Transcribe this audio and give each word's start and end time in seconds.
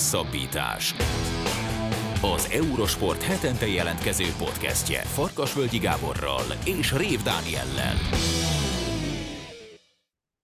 Hosszabbítás. 0.00 0.94
Az 2.22 2.50
Eurosport 2.52 3.22
hetente 3.22 3.66
jelentkező 3.66 4.24
podcastje 4.38 5.00
Farkasvölgyi 5.00 5.78
Gáborral 5.78 6.42
és 6.64 6.92
Rév 6.96 7.22
Dániellel. 7.22 7.94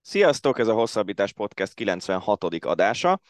Sziasztok, 0.01 0.59
ez 0.59 0.69
a 0.69 0.73
Hosszabbítás 0.73 1.33
Podcast 1.33 1.75
96. 1.75 2.45
adása. 2.65 3.21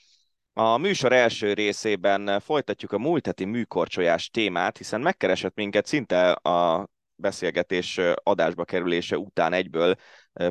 A 0.53 0.77
műsor 0.77 1.13
első 1.13 1.53
részében 1.53 2.41
folytatjuk 2.41 2.93
a 2.93 2.99
múlt 2.99 3.27
heti 3.27 3.45
műkorcsolyás 3.45 4.31
témát, 4.31 4.77
hiszen 4.77 5.01
megkeresett 5.01 5.55
minket 5.55 5.87
szinte 5.87 6.33
a 6.33 6.89
beszélgetés 7.15 8.01
adásba 8.23 8.65
kerülése 8.65 9.19
után 9.19 9.53
egyből 9.53 9.95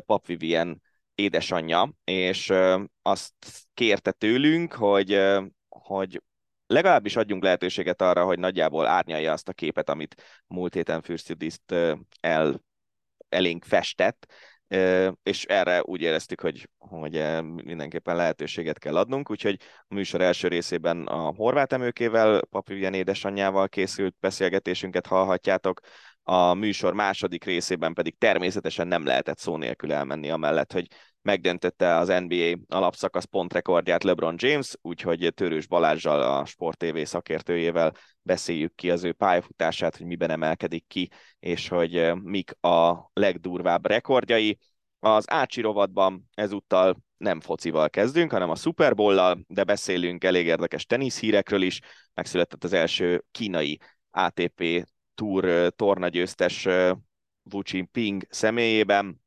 Pap 0.06 0.26
Vivien 0.26 0.82
édesanyja, 1.14 1.92
és 2.04 2.52
azt 3.02 3.32
kérte 3.74 4.10
tőlünk, 4.10 4.72
hogy, 4.72 5.20
hogy 5.86 6.22
legalábbis 6.66 7.16
adjunk 7.16 7.42
lehetőséget 7.42 8.02
arra, 8.02 8.24
hogy 8.24 8.38
nagyjából 8.38 8.86
árnyalja 8.86 9.32
azt 9.32 9.48
a 9.48 9.52
képet, 9.52 9.88
amit 9.90 10.42
múlt 10.46 10.74
héten 10.74 11.02
Fürstudiszt 11.02 11.74
el, 12.20 12.62
elénk 13.28 13.64
festett, 13.64 14.26
és 15.22 15.44
erre 15.44 15.82
úgy 15.82 16.00
éreztük, 16.00 16.40
hogy, 16.40 16.68
hogy 16.78 17.12
mindenképpen 17.64 18.16
lehetőséget 18.16 18.78
kell 18.78 18.96
adnunk, 18.96 19.30
úgyhogy 19.30 19.60
a 19.88 19.94
műsor 19.94 20.20
első 20.20 20.48
részében 20.48 21.06
a 21.06 21.34
horvát 21.34 21.72
emőkével, 21.72 22.40
Papivien 22.50 22.94
édesanyjával 22.94 23.68
készült 23.68 24.16
beszélgetésünket 24.20 25.06
hallhatjátok, 25.06 25.80
a 26.22 26.54
műsor 26.54 26.94
második 26.94 27.44
részében 27.44 27.94
pedig 27.94 28.18
természetesen 28.18 28.86
nem 28.86 29.04
lehetett 29.04 29.38
szó 29.38 29.56
nélkül 29.56 29.92
elmenni 29.92 30.30
amellett, 30.30 30.72
hogy 30.72 30.86
megdöntötte 31.26 31.96
az 31.96 32.08
NBA 32.08 32.76
alapszakasz 32.76 33.24
pontrekordját 33.24 34.04
LeBron 34.04 34.34
James, 34.38 34.74
úgyhogy 34.82 35.32
Törős 35.34 35.66
Balázsjal, 35.66 36.22
a 36.22 36.44
Sport 36.44 36.78
TV 36.78 37.02
szakértőjével 37.02 37.92
beszéljük 38.22 38.74
ki 38.74 38.90
az 38.90 39.04
ő 39.04 39.12
pályafutását, 39.12 39.96
hogy 39.96 40.06
miben 40.06 40.30
emelkedik 40.30 40.84
ki, 40.86 41.10
és 41.38 41.68
hogy 41.68 42.12
mik 42.22 42.50
a 42.60 43.10
legdurvább 43.12 43.86
rekordjai. 43.86 44.58
Az 44.98 45.30
Ácsi 45.30 45.60
rovatban 45.60 46.28
ezúttal 46.34 46.96
nem 47.16 47.40
focival 47.40 47.90
kezdünk, 47.90 48.30
hanem 48.30 48.50
a 48.50 48.56
Super 48.56 48.94
Bowl-lal, 48.94 49.44
de 49.46 49.64
beszélünk 49.64 50.24
elég 50.24 50.46
érdekes 50.46 50.86
teniszhírekről 50.86 51.62
is. 51.62 51.80
Megszületett 52.14 52.64
az 52.64 52.72
első 52.72 53.24
kínai 53.30 53.78
ATP 54.10 54.86
Tour 55.14 55.72
tornagyőztes 55.76 56.64
Wu 57.52 57.60
Jinping 57.62 58.26
személyében 58.28 59.24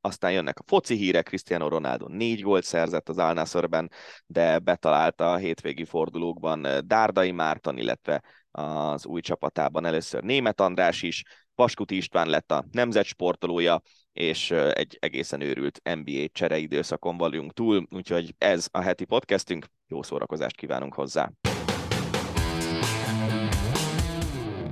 aztán 0.00 0.32
jönnek 0.32 0.58
a 0.58 0.64
foci 0.66 0.94
hírek, 0.94 1.24
Cristiano 1.24 1.68
Ronaldo 1.68 2.08
négy 2.08 2.40
gólt 2.40 2.64
szerzett 2.64 3.08
az 3.08 3.18
Al 3.18 3.88
de 4.26 4.58
betalálta 4.58 5.32
a 5.32 5.36
hétvégi 5.36 5.84
fordulókban 5.84 6.66
Dárdai 6.84 7.30
Márton, 7.30 7.78
illetve 7.78 8.22
az 8.50 9.06
új 9.06 9.20
csapatában 9.20 9.84
először 9.84 10.22
Német 10.22 10.60
András 10.60 11.02
is, 11.02 11.22
Paskuti 11.54 11.96
István 11.96 12.28
lett 12.28 12.52
a 12.52 12.64
nemzet 12.70 13.04
sportolója, 13.04 13.80
és 14.12 14.50
egy 14.50 14.96
egészen 15.00 15.40
őrült 15.40 15.80
NBA 15.82 16.26
csereidőszakon 16.32 17.16
vagyunk 17.16 17.52
túl, 17.52 17.86
úgyhogy 17.90 18.34
ez 18.38 18.68
a 18.70 18.80
heti 18.80 19.04
podcastünk, 19.04 19.66
jó 19.86 20.02
szórakozást 20.02 20.56
kívánunk 20.56 20.94
hozzá! 20.94 21.30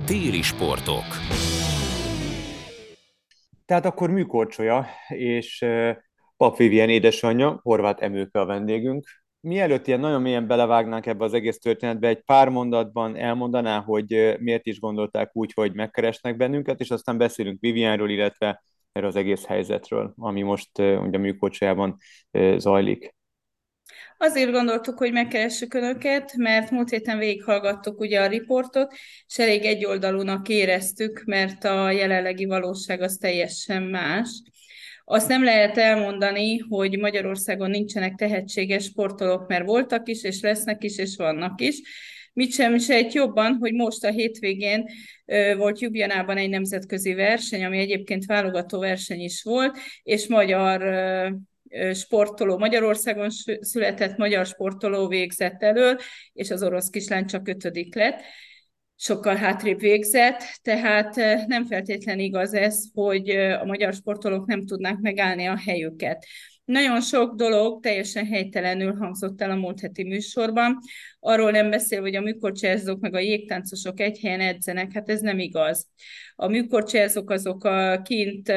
Téli 0.05 0.41
sportok 0.41 1.05
tehát 3.67 3.85
akkor 3.85 4.09
műkorcsolya, 4.09 4.85
és 5.07 5.65
Pap 6.37 6.57
Vivien 6.57 6.89
édesanyja, 6.89 7.59
horvát 7.63 8.01
emőke 8.01 8.39
a 8.39 8.45
vendégünk. 8.45 9.05
Mielőtt 9.39 9.87
ilyen 9.87 9.99
nagyon 9.99 10.21
mélyen 10.21 10.47
belevágnánk 10.47 11.05
ebbe 11.05 11.23
az 11.23 11.33
egész 11.33 11.59
történetbe, 11.59 12.07
egy 12.07 12.21
pár 12.21 12.49
mondatban 12.49 13.15
elmondaná, 13.15 13.79
hogy 13.79 14.35
miért 14.39 14.65
is 14.65 14.79
gondolták 14.79 15.29
úgy, 15.33 15.51
hogy 15.53 15.73
megkeresnek 15.73 16.37
bennünket, 16.37 16.79
és 16.79 16.91
aztán 16.91 17.17
beszélünk 17.17 17.59
Vivianról, 17.59 18.09
illetve 18.09 18.63
erről 18.91 19.09
az 19.09 19.15
egész 19.15 19.45
helyzetről, 19.45 20.13
ami 20.17 20.41
most 20.41 20.79
ugye 20.79 21.17
a 21.17 21.21
műkorcsolyában 21.21 21.97
zajlik. 22.57 23.15
Azért 24.19 24.51
gondoltuk, 24.51 24.97
hogy 24.97 25.11
megkeressük 25.11 25.73
Önöket, 25.73 26.33
mert 26.35 26.71
múlt 26.71 26.89
héten 26.89 27.17
végighallgattuk 27.17 27.99
ugye 27.99 28.21
a 28.21 28.27
riportot, 28.27 28.93
és 29.27 29.37
elég 29.37 29.65
egyoldalúnak 29.65 30.49
éreztük, 30.49 31.23
mert 31.25 31.63
a 31.63 31.91
jelenlegi 31.91 32.45
valóság 32.45 33.01
az 33.01 33.17
teljesen 33.17 33.83
más. 33.83 34.29
Azt 35.03 35.27
nem 35.27 35.43
lehet 35.43 35.77
elmondani, 35.77 36.57
hogy 36.57 36.99
Magyarországon 36.99 37.69
nincsenek 37.69 38.15
tehetséges 38.15 38.83
sportolók, 38.83 39.47
mert 39.47 39.65
voltak 39.65 40.09
is, 40.09 40.23
és 40.23 40.41
lesznek 40.41 40.83
is, 40.83 40.97
és 40.97 41.15
vannak 41.15 41.61
is. 41.61 41.81
Mit 42.33 42.53
sem 42.53 42.77
sejt 42.77 43.13
jobban, 43.13 43.57
hogy 43.59 43.73
most 43.73 44.03
a 44.03 44.09
hétvégén 44.09 44.85
volt 45.57 45.79
Jubjanában 45.79 46.37
egy 46.37 46.49
nemzetközi 46.49 47.13
verseny, 47.13 47.65
ami 47.65 47.77
egyébként 47.77 48.25
válogató 48.25 48.79
verseny 48.79 49.21
is 49.21 49.43
volt, 49.43 49.77
és 50.03 50.27
magyar 50.27 50.81
sportoló 51.93 52.57
Magyarországon 52.57 53.29
született 53.59 54.17
magyar 54.17 54.45
sportoló 54.45 55.07
végzett 55.07 55.63
elől, 55.63 55.97
és 56.33 56.51
az 56.51 56.63
orosz 56.63 56.89
kislány 56.89 57.25
csak 57.25 57.47
ötödik 57.47 57.95
lett, 57.95 58.21
sokkal 58.95 59.35
hátrébb 59.35 59.79
végzett, 59.79 60.43
tehát 60.61 61.15
nem 61.47 61.65
feltétlen 61.65 62.19
igaz 62.19 62.53
ez, 62.53 62.83
hogy 62.93 63.29
a 63.29 63.65
magyar 63.65 63.93
sportolók 63.93 64.45
nem 64.47 64.65
tudnák 64.65 64.97
megállni 64.97 65.45
a 65.45 65.57
helyüket. 65.57 66.25
Nagyon 66.65 67.01
sok 67.01 67.35
dolog 67.35 67.81
teljesen 67.81 68.25
helytelenül 68.25 68.95
hangzott 68.95 69.41
el 69.41 69.51
a 69.51 69.55
múlt 69.55 69.79
heti 69.79 70.03
műsorban. 70.03 70.77
Arról 71.19 71.51
nem 71.51 71.69
beszél, 71.69 72.01
hogy 72.01 72.15
a 72.15 72.21
műkorcsárzók 72.21 72.99
meg 72.99 73.13
a 73.13 73.19
jégtáncosok 73.19 73.99
egy 73.99 74.19
helyen 74.19 74.39
edzenek, 74.39 74.91
hát 74.93 75.09
ez 75.09 75.19
nem 75.19 75.39
igaz. 75.39 75.87
A 76.35 76.47
műkorcsárzók 76.47 77.29
azok 77.29 77.63
a 77.63 78.01
kint 78.01 78.53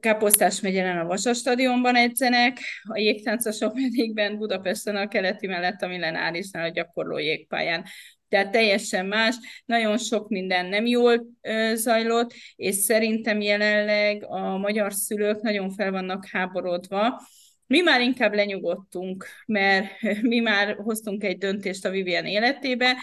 Káposztás 0.00 0.60
megyelen 0.60 0.98
a 0.98 1.06
Vasas 1.06 1.38
stadionban 1.38 1.96
edzenek, 1.96 2.58
a 2.82 2.98
jégtáncosok 2.98 3.72
pedig 3.82 4.14
bent 4.14 4.38
Budapesten 4.38 4.96
a 4.96 5.08
keleti 5.08 5.46
mellett 5.46 5.82
a 5.82 5.86
Millenárisnál 5.86 6.64
a 6.64 6.72
gyakorló 6.72 7.18
jégpályán. 7.18 7.84
Tehát 8.28 8.50
teljesen 8.50 9.06
más, 9.06 9.36
nagyon 9.64 9.98
sok 9.98 10.28
minden 10.28 10.66
nem 10.66 10.86
jól 10.86 11.26
zajlott, 11.74 12.32
és 12.56 12.74
szerintem 12.74 13.40
jelenleg 13.40 14.24
a 14.24 14.56
magyar 14.56 14.92
szülők 14.92 15.40
nagyon 15.40 15.70
fel 15.70 15.90
vannak 15.90 16.26
háborodva, 16.26 17.20
mi 17.66 17.80
már 17.80 18.00
inkább 18.00 18.34
lenyugodtunk, 18.34 19.26
mert 19.46 19.86
mi 20.22 20.38
már 20.38 20.76
hoztunk 20.76 21.24
egy 21.24 21.38
döntést 21.38 21.84
a 21.84 21.90
Vivian 21.90 22.26
életébe, 22.26 22.96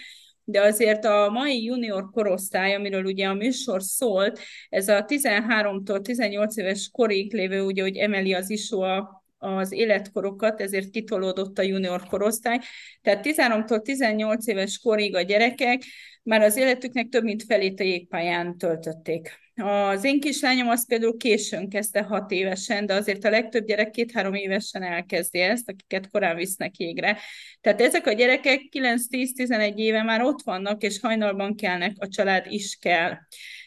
de 0.43 0.61
azért 0.61 1.05
a 1.05 1.29
mai 1.29 1.63
junior 1.63 2.09
korosztály, 2.11 2.75
amiről 2.75 3.03
ugye 3.03 3.27
a 3.27 3.33
műsor 3.33 3.83
szólt, 3.83 4.39
ez 4.69 4.87
a 4.87 5.05
13-tól 5.05 6.01
18 6.01 6.57
éves 6.57 6.89
korig 6.91 7.33
lévő, 7.33 7.61
ugye, 7.61 7.81
hogy 7.81 7.97
emeli 7.97 8.33
az 8.33 8.49
ISO 8.49 8.79
a 8.81 9.19
az 9.43 9.71
életkorokat, 9.71 10.61
ezért 10.61 10.89
kitolódott 10.89 11.59
a 11.59 11.61
junior 11.61 12.03
korosztály. 12.07 12.59
Tehát 13.01 13.25
13-tól 13.27 13.81
18 13.81 14.47
éves 14.47 14.79
korig 14.79 15.15
a 15.15 15.21
gyerekek 15.21 15.83
már 16.23 16.41
az 16.41 16.57
életüknek 16.57 17.07
több 17.07 17.23
mint 17.23 17.43
felét 17.43 17.79
a 17.79 17.83
jégpályán 17.83 18.57
töltötték. 18.57 19.39
Az 19.63 20.03
én 20.03 20.19
kislányom 20.19 20.69
az 20.69 20.87
például 20.87 21.17
későn 21.17 21.69
kezdte 21.69 22.01
hat 22.01 22.31
évesen, 22.31 22.85
de 22.85 22.93
azért 22.93 23.23
a 23.23 23.29
legtöbb 23.29 23.65
gyerek 23.65 23.89
két-három 23.89 24.33
évesen 24.33 24.83
elkezdi 24.83 25.39
ezt, 25.39 25.69
akiket 25.69 26.09
korán 26.09 26.35
visznek 26.35 26.77
jégre. 26.77 27.17
Tehát 27.61 27.81
ezek 27.81 28.07
a 28.07 28.11
gyerekek 28.11 28.61
9-10-11 28.71 29.75
éve 29.75 30.03
már 30.03 30.21
ott 30.21 30.41
vannak, 30.43 30.83
és 30.83 30.99
hajnalban 30.99 31.55
kelnek, 31.55 31.95
a 31.99 32.07
család 32.07 32.45
is 32.49 32.77
kell. 32.81 33.17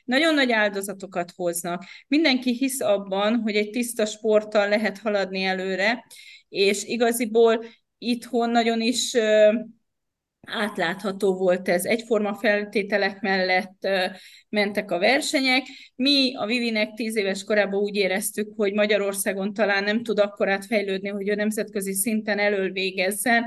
Nagyon 0.04 0.34
nagy 0.34 0.52
áldozatokat 0.52 1.32
hoznak. 1.36 1.84
Mindenki 2.08 2.52
hisz 2.52 2.80
abban, 2.80 3.40
hogy 3.40 3.56
egy 3.56 3.70
tiszta 3.70 4.06
sporttal 4.06 4.68
lehet 4.68 4.98
haladni 4.98 5.42
előre, 5.42 6.04
és 6.48 6.84
igaziból 6.84 7.64
itthon 7.98 8.50
nagyon 8.50 8.80
is 8.80 9.16
átlátható 10.46 11.34
volt 11.34 11.68
ez. 11.68 11.84
Egyforma 11.84 12.34
feltételek 12.34 13.20
mellett 13.20 13.88
mentek 14.48 14.90
a 14.90 14.98
versenyek. 14.98 15.62
Mi 15.96 16.34
a 16.36 16.46
Vivinek 16.46 16.92
tíz 16.94 17.16
éves 17.16 17.44
korában 17.44 17.80
úgy 17.80 17.96
éreztük, 17.96 18.52
hogy 18.56 18.72
Magyarországon 18.72 19.52
talán 19.52 19.84
nem 19.84 20.02
tud 20.02 20.18
akkorát 20.18 20.66
fejlődni, 20.66 21.08
hogy 21.08 21.28
a 21.28 21.34
nemzetközi 21.34 21.92
szinten 21.92 22.38
elölvégezzen, 22.38 23.44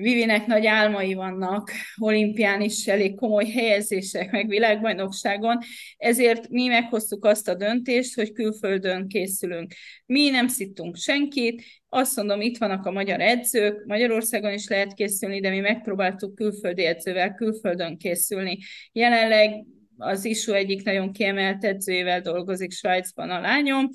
Vivinek 0.00 0.46
nagy 0.46 0.66
álmai 0.66 1.14
vannak, 1.14 1.70
olimpián 1.96 2.60
is 2.60 2.86
elég 2.86 3.14
komoly 3.14 3.44
helyezések, 3.44 4.30
meg 4.30 4.48
világbajnokságon, 4.48 5.58
ezért 5.96 6.48
mi 6.48 6.66
meghoztuk 6.66 7.24
azt 7.24 7.48
a 7.48 7.54
döntést, 7.54 8.14
hogy 8.14 8.32
külföldön 8.32 9.08
készülünk. 9.08 9.72
Mi 10.06 10.28
nem 10.28 10.48
szittunk 10.48 10.96
senkit, 10.96 11.62
azt 11.88 12.16
mondom, 12.16 12.40
itt 12.40 12.58
vannak 12.58 12.86
a 12.86 12.90
magyar 12.90 13.20
edzők, 13.20 13.84
Magyarországon 13.86 14.52
is 14.52 14.68
lehet 14.68 14.94
készülni, 14.94 15.40
de 15.40 15.50
mi 15.50 15.60
megpróbáltuk 15.60 16.34
külföldi 16.34 16.84
edzővel 16.84 17.34
külföldön 17.34 17.96
készülni. 17.96 18.58
Jelenleg 18.92 19.64
az 19.96 20.24
ISU 20.24 20.52
egyik 20.52 20.84
nagyon 20.84 21.12
kiemelt 21.12 21.64
edzőjével 21.64 22.20
dolgozik 22.20 22.72
Svájcban 22.72 23.30
a 23.30 23.40
lányom, 23.40 23.88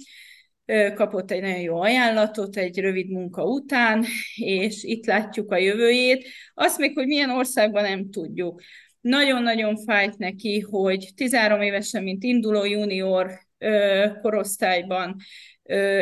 kapott 0.95 1.31
egy 1.31 1.41
nagyon 1.41 1.59
jó 1.59 1.81
ajánlatot 1.81 2.57
egy 2.57 2.79
rövid 2.79 3.09
munka 3.09 3.43
után, 3.43 4.05
és 4.35 4.83
itt 4.83 5.05
látjuk 5.05 5.51
a 5.51 5.57
jövőjét. 5.57 6.27
Azt 6.53 6.77
még, 6.77 6.93
hogy 6.93 7.07
milyen 7.07 7.29
országban 7.29 7.83
nem 7.83 8.09
tudjuk. 8.09 8.61
Nagyon-nagyon 9.01 9.77
fájt 9.77 10.17
neki, 10.17 10.59
hogy 10.59 11.09
13 11.15 11.61
évesen, 11.61 12.03
mint 12.03 12.23
induló 12.23 12.65
junior 12.65 13.31
korosztályban 14.21 15.15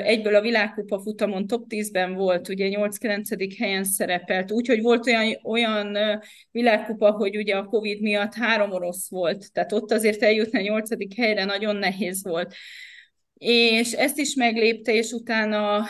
egyből 0.04 0.36
a 0.36 0.42
világkupa 0.42 1.00
futamon 1.00 1.48
top 1.48 1.66
10-ben 1.70 2.14
volt, 2.14 2.50
ugye 2.50 2.70
8-9. 2.70 3.56
helyen 3.60 3.84
szerepelt, 3.84 4.52
úgyhogy 4.52 4.82
volt 4.82 5.08
olyan, 5.08 5.40
olyan 5.44 5.98
világkupa, 6.52 7.12
hogy 7.12 7.38
ugye 7.38 7.56
a 7.56 7.66
Covid 7.66 8.02
miatt 8.02 8.34
három 8.34 8.72
orosz 8.72 9.10
volt, 9.10 9.52
tehát 9.54 9.72
ott 9.72 9.92
azért 9.92 10.24
eljutni 10.24 10.60
a 10.60 10.62
8. 10.62 11.16
helyre 11.16 11.46
nagyon 11.46 11.76
nehéz 11.76 12.24
volt 12.24 12.54
és 13.44 13.92
ezt 13.92 14.18
is 14.18 14.36
meglépte, 14.36 14.94
és 14.94 15.12
utána 15.12 15.86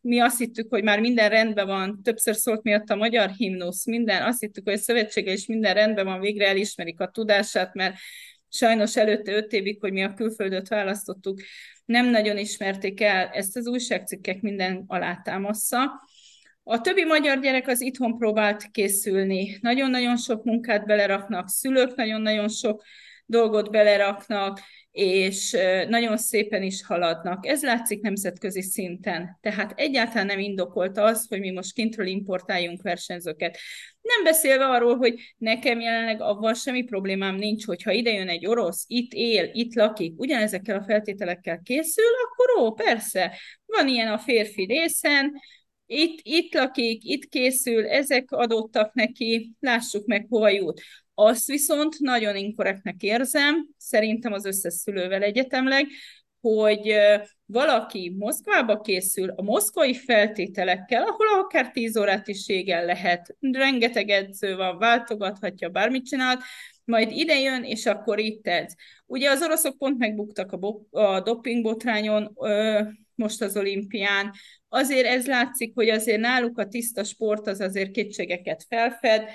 mi 0.00 0.20
azt 0.20 0.38
hittük, 0.38 0.66
hogy 0.70 0.82
már 0.82 1.00
minden 1.00 1.28
rendben 1.28 1.66
van, 1.66 2.02
többször 2.02 2.36
szólt 2.36 2.62
miatt 2.62 2.88
a 2.88 2.96
magyar 2.96 3.30
himnusz, 3.30 3.86
minden, 3.86 4.22
azt 4.22 4.40
hittük, 4.40 4.64
hogy 4.64 4.72
a 4.72 4.78
szövetsége 4.78 5.32
is 5.32 5.46
minden 5.46 5.74
rendben 5.74 6.04
van, 6.04 6.20
végre 6.20 6.48
elismerik 6.48 7.00
a 7.00 7.10
tudását, 7.10 7.74
mert 7.74 7.96
sajnos 8.48 8.96
előtte 8.96 9.32
öt 9.32 9.52
évig, 9.52 9.80
hogy 9.80 9.92
mi 9.92 10.02
a 10.02 10.14
külföldöt 10.14 10.68
választottuk, 10.68 11.40
nem 11.84 12.06
nagyon 12.06 12.38
ismerték 12.38 13.00
el, 13.00 13.28
ezt 13.32 13.56
az 13.56 13.66
újságcikkek 13.66 14.40
minden 14.40 14.84
alátámaszza. 14.86 15.78
A 16.62 16.80
többi 16.80 17.04
magyar 17.04 17.40
gyerek 17.40 17.68
az 17.68 17.80
itthon 17.80 18.18
próbált 18.18 18.70
készülni. 18.70 19.58
Nagyon-nagyon 19.60 20.16
sok 20.16 20.44
munkát 20.44 20.86
beleraknak, 20.86 21.48
szülők 21.48 21.94
nagyon-nagyon 21.94 22.48
sok 22.48 22.82
dolgot 23.26 23.70
beleraknak, 23.70 24.60
és 24.92 25.56
nagyon 25.88 26.16
szépen 26.16 26.62
is 26.62 26.84
haladnak. 26.84 27.46
Ez 27.46 27.62
látszik 27.62 28.00
nemzetközi 28.00 28.62
szinten. 28.62 29.38
Tehát 29.40 29.72
egyáltalán 29.76 30.26
nem 30.26 30.38
indokolta 30.38 31.02
az, 31.02 31.26
hogy 31.28 31.40
mi 31.40 31.50
most 31.50 31.72
kintről 31.72 32.06
importáljunk 32.06 32.82
versenyzőket. 32.82 33.58
Nem 34.00 34.24
beszélve 34.24 34.64
arról, 34.64 34.96
hogy 34.96 35.34
nekem 35.36 35.80
jelenleg 35.80 36.20
avval 36.20 36.54
semmi 36.54 36.82
problémám 36.82 37.34
nincs, 37.34 37.66
hogyha 37.66 37.92
ide 37.92 38.12
jön 38.12 38.28
egy 38.28 38.46
orosz, 38.46 38.84
itt 38.86 39.12
él, 39.12 39.50
itt 39.52 39.74
lakik, 39.74 40.18
ugyanezekkel 40.18 40.78
a 40.78 40.84
feltételekkel 40.84 41.60
készül, 41.62 42.04
akkor 42.24 42.62
ó, 42.64 42.72
persze, 42.72 43.38
van 43.66 43.88
ilyen 43.88 44.12
a 44.12 44.18
férfi 44.18 44.64
részen, 44.64 45.32
itt, 45.92 46.20
itt 46.22 46.54
lakik, 46.54 47.04
itt 47.04 47.28
készül, 47.28 47.86
ezek 47.86 48.30
adottak 48.30 48.94
neki, 48.94 49.52
lássuk 49.60 50.06
meg, 50.06 50.26
hova 50.28 50.48
jut. 50.48 50.80
Azt 51.14 51.46
viszont 51.46 51.98
nagyon 51.98 52.36
inkorrektnek 52.36 53.02
érzem, 53.02 53.68
szerintem 53.76 54.32
az 54.32 54.44
összes 54.44 54.74
szülővel 54.74 55.22
egyetemleg, 55.22 55.86
hogy 56.40 56.94
valaki 57.46 58.14
Moszkvába 58.18 58.80
készül 58.80 59.30
a 59.36 59.42
moszkvai 59.42 59.94
feltételekkel, 59.94 61.02
ahol 61.02 61.26
akár 61.44 61.70
10 61.70 61.96
órát 61.96 62.28
is 62.28 62.48
égen 62.48 62.84
lehet, 62.84 63.36
rengeteg 63.40 64.08
edző 64.08 64.56
van, 64.56 64.78
váltogathatja, 64.78 65.68
bármit 65.68 66.06
csinált, 66.06 66.42
majd 66.84 67.10
ide 67.10 67.38
jön, 67.38 67.64
és 67.64 67.86
akkor 67.86 68.18
itt 68.18 68.46
edz. 68.46 68.74
Ugye 69.06 69.30
az 69.30 69.42
oroszok 69.42 69.78
pont 69.78 69.98
megbuktak 69.98 70.52
a, 70.52 70.56
bo- 70.56 70.94
a 70.94 71.20
dopingbotrányon, 71.20 72.32
ö, 72.34 72.80
most 73.20 73.42
az 73.42 73.56
olimpián. 73.56 74.32
Azért 74.68 75.06
ez 75.06 75.26
látszik, 75.26 75.74
hogy 75.74 75.88
azért 75.88 76.20
náluk 76.20 76.58
a 76.58 76.68
tiszta 76.68 77.04
sport 77.04 77.46
az 77.46 77.60
azért 77.60 77.90
kétségeket 77.90 78.64
felfed, 78.68 79.30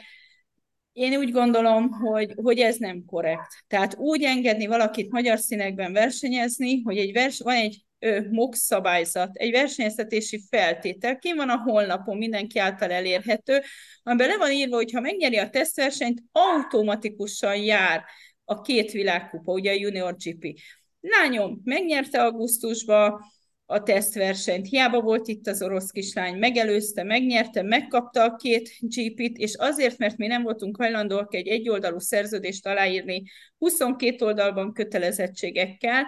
én 0.96 1.18
úgy 1.18 1.32
gondolom, 1.32 1.90
hogy, 1.90 2.34
hogy 2.36 2.60
ez 2.60 2.78
nem 2.78 3.06
korrekt. 3.06 3.64
Tehát 3.68 3.96
úgy 3.98 4.24
engedni 4.24 4.66
valakit 4.66 5.12
magyar 5.12 5.40
színekben 5.40 5.94
versenyezni, 5.94 6.82
hogy 6.82 6.98
egy 6.98 7.14
vers, 7.14 7.40
van 7.40 7.56
egy 7.56 7.86
MOX 8.30 8.60
szabályzat, 8.60 9.36
egy 9.36 9.52
versenyeztetési 9.52 10.42
feltétel, 10.50 11.18
ki 11.18 11.34
van 11.34 11.50
a 11.50 11.58
honlapon, 11.58 12.18
mindenki 12.18 12.60
által 12.60 12.92
elérhető, 12.92 13.62
amiben 14.04 14.28
le 14.28 14.38
van 14.38 14.52
írva, 14.52 14.76
hogy 14.76 14.92
ha 14.92 15.00
megnyeri 15.00 15.38
a 15.38 15.50
tesztversenyt, 15.50 16.24
automatikusan 16.32 17.56
jár 17.56 18.04
a 18.46 18.62
két 18.62 18.92
világkupa, 18.92 19.52
ugye 19.52 19.72
a 19.72 19.76
Junior 19.80 20.16
GP. 20.16 20.60
Lányom 21.00 21.62
megnyerte 21.64 22.24
augusztusban, 22.24 23.22
a 23.66 23.84
tesztversenyt. 23.84 24.68
Hiába 24.68 25.02
volt 25.02 25.28
itt 25.28 25.48
az 25.48 25.62
orosz 25.62 25.90
kislány, 25.90 26.38
megelőzte, 26.38 27.04
megnyerte, 27.04 27.62
megkapta 27.62 28.24
a 28.24 28.36
két 28.36 28.70
GP-t, 28.80 29.38
és 29.38 29.56
azért, 29.56 29.98
mert 29.98 30.18
mi 30.18 30.28
nem 30.28 30.44
voltunk 30.44 30.78
hajlandóak 30.78 31.34
egy 31.34 31.48
egyoldalú 31.48 32.00
szerződést 32.00 32.66
aláírni 32.68 33.24
22 33.58 34.26
oldalban 34.26 34.74
kötelezettségekkel, 34.74 36.06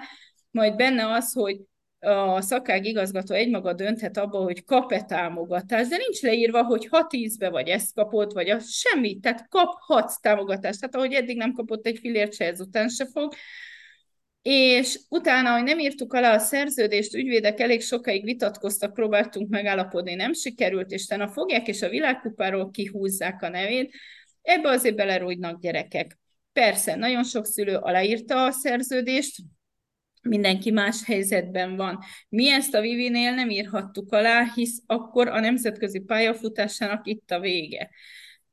majd 0.51 0.75
benne 0.75 1.11
az, 1.11 1.33
hogy 1.33 1.57
a 1.99 2.41
szakág 2.41 2.85
igazgató 2.85 3.33
egymaga 3.33 3.73
dönthet 3.73 4.17
abba, 4.17 4.37
hogy 4.37 4.63
kap-e 4.63 5.03
támogatást, 5.03 5.89
de 5.89 5.97
nincs 5.97 6.21
leírva, 6.21 6.63
hogy 6.63 6.87
ha 6.87 7.07
tízbe 7.07 7.49
vagy 7.49 7.67
ezt 7.67 7.93
kapott, 7.93 8.31
vagy 8.31 8.49
az 8.49 8.71
semmi, 8.71 9.19
tehát 9.19 9.47
kaphatsz 9.49 10.19
támogatást. 10.19 10.79
Tehát 10.79 10.95
ahogy 10.95 11.13
eddig 11.13 11.37
nem 11.37 11.51
kapott 11.51 11.85
egy 11.85 11.97
filért 11.97 12.33
se, 12.33 12.45
ezután 12.45 12.89
se 12.89 13.05
fog 13.05 13.33
és 14.49 14.99
utána, 15.09 15.53
hogy 15.53 15.63
nem 15.63 15.79
írtuk 15.79 16.13
alá 16.13 16.35
a 16.35 16.39
szerződést, 16.39 17.15
ügyvédek 17.15 17.59
elég 17.59 17.81
sokáig 17.81 18.23
vitatkoztak, 18.23 18.93
próbáltunk 18.93 19.49
megállapodni, 19.49 20.13
nem 20.13 20.33
sikerült, 20.33 20.91
és 20.91 21.03
utána 21.03 21.27
fogják, 21.27 21.67
és 21.67 21.81
a 21.81 21.89
világkupáról 21.89 22.71
kihúzzák 22.71 23.41
a 23.41 23.49
nevét, 23.49 23.95
ebbe 24.41 24.69
azért 24.69 24.95
belerújnak 24.95 25.61
gyerekek. 25.61 26.17
Persze, 26.53 26.95
nagyon 26.95 27.23
sok 27.23 27.45
szülő 27.45 27.75
aláírta 27.75 28.45
a 28.45 28.51
szerződést, 28.51 29.35
mindenki 30.21 30.71
más 30.71 31.05
helyzetben 31.05 31.75
van. 31.75 31.99
Mi 32.29 32.51
ezt 32.51 32.73
a 32.73 32.81
Vivinél 32.81 33.31
nem 33.31 33.49
írhattuk 33.49 34.11
alá, 34.11 34.51
hisz 34.55 34.81
akkor 34.85 35.27
a 35.27 35.39
nemzetközi 35.39 35.99
pályafutásának 35.99 37.07
itt 37.07 37.31
a 37.31 37.39
vége. 37.39 37.89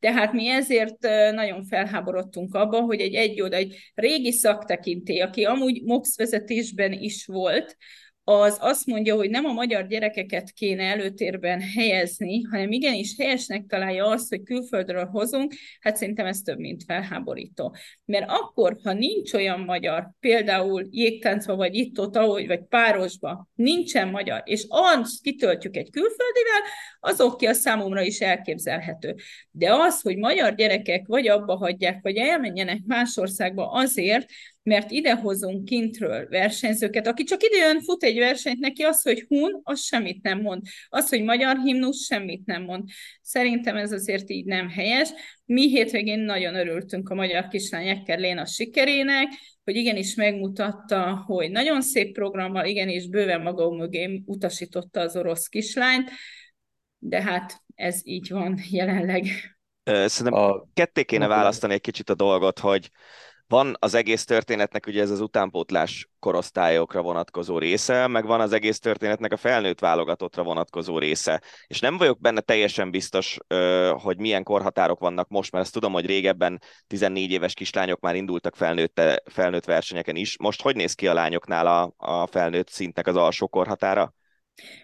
Tehát 0.05 0.33
mi 0.33 0.49
ezért 0.49 1.01
nagyon 1.33 1.65
felháborodtunk 1.65 2.55
abban, 2.55 2.83
hogy 2.83 3.01
egy 3.01 3.15
egy 3.15 3.41
oda, 3.41 3.56
egy 3.56 3.77
régi 3.95 4.33
szaktekintély, 4.33 5.21
aki 5.21 5.45
amúgy 5.45 5.83
MOX 5.83 6.17
vezetésben 6.17 6.93
is 6.93 7.27
volt, 7.27 7.77
az 8.25 8.56
azt 8.61 8.87
mondja, 8.87 9.15
hogy 9.15 9.31
nem 9.31 9.44
a 9.44 9.53
magyar 9.53 9.87
gyerekeket 9.87 10.50
kéne 10.50 10.82
előtérben 10.82 11.61
helyezni, 11.61 12.43
hanem 12.43 12.73
igenis 12.73 13.15
helyesnek 13.19 13.65
találja 13.67 14.06
azt, 14.06 14.29
hogy 14.29 14.43
külföldről 14.43 15.05
hozunk, 15.05 15.55
hát 15.81 15.97
szerintem 15.97 16.26
ez 16.26 16.41
több, 16.41 16.59
mint 16.59 16.85
felháborító. 16.85 17.76
Mert 18.05 18.25
akkor, 18.29 18.76
ha 18.82 18.93
nincs 18.93 19.32
olyan 19.32 19.61
magyar, 19.61 20.11
például 20.21 20.87
jégtáncba, 20.91 21.56
vagy 21.56 21.75
itt-ott, 21.75 22.17
ahogy, 22.17 22.47
vagy 22.47 22.62
párosba, 22.62 23.49
nincsen 23.55 24.09
magyar, 24.09 24.43
és 24.44 24.65
azt 24.69 25.23
kitöltjük 25.23 25.76
egy 25.76 25.91
külföldivel, 25.91 26.61
az 27.00 27.21
oké 27.21 27.47
a 27.47 27.52
számomra 27.52 28.02
is 28.02 28.21
elképzelhető. 28.21 29.14
De 29.50 29.73
az, 29.73 30.00
hogy 30.00 30.16
magyar 30.16 30.54
gyerekek 30.54 31.07
vagy 31.07 31.28
abba 31.28 31.57
hagyják, 31.57 31.99
vagy 32.02 32.16
elmenjenek 32.16 32.81
más 32.87 33.16
országba 33.16 33.71
azért, 33.71 34.26
mert 34.64 34.90
idehozunk 34.90 35.64
kintről 35.64 36.28
versenyzőket, 36.28 37.06
aki 37.06 37.23
csak 37.23 37.42
idejön, 37.42 37.80
fut 37.80 38.02
egy 38.02 38.18
versenyt, 38.18 38.59
neki 38.59 38.83
az, 38.83 39.02
hogy 39.02 39.25
hun, 39.28 39.61
az 39.62 39.80
semmit 39.80 40.23
nem 40.23 40.40
mond. 40.40 40.62
Az, 40.88 41.09
hogy 41.09 41.23
magyar 41.23 41.56
himnusz, 41.64 42.04
semmit 42.04 42.47
nem 42.47 42.62
mond. 42.62 42.88
Szerintem 43.23 43.76
ez 43.76 43.92
azért 43.92 44.30
így 44.30 44.44
nem 44.44 44.68
helyes. 44.68 45.11
Mi 45.44 45.68
hétvégén 45.68 46.18
nagyon 46.18 46.54
örültünk 46.54 47.09
a 47.09 47.14
magyar 47.14 47.49
kislány 47.49 48.02
Léna 48.06 48.47
sikerének, 48.47 49.28
hogy 49.64 49.76
igenis 49.76 50.14
megmutatta, 50.14 51.23
hogy 51.26 51.50
nagyon 51.50 51.83
szép 51.83 52.12
programmal, 52.12 52.64
igenis 52.64 53.09
bőven 53.09 53.40
maga 53.40 53.71
mögé 53.71 54.23
utasította 54.26 55.00
az 55.00 55.16
orosz 55.16 55.47
kislányt, 55.47 56.11
de 56.99 57.23
hát 57.23 57.62
ez 57.75 58.00
így 58.04 58.30
van 58.30 58.59
jelenleg. 58.71 59.26
Szerintem 59.85 60.42
a... 60.42 60.66
ketté 60.75 61.04
kéne 61.04 61.26
választani 61.26 61.73
egy 61.73 61.80
kicsit 61.80 62.11
a 62.11 62.14
dolgot, 62.14 62.59
hogy 62.59 62.90
van 63.54 63.76
az 63.78 63.94
egész 63.94 64.25
történetnek 64.25 64.87
ugye 64.87 65.02
ez 65.02 65.11
az 65.11 65.20
utánpótlás 65.20 66.08
korosztályokra 66.18 67.02
vonatkozó 67.02 67.58
része, 67.58 68.06
meg 68.06 68.26
van 68.26 68.40
az 68.40 68.52
egész 68.52 68.78
történetnek 68.78 69.32
a 69.32 69.37
felnőtt 69.37 69.80
válogatottra 69.80 70.42
vonatkozó 70.42 70.99
része. 70.99 71.42
És 71.66 71.80
nem 71.80 71.96
vagyok 71.96 72.20
benne 72.20 72.40
teljesen 72.40 72.90
biztos, 72.90 73.38
hogy 73.92 74.18
milyen 74.18 74.42
korhatárok 74.42 74.99
vannak 74.99 75.28
most, 75.28 75.52
mert 75.52 75.64
ezt 75.64 75.73
tudom, 75.73 75.92
hogy 75.92 76.06
régebben 76.06 76.61
14 76.87 77.30
éves 77.30 77.54
kislányok 77.54 78.00
már 78.00 78.14
indultak 78.14 78.56
felnőtt, 78.56 79.00
felnőtt 79.30 79.64
versenyeken 79.64 80.16
is. 80.16 80.38
Most 80.38 80.62
hogy 80.62 80.76
néz 80.76 80.94
ki 80.94 81.08
a 81.08 81.14
lányoknál 81.14 81.66
a, 81.66 81.94
a 81.96 82.26
felnőtt 82.26 82.68
szintnek 82.68 83.06
az 83.06 83.16
alsó 83.16 83.49
korhatára? 83.49 84.14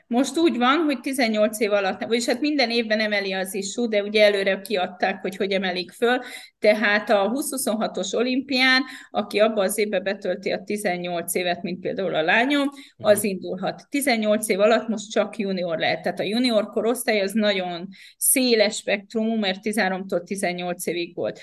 Most 0.06 0.38
úgy 0.38 0.58
van, 0.58 0.78
hogy 0.78 1.00
18 1.00 1.60
év 1.60 1.72
alatt, 1.72 2.04
vagyis 2.04 2.26
hát 2.26 2.40
minden 2.40 2.70
évben 2.70 3.00
emeli 3.00 3.32
az 3.32 3.54
isú, 3.54 3.88
de 3.88 4.02
ugye 4.02 4.24
előre 4.24 4.60
kiadták, 4.60 5.20
hogy 5.20 5.36
hogy 5.36 5.52
emelik 5.52 5.90
föl, 5.90 6.18
tehát 6.58 7.10
a 7.10 7.30
2026-os 7.34 8.14
olimpián, 8.14 8.82
aki 9.10 9.38
abban 9.38 9.64
az 9.64 9.78
évben 9.78 10.02
betölti 10.02 10.50
a 10.50 10.62
18 10.64 11.34
évet, 11.34 11.62
mint 11.62 11.80
például 11.80 12.14
a 12.14 12.22
lányom, 12.22 12.68
az 12.96 13.18
mhm. 13.18 13.26
indulhat. 13.26 13.86
18 13.88 14.48
év 14.48 14.60
alatt 14.60 14.88
most 14.88 15.10
csak 15.10 15.36
junior 15.36 15.78
lehet, 15.78 16.02
tehát 16.02 16.20
a 16.20 16.22
junior 16.22 16.68
korosztály 16.68 17.20
az 17.20 17.32
nagyon 17.32 17.88
széles 18.16 18.76
spektrumú, 18.76 19.34
mert 19.36 19.60
13-tól 19.62 20.22
18 20.24 20.86
évig 20.86 21.14
volt. 21.14 21.40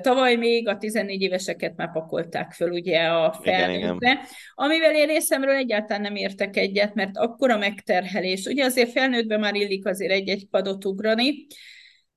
Tavaly 0.00 0.36
még 0.36 0.68
a 0.68 0.76
14 0.76 1.22
éveseket 1.22 1.76
már 1.76 1.92
pakolták 1.92 2.52
föl 2.52 2.70
ugye 2.70 3.00
a 3.00 3.32
felnőttbe, 3.42 4.20
amivel 4.54 4.94
én 4.94 5.06
részemről 5.06 5.54
egyáltalán 5.54 6.02
nem 6.02 6.16
értek 6.16 6.56
egyet, 6.56 6.94
mert 6.94 7.16
akkor 7.16 7.52
a 7.54 7.58
megterhelés. 7.58 8.44
Ugye 8.44 8.64
azért 8.64 8.90
felnőttben 8.90 9.40
már 9.40 9.54
illik 9.54 9.86
azért 9.86 10.12
egy-egy 10.12 10.46
padot 10.50 10.84
ugrani, 10.84 11.46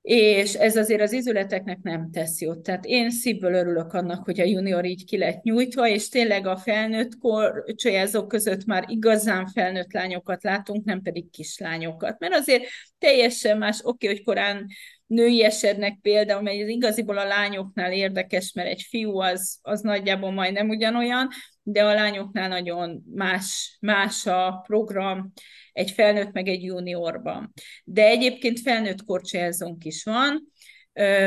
és 0.02 0.54
ez 0.54 0.76
azért 0.76 1.00
az 1.00 1.12
izületeknek 1.12 1.78
nem 1.82 2.10
tesz 2.10 2.40
jót. 2.40 2.62
Tehát 2.62 2.84
én 2.84 3.10
szívből 3.10 3.54
örülök 3.54 3.92
annak, 3.92 4.24
hogy 4.24 4.40
a 4.40 4.44
junior 4.44 4.84
így 4.84 5.04
ki 5.04 5.18
lett 5.18 5.42
nyújtva, 5.42 5.88
és 5.88 6.08
tényleg 6.08 6.46
a 6.46 6.56
felnőtt 6.56 7.18
korcsolyázók 7.18 8.28
között 8.28 8.64
már 8.64 8.84
igazán 8.86 9.46
felnőtt 9.46 9.92
lányokat 9.92 10.42
látunk, 10.42 10.84
nem 10.84 11.02
pedig 11.02 11.30
kislányokat. 11.30 12.18
Mert 12.18 12.34
azért 12.34 12.64
teljesen 12.98 13.58
más, 13.58 13.80
oké, 13.82 14.06
hogy 14.06 14.22
korán 14.22 14.66
nőiesednek 15.06 15.98
például, 16.02 16.42
mert 16.42 16.60
ez 16.60 16.68
igaziból 16.68 17.18
a 17.18 17.26
lányoknál 17.26 17.92
érdekes, 17.92 18.52
mert 18.52 18.68
egy 18.68 18.82
fiú 18.88 19.18
az, 19.18 19.58
az 19.62 19.80
nagyjából 19.80 20.30
majdnem 20.30 20.68
ugyanolyan, 20.68 21.28
de 21.72 21.84
a 21.84 21.94
lányoknál 21.94 22.48
nagyon 22.48 23.04
más, 23.14 23.76
más 23.80 24.26
a 24.26 24.62
program, 24.66 25.32
egy 25.72 25.90
felnőtt 25.90 26.32
meg 26.32 26.48
egy 26.48 26.62
juniorban. 26.62 27.52
De 27.84 28.04
egyébként 28.04 28.60
felnőtt 28.60 29.04
korcsolyázónk 29.04 29.84
is 29.84 30.04
van, 30.04 30.52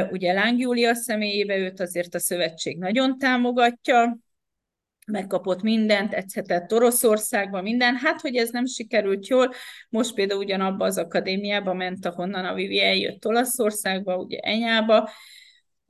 ugye 0.10 0.34
Láng 0.34 0.60
Júlia 0.60 0.94
személyébe 0.94 1.58
őt 1.58 1.80
azért 1.80 2.16
a 2.16 2.20
szövetség 2.20 2.78
nagyon 2.78 3.18
támogatja, 3.18 4.20
megkapott 5.08 5.62
mindent, 5.62 6.14
egyszerűen 6.14 6.66
Oroszországban 6.70 7.64
minden. 7.64 7.96
Hát, 7.96 8.22
hogy 8.22 8.36
ez 8.36 8.50
nem 8.50 8.66
sikerült 8.66 9.28
jól, 9.28 9.54
most 9.90 10.14
például 10.14 10.40
ugyanabba 10.40 10.86
az 10.86 10.98
akadémiába 10.98 11.74
ment, 11.74 12.06
ahonnan 12.06 12.46
a 12.46 12.54
Vivi 12.54 12.82
eljött 12.82 13.26
Olaszországba, 13.26 14.18
ugye 14.18 14.40
Enyába, 14.40 15.10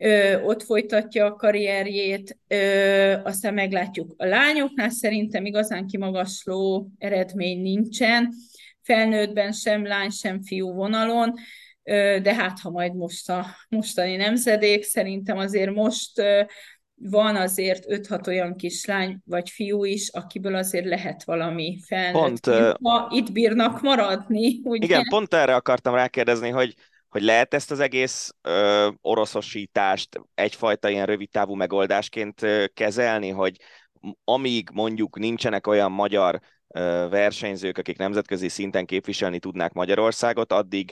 ö, 0.02 0.42
ott 0.42 0.64
folytatja 0.64 1.26
a 1.26 1.36
karrierjét, 1.36 2.38
ö, 2.48 3.14
aztán 3.24 3.54
meglátjuk 3.54 4.14
a 4.18 4.26
lányoknál, 4.26 4.90
szerintem 4.90 5.46
igazán 5.46 5.88
kimagasló 5.88 6.92
eredmény 6.98 7.62
nincsen, 7.62 8.34
felnőttben 8.82 9.52
sem 9.52 9.86
lány, 9.86 10.10
sem 10.10 10.42
fiú 10.42 10.74
vonalon, 10.74 11.34
ö, 11.84 12.18
de 12.22 12.34
hát 12.34 12.60
ha 12.60 12.70
majd 12.70 12.96
most 12.96 13.30
a 13.30 13.46
mostani 13.70 14.16
nemzedék, 14.16 14.84
szerintem 14.84 15.38
azért 15.38 15.74
most 15.74 16.20
ö, 16.20 16.42
van 16.96 17.36
azért 17.36 17.86
5-6 17.88 18.28
olyan 18.28 18.56
kislány 18.56 19.18
vagy 19.26 19.50
fiú 19.50 19.84
is, 19.84 20.10
akiből 20.10 20.56
azért 20.56 20.86
lehet 20.86 21.24
valami 21.24 21.80
felnőtt. 21.86 22.22
Pont, 22.22 22.46
ha 22.82 23.08
itt 23.12 23.32
bírnak 23.32 23.82
maradni. 23.82 24.60
Ugye? 24.64 24.86
Igen, 24.86 25.06
pont 25.10 25.34
erre 25.34 25.56
akartam 25.56 25.96
rákérdezni, 25.96 26.50
hogy 26.50 26.76
hogy 27.12 27.22
lehet 27.22 27.54
ezt 27.54 27.72
az 27.72 27.80
egész 27.80 28.34
ö, 28.42 28.90
oroszosítást 29.02 30.22
egyfajta 30.34 30.90
ilyen 30.90 31.06
rövidtávú 31.06 31.54
megoldásként 31.54 32.42
ö, 32.42 32.66
kezelni, 32.74 33.30
hogy 33.30 33.58
amíg 34.24 34.70
mondjuk 34.74 35.20
nincsenek 35.20 35.68
olyan 35.68 35.92
magyar 35.92 36.40
versenyzők, 37.10 37.78
akik 37.78 37.98
nemzetközi 37.98 38.48
szinten 38.48 38.86
képviselni 38.86 39.40
tudnák 39.40 39.74
Magyarországot, 39.74 40.52
addig 40.52 40.92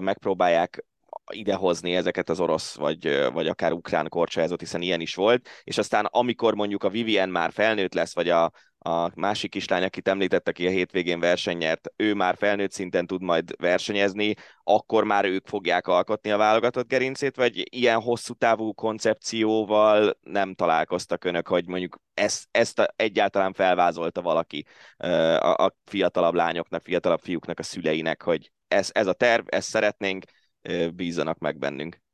megpróbálják 0.00 0.84
idehozni 1.32 1.94
ezeket 1.94 2.28
az 2.28 2.40
orosz, 2.40 2.74
vagy, 2.74 3.30
vagy 3.32 3.48
akár 3.48 3.72
ukrán 3.72 4.08
korcsolyázót, 4.08 4.60
hiszen 4.60 4.82
ilyen 4.82 5.00
is 5.00 5.14
volt, 5.14 5.48
és 5.64 5.78
aztán 5.78 6.04
amikor 6.04 6.54
mondjuk 6.54 6.84
a 6.84 6.88
Vivien 6.88 7.28
már 7.28 7.52
felnőtt 7.52 7.94
lesz, 7.94 8.14
vagy 8.14 8.28
a, 8.28 8.52
a 8.78 9.10
másik 9.14 9.50
kislány, 9.50 9.82
akit 9.82 10.08
említett, 10.08 10.48
aki 10.48 10.66
a 10.66 10.70
hétvégén 10.70 11.20
versenyert, 11.20 11.92
ő 11.96 12.14
már 12.14 12.36
felnőtt 12.36 12.72
szinten 12.72 13.06
tud 13.06 13.22
majd 13.22 13.54
versenyezni, 13.58 14.34
akkor 14.62 15.04
már 15.04 15.24
ők 15.24 15.46
fogják 15.46 15.86
alkotni 15.86 16.30
a 16.30 16.36
válogatott 16.36 16.88
gerincét, 16.88 17.36
vagy 17.36 17.74
ilyen 17.76 18.00
hosszú 18.00 18.34
távú 18.34 18.72
koncepcióval 18.72 20.18
nem 20.20 20.54
találkoztak 20.54 21.24
önök, 21.24 21.48
hogy 21.48 21.66
mondjuk 21.66 21.98
ezt, 22.14 22.48
ezt 22.50 22.92
egyáltalán 22.96 23.52
felvázolta 23.52 24.22
valaki 24.22 24.66
a, 24.96 25.64
a 25.64 25.76
fiatalabb 25.84 26.34
lányoknak, 26.34 26.84
fiatalabb 26.84 27.20
fiúknak, 27.20 27.58
a 27.58 27.62
szüleinek, 27.62 28.22
hogy 28.22 28.50
ez, 28.68 28.90
ez 28.92 29.06
a 29.06 29.12
terv, 29.12 29.44
ezt 29.46 29.68
szeretnénk, 29.68 30.24
bízanak 30.94 31.38
meg 31.38 31.58
bennünk. 31.58 32.04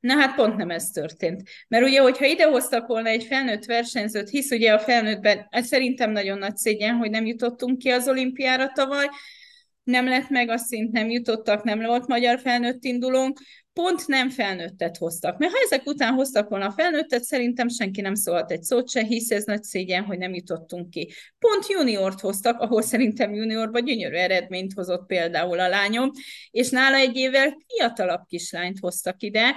Na 0.00 0.14
hát 0.14 0.34
pont 0.34 0.56
nem 0.56 0.70
ez 0.70 0.90
történt. 0.90 1.42
Mert 1.68 1.84
ugye, 1.84 2.00
hogyha 2.00 2.26
idehoztak 2.26 2.86
volna 2.86 3.08
egy 3.08 3.24
felnőtt 3.24 3.64
versenyzőt, 3.64 4.28
hisz 4.28 4.50
ugye 4.50 4.72
a 4.72 4.78
felnőttben, 4.78 5.46
ez 5.50 5.66
szerintem 5.66 6.10
nagyon 6.10 6.38
nagy 6.38 6.56
szégyen, 6.56 6.94
hogy 6.94 7.10
nem 7.10 7.26
jutottunk 7.26 7.78
ki 7.78 7.90
az 7.90 8.08
olimpiára 8.08 8.72
tavaly, 8.72 9.06
nem 9.82 10.08
lett 10.08 10.28
meg 10.28 10.48
a 10.48 10.56
szint, 10.56 10.92
nem 10.92 11.10
jutottak, 11.10 11.62
nem 11.62 11.80
volt 11.80 12.06
magyar 12.06 12.40
felnőtt 12.40 12.84
indulónk, 12.84 13.38
pont 13.72 14.06
nem 14.06 14.30
felnőttet 14.30 14.96
hoztak. 14.96 15.38
Mert 15.38 15.52
ha 15.52 15.58
ezek 15.64 15.86
után 15.86 16.14
hoztak 16.14 16.48
volna 16.48 16.66
a 16.66 16.70
felnőttet, 16.70 17.22
szerintem 17.22 17.68
senki 17.68 18.00
nem 18.00 18.14
szólt 18.14 18.50
egy 18.50 18.62
szót 18.62 18.90
se, 18.90 19.02
hisz 19.02 19.30
ez 19.30 19.44
nagy 19.44 19.62
szégyen, 19.62 20.04
hogy 20.04 20.18
nem 20.18 20.34
jutottunk 20.34 20.90
ki. 20.90 21.12
Pont 21.38 21.66
juniort 21.68 22.20
hoztak, 22.20 22.60
ahol 22.60 22.82
szerintem 22.82 23.34
juniorban 23.34 23.84
gyönyörű 23.84 24.16
eredményt 24.16 24.72
hozott 24.72 25.06
például 25.06 25.58
a 25.58 25.68
lányom, 25.68 26.10
és 26.50 26.70
nála 26.70 26.96
egy 26.96 27.16
évvel 27.16 27.56
fiatalabb 27.66 28.22
kislányt 28.26 28.78
hoztak 28.78 29.22
ide, 29.22 29.54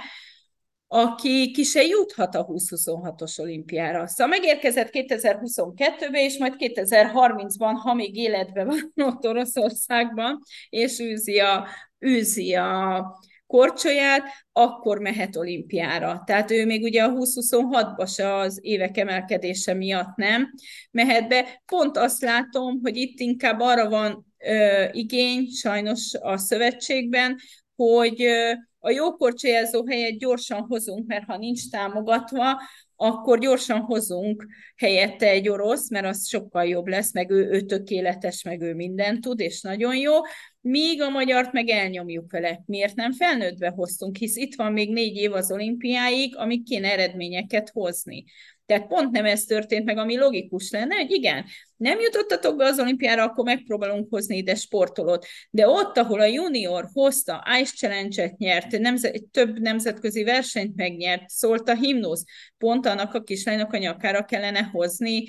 aki 0.94 1.50
ki 1.50 1.62
se 1.62 1.82
juthat 1.82 2.34
a 2.34 2.46
2026-os 2.46 3.40
olimpiára. 3.40 4.06
Szóval 4.06 4.38
megérkezett 4.38 4.88
2022-ben, 4.92 6.14
és 6.14 6.38
majd 6.38 6.54
2030-ban, 6.58 7.74
ha 7.82 7.94
még 7.94 8.16
életben 8.16 8.66
van 8.66 8.92
ott 9.08 9.26
Oroszországban, 9.26 10.38
és 10.68 10.98
űzi 11.00 11.38
a, 11.38 11.66
űzi 12.06 12.54
a 12.54 13.04
korcsolyát, 13.46 14.22
akkor 14.52 14.98
mehet 14.98 15.36
olimpiára. 15.36 16.22
Tehát 16.26 16.50
ő 16.50 16.66
még 16.66 16.82
ugye 16.82 17.02
a 17.02 17.12
2026-ban 17.12 18.14
se 18.14 18.34
az 18.34 18.58
évek 18.62 18.96
emelkedése 18.96 19.74
miatt 19.74 20.16
nem 20.16 20.50
mehet 20.90 21.28
be. 21.28 21.62
Pont 21.66 21.96
azt 21.96 22.22
látom, 22.22 22.80
hogy 22.82 22.96
itt 22.96 23.20
inkább 23.20 23.60
arra 23.60 23.88
van 23.88 24.26
ö, 24.38 24.84
igény, 24.92 25.46
sajnos 25.46 26.14
a 26.20 26.36
szövetségben, 26.36 27.38
hogy 27.76 28.22
ö, 28.22 28.52
a 28.84 28.90
jó 28.90 29.12
korcsolyázó 29.16 29.86
helyet 29.86 30.18
gyorsan 30.18 30.60
hozunk, 30.60 31.06
mert 31.06 31.24
ha 31.24 31.36
nincs 31.36 31.70
támogatva, 31.70 32.60
akkor 32.96 33.38
gyorsan 33.38 33.80
hozunk 33.80 34.46
helyette 34.76 35.28
egy 35.28 35.48
orosz, 35.48 35.90
mert 35.90 36.06
az 36.06 36.28
sokkal 36.28 36.64
jobb 36.64 36.86
lesz, 36.86 37.12
meg 37.12 37.30
ő, 37.30 37.50
ő 37.50 37.60
tökéletes, 37.60 38.42
meg 38.42 38.60
ő 38.60 38.74
mindent 38.74 39.20
tud, 39.20 39.40
és 39.40 39.60
nagyon 39.60 39.96
jó, 39.96 40.12
míg 40.60 41.02
a 41.02 41.08
magyart 41.08 41.52
meg 41.52 41.68
elnyomjuk 41.68 42.30
vele. 42.30 42.62
Miért 42.66 42.94
nem 42.94 43.12
felnőttbe 43.12 43.68
hoztunk, 43.68 44.16
hisz 44.16 44.36
itt 44.36 44.54
van 44.54 44.72
még 44.72 44.92
négy 44.92 45.16
év 45.16 45.32
az 45.32 45.52
olimpiáig, 45.52 46.36
amik 46.36 46.62
kéne 46.62 46.90
eredményeket 46.92 47.70
hozni. 47.70 48.24
Tehát 48.72 48.88
pont 48.88 49.10
nem 49.10 49.24
ez 49.24 49.44
történt 49.44 49.84
meg, 49.84 49.96
ami 49.96 50.16
logikus 50.16 50.70
lenne, 50.70 50.94
hogy 50.94 51.10
igen, 51.10 51.44
nem 51.76 52.00
jutottatok 52.00 52.56
be 52.56 52.64
az 52.64 52.78
olimpiára, 52.78 53.22
akkor 53.22 53.44
megpróbálunk 53.44 54.06
hozni 54.10 54.36
ide 54.36 54.54
sportolót. 54.54 55.26
De 55.50 55.68
ott, 55.68 55.96
ahol 55.98 56.20
a 56.20 56.24
junior 56.24 56.88
hozta, 56.92 57.44
Ice 57.60 57.72
Challenge-et 57.74 58.36
nyert, 58.36 58.78
nemzet, 58.78 59.24
több 59.30 59.58
nemzetközi 59.58 60.24
versenyt 60.24 60.76
megnyert, 60.76 61.28
szólt 61.28 61.68
a 61.68 61.74
himnusz, 61.74 62.24
pont 62.58 62.86
annak 62.86 63.14
a 63.14 63.22
kislánynak 63.22 63.72
a 63.72 63.78
nyakára 63.78 64.24
kellene 64.24 64.62
hozni 64.62 65.24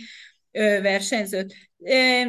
versenyzőt. 0.82 1.56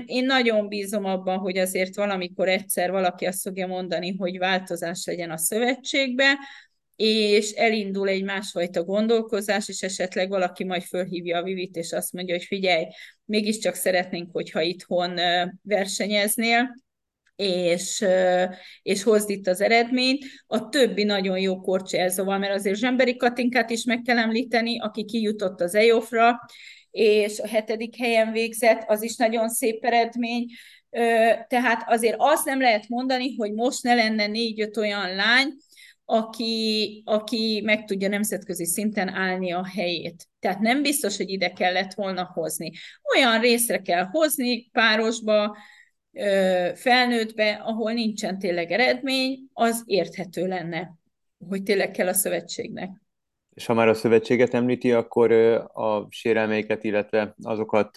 Én 0.06 0.24
nagyon 0.24 0.68
bízom 0.68 1.04
abban, 1.04 1.38
hogy 1.38 1.58
azért 1.58 1.94
valamikor 1.94 2.48
egyszer 2.48 2.90
valaki 2.90 3.24
azt 3.24 3.42
fogja 3.42 3.66
mondani, 3.66 4.16
hogy 4.16 4.38
változás 4.38 5.04
legyen 5.06 5.30
a 5.30 5.36
szövetségbe, 5.36 6.38
és 6.96 7.50
elindul 7.50 8.08
egy 8.08 8.24
másfajta 8.24 8.84
gondolkozás, 8.84 9.68
és 9.68 9.82
esetleg 9.82 10.28
valaki 10.28 10.64
majd 10.64 10.82
fölhívja 10.82 11.38
a 11.38 11.42
Vivit, 11.42 11.76
és 11.76 11.92
azt 11.92 12.12
mondja, 12.12 12.34
hogy 12.34 12.44
figyelj, 12.44 12.84
mégiscsak 13.24 13.74
szeretnénk, 13.74 14.28
hogyha 14.32 14.60
itthon 14.60 15.18
versenyeznél, 15.62 16.74
és, 17.36 18.04
és 18.82 19.02
hozd 19.02 19.30
itt 19.30 19.46
az 19.46 19.60
eredményt. 19.60 20.24
A 20.46 20.68
többi 20.68 21.04
nagyon 21.04 21.38
jó 21.38 21.60
korcsolyázóval, 21.60 22.38
mert 22.38 22.54
azért 22.54 22.78
Zsemberi 22.78 23.16
Katinkát 23.16 23.70
is 23.70 23.84
meg 23.84 24.02
kell 24.02 24.18
említeni, 24.18 24.80
aki 24.80 25.04
kijutott 25.04 25.60
az 25.60 25.74
EOF-ra, 25.74 26.40
és 26.90 27.38
a 27.38 27.48
hetedik 27.48 27.96
helyen 27.96 28.32
végzett, 28.32 28.84
az 28.86 29.02
is 29.02 29.16
nagyon 29.16 29.48
szép 29.48 29.84
eredmény. 29.84 30.46
Tehát 31.48 31.82
azért 31.86 32.16
azt 32.18 32.44
nem 32.44 32.60
lehet 32.60 32.88
mondani, 32.88 33.34
hogy 33.36 33.52
most 33.52 33.82
ne 33.82 33.94
lenne 33.94 34.26
négy-öt 34.26 34.76
olyan 34.76 35.14
lány, 35.14 35.48
aki, 36.04 37.02
aki 37.04 37.60
meg 37.64 37.84
tudja 37.84 38.08
nemzetközi 38.08 38.64
szinten 38.64 39.08
állni 39.08 39.52
a 39.52 39.66
helyét. 39.66 40.28
Tehát 40.38 40.58
nem 40.60 40.82
biztos, 40.82 41.16
hogy 41.16 41.30
ide 41.30 41.52
kellett 41.52 41.94
volna 41.94 42.30
hozni. 42.34 42.70
Olyan 43.14 43.40
részre 43.40 43.80
kell 43.80 44.04
hozni 44.04 44.68
párosba, 44.70 45.56
felnőttbe, 46.74 47.50
ahol 47.50 47.92
nincsen 47.92 48.38
tényleg 48.38 48.70
eredmény, 48.70 49.38
az 49.52 49.82
érthető 49.86 50.46
lenne, 50.46 50.94
hogy 51.48 51.62
tényleg 51.62 51.90
kell 51.90 52.08
a 52.08 52.12
szövetségnek. 52.12 52.90
És 53.54 53.66
ha 53.66 53.74
már 53.74 53.88
a 53.88 53.94
szövetséget 53.94 54.54
említi, 54.54 54.92
akkor 54.92 55.32
a 55.72 56.06
sérelmeiket, 56.10 56.84
illetve 56.84 57.34
azokat 57.42 57.96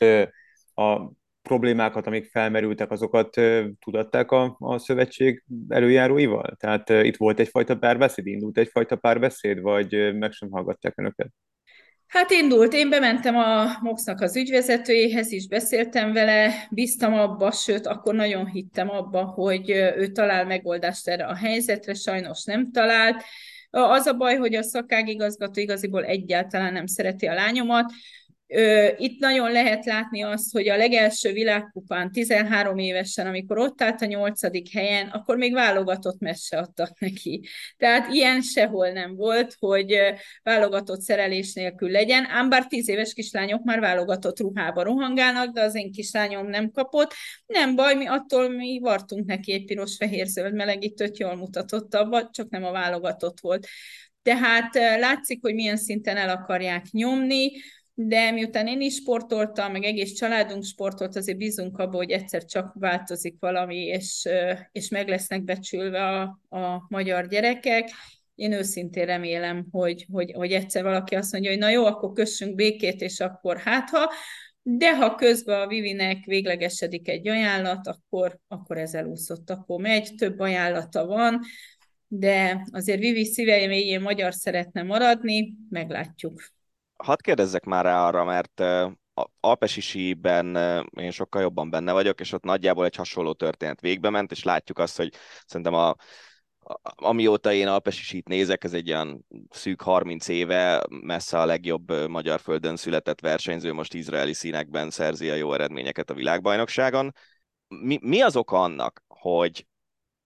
a 0.74 1.12
problémákat, 1.48 2.08
amik 2.08 2.30
felmerültek, 2.32 2.92
azokat 2.92 3.42
tudatták 3.80 4.32
a, 4.32 4.56
a 4.60 4.78
szövetség 4.78 5.44
előjáróival? 5.68 6.56
Tehát 6.60 6.90
itt 6.90 7.18
volt 7.18 7.40
egyfajta 7.40 7.78
párbeszéd, 7.78 8.28
indult 8.28 8.58
egyfajta 8.58 8.96
párbeszéd, 8.96 9.62
vagy 9.62 10.16
meg 10.16 10.32
sem 10.32 10.52
hallgatták 10.52 10.94
önöket? 10.98 11.28
Hát 12.08 12.32
indult, 12.32 12.74
én 12.74 12.90
bementem 12.90 13.36
a 13.36 13.66
MOX-nak 13.82 14.22
az 14.22 14.36
ügyvezetőjéhez 14.36 15.32
is, 15.32 15.48
beszéltem 15.48 16.14
vele, 16.14 16.68
bíztam 16.72 17.14
abba, 17.14 17.52
sőt, 17.52 17.88
akkor 17.88 18.16
nagyon 18.16 18.46
hittem 18.46 18.90
abba, 18.90 19.24
hogy 19.24 19.70
ő 19.70 20.08
talál 20.08 20.46
megoldást 20.46 21.08
erre 21.08 21.26
a 21.26 21.36
helyzetre, 21.36 21.94
sajnos 21.94 22.44
nem 22.44 22.72
talált. 22.72 23.24
Az 23.70 24.06
a 24.06 24.14
baj, 24.14 24.36
hogy 24.36 24.56
a 24.56 24.64
szakágigazgató 24.64 25.62
igaziból 25.62 26.04
egyáltalán 26.04 26.74
nem 26.74 26.86
szereti 26.86 27.26
a 27.26 27.34
lányomat, 27.34 27.92
itt 28.98 29.20
nagyon 29.20 29.52
lehet 29.52 29.86
látni 29.86 30.24
azt, 30.24 30.52
hogy 30.52 30.70
a 30.70 30.78
legelső 30.78 31.32
világkupán 31.32 32.12
13 32.12 32.78
évesen, 32.78 33.28
amikor 33.28 33.58
ott 33.58 33.82
állt 33.82 34.02
a 34.02 34.06
nyolcadik 34.06 34.72
helyen, 34.72 35.08
akkor 35.08 35.38
még 35.38 35.54
válogatott 35.54 36.20
messe 36.20 36.58
adtak 36.58 37.00
neki. 37.00 37.48
Tehát 37.78 38.14
ilyen 38.14 38.42
sehol 38.42 38.90
nem 38.90 39.16
volt, 39.16 39.56
hogy 39.60 39.98
válogatott 40.44 41.02
szerelés 41.02 41.54
nélkül 41.54 41.90
legyen, 41.90 42.26
ám 42.26 42.50
bár 42.50 42.66
10 42.66 42.90
éves 42.90 43.14
kislányok 43.14 43.64
már 43.64 43.80
válogatott 43.80 44.40
ruhába 44.40 44.84
rohangálnak, 44.84 45.54
de 45.54 45.62
az 45.62 45.76
én 45.76 45.92
kislányom 45.92 46.48
nem 46.48 46.72
kapott. 46.72 47.14
Nem 47.46 47.76
baj, 47.76 47.96
mi 47.96 48.06
attól 48.06 48.50
mi 48.50 48.80
vartunk 48.80 49.26
neki 49.26 49.54
egy 49.54 49.66
piros-fehér-zöld 49.66 50.54
melegítőt, 50.54 51.18
jól 51.18 51.36
mutatott 51.36 51.96
abba, 51.96 52.30
csak 52.30 52.50
nem 52.50 52.64
a 52.64 52.72
válogatott 52.72 53.40
volt. 53.40 53.68
Tehát 54.22 54.76
látszik, 54.76 55.40
hogy 55.42 55.54
milyen 55.54 55.78
szinten 55.78 56.18
el 56.18 56.30
akarják 56.30 56.86
nyomni, 56.92 57.52
de 58.00 58.32
miután 58.32 58.68
én 58.68 58.82
is 58.82 58.96
sportoltam, 58.96 59.72
meg 59.72 59.84
egész 59.84 60.12
családunk 60.12 60.64
sportolt, 60.64 61.16
azért 61.16 61.38
bízunk 61.38 61.78
abban, 61.78 61.96
hogy 61.96 62.12
egyszer 62.12 62.46
csak 62.46 62.74
változik 62.80 63.36
valami, 63.40 63.76
és, 63.76 64.28
és 64.72 64.90
meg 64.90 65.08
lesznek 65.08 65.44
becsülve 65.44 66.04
a, 66.04 66.22
a 66.58 66.86
magyar 66.90 67.28
gyerekek. 67.28 67.90
Én 68.36 68.52
őszintén 68.52 69.06
remélem, 69.06 69.66
hogy, 69.72 70.06
hogy, 70.12 70.32
hogy 70.32 70.52
egyszer 70.52 70.84
valaki 70.84 71.16
azt 71.16 71.32
mondja, 71.32 71.50
hogy 71.50 71.60
na 71.60 71.70
jó, 71.70 71.86
akkor 71.86 72.12
kössünk 72.12 72.56
békét, 72.56 73.02
és 73.02 73.20
akkor 73.20 73.58
hát 73.58 73.90
ha, 73.90 74.12
de 74.62 74.96
ha 74.96 75.16
közben 75.16 75.62
a 75.62 75.68
Vivinek 75.68 76.26
véglegesedik 76.26 77.08
egy 77.10 77.28
ajánlat, 77.28 77.88
akkor, 77.88 78.40
akkor 78.48 78.78
ez 78.78 78.94
elúszott, 78.94 79.50
akkor 79.50 79.82
megy, 79.82 80.16
több 80.18 80.40
ajánlata 80.40 81.06
van, 81.06 81.40
de 82.08 82.68
azért 82.72 83.00
Vivi 83.00 83.26
szíve 83.26 83.68
mélyén 83.68 84.02
magyar 84.02 84.34
szeretne 84.34 84.84
maradni, 84.84 85.54
meglátjuk 85.70 86.56
hadd 86.98 87.22
kérdezzek 87.22 87.64
már 87.64 87.84
rá 87.86 88.08
arra, 88.08 88.24
mert 88.24 88.64
Alpesi 89.40 89.82
síben 89.82 90.56
én 91.00 91.12
sokkal 91.12 91.42
jobban 91.42 91.70
benne 91.70 91.92
vagyok, 91.92 92.20
és 92.20 92.32
ott 92.32 92.44
nagyjából 92.44 92.86
egy 92.86 92.96
hasonló 92.96 93.34
történet 93.34 93.82
végbe 93.82 94.10
ment, 94.10 94.32
és 94.32 94.44
látjuk 94.44 94.80
azt, 94.80 94.98
hogy 94.98 95.14
szerintem 95.46 95.74
a, 95.74 95.96
amióta 96.84 97.54
én 97.54 97.68
Alpesi 97.68 98.04
sít 98.04 98.28
nézek, 98.28 98.64
ez 98.64 98.74
egy 98.74 98.90
olyan 98.90 99.26
szűk 99.50 99.82
30 99.82 100.28
éve, 100.28 100.86
messze 100.90 101.40
a 101.40 101.46
legjobb 101.46 102.08
magyar 102.08 102.40
földön 102.40 102.76
született 102.76 103.20
versenyző, 103.20 103.74
most 103.74 103.94
izraeli 103.94 104.34
színekben 104.34 104.90
szerzi 104.90 105.30
a 105.30 105.36
jó 105.36 105.54
eredményeket 105.54 106.10
a 106.10 106.14
világbajnokságon. 106.14 107.14
Mi, 107.68 108.00
mi 108.02 108.22
az 108.22 108.36
oka 108.36 108.62
annak, 108.62 109.04
hogy 109.08 109.68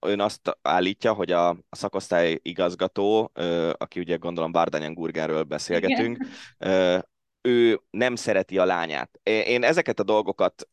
ön 0.02 0.20
azt 0.20 0.58
állítja, 0.62 1.14
hogy 1.14 1.32
a, 1.32 1.50
a 1.50 1.76
szakosztály 1.76 2.40
igazgató, 2.42 3.32
aki 3.74 4.00
ugye 4.00 4.16
gondolom 4.16 4.52
Bárdányan 4.52 4.94
Gurgenről 4.94 5.44
beszélgetünk, 5.44 6.18
Igen. 6.60 7.08
ő 7.42 7.82
nem 7.90 8.16
szereti 8.16 8.58
a 8.58 8.66
lányát. 8.66 9.20
Én 9.24 9.64
ezeket 9.64 10.00
a 10.00 10.04
dolgokat 10.04 10.68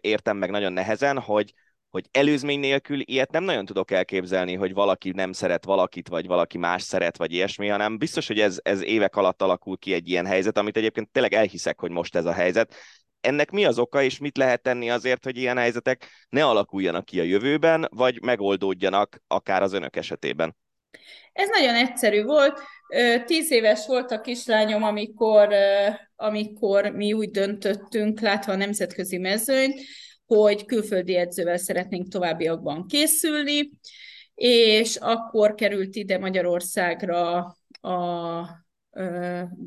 értem 0.00 0.36
meg 0.36 0.50
nagyon 0.50 0.72
nehezen, 0.72 1.18
hogy 1.18 1.54
hogy 1.92 2.08
előzmény 2.10 2.58
nélkül 2.58 3.00
ilyet 3.00 3.30
nem 3.30 3.44
nagyon 3.44 3.64
tudok 3.64 3.90
elképzelni, 3.90 4.54
hogy 4.54 4.72
valaki 4.72 5.10
nem 5.10 5.32
szeret 5.32 5.64
valakit, 5.64 6.08
vagy 6.08 6.26
valaki 6.26 6.58
más 6.58 6.82
szeret, 6.82 7.16
vagy 7.16 7.32
ilyesmi, 7.32 7.68
hanem 7.68 7.98
biztos, 7.98 8.26
hogy 8.26 8.40
ez, 8.40 8.58
ez 8.62 8.82
évek 8.82 9.16
alatt 9.16 9.42
alakul 9.42 9.78
ki 9.78 9.92
egy 9.92 10.08
ilyen 10.08 10.26
helyzet, 10.26 10.58
amit 10.58 10.76
egyébként 10.76 11.10
tényleg 11.10 11.34
elhiszek, 11.34 11.80
hogy 11.80 11.90
most 11.90 12.16
ez 12.16 12.24
a 12.24 12.32
helyzet, 12.32 12.74
ennek 13.22 13.50
mi 13.50 13.64
az 13.64 13.78
oka, 13.78 14.02
és 14.02 14.18
mit 14.18 14.36
lehet 14.36 14.62
tenni 14.62 14.90
azért, 14.90 15.24
hogy 15.24 15.36
ilyen 15.36 15.56
helyzetek 15.56 16.08
ne 16.28 16.44
alakuljanak 16.44 17.04
ki 17.04 17.20
a 17.20 17.22
jövőben, 17.22 17.88
vagy 17.90 18.22
megoldódjanak 18.22 19.22
akár 19.26 19.62
az 19.62 19.72
önök 19.72 19.96
esetében? 19.96 20.56
Ez 21.32 21.48
nagyon 21.48 21.74
egyszerű 21.74 22.22
volt. 22.22 22.60
Tíz 23.24 23.50
éves 23.50 23.86
volt 23.86 24.10
a 24.10 24.20
kislányom, 24.20 24.82
amikor, 24.82 25.54
amikor 26.16 26.90
mi 26.90 27.12
úgy 27.12 27.30
döntöttünk, 27.30 28.20
látva 28.20 28.52
a 28.52 28.56
nemzetközi 28.56 29.18
mezőnyt, 29.18 29.80
hogy 30.26 30.64
külföldi 30.64 31.16
edzővel 31.16 31.56
szeretnénk 31.56 32.08
továbbiakban 32.08 32.86
készülni, 32.86 33.70
és 34.34 34.96
akkor 34.96 35.54
került 35.54 35.94
ide 35.94 36.18
Magyarországra 36.18 37.36
a 37.80 38.61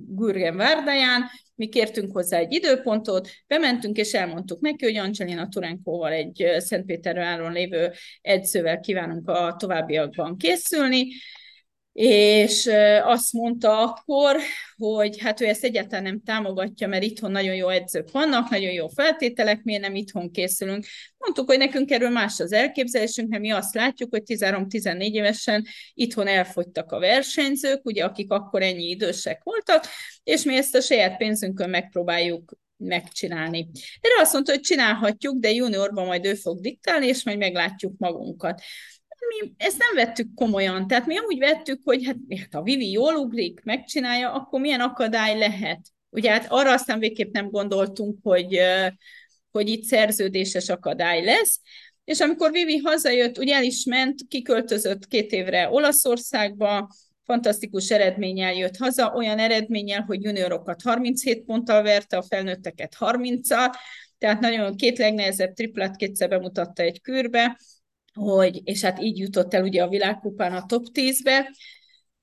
Gürgen 0.08 0.56
Várdáján, 0.56 1.24
mi 1.56 1.68
kértünk 1.68 2.12
hozzá 2.12 2.38
egy 2.38 2.54
időpontot, 2.54 3.30
bementünk 3.48 3.98
és 3.98 4.14
elmondtuk 4.14 4.60
neki, 4.60 4.86
hogy 4.86 4.96
Angelina 4.96 5.48
Turenkóval 5.48 6.12
egy 6.12 6.46
Szentpéterváron 6.58 7.52
lévő 7.52 7.92
edzővel 8.22 8.80
kívánunk 8.80 9.30
a 9.30 9.56
továbbiakban 9.60 10.38
készülni, 10.38 11.08
és 12.00 12.70
azt 13.04 13.34
mondta 13.34 13.80
akkor, 13.80 14.36
hogy 14.76 15.20
hát 15.20 15.42
ő 15.42 15.46
ezt 15.46 15.64
egyáltalán 15.64 16.04
nem 16.04 16.22
támogatja, 16.24 16.88
mert 16.88 17.04
itthon 17.04 17.32
nagyon 17.32 17.56
jó 17.56 17.70
edzők 17.70 18.12
vannak, 18.12 18.50
nagyon 18.50 18.72
jó 18.72 18.88
feltételek, 18.88 19.64
miért 19.64 19.82
nem 19.82 19.96
itthon 19.96 20.32
készülünk. 20.32 20.86
Mondtuk, 21.18 21.50
hogy 21.50 21.58
nekünk 21.58 21.92
erről 21.92 22.10
más 22.10 22.40
az 22.40 22.52
elképzelésünk, 22.52 23.30
mert 23.30 23.42
mi 23.42 23.52
azt 23.52 23.76
látjuk, 23.76 24.10
hogy 24.10 24.24
13-14 24.26 25.12
évesen 25.12 25.66
itthon 25.94 26.28
elfogytak 26.28 26.92
a 26.92 27.00
versenyzők, 27.00 27.86
ugye 27.86 28.04
akik 28.04 28.32
akkor 28.32 28.62
ennyi 28.62 28.90
idősek 28.90 29.44
voltak, 29.44 29.86
és 30.24 30.44
mi 30.44 30.56
ezt 30.56 30.76
a 30.76 30.82
saját 30.82 31.18
pénzünkön 31.18 31.70
megpróbáljuk 31.70 32.54
megcsinálni. 32.78 33.68
Erre 34.02 34.22
azt 34.22 34.34
mondta, 34.34 34.52
hogy 34.52 34.62
csinálhatjuk, 34.62 35.40
de 35.40 35.52
juniorban 35.52 36.06
majd 36.06 36.26
ő 36.26 36.34
fog 36.34 36.60
diktálni, 36.60 37.08
és 37.08 37.24
majd 37.24 37.38
meglátjuk 37.38 37.94
magunkat 37.98 38.62
mi 39.28 39.54
ezt 39.58 39.78
nem 39.78 40.06
vettük 40.06 40.34
komolyan. 40.34 40.88
Tehát 40.88 41.06
mi 41.06 41.18
úgy 41.20 41.40
vettük, 41.40 41.82
hogy 41.84 42.06
hát, 42.06 42.16
hát 42.40 42.54
ha 42.54 42.62
Vivi 42.62 42.92
jól 42.92 43.16
ugrik, 43.16 43.64
megcsinálja, 43.64 44.34
akkor 44.34 44.60
milyen 44.60 44.80
akadály 44.80 45.38
lehet. 45.38 45.80
Ugye 46.10 46.32
hát 46.32 46.46
arra 46.50 46.72
aztán 46.72 47.00
végképp 47.00 47.34
nem 47.34 47.50
gondoltunk, 47.50 48.18
hogy, 48.24 48.60
hogy 49.52 49.70
itt 49.70 49.84
szerződéses 49.84 50.70
akadály 50.70 51.24
lesz. 51.24 51.60
És 52.04 52.20
amikor 52.20 52.52
Vivi 52.52 52.78
hazajött, 52.78 53.38
ugye 53.38 53.56
el 53.56 53.64
is 53.64 53.84
ment, 53.86 54.20
kiköltözött 54.28 55.08
két 55.08 55.32
évre 55.32 55.70
Olaszországba, 55.70 56.90
fantasztikus 57.24 57.92
eredménnyel 57.92 58.54
jött 58.54 58.78
haza, 58.78 59.12
olyan 59.16 59.40
eredménnyel, 59.40 60.02
hogy 60.02 60.24
juniorokat 60.24 60.82
37 60.82 61.44
ponttal 61.44 61.84
verte, 61.84 62.18
a 62.18 62.24
felnőtteket 62.24 62.96
30-al, 63.00 63.74
tehát 64.18 64.40
nagyon 64.40 64.76
két 64.76 64.98
legnehezebb 64.98 65.54
triplát 65.54 65.96
kétszer 65.96 66.30
bemutatta 66.30 66.84
egy 66.84 67.02
kürbe, 67.02 67.60
hogy, 68.15 68.62
és 68.63 68.82
hát 68.82 69.01
így 69.01 69.17
jutott 69.17 69.54
el 69.54 69.63
ugye 69.63 69.84
a 69.84 69.88
világkupán 69.88 70.54
a 70.54 70.65
top 70.65 70.86
10-be, 70.93 71.49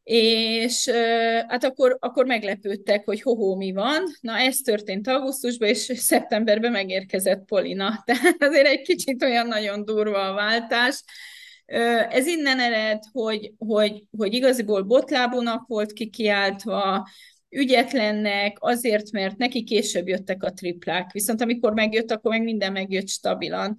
és 0.05 0.89
hát 1.49 1.65
akkor, 1.65 1.97
akkor 2.01 2.27
meglepődtek, 2.27 3.05
hogy 3.05 3.23
hoho, 3.23 3.57
mi 3.57 3.73
van. 3.73 4.03
Na, 4.21 4.39
ez 4.39 4.57
történt 4.57 5.09
augusztusban, 5.09 5.69
és 5.69 5.93
szeptemberben 5.95 6.73
megérkezett 6.73 7.45
Polina. 7.45 8.03
Tehát 8.07 8.43
azért 8.43 8.67
egy 8.67 8.83
kicsit 8.83 9.23
olyan 9.23 9.47
nagyon 9.47 9.85
durva 9.85 10.29
a 10.29 10.35
váltás. 10.35 11.05
Ez 12.11 12.27
innen 12.27 12.61
ered, 12.61 13.03
hogy, 13.13 13.53
hogy, 13.59 14.05
hogy 14.17 14.35
igaziból 14.35 14.83
botlábúnak 14.83 15.67
volt 15.67 15.93
kikiáltva, 15.93 17.09
ügyetlennek, 17.49 18.57
azért, 18.61 19.11
mert 19.11 19.37
neki 19.37 19.65
később 19.65 20.09
jöttek 20.09 20.43
a 20.43 20.53
triplák. 20.53 21.13
Viszont 21.13 21.41
amikor 21.41 21.73
megjött, 21.73 22.11
akkor 22.11 22.31
meg 22.31 22.43
minden 22.43 22.73
megjött 22.73 23.09
stabilan 23.09 23.77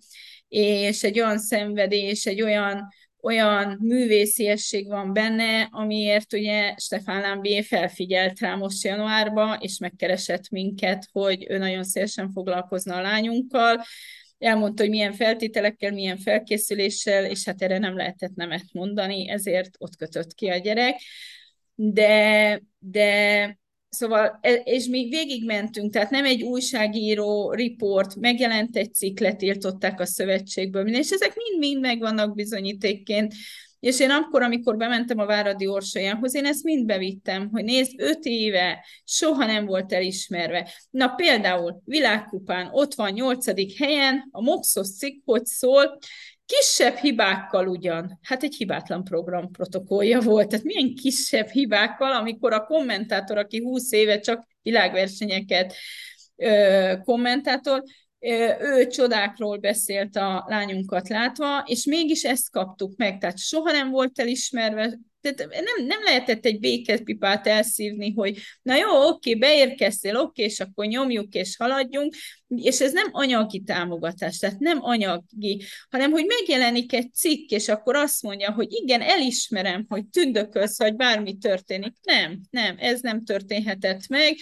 és 0.56 1.04
egy 1.04 1.20
olyan 1.20 1.40
szenvedés, 1.40 2.26
egy 2.26 2.42
olyan, 2.42 2.88
olyan 3.22 3.78
művésziesség 3.82 4.88
van 4.88 5.14
benne, 5.14 5.68
amiért 5.72 6.34
ugye 6.34 6.76
Stefán 6.78 7.22
Lambié 7.22 7.62
felfigyelt 7.62 8.40
rá 8.40 8.56
most 8.56 8.84
januárban, 8.84 9.58
és 9.62 9.78
megkeresett 9.78 10.50
minket, 10.50 11.08
hogy 11.12 11.46
ő 11.50 11.58
nagyon 11.58 11.84
szélesen 11.84 12.32
foglalkozna 12.32 12.96
a 12.96 13.02
lányunkkal, 13.02 13.84
elmondta, 14.38 14.82
hogy 14.82 14.92
milyen 14.92 15.14
feltételekkel, 15.14 15.92
milyen 15.92 16.18
felkészüléssel, 16.18 17.26
és 17.26 17.46
hát 17.46 17.62
erre 17.62 17.78
nem 17.78 17.96
lehetett 17.96 18.34
nemet 18.36 18.66
mondani, 18.72 19.30
ezért 19.30 19.70
ott 19.78 19.96
kötött 19.96 20.34
ki 20.34 20.50
a 20.50 20.58
gyerek. 20.58 21.02
De, 21.76 22.62
de 22.80 23.58
Szóval, 23.94 24.40
e, 24.42 24.54
és 24.54 24.86
még 24.86 25.10
végigmentünk, 25.10 25.92
tehát 25.94 26.10
nem 26.10 26.26
egy 26.26 26.44
újságíró 26.44 27.52
riport, 27.52 28.16
megjelent 28.16 28.76
egy 28.76 28.94
cikk, 28.94 29.20
letiltották 29.20 30.00
a 30.00 30.06
szövetségből, 30.06 30.88
és 30.88 31.10
ezek 31.10 31.34
mind-mind 31.36 31.82
megvannak 31.82 32.36
bizonyítékként, 32.36 33.34
és 33.80 34.00
én 34.00 34.10
akkor, 34.10 34.42
amikor 34.42 34.78
bementem 34.78 35.20
a 35.20 35.26
Váradi 35.26 35.68
Orsolyához, 35.68 36.36
én 36.36 36.46
ezt 36.46 36.64
mind 36.64 36.86
bevittem, 36.86 37.50
hogy 37.52 37.64
nézd, 37.64 37.92
öt 37.98 38.24
éve 38.24 38.86
soha 39.04 39.46
nem 39.46 39.66
volt 39.66 39.94
elismerve. 39.94 40.70
Na 40.90 41.08
például 41.08 41.82
világkupán 41.86 42.70
ott 42.72 42.94
van 42.94 43.12
nyolcadik 43.12 43.78
helyen, 43.78 44.28
a 44.32 44.42
Moxos 44.42 44.98
cikk, 44.98 45.22
hogy 45.26 45.46
szól, 45.46 45.98
Kisebb 46.46 46.96
hibákkal 46.96 47.68
ugyan, 47.68 48.20
hát 48.22 48.44
egy 48.44 48.56
hibátlan 48.56 49.04
program 49.04 49.52
protokollja 49.52 50.20
volt, 50.20 50.48
tehát 50.48 50.66
milyen 50.66 50.96
kisebb 50.96 51.48
hibákkal, 51.48 52.12
amikor 52.12 52.54
a 52.54 52.66
kommentátor, 52.66 53.38
aki 53.38 53.62
20 53.62 53.92
éve 53.92 54.20
csak 54.20 54.48
világversenyeket 54.62 55.74
ö, 56.36 56.94
kommentátor, 57.04 57.84
ő 58.60 58.88
csodákról 58.88 59.58
beszélt 59.58 60.16
a 60.16 60.46
lányunkat 60.48 61.10
látva, 61.10 61.64
és 61.66 61.86
mégis 61.86 62.24
ezt 62.24 62.52
kaptuk 62.52 62.98
meg, 62.98 63.18
tehát 63.18 63.38
soha 63.38 63.72
nem 63.72 63.90
volt 63.90 64.20
elismerve, 64.20 64.98
tehát 65.24 65.52
nem, 65.52 65.86
nem 65.86 66.04
lehetett 66.04 66.46
egy 66.46 66.60
békepipát 66.60 67.48
elszívni, 67.48 68.14
hogy 68.14 68.38
na 68.62 68.76
jó, 68.76 69.08
oké, 69.08 69.36
beérkeztél, 69.36 70.18
oké, 70.18 70.44
és 70.44 70.60
akkor 70.60 70.86
nyomjuk 70.86 71.34
és 71.34 71.58
haladjunk, 71.58 72.16
és 72.48 72.82
ez 72.82 72.94
nem 72.94 73.08
anyagi 73.12 73.60
támogatás, 73.60 74.38
tehát 74.38 74.60
nem 74.60 74.78
anyagi, 74.82 75.62
hanem 75.90 76.12
hogy 76.12 76.26
megjelenik 76.26 76.94
egy 76.94 77.14
cikk, 77.14 77.50
és 77.50 77.68
akkor 77.68 77.96
azt 77.96 78.22
mondja, 78.22 78.52
hogy 78.52 78.68
igen, 78.70 79.02
elismerem, 79.02 79.86
hogy 79.90 80.06
tündökölsz, 80.06 80.78
vagy 80.78 80.96
bármi 80.96 81.38
történik. 81.38 81.94
Nem, 82.02 82.42
nem, 82.50 82.76
ez 82.80 83.02
nem 83.02 83.24
történhetett 83.24 84.08
meg, 84.08 84.36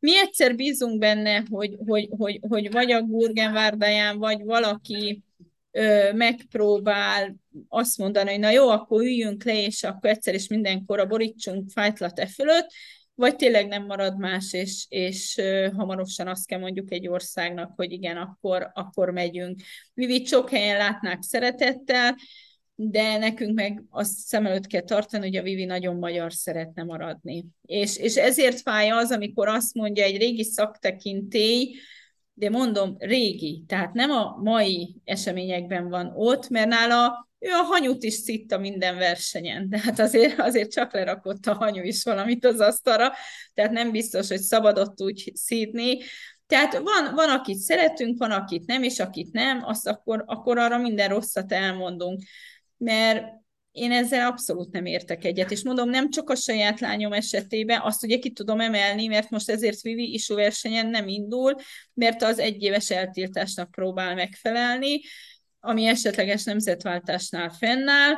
mi 0.00 0.16
egyszer 0.16 0.54
bízunk 0.54 0.98
benne, 0.98 1.44
hogy, 1.50 1.76
hogy, 1.86 2.08
hogy, 2.18 2.40
hogy 2.48 2.72
vagy 2.72 2.92
a 2.92 3.02
Gurgenvárdáján, 3.02 4.18
vagy 4.18 4.44
valaki 4.44 5.22
megpróbál 6.14 7.36
azt 7.68 7.98
mondani, 7.98 8.30
hogy 8.30 8.38
na 8.38 8.50
jó, 8.50 8.68
akkor 8.68 9.02
üljünk 9.02 9.44
le, 9.44 9.62
és 9.62 9.82
akkor 9.82 10.10
egyszer 10.10 10.34
is 10.34 10.48
mindenkor 10.48 10.98
a 10.98 11.06
borítsunk 11.06 11.70
fájtlat 11.70 12.18
e 12.18 12.26
fölött, 12.26 12.66
vagy 13.14 13.36
tényleg 13.36 13.68
nem 13.68 13.84
marad 13.84 14.18
más, 14.18 14.52
és, 14.52 14.86
és 14.88 15.40
hamarosan 15.76 16.28
azt 16.28 16.46
kell 16.46 16.58
mondjuk 16.58 16.92
egy 16.92 17.08
országnak, 17.08 17.72
hogy 17.76 17.92
igen, 17.92 18.16
akkor, 18.16 18.70
akkor 18.74 19.10
megyünk. 19.10 19.60
Vivit 19.94 20.26
sok 20.26 20.50
helyen 20.50 20.76
látnák 20.76 21.22
szeretettel, 21.22 22.16
de 22.74 23.18
nekünk 23.18 23.54
meg 23.54 23.82
azt 23.90 24.16
szem 24.16 24.46
előtt 24.46 24.66
kell 24.66 24.82
tartani, 24.82 25.26
hogy 25.26 25.36
a 25.36 25.42
Vivi 25.42 25.64
nagyon 25.64 25.96
magyar 25.96 26.32
szeretne 26.32 26.82
maradni. 26.82 27.44
És, 27.62 27.96
és 27.96 28.16
ezért 28.16 28.60
fáj 28.60 28.90
az, 28.90 29.10
amikor 29.10 29.48
azt 29.48 29.74
mondja 29.74 30.04
egy 30.04 30.16
régi 30.16 30.44
szaktekintély, 30.44 31.74
de 32.38 32.50
mondom, 32.50 32.96
régi, 32.98 33.64
tehát 33.66 33.92
nem 33.92 34.10
a 34.10 34.36
mai 34.42 34.96
eseményekben 35.04 35.88
van 35.88 36.12
ott, 36.14 36.48
mert 36.48 36.68
nála 36.68 37.28
ő 37.38 37.48
a 37.50 37.62
hanyut 37.62 38.02
is 38.02 38.14
szitta 38.14 38.58
minden 38.58 38.96
versenyen, 38.96 39.68
de 39.68 39.78
hát 39.78 39.98
azért, 39.98 40.38
azért 40.38 40.72
csak 40.72 40.92
lerakott 40.92 41.46
a 41.46 41.54
hanyu 41.54 41.82
is 41.82 42.02
valamit 42.02 42.44
az 42.44 42.60
asztalra, 42.60 43.12
tehát 43.54 43.70
nem 43.70 43.90
biztos, 43.90 44.28
hogy 44.28 44.40
szabadott 44.40 45.02
úgy 45.02 45.32
szídni, 45.34 45.98
tehát 46.46 46.72
van, 46.72 47.14
van, 47.14 47.28
akit 47.28 47.58
szeretünk, 47.58 48.18
van, 48.18 48.30
akit 48.30 48.66
nem, 48.66 48.82
és 48.82 48.98
akit 48.98 49.32
nem, 49.32 49.64
azt 49.64 49.86
akkor, 49.86 50.22
akkor 50.26 50.58
arra 50.58 50.78
minden 50.78 51.08
rosszat 51.08 51.52
elmondunk. 51.52 52.22
Mert 52.76 53.24
én 53.78 53.92
ezzel 53.92 54.26
abszolút 54.26 54.72
nem 54.72 54.84
értek 54.84 55.24
egyet, 55.24 55.50
és 55.50 55.62
mondom, 55.62 55.90
nem 55.90 56.10
csak 56.10 56.30
a 56.30 56.34
saját 56.34 56.80
lányom 56.80 57.12
esetében, 57.12 57.80
azt 57.80 58.04
ugye 58.04 58.18
ki 58.18 58.32
tudom 58.32 58.60
emelni, 58.60 59.06
mert 59.06 59.30
most 59.30 59.50
ezért 59.50 59.80
Vivi 59.80 60.12
isú 60.12 60.34
versenyen 60.34 60.86
nem 60.86 61.08
indul, 61.08 61.54
mert 61.94 62.22
az 62.22 62.38
egyéves 62.38 62.90
eltiltásnak 62.90 63.70
próbál 63.70 64.14
megfelelni, 64.14 65.00
ami 65.60 65.86
esetleges 65.86 66.44
nemzetváltásnál 66.44 67.50
fennáll, 67.50 68.14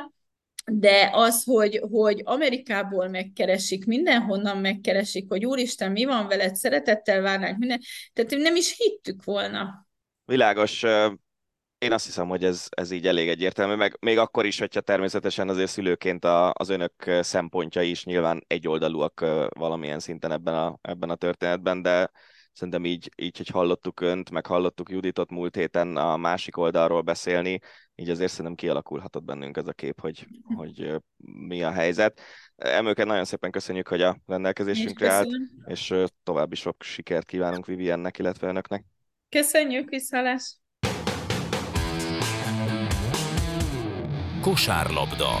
de 0.65 1.09
az, 1.13 1.43
hogy, 1.43 1.81
hogy 1.91 2.21
Amerikából 2.23 3.07
megkeresik, 3.07 3.85
mindenhonnan 3.85 4.57
megkeresik, 4.57 5.25
hogy 5.27 5.45
úristen, 5.45 5.91
mi 5.91 6.05
van 6.05 6.27
veled, 6.27 6.55
szeretettel 6.55 7.21
várnánk 7.21 7.57
minden, 7.57 7.79
tehát 8.13 8.43
nem 8.43 8.55
is 8.55 8.77
hittük 8.77 9.23
volna. 9.23 9.87
Világos, 10.25 10.83
én 11.81 11.91
azt 11.91 12.05
hiszem, 12.05 12.27
hogy 12.27 12.43
ez, 12.43 12.67
ez 12.69 12.91
így 12.91 13.07
elég 13.07 13.29
egyértelmű, 13.29 13.75
meg 13.75 13.97
még 13.99 14.17
akkor 14.17 14.45
is, 14.45 14.59
hogyha 14.59 14.81
természetesen 14.81 15.49
azért 15.49 15.69
szülőként 15.69 16.25
a, 16.25 16.51
az 16.53 16.69
önök 16.69 16.93
szempontjai 17.21 17.89
is 17.89 18.05
nyilván 18.05 18.43
egyoldalúak 18.47 19.19
valamilyen 19.49 19.99
szinten 19.99 20.31
ebben 20.31 20.53
a, 20.53 20.77
ebben 20.81 21.09
a 21.09 21.15
történetben, 21.15 21.81
de 21.81 22.11
szerintem 22.53 22.85
így, 22.85 23.11
így, 23.15 23.37
hogy 23.37 23.47
hallottuk 23.47 24.01
önt, 24.01 24.31
meg 24.31 24.45
hallottuk 24.45 24.89
Juditot 24.89 25.29
múlt 25.29 25.55
héten 25.55 25.97
a 25.97 26.17
másik 26.17 26.57
oldalról 26.57 27.01
beszélni, 27.01 27.59
így 27.95 28.09
azért 28.09 28.31
szerintem 28.31 28.55
kialakulhatott 28.55 29.23
bennünk 29.23 29.57
ez 29.57 29.67
a 29.67 29.73
kép, 29.73 29.99
hogy, 29.99 30.27
hogy 30.55 30.95
mi 31.47 31.63
a 31.63 31.71
helyzet. 31.71 32.21
Emőket 32.55 33.05
nagyon 33.05 33.25
szépen 33.25 33.51
köszönjük, 33.51 33.87
hogy 33.87 34.01
a 34.01 34.17
rendelkezésünkre 34.25 35.11
állt, 35.11 35.29
és 35.65 35.93
további 36.23 36.55
sok 36.55 36.83
sikert 36.83 37.25
kívánunk 37.25 37.65
Viviennek, 37.65 38.17
illetve 38.17 38.47
önöknek. 38.47 38.85
Köszönjük, 39.29 39.89
viszalás! 39.89 40.60
Kosárlabda. 44.41 45.37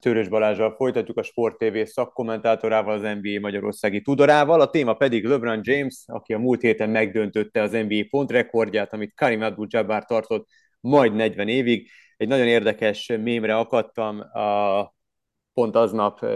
Törös 0.00 0.28
Balázsral 0.28 0.74
folytatjuk 0.74 1.18
a 1.18 1.22
Sport 1.22 1.58
TV 1.58 1.82
szakkommentátorával, 1.84 2.94
az 2.94 3.00
NBA 3.00 3.40
Magyarországi 3.40 4.02
tudorával. 4.02 4.60
A 4.60 4.70
téma 4.70 4.94
pedig 4.94 5.24
LeBron 5.24 5.60
James, 5.62 6.02
aki 6.06 6.32
a 6.32 6.38
múlt 6.38 6.60
héten 6.60 6.90
megdöntötte 6.90 7.62
az 7.62 7.70
NBA 7.70 8.04
pontrekordját, 8.10 8.92
amit 8.92 9.14
Karim 9.14 9.42
Abdul-Jabbar 9.42 10.04
tartott 10.04 10.48
majd 10.80 11.14
40 11.14 11.48
évig. 11.48 11.90
Egy 12.16 12.28
nagyon 12.28 12.46
érdekes 12.46 13.12
mémre 13.22 13.56
akadtam 13.56 14.20
a, 14.20 14.94
pont 15.52 15.76
aznap, 15.76 16.26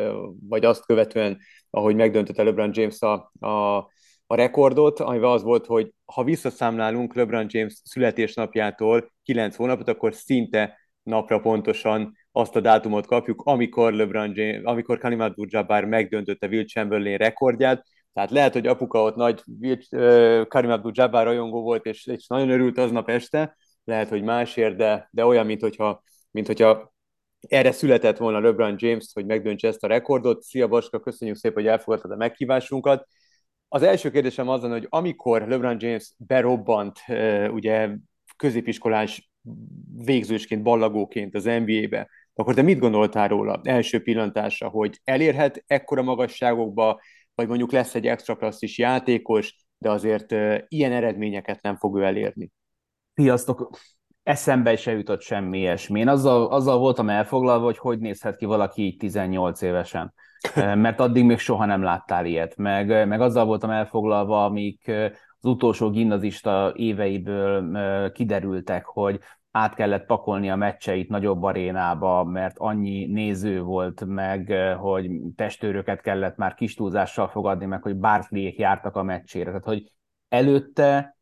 vagy 0.49 0.65
azt 0.65 0.87
követően, 0.87 1.39
ahogy 1.71 1.97
megdöntötte 1.97 2.43
LeBron 2.43 2.71
James 2.73 3.01
a, 3.01 3.13
a 3.49 3.87
a 4.31 4.35
rekordot, 4.35 5.01
amivel 5.01 5.31
az 5.31 5.43
volt, 5.43 5.67
hogy 5.67 5.93
ha 6.05 6.25
visszaszámlálunk 6.25 7.14
LeBron 7.14 7.47
James 7.49 7.81
születésnapjától 7.85 9.12
9 9.23 9.57
hónapot, 9.57 9.88
akkor 9.88 10.14
szinte 10.14 10.79
napra 11.03 11.41
pontosan 11.41 12.17
azt 12.33 12.57
a 12.57 12.61
dátumot 12.61 13.07
kapjuk, 13.07 13.43
amikor 13.45 13.93
LeBron 13.93 14.33
James, 14.35 14.62
amikor 14.62 14.99
Karim 14.99 15.21
Abdul-Jabbar 15.21 15.85
megdöntötte 15.85 16.47
Will 16.47 16.64
Chamberlain 16.64 17.17
rekordját, 17.17 17.85
tehát 18.12 18.31
lehet, 18.31 18.53
hogy 18.53 18.67
apuka 18.67 19.03
ott 19.03 19.17
nagy 19.17 19.43
Karim 20.49 20.71
Abdul-Jabbar 20.71 21.25
rajongó 21.25 21.62
volt, 21.62 21.87
és, 21.87 22.07
és 22.07 22.27
nagyon 22.27 22.51
örült 22.51 22.79
aznap 22.79 23.09
este, 23.09 23.57
lehet, 23.85 24.09
hogy 24.09 24.23
másért, 24.23 24.77
de, 24.77 25.09
de 25.11 25.25
olyan, 25.25 25.47
mint 25.47 25.61
hogyha, 25.61 26.03
mint 26.31 26.47
hogyha 26.47 26.93
erre 27.41 27.73
született 27.73 28.17
volna 28.17 28.41
LeBron 28.41 28.75
James, 28.77 29.11
hogy 29.12 29.27
megdöntse 29.27 29.69
ezt 29.69 29.85
a 29.85 29.87
rekordot. 29.87 30.43
Szia 30.43 30.69
Baska, 30.69 31.01
köszönjük 31.01 31.37
szépen, 31.37 31.62
hogy 31.62 31.73
elfogadtad 31.73 32.11
a 32.11 32.17
meghívásunkat. 32.17 33.07
Az 33.69 33.83
első 33.83 34.11
kérdésem 34.11 34.49
az, 34.49 34.61
hogy 34.61 34.87
amikor 34.89 35.43
LeBron 35.49 35.77
James 35.79 36.13
berobbant, 36.17 36.99
ugye 37.51 37.91
középiskolás 38.37 39.31
végzősként, 40.05 40.63
ballagóként 40.63 41.35
az 41.35 41.45
NBA-be, 41.45 42.09
akkor 42.35 42.55
te 42.55 42.63
mit 42.63 42.79
gondoltál 42.79 43.29
róla 43.29 43.61
első 43.63 44.03
pillantásra, 44.03 44.69
hogy 44.69 45.01
elérhet 45.05 45.65
ekkora 45.67 46.03
magasságokba, 46.03 47.01
vagy 47.35 47.49
mondjuk 47.49 47.73
lesz 47.73 47.95
egy 47.95 48.07
extra 48.07 48.37
klasszis 48.37 48.79
játékos, 48.79 49.57
de 49.79 49.91
azért 49.91 50.33
ilyen 50.69 50.93
eredményeket 50.93 51.63
nem 51.63 51.77
fog 51.77 51.99
ő 51.99 52.03
elérni? 52.03 52.51
Sziasztok! 53.15 53.71
Eszembe 54.23 54.77
se 54.77 54.93
jutott 54.93 55.21
semmi 55.21 55.59
ilyesmi. 55.59 56.01
Én 56.01 56.09
azzal, 56.09 56.47
azzal 56.47 56.79
voltam 56.79 57.09
elfoglalva, 57.09 57.65
hogy 57.65 57.79
hogy 57.79 57.99
nézhet 57.99 58.37
ki 58.37 58.45
valaki 58.45 58.83
így 58.83 58.97
18 58.97 59.63
évesen 59.63 60.15
mert 60.55 61.01
addig 61.01 61.24
még 61.24 61.38
soha 61.38 61.64
nem 61.64 61.83
láttál 61.83 62.27
ilyet. 62.27 62.57
Meg, 62.57 63.09
meg 63.09 63.20
azzal 63.20 63.44
voltam 63.44 63.70
elfoglalva, 63.70 64.44
amik 64.44 64.90
az 65.40 65.51
utolsó 65.51 65.90
gimnazista 65.90 66.72
éveiből 66.77 68.12
kiderültek, 68.12 68.85
hogy 68.85 69.20
át 69.51 69.74
kellett 69.74 70.07
pakolni 70.07 70.51
a 70.51 70.57
meccseit 70.57 71.09
nagyobb 71.09 71.42
arénába, 71.42 72.24
mert 72.24 72.59
annyi 72.59 73.07
néző 73.07 73.62
volt, 73.62 74.05
meg 74.05 74.53
hogy 74.79 75.11
testőröket 75.37 76.01
kellett 76.01 76.37
már 76.37 76.55
kis 76.55 76.74
túlzással 76.74 77.29
fogadni, 77.29 77.66
meg 77.66 77.83
hogy 77.83 77.96
Barclayék 77.96 78.59
jártak 78.59 78.96
a 78.96 79.03
meccsére. 79.03 79.44
Tehát, 79.44 79.64
hogy 79.64 79.92
előtte 80.29 81.16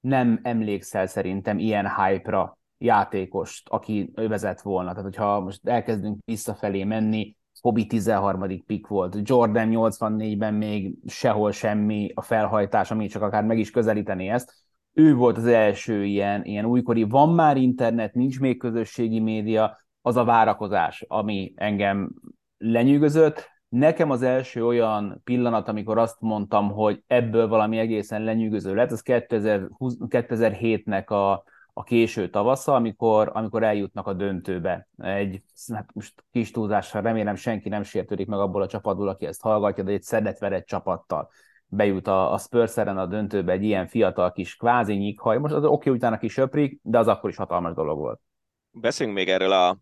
nem 0.00 0.40
emlékszel 0.42 1.06
szerintem 1.06 1.58
ilyen 1.58 1.94
hype-ra 1.94 2.58
játékost, 2.78 3.68
aki 3.68 4.10
vezet 4.14 4.60
volna. 4.60 4.88
Tehát, 4.88 5.04
hogyha 5.04 5.40
most 5.40 5.68
elkezdünk 5.68 6.18
visszafelé 6.24 6.84
menni, 6.84 7.36
Hobby 7.60 7.86
13. 7.86 8.64
pick 8.66 8.86
volt, 8.86 9.16
Jordan 9.22 9.68
84-ben 9.70 10.54
még 10.54 10.94
sehol 11.06 11.52
semmi 11.52 12.10
a 12.14 12.22
felhajtás, 12.22 12.90
ami 12.90 13.06
csak 13.06 13.22
akár 13.22 13.44
meg 13.44 13.58
is 13.58 13.70
közelíteni 13.70 14.28
ezt. 14.28 14.54
Ő 14.92 15.14
volt 15.14 15.36
az 15.36 15.46
első 15.46 16.04
ilyen, 16.04 16.44
ilyen 16.44 16.64
újkori, 16.64 17.02
van 17.02 17.34
már 17.34 17.56
internet, 17.56 18.14
nincs 18.14 18.40
még 18.40 18.58
közösségi 18.58 19.20
média, 19.20 19.86
az 20.02 20.16
a 20.16 20.24
várakozás, 20.24 21.04
ami 21.08 21.52
engem 21.56 22.12
lenyűgözött, 22.58 23.56
Nekem 23.68 24.10
az 24.10 24.22
első 24.22 24.66
olyan 24.66 25.20
pillanat, 25.24 25.68
amikor 25.68 25.98
azt 25.98 26.20
mondtam, 26.20 26.70
hogy 26.70 27.02
ebből 27.06 27.48
valami 27.48 27.78
egészen 27.78 28.22
lenyűgöző 28.22 28.74
lett, 28.74 28.90
az 28.90 29.02
2007-nek 29.04 31.06
a, 31.06 31.42
a 31.78 31.82
késő 31.82 32.30
tavasza, 32.30 32.74
amikor, 32.74 33.30
amikor 33.34 33.62
eljutnak 33.62 34.06
a 34.06 34.12
döntőbe. 34.12 34.88
Egy, 34.96 35.42
hát 35.72 35.90
most 35.94 36.24
kis 36.32 36.50
túlzással 36.50 37.02
remélem 37.02 37.34
senki 37.34 37.68
nem 37.68 37.82
sértődik 37.82 38.26
meg 38.26 38.38
abból 38.38 38.62
a 38.62 38.66
csapatból, 38.66 39.08
aki 39.08 39.26
ezt 39.26 39.42
hallgatja, 39.42 39.84
de 39.84 39.92
egy 39.92 40.02
szedetverett 40.02 40.66
csapattal 40.66 41.30
bejut 41.66 42.06
a, 42.06 42.32
a 42.32 42.38
Spurs 42.38 42.76
a 42.76 43.06
döntőbe 43.06 43.52
egy 43.52 43.62
ilyen 43.62 43.86
fiatal 43.86 44.32
kis 44.32 44.56
kvázi 44.56 44.94
nyikhaj. 44.94 45.38
Most 45.38 45.54
az 45.54 45.64
oké, 45.64 45.74
okay, 45.74 45.92
utána 45.92 46.18
kis 46.18 46.32
söprik, 46.32 46.80
de 46.82 46.98
az 46.98 47.08
akkor 47.08 47.30
is 47.30 47.36
hatalmas 47.36 47.74
dolog 47.74 47.98
volt. 47.98 48.20
Beszéljünk 48.70 49.18
még 49.18 49.28
erről 49.28 49.52
a 49.52 49.78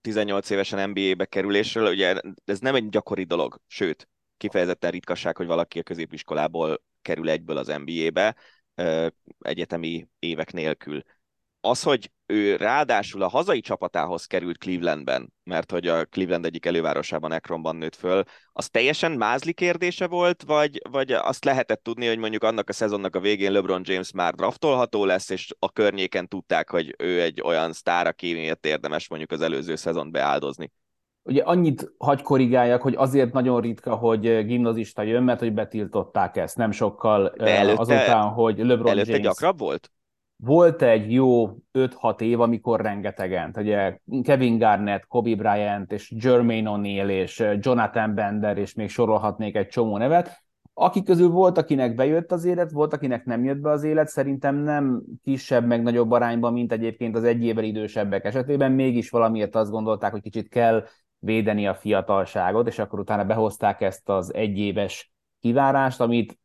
18 0.00 0.50
évesen 0.50 0.90
NBA-be 0.90 1.24
kerülésről, 1.24 1.90
ugye 1.90 2.20
ez 2.44 2.58
nem 2.58 2.74
egy 2.74 2.88
gyakori 2.88 3.24
dolog, 3.24 3.60
sőt, 3.66 4.08
kifejezetten 4.36 4.90
ritkaság, 4.90 5.36
hogy 5.36 5.46
valaki 5.46 5.78
a 5.78 5.82
középiskolából 5.82 6.82
kerül 7.02 7.28
egyből 7.28 7.56
az 7.56 7.74
NBA-be, 7.84 8.36
egyetemi 9.38 10.08
évek 10.18 10.52
nélkül 10.52 11.02
az, 11.64 11.82
hogy 11.82 12.10
ő 12.26 12.56
ráadásul 12.56 13.22
a 13.22 13.28
hazai 13.28 13.60
csapatához 13.60 14.24
került 14.24 14.58
Clevelandben, 14.58 15.32
mert 15.44 15.70
hogy 15.70 15.86
a 15.86 16.04
Cleveland 16.04 16.44
egyik 16.44 16.66
elővárosában, 16.66 17.32
Ekronban 17.32 17.76
nőtt 17.76 17.94
föl, 17.94 18.22
az 18.52 18.68
teljesen 18.68 19.12
mázli 19.12 19.52
kérdése 19.52 20.06
volt, 20.06 20.42
vagy, 20.42 20.80
vagy 20.90 21.12
azt 21.12 21.44
lehetett 21.44 21.82
tudni, 21.82 22.06
hogy 22.06 22.18
mondjuk 22.18 22.42
annak 22.42 22.68
a 22.68 22.72
szezonnak 22.72 23.16
a 23.16 23.20
végén 23.20 23.52
LeBron 23.52 23.82
James 23.84 24.12
már 24.12 24.34
draftolható 24.34 25.04
lesz, 25.04 25.30
és 25.30 25.54
a 25.58 25.70
környéken 25.70 26.28
tudták, 26.28 26.70
hogy 26.70 26.94
ő 26.98 27.20
egy 27.20 27.40
olyan 27.40 27.72
sztár, 27.72 28.06
aki 28.06 28.32
miatt 28.32 28.66
érdemes 28.66 29.08
mondjuk 29.08 29.30
az 29.30 29.40
előző 29.40 29.76
szezon 29.76 30.10
beáldozni? 30.10 30.72
Ugye 31.22 31.42
annyit 31.42 31.92
hagy 31.98 32.22
korrigáljak, 32.22 32.82
hogy 32.82 32.94
azért 32.96 33.32
nagyon 33.32 33.60
ritka, 33.60 33.94
hogy 33.94 34.46
gimnazista 34.46 35.02
jön, 35.02 35.22
mert 35.22 35.40
hogy 35.40 35.52
betiltották 35.52 36.36
ezt 36.36 36.56
nem 36.56 36.70
sokkal 36.70 37.32
De 37.36 37.58
előtte, 37.58 37.80
azután, 37.80 38.28
hogy 38.28 38.58
LeBron 38.58 38.88
előtte 38.88 39.10
James... 39.10 39.26
gyakrabb 39.26 39.58
volt? 39.58 39.93
Volt 40.36 40.82
egy 40.82 41.12
jó 41.12 41.56
5-6 41.72 42.20
év, 42.20 42.40
amikor 42.40 42.80
rengetegen, 42.80 43.54
ugye 43.56 43.98
Kevin 44.22 44.58
Garnett, 44.58 45.06
Kobe 45.06 45.34
Bryant, 45.34 45.92
és 45.92 46.12
Jermaine 46.16 46.70
O'Neal, 46.74 47.08
és 47.08 47.44
Jonathan 47.58 48.14
Bender, 48.14 48.58
és 48.58 48.74
még 48.74 48.88
sorolhatnék 48.88 49.56
egy 49.56 49.68
csomó 49.68 49.98
nevet, 49.98 50.42
akik 50.74 51.04
közül 51.04 51.28
volt, 51.28 51.58
akinek 51.58 51.94
bejött 51.94 52.32
az 52.32 52.44
élet, 52.44 52.70
volt, 52.70 52.92
akinek 52.92 53.24
nem 53.24 53.44
jött 53.44 53.58
be 53.58 53.70
az 53.70 53.82
élet, 53.82 54.08
szerintem 54.08 54.56
nem 54.56 55.02
kisebb, 55.22 55.66
meg 55.66 55.82
nagyobb 55.82 56.10
arányban, 56.10 56.52
mint 56.52 56.72
egyébként 56.72 57.16
az 57.16 57.24
egy 57.24 57.44
évvel 57.44 57.64
idősebbek 57.64 58.24
esetében, 58.24 58.72
mégis 58.72 59.10
valamiért 59.10 59.54
azt 59.54 59.70
gondolták, 59.70 60.10
hogy 60.10 60.22
kicsit 60.22 60.48
kell 60.48 60.84
védeni 61.18 61.66
a 61.66 61.74
fiatalságot, 61.74 62.66
és 62.66 62.78
akkor 62.78 62.98
utána 62.98 63.24
behozták 63.24 63.80
ezt 63.80 64.08
az 64.08 64.34
egyéves 64.34 65.12
kivárást, 65.40 66.00
amit 66.00 66.38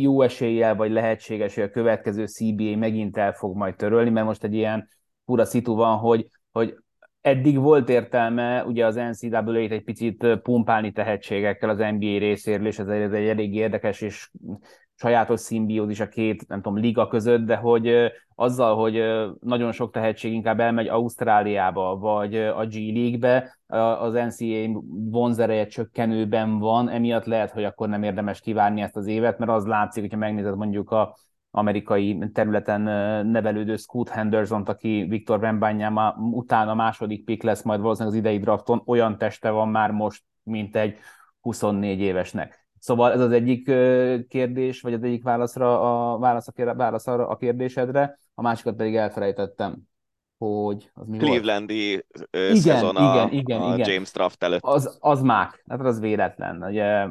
jó 0.00 0.22
eséllyel, 0.22 0.74
vagy 0.74 0.90
lehetséges, 0.90 1.54
hogy 1.54 1.64
a 1.64 1.70
következő 1.70 2.26
CBA 2.26 2.76
megint 2.76 3.16
el 3.16 3.32
fog 3.32 3.56
majd 3.56 3.76
törölni, 3.76 4.10
mert 4.10 4.26
most 4.26 4.44
egy 4.44 4.54
ilyen 4.54 4.88
fura 5.24 5.44
szitu 5.44 5.74
van, 5.74 5.96
hogy, 5.96 6.26
hogy 6.52 6.76
eddig 7.20 7.58
volt 7.58 7.88
értelme 7.88 8.64
ugye 8.64 8.86
az 8.86 8.94
NCAA-t 8.94 9.70
egy 9.70 9.84
picit 9.84 10.38
pumpálni 10.42 10.92
tehetségekkel 10.92 11.68
az 11.68 11.78
NBA 11.78 12.18
részéről, 12.18 12.66
és 12.66 12.78
ez 12.78 12.88
egy, 12.88 13.00
ez 13.00 13.12
egy 13.12 13.26
elég 13.26 13.54
érdekes 13.54 14.00
és 14.00 14.30
sajátos 14.98 15.40
szimbiózis 15.40 16.00
a 16.00 16.08
két, 16.08 16.48
nem 16.48 16.62
tudom, 16.62 16.78
liga 16.78 17.06
között, 17.06 17.44
de 17.44 17.56
hogy 17.56 18.12
azzal, 18.34 18.76
hogy 18.76 19.02
nagyon 19.40 19.72
sok 19.72 19.92
tehetség 19.92 20.32
inkább 20.32 20.60
elmegy 20.60 20.88
Ausztráliába, 20.88 21.96
vagy 21.96 22.36
a 22.36 22.66
G 22.66 22.74
League-be, 22.74 23.58
az 24.00 24.12
NCAA 24.12 24.82
vonzereje 25.10 25.66
csökkenőben 25.66 26.58
van, 26.58 26.88
emiatt 26.88 27.24
lehet, 27.24 27.50
hogy 27.50 27.64
akkor 27.64 27.88
nem 27.88 28.02
érdemes 28.02 28.40
kivárni 28.40 28.80
ezt 28.80 28.96
az 28.96 29.06
évet, 29.06 29.38
mert 29.38 29.50
az 29.50 29.66
látszik, 29.66 30.02
hogyha 30.02 30.18
megnézed 30.18 30.56
mondjuk 30.56 30.90
a 30.90 31.16
amerikai 31.50 32.18
területen 32.32 32.80
nevelődő 33.26 33.76
Scoot 33.76 34.08
henderson 34.08 34.62
aki 34.62 35.06
Viktor 35.08 35.38
Wembanyama 35.38 36.14
után 36.32 36.68
a 36.68 36.74
második 36.74 37.24
pick 37.24 37.42
lesz 37.42 37.62
majd 37.62 37.80
valószínűleg 37.80 38.14
az 38.14 38.24
idei 38.24 38.38
drafton, 38.38 38.82
olyan 38.86 39.18
teste 39.18 39.50
van 39.50 39.68
már 39.68 39.90
most, 39.90 40.22
mint 40.42 40.76
egy 40.76 40.98
24 41.40 42.00
évesnek. 42.00 42.65
Szóval 42.86 43.12
ez 43.12 43.20
az 43.20 43.32
egyik 43.32 43.64
kérdés, 44.28 44.80
vagy 44.80 44.92
az 44.92 45.02
egyik 45.02 45.22
válaszra 45.22 45.80
a, 46.12 46.18
válasz, 46.18 46.48
a, 46.48 46.74
válasz 46.74 47.06
arra 47.06 47.28
a 47.28 47.36
kérdésedre, 47.36 48.18
a 48.34 48.42
másikat 48.42 48.76
pedig 48.76 48.96
elfelejtettem, 48.96 49.76
hogy 50.38 50.90
az 50.94 51.06
mi 51.06 51.18
Clevelandi 51.18 51.90
volt? 51.90 52.32
igen, 52.32 52.56
szezon 52.56 52.96
a, 52.96 53.14
igen, 53.14 53.32
igen, 53.32 53.60
a 53.60 53.74
igen. 53.74 53.90
James 53.90 54.12
Draft 54.12 54.42
előtt. 54.42 54.60
Az, 54.62 54.96
az 55.00 55.22
mák, 55.22 55.64
hát 55.68 55.80
az 55.80 56.00
véletlen. 56.00 56.62
Ugye 56.62 57.06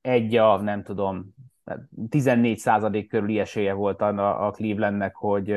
egy 0.00 0.36
a, 0.36 0.60
nem 0.62 0.82
tudom, 0.82 1.34
14 2.08 2.58
százalék 2.58 3.08
körüli 3.08 3.38
esélye 3.38 3.72
volt 3.72 4.00
a, 4.00 4.46
a 4.46 4.50
Clevelandnek, 4.50 5.14
hogy, 5.14 5.54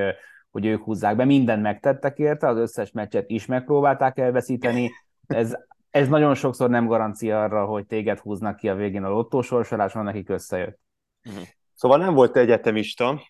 hogy 0.51 0.65
ők 0.65 0.83
húzzák 0.83 1.15
be. 1.15 1.25
Mindent 1.25 1.61
megtettek 1.61 2.17
érte, 2.17 2.47
az 2.47 2.57
összes 2.57 2.91
meccset 2.91 3.29
is 3.29 3.45
megpróbálták 3.45 4.17
elveszíteni. 4.17 4.91
Ez 5.27 5.55
ez 5.91 6.07
nagyon 6.07 6.35
sokszor 6.35 6.69
nem 6.69 6.87
garancia 6.87 7.43
arra, 7.43 7.65
hogy 7.65 7.85
téged 7.85 8.19
húznak 8.19 8.55
ki 8.55 8.69
a 8.69 8.75
végén 8.75 9.03
a 9.03 9.09
lottósorsoláson, 9.09 10.03
nekik 10.03 10.29
összejött. 10.29 10.79
Uh-huh. 11.29 11.43
Szóval 11.75 11.97
nem 11.97 12.13
volt 12.13 12.37
egyetemista, 12.37 13.21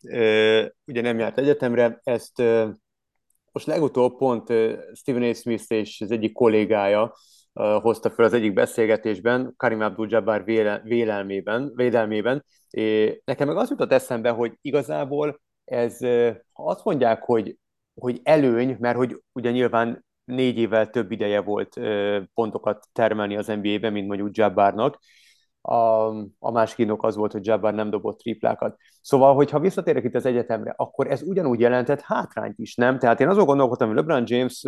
ugye 0.85 1.01
nem 1.01 1.19
járt 1.19 1.37
egyetemre, 1.37 1.99
ezt 2.03 2.43
most 3.51 3.65
legutóbb 3.65 4.17
pont 4.17 4.53
Stephen 4.93 5.23
A. 5.29 5.33
Smith 5.33 5.71
és 5.71 6.01
az 6.01 6.11
egyik 6.11 6.33
kollégája 6.33 7.13
hozta 7.53 8.09
fel 8.09 8.25
az 8.25 8.33
egyik 8.33 8.53
beszélgetésben, 8.53 9.53
Karim 9.57 9.81
Abdul-Jabbar 9.81 10.43
vélelmében, 10.83 11.71
védelmében. 11.75 12.45
Nekem 13.23 13.47
meg 13.47 13.57
az 13.57 13.69
jutott 13.69 13.91
eszembe, 13.91 14.29
hogy 14.29 14.57
igazából 14.61 15.41
ez, 15.65 15.97
ha 16.51 16.63
azt 16.63 16.83
mondják, 16.83 17.23
hogy, 17.23 17.57
hogy 17.93 18.19
előny, 18.23 18.77
mert 18.79 18.97
hogy 18.97 19.21
ugye 19.31 19.51
nyilván 19.51 20.05
négy 20.23 20.57
évvel 20.57 20.89
több 20.89 21.11
ideje 21.11 21.41
volt 21.41 21.79
pontokat 22.33 22.87
termelni 22.93 23.37
az 23.37 23.47
NBA-ben, 23.47 23.91
mint 23.91 24.07
mondjuk 24.07 24.37
Jabbarnak. 24.37 24.99
A, 25.61 25.75
a 26.39 26.51
másik 26.51 26.77
indok 26.77 27.03
az 27.03 27.15
volt, 27.15 27.31
hogy 27.31 27.45
Jabbar 27.45 27.73
nem 27.73 27.89
dobott 27.89 28.19
triplákat. 28.19 28.77
Szóval, 29.01 29.35
hogyha 29.35 29.59
visszatérek 29.59 30.03
itt 30.03 30.15
az 30.15 30.25
egyetemre, 30.25 30.73
akkor 30.77 31.07
ez 31.07 31.21
ugyanúgy 31.21 31.59
jelentett 31.59 32.01
hátrányt 32.01 32.59
is, 32.59 32.75
nem? 32.75 32.99
Tehát 32.99 33.19
én 33.19 33.27
azon 33.27 33.45
gondolkodtam, 33.45 33.87
hogy 33.87 33.97
LeBron 33.97 34.23
James 34.25 34.63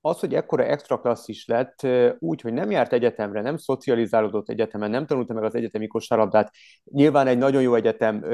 az, 0.00 0.20
hogy 0.20 0.34
ekkora 0.34 0.64
extra 0.64 1.00
klasszis 1.00 1.46
lett, 1.46 1.86
úgy, 2.18 2.40
hogy 2.40 2.52
nem 2.52 2.70
járt 2.70 2.92
egyetemre, 2.92 3.40
nem 3.40 3.56
szocializálódott 3.56 4.48
egyetemen, 4.48 4.90
nem 4.90 5.06
tanulta 5.06 5.34
meg 5.34 5.42
az 5.42 5.54
egyetemi 5.54 5.86
kosárlabdát, 5.86 6.50
nyilván 6.84 7.26
egy 7.26 7.38
nagyon 7.38 7.62
jó 7.62 7.74
egyetem 7.74 8.24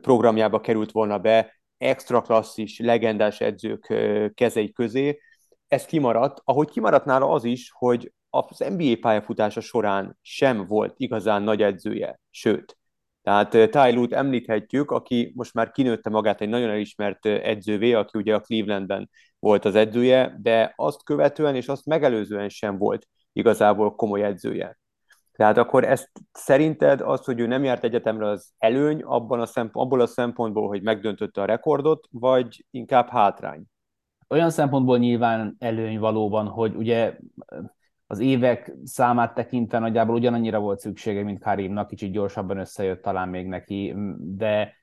programjába 0.00 0.60
került 0.60 0.90
volna 0.90 1.18
be, 1.18 1.60
extra 1.78 2.22
klasszis, 2.22 2.78
legendás 2.78 3.40
edzők 3.40 3.94
kezei 4.34 4.72
közé, 4.72 5.20
ez 5.72 5.84
kimaradt, 5.84 6.40
ahogy 6.44 6.70
kimaradt 6.70 7.04
nála 7.04 7.30
az 7.30 7.44
is, 7.44 7.70
hogy 7.74 8.12
az 8.30 8.64
NBA 8.76 8.94
pályafutása 9.00 9.60
során 9.60 10.18
sem 10.22 10.66
volt 10.66 10.94
igazán 10.96 11.42
nagy 11.42 11.62
edzője, 11.62 12.20
sőt. 12.30 12.76
Tehát 13.22 13.50
Ty 13.50 14.14
említhetjük, 14.14 14.90
aki 14.90 15.32
most 15.34 15.54
már 15.54 15.70
kinőtte 15.70 16.10
magát 16.10 16.40
egy 16.40 16.48
nagyon 16.48 16.70
elismert 16.70 17.26
edzővé, 17.26 17.92
aki 17.92 18.18
ugye 18.18 18.34
a 18.34 18.40
Clevelandben 18.40 19.10
volt 19.38 19.64
az 19.64 19.74
edzője, 19.74 20.38
de 20.42 20.72
azt 20.76 21.04
követően 21.04 21.54
és 21.54 21.68
azt 21.68 21.86
megelőzően 21.86 22.48
sem 22.48 22.78
volt 22.78 23.08
igazából 23.32 23.94
komoly 23.94 24.22
edzője. 24.22 24.78
Tehát 25.32 25.56
akkor 25.56 25.84
ezt 25.84 26.10
szerinted 26.32 27.00
az, 27.00 27.24
hogy 27.24 27.40
ő 27.40 27.46
nem 27.46 27.64
járt 27.64 27.84
egyetemre, 27.84 28.28
az 28.28 28.52
előny 28.58 29.02
abban 29.02 29.40
a 29.40 29.46
szempont, 29.46 29.86
abból 29.86 30.00
a 30.00 30.06
szempontból, 30.06 30.68
hogy 30.68 30.82
megdöntötte 30.82 31.40
a 31.40 31.44
rekordot, 31.44 32.06
vagy 32.10 32.66
inkább 32.70 33.08
hátrány? 33.08 33.62
Olyan 34.32 34.50
szempontból 34.50 34.98
nyilván 34.98 35.56
előny 35.58 35.98
valóban, 35.98 36.46
hogy 36.46 36.74
ugye 36.74 37.16
az 38.06 38.18
évek 38.18 38.72
számát 38.84 39.34
tekintve 39.34 39.78
nagyjából 39.78 40.14
ugyanannyira 40.14 40.60
volt 40.60 40.80
szüksége, 40.80 41.22
mint 41.22 41.42
Karimnak, 41.42 41.88
kicsit 41.88 42.12
gyorsabban 42.12 42.58
összejött 42.58 43.02
talán 43.02 43.28
még 43.28 43.46
neki, 43.46 43.94
de 44.18 44.76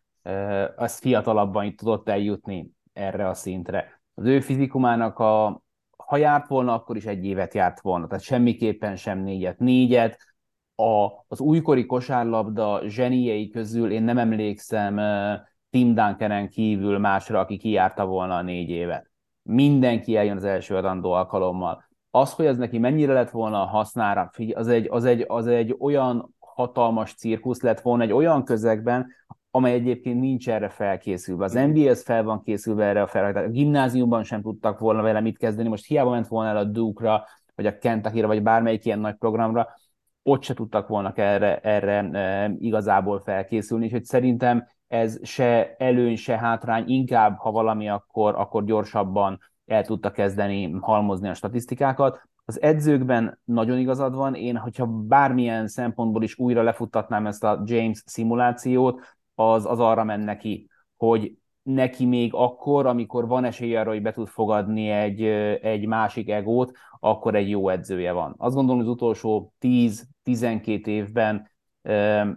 az 0.76 0.98
fiatalabban 0.98 1.66
itt 1.66 1.78
tudott 1.78 2.10
eljutni 2.10 2.72
erre 2.94 3.28
a 3.28 3.34
szintre. 3.34 4.02
Az 4.14 4.26
ő 4.26 4.40
fizikumának 4.40 5.20
a, 5.20 5.64
ha 5.98 6.18
járt 6.18 6.48
volna, 6.48 6.74
akkor 6.74 6.96
is 6.96 7.06
egy 7.06 7.26
évet 7.26 7.54
járt 7.54 7.82
volna, 7.82 8.08
tehát 8.08 8.24
semmiképpen 8.24 8.96
sem 8.96 9.20
négyet. 9.20 9.60
Négyet, 9.60 10.18
a, 10.76 11.08
az 11.28 11.40
újkori 11.40 11.86
kosárlabda 11.86 12.82
zseniei 12.88 13.50
közül 13.50 13.92
én 13.92 14.04
nem 14.04 14.18
emlékszem 14.18 14.96
Tim 15.70 15.88
Duncananen 15.88 16.50
kívül 16.50 16.98
másra, 16.98 17.40
aki 17.40 17.58
kijárta 17.58 18.06
volna 18.06 18.36
a 18.36 18.42
négy 18.42 18.70
évet 18.70 19.09
mindenki 19.50 20.16
eljön 20.16 20.38
az 20.38 20.44
első 20.44 20.76
adandó 20.76 21.12
alkalommal. 21.12 21.84
Az, 22.12 22.34
hogy 22.34 22.46
ez 22.46 22.58
neki 22.58 22.78
mennyire 22.78 23.14
lett 23.14 23.30
volna 23.30 23.66
hasznára, 23.66 24.32
az 24.54 24.68
egy, 24.68 24.88
az 24.90 25.06
egy, 25.06 25.26
az 25.28 25.48
egy 25.48 25.76
olyan 25.80 26.36
hatalmas 26.40 27.14
cirkusz 27.14 27.62
lett 27.62 27.82
volna 27.82 28.04
egy 28.04 28.12
olyan 28.12 28.44
közegben, 28.44 29.08
amely 29.52 29.74
egyébként 29.74 30.20
nincs 30.20 30.50
erre 30.50 30.70
felkészülve. 30.70 31.44
Az 31.44 31.54
NBA 31.54 31.90
az 31.90 32.04
fel 32.04 32.24
van 32.24 32.44
készülve 32.44 32.86
erre 32.86 33.02
a 33.02 33.08
felhajtásra. 33.08 33.50
A 33.50 33.52
gimnáziumban 33.52 34.24
sem 34.24 34.42
tudtak 34.42 34.80
volna 34.80 35.02
vele 35.02 35.20
mit 35.20 35.38
kezdeni, 35.38 35.70
most 35.70 35.86
hiába 35.86 36.10
ment 36.10 36.28
volna 36.28 36.50
el 36.50 36.58
a 36.58 36.64
Duke-ra, 36.64 37.24
vagy 37.56 37.66
a 37.66 37.78
Kentucky-ra, 37.78 38.28
vagy 38.28 38.44
bármelyik 38.44 38.86
ilyen 38.86 39.00
nagy 39.00 39.16
programra, 39.16 39.68
ott 40.24 40.44
se 40.44 40.54
tudtak 40.54 40.88
volna 40.88 41.14
erre, 41.16 41.60
erre 41.60 42.10
igazából 42.58 43.22
felkészülni, 43.26 43.86
és 43.86 43.92
hogy 43.92 44.04
szerintem 44.04 44.68
ez 44.90 45.20
se 45.24 45.76
előny, 45.78 46.16
se 46.16 46.38
hátrány, 46.38 46.84
inkább, 46.88 47.38
ha 47.38 47.52
valami, 47.52 47.90
akkor, 47.90 48.36
akkor 48.36 48.64
gyorsabban 48.64 49.40
el 49.66 49.86
tudta 49.86 50.12
kezdeni 50.12 50.72
halmozni 50.82 51.30
a 51.30 51.34
statisztikákat. 51.34 52.22
Az 52.46 52.62
edzőkben 52.62 53.40
nagyon 53.44 53.78
igazad 53.78 54.16
van, 54.16 54.36
én, 54.36 54.58
hogyha 54.58 54.86
bármilyen 54.86 55.68
szempontból 55.68 56.24
is 56.24 56.40
újra 56.40 56.64
lefuttatnám 56.64 57.28
ezt 57.28 57.44
a 57.44 57.62
James 57.66 58.04
szimulációt, 58.06 59.02
az, 59.36 59.66
az 59.66 59.80
arra 59.80 60.04
menne 60.04 60.38
ki, 60.38 60.70
hogy 60.98 61.34
neki 61.62 62.06
még 62.06 62.34
akkor, 62.34 62.86
amikor 62.86 63.28
van 63.28 63.44
esély 63.44 63.76
arra, 63.76 63.90
hogy 63.90 64.02
be 64.02 64.12
tud 64.12 64.28
fogadni 64.28 64.90
egy, 64.90 65.24
egy 65.62 65.86
másik 65.86 66.30
egót, 66.30 66.72
akkor 67.00 67.36
egy 67.36 67.50
jó 67.50 67.70
edzője 67.70 68.12
van. 68.12 68.36
Azt 68.38 68.56
gondolom, 68.56 68.80
hogy 68.80 68.90
az 68.90 68.94
utolsó 68.94 69.54
10-12 69.60 70.86
évben 70.86 71.50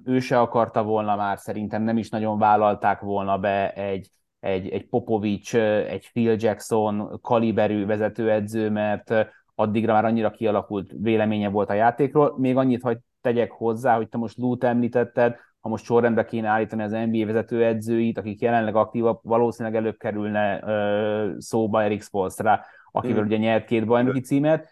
ő 0.05 0.18
se 0.18 0.40
akarta 0.40 0.83
volna 0.83 1.16
már, 1.16 1.38
szerintem 1.38 1.83
nem 1.83 1.98
is 1.98 2.09
nagyon 2.09 2.38
vállalták 2.38 3.00
volna 3.00 3.38
be 3.38 3.72
egy, 3.72 4.09
egy, 4.40 4.68
egy 4.68 4.88
Popovics, 4.88 5.57
egy 5.57 6.11
Phil 6.12 6.37
Jackson 6.38 7.20
kaliberű 7.22 7.87
vezetőedző, 7.87 8.70
mert 8.70 9.14
addigra 9.55 9.92
már 9.92 10.05
annyira 10.05 10.31
kialakult 10.31 10.92
véleménye 11.00 11.48
volt 11.48 11.70
a 11.70 11.74
játékról. 11.74 12.35
Még 12.38 12.57
annyit, 12.57 12.83
hogy 12.83 12.98
tegyek 13.20 13.50
hozzá, 13.50 13.96
hogy 13.96 14.09
te 14.09 14.18
most 14.18 14.38
Lút 14.38 14.64
említetted, 14.64 15.37
ha 15.61 15.68
most 15.68 15.85
sorrendbe 15.85 16.24
kéne 16.24 16.48
állítani 16.48 16.83
az 16.83 16.90
NBA 16.90 17.26
vezetőedzőit, 17.26 18.18
akik 18.18 18.40
jelenleg 18.40 18.76
aktívak, 18.76 19.22
valószínűleg 19.22 19.78
előbb 19.78 19.96
kerülne 19.96 20.61
ö, 20.66 21.31
szóba 21.38 21.83
Erik 21.83 22.02
Spolstra, 22.02 22.61
akivel 22.90 23.22
mm. 23.22 23.26
ugye 23.26 23.37
nyert 23.37 23.64
két 23.64 23.87
bajnoki 23.87 24.20
címet. 24.20 24.71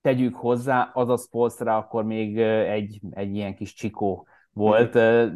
Tegyük 0.00 0.36
hozzá, 0.36 0.90
az 0.94 1.08
a 1.08 1.16
Spolstra 1.16 1.76
akkor 1.76 2.04
még 2.04 2.38
egy, 2.38 3.00
egy 3.10 3.34
ilyen 3.34 3.54
kis 3.54 3.74
csikó 3.74 4.26
volt. 4.52 4.94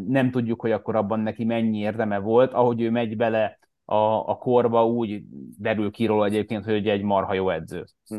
Nem 0.09 0.31
tudjuk, 0.31 0.61
hogy 0.61 0.73
akkor 0.73 0.97
abban 0.97 1.21
neki 1.21 1.45
mennyi 1.45 1.79
érdeme 1.79 2.19
volt. 2.19 2.53
Ahogy 2.53 2.81
ő 2.81 2.91
megy 2.91 3.17
bele 3.17 3.59
a, 3.85 3.95
a 4.31 4.37
korba, 4.37 4.87
úgy 4.87 5.23
derül 5.59 5.91
ki 5.91 6.07
róla 6.07 6.25
egyébként, 6.25 6.65
hogy 6.65 6.89
egy 6.89 7.03
marha 7.03 7.35
jó 7.35 7.51
edző. 7.51 7.85
Mm. 8.15 8.19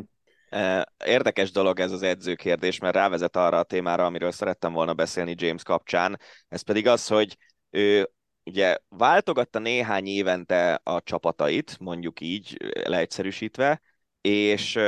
Érdekes 1.05 1.51
dolog 1.51 1.79
ez 1.79 1.91
az 1.91 2.01
edzőkérdés, 2.01 2.79
mert 2.79 2.95
rávezet 2.95 3.35
arra 3.35 3.57
a 3.57 3.63
témára, 3.63 4.05
amiről 4.05 4.31
szerettem 4.31 4.73
volna 4.73 4.93
beszélni 4.93 5.33
James 5.37 5.63
kapcsán, 5.63 6.19
ez 6.47 6.61
pedig 6.61 6.87
az, 6.87 7.07
hogy 7.07 7.37
ő 7.69 8.09
ugye 8.43 8.77
váltogatta 8.89 9.59
néhány 9.59 10.05
évente 10.05 10.79
a 10.83 11.01
csapatait, 11.01 11.77
mondjuk 11.79 12.21
így 12.21 12.57
leegyszerűsítve, 12.87 13.81
és, 14.21 14.79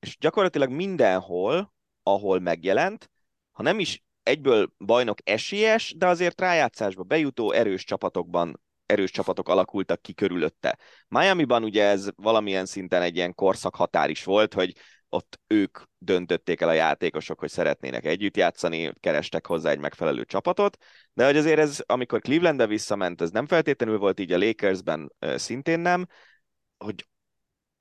és 0.00 0.16
gyakorlatilag 0.18 0.70
mindenhol, 0.70 1.74
ahol 2.02 2.38
megjelent, 2.38 3.10
ha 3.52 3.62
nem 3.62 3.78
is 3.78 4.02
egyből 4.22 4.72
bajnok 4.78 5.18
esélyes, 5.24 5.94
de 5.96 6.06
azért 6.06 6.40
rájátszásba 6.40 7.02
bejutó 7.02 7.52
erős 7.52 7.84
csapatokban 7.84 8.60
erős 8.86 9.10
csapatok 9.10 9.48
alakultak 9.48 10.02
ki 10.02 10.14
körülötte. 10.14 10.78
Miami-ban 11.08 11.64
ugye 11.64 11.84
ez 11.84 12.08
valamilyen 12.16 12.66
szinten 12.66 13.02
egy 13.02 13.16
ilyen 13.16 13.34
korszakhatár 13.34 14.10
is 14.10 14.24
volt, 14.24 14.54
hogy 14.54 14.72
ott 15.08 15.40
ők 15.46 15.78
döntötték 15.98 16.60
el 16.60 16.68
a 16.68 16.72
játékosok, 16.72 17.38
hogy 17.38 17.50
szeretnének 17.50 18.04
együtt 18.04 18.36
játszani, 18.36 18.92
kerestek 19.00 19.46
hozzá 19.46 19.70
egy 19.70 19.78
megfelelő 19.78 20.24
csapatot, 20.24 20.76
de 21.12 21.24
hogy 21.24 21.36
azért 21.36 21.58
ez, 21.58 21.82
amikor 21.86 22.20
Clevelandbe 22.20 22.66
visszament, 22.66 23.20
ez 23.20 23.30
nem 23.30 23.46
feltétlenül 23.46 23.98
volt 23.98 24.20
így 24.20 24.32
a 24.32 24.38
Lakersben 24.38 25.12
szintén 25.36 25.80
nem, 25.80 26.06
hogy 26.78 27.06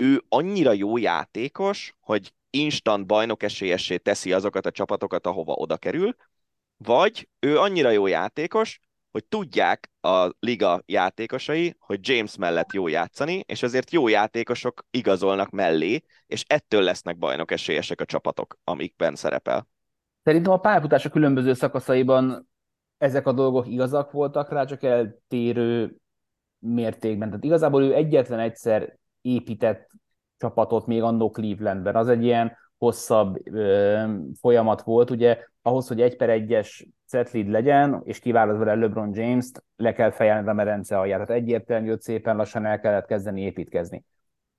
ő 0.03 0.23
annyira 0.29 0.71
jó 0.71 0.97
játékos, 0.97 1.95
hogy 1.99 2.33
instant 2.49 3.05
bajnok 3.05 3.43
esélyessé 3.43 3.97
teszi 3.97 4.33
azokat 4.33 4.65
a 4.65 4.71
csapatokat, 4.71 5.27
ahova 5.27 5.53
oda 5.53 5.77
kerül, 5.77 6.15
vagy 6.77 7.29
ő 7.39 7.59
annyira 7.59 7.89
jó 7.89 8.07
játékos, 8.07 8.81
hogy 9.12 9.25
tudják 9.25 9.91
a 10.01 10.29
liga 10.39 10.81
játékosai, 10.85 11.75
hogy 11.79 11.99
James 12.01 12.38
mellett 12.38 12.73
jó 12.73 12.88
játszani, 12.88 13.43
és 13.47 13.63
azért 13.63 13.91
jó 13.91 14.07
játékosok 14.07 14.85
igazolnak 14.91 15.49
mellé, 15.49 16.03
és 16.27 16.43
ettől 16.47 16.81
lesznek 16.81 17.17
bajnok 17.17 17.51
esélyesek 17.51 18.01
a 18.01 18.05
csapatok, 18.05 18.57
amikben 18.63 19.15
szerepel. 19.15 19.67
Szerintem 20.23 20.51
a 20.51 20.59
pályafutása 20.59 21.09
különböző 21.09 21.53
szakaszaiban 21.53 22.49
ezek 22.97 23.27
a 23.27 23.31
dolgok 23.31 23.67
igazak 23.67 24.12
voltak 24.12 24.51
rá, 24.51 24.65
csak 24.65 24.83
eltérő 24.83 25.95
mértékben. 26.59 27.27
Tehát 27.27 27.43
igazából 27.43 27.83
ő 27.83 27.93
egyetlen 27.93 28.39
egyszer 28.39 28.98
épített 29.21 29.89
csapatot 30.38 30.86
még 30.86 31.01
annó 31.01 31.29
Clevelandben. 31.29 31.95
Az 31.95 32.08
egy 32.08 32.23
ilyen 32.23 32.58
hosszabb 32.77 33.47
ö, 33.47 34.03
folyamat 34.39 34.82
volt, 34.82 35.10
ugye 35.10 35.38
ahhoz, 35.62 35.88
hogy 35.88 36.01
egy 36.01 36.15
per 36.15 36.29
egyes 36.29 36.88
set 37.08 37.32
legyen, 37.32 38.01
és 38.03 38.19
kiválasztva 38.19 38.65
vele 38.65 38.82
LeBron 38.82 39.15
James-t, 39.15 39.63
le 39.75 39.93
kell 39.93 40.12
fejelni 40.12 40.47
a 40.47 40.53
medence 40.53 40.97
alját. 40.97 41.25
Tehát 41.25 41.41
egyértelmű, 41.41 41.89
hogy 41.89 42.01
szépen 42.01 42.36
lassan 42.36 42.65
el 42.65 42.79
kellett 42.79 43.05
kezdeni 43.05 43.41
építkezni. 43.41 44.05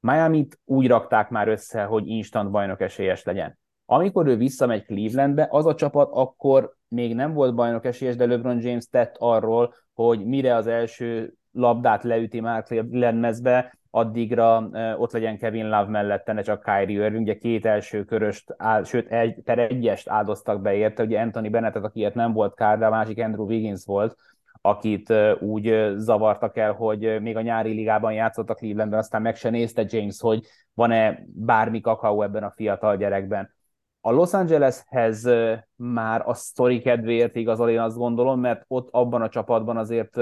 Miami-t 0.00 0.58
úgy 0.64 0.86
rakták 0.86 1.30
már 1.30 1.48
össze, 1.48 1.82
hogy 1.82 2.06
instant 2.06 2.50
bajnok 2.50 2.80
esélyes 2.80 3.24
legyen. 3.24 3.58
Amikor 3.84 4.26
ő 4.26 4.36
visszamegy 4.36 4.84
Clevelandbe, 4.84 5.46
az 5.50 5.66
a 5.66 5.74
csapat 5.74 6.10
akkor 6.12 6.74
még 6.88 7.14
nem 7.14 7.32
volt 7.32 7.54
bajnok 7.54 7.84
esélyes, 7.84 8.16
de 8.16 8.26
LeBron 8.26 8.60
James 8.60 8.86
tett 8.86 9.16
arról, 9.18 9.74
hogy 9.94 10.24
mire 10.24 10.54
az 10.54 10.66
első 10.66 11.34
labdát 11.52 12.04
leüti 12.04 12.40
már 12.40 12.64
Lemezbe, 12.90 13.78
addigra 13.90 14.68
ott 14.96 15.12
legyen 15.12 15.38
Kevin 15.38 15.64
Love 15.64 15.88
mellette, 15.88 16.32
ne 16.32 16.42
csak 16.42 16.62
Kyrie 16.62 17.04
Irving, 17.04 17.22
ugye 17.22 17.38
két 17.38 17.66
első 17.66 18.04
köröst, 18.04 18.54
áll, 18.56 18.84
sőt 18.84 19.10
egy, 19.10 19.40
per 19.44 19.58
egyest 19.58 20.08
áldoztak 20.08 20.60
be 20.60 20.74
érte, 20.74 21.02
ugye 21.02 21.20
Anthony 21.20 21.50
Bennettet, 21.50 21.84
akiért 21.84 22.14
nem 22.14 22.32
volt 22.32 22.54
kár, 22.54 22.78
de 22.78 22.86
a 22.86 22.90
másik 22.90 23.22
Andrew 23.22 23.46
Wiggins 23.46 23.84
volt, 23.84 24.16
akit 24.62 25.12
úgy 25.40 25.92
zavartak 25.96 26.56
el, 26.56 26.72
hogy 26.72 27.20
még 27.20 27.36
a 27.36 27.40
nyári 27.40 27.72
ligában 27.72 28.12
játszott 28.12 28.50
a 28.50 28.54
Clevelandben, 28.54 28.98
aztán 28.98 29.22
meg 29.22 29.36
se 29.36 29.50
nézte 29.50 29.84
James, 29.88 30.20
hogy 30.20 30.46
van-e 30.74 31.24
bármi 31.26 31.80
kakaó 31.80 32.22
ebben 32.22 32.42
a 32.42 32.50
fiatal 32.50 32.96
gyerekben. 32.96 33.54
A 34.00 34.10
Los 34.10 34.32
Angeleshez 34.32 35.28
már 35.76 36.22
a 36.24 36.34
sztori 36.34 36.80
kedvéért 36.80 37.36
igazol, 37.36 37.70
én 37.70 37.80
azt 37.80 37.96
gondolom, 37.96 38.40
mert 38.40 38.64
ott 38.68 38.88
abban 38.90 39.22
a 39.22 39.28
csapatban 39.28 39.76
azért 39.76 40.16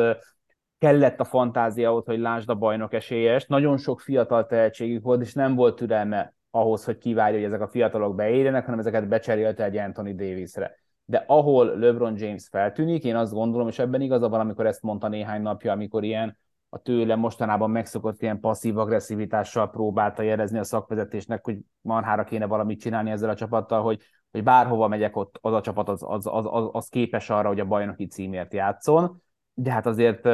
kellett 0.79 1.21
a 1.21 1.25
fantáziához, 1.25 2.05
hogy 2.05 2.19
lásd 2.19 2.49
a 2.51 2.55
bajnok 2.55 2.93
esélyes. 2.93 3.47
Nagyon 3.47 3.77
sok 3.77 4.01
fiatal 4.01 4.47
tehetségük 4.47 5.03
volt, 5.03 5.23
és 5.23 5.35
nem 5.35 5.55
volt 5.55 5.77
türelme 5.77 6.35
ahhoz, 6.51 6.85
hogy 6.85 6.99
kivárja, 6.99 7.37
hogy 7.37 7.47
ezek 7.47 7.61
a 7.61 7.69
fiatalok 7.69 8.15
beérjenek, 8.15 8.65
hanem 8.65 8.81
ezeket 8.81 9.09
becserélte 9.09 9.65
egy 9.65 9.77
Anthony 9.77 10.17
Davisre. 10.17 10.75
De 11.05 11.25
ahol 11.27 11.79
LeBron 11.79 12.15
James 12.17 12.49
feltűnik, 12.51 13.05
én 13.05 13.17
azt 13.17 13.33
gondolom, 13.33 13.69
és 13.69 13.79
ebben 13.79 14.01
igaza 14.01 14.29
van, 14.29 14.41
amikor 14.41 14.67
ezt 14.67 14.83
mondta 14.83 15.09
néhány 15.09 15.43
napja, 15.43 15.73
amikor 15.73 16.05
ilyen 16.05 16.39
a 16.69 16.79
tőle 16.79 17.17
mostanában 17.17 17.71
megszokott 17.71 18.23
ilyen 18.23 18.41
passzív 18.41 18.79
agresszivitással 18.79 19.71
próbálta 19.71 20.23
jelezni 20.23 20.59
a 20.59 20.65
szakvezetésnek, 20.65 21.45
hogy 21.45 21.59
marhára 21.81 22.25
kéne 22.25 22.47
valamit 22.47 22.81
csinálni 22.81 23.11
ezzel 23.11 23.31
a 23.31 23.35
csapattal, 23.35 23.83
hogy, 23.83 24.03
hogy 24.31 24.43
bárhova 24.43 24.89
megyek, 24.89 25.17
ott 25.17 25.39
az 25.41 25.53
a 25.53 25.61
csapat 25.61 25.89
az, 25.89 26.03
az, 26.07 26.27
az, 26.27 26.45
az, 26.49 26.69
az 26.73 26.89
képes 26.89 27.31
arra, 27.31 27.49
hogy 27.49 27.61
a 27.61 27.65
bajnoki 27.65 28.07
címért 28.07 28.53
játszon 28.53 29.23
de 29.61 29.71
hát 29.71 29.87
azért 29.87 30.29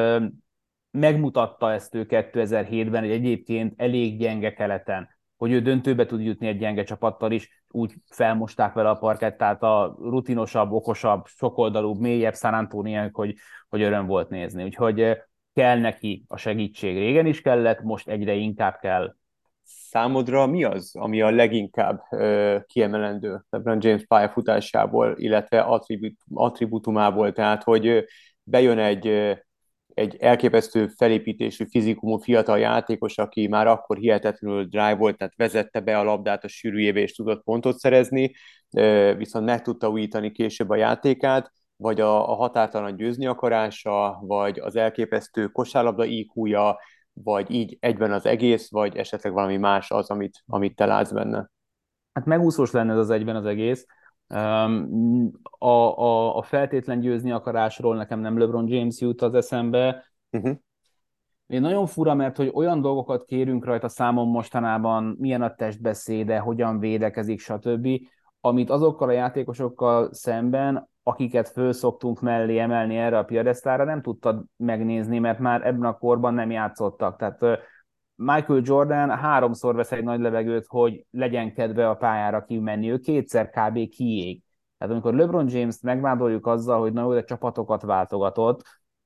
megmutatta 0.90 1.72
ezt 1.72 1.94
ő 1.94 2.06
2007-ben, 2.08 3.02
hogy 3.02 3.10
egyébként 3.10 3.74
elég 3.76 4.18
gyenge 4.18 4.52
keleten, 4.52 5.08
hogy 5.36 5.52
ő 5.52 5.60
döntőbe 5.60 6.06
tud 6.06 6.20
jutni 6.24 6.46
egy 6.46 6.58
gyenge 6.58 6.82
csapattal 6.82 7.32
is, 7.32 7.64
úgy 7.68 7.94
felmosták 8.10 8.72
vele 8.72 8.88
a 8.88 8.94
parkettát 8.94 9.62
a 9.62 9.96
rutinosabb, 10.00 10.72
okosabb, 10.72 11.26
sokoldalúbb, 11.26 12.00
mélyebb 12.00 12.34
San 12.34 12.54
Antonio, 12.54 13.08
hogy, 13.12 13.34
hogy 13.68 13.82
öröm 13.82 14.06
volt 14.06 14.28
nézni. 14.28 14.64
Úgyhogy 14.64 15.16
kell 15.52 15.78
neki 15.78 16.24
a 16.28 16.36
segítség. 16.36 16.96
Régen 16.96 17.26
is 17.26 17.40
kellett, 17.40 17.82
most 17.82 18.08
egyre 18.08 18.32
inkább 18.32 18.78
kell. 18.78 19.14
Számodra 19.62 20.46
mi 20.46 20.64
az, 20.64 20.96
ami 20.96 21.20
a 21.20 21.30
leginkább 21.30 22.02
uh, 22.10 22.64
kiemelendő 22.66 23.44
LeBron 23.50 23.78
James 23.80 24.04
pályafutásából, 24.06 25.14
illetve 25.16 25.60
attribut, 25.60 26.16
attributumából, 26.34 27.32
tehát 27.32 27.62
hogy 27.62 28.04
bejön 28.44 28.78
egy, 28.78 29.06
egy 29.94 30.16
elképesztő 30.16 30.86
felépítésű, 30.86 31.64
fizikumú 31.70 32.18
fiatal 32.18 32.58
játékos, 32.58 33.18
aki 33.18 33.46
már 33.46 33.66
akkor 33.66 33.96
hihetetlenül 33.96 34.64
drive 34.64 34.94
volt, 34.94 35.16
tehát 35.16 35.36
vezette 35.36 35.80
be 35.80 35.98
a 35.98 36.02
labdát 36.02 36.44
a 36.44 36.48
sűrűjébe 36.48 37.00
és 37.00 37.14
tudott 37.14 37.42
pontot 37.42 37.78
szerezni, 37.78 38.34
viszont 39.16 39.44
meg 39.44 39.62
tudta 39.62 39.88
újítani 39.88 40.32
később 40.32 40.70
a 40.70 40.76
játékát, 40.76 41.52
vagy 41.76 42.00
a, 42.00 42.30
a 42.30 42.34
határtalan 42.34 42.96
győzni 42.96 43.26
akarása, 43.26 44.18
vagy 44.22 44.58
az 44.58 44.76
elképesztő 44.76 45.46
kosárlabda 45.46 46.04
iq 46.04 46.32
vagy 47.12 47.50
így 47.50 47.76
egyben 47.80 48.12
az 48.12 48.26
egész, 48.26 48.70
vagy 48.70 48.96
esetleg 48.96 49.32
valami 49.32 49.56
más 49.56 49.90
az, 49.90 50.10
amit, 50.10 50.42
amit 50.46 50.76
te 50.76 50.86
látsz 50.86 51.12
benne? 51.12 51.50
Hát 52.12 52.24
megúszós 52.24 52.70
lenne 52.70 52.92
ez 52.92 52.98
az 52.98 53.10
egyben 53.10 53.36
az 53.36 53.46
egész. 53.46 53.86
A, 54.28 55.66
a, 55.66 56.36
a 56.36 56.42
feltétlen 56.42 57.00
győzni 57.00 57.30
akarásról 57.30 57.96
nekem 57.96 58.20
nem 58.20 58.38
LeBron 58.38 58.68
James 58.68 59.00
jut 59.00 59.22
az 59.22 59.34
eszembe. 59.34 60.04
Uh-huh. 60.30 60.56
Én 61.46 61.60
nagyon 61.60 61.86
fura, 61.86 62.14
mert 62.14 62.36
hogy 62.36 62.50
olyan 62.54 62.80
dolgokat 62.80 63.24
kérünk 63.24 63.64
rajta 63.64 63.88
számon 63.88 64.28
mostanában, 64.28 65.16
milyen 65.18 65.42
a 65.42 65.54
testbeszéde, 65.54 66.38
hogyan 66.38 66.78
védekezik, 66.78 67.40
stb., 67.40 67.88
amit 68.40 68.70
azokkal 68.70 69.08
a 69.08 69.12
játékosokkal 69.12 70.12
szemben, 70.12 70.88
akiket 71.02 71.48
föl 71.48 71.72
szoktunk 71.72 72.20
mellé 72.20 72.58
emelni 72.58 72.96
erre 72.96 73.18
a 73.18 73.24
piadesztára, 73.24 73.84
nem 73.84 74.02
tudtad 74.02 74.44
megnézni, 74.56 75.18
mert 75.18 75.38
már 75.38 75.66
ebben 75.66 75.84
a 75.88 75.98
korban 75.98 76.34
nem 76.34 76.50
játszottak. 76.50 77.16
Tehát 77.16 77.40
Michael 78.16 78.60
Jordan 78.64 79.10
háromszor 79.10 79.74
vesz 79.74 79.92
egy 79.92 80.04
nagy 80.04 80.20
levegőt, 80.20 80.66
hogy 80.66 81.06
legyen 81.10 81.54
kedve 81.54 81.88
a 81.88 81.94
pályára 81.94 82.44
kimenni, 82.44 82.90
ő 82.90 82.98
kétszer 82.98 83.50
kb. 83.50 83.88
kiég. 83.88 84.42
Tehát 84.78 84.94
amikor 84.94 85.14
LeBron 85.14 85.48
James-t 85.48 85.82
megvádoljuk 85.82 86.46
azzal, 86.46 86.80
hogy 86.80 86.92
na 86.92 87.00
jó, 87.00 87.12
de 87.12 87.24
csapatokat 87.24 87.82
váltogatott, 87.82 88.62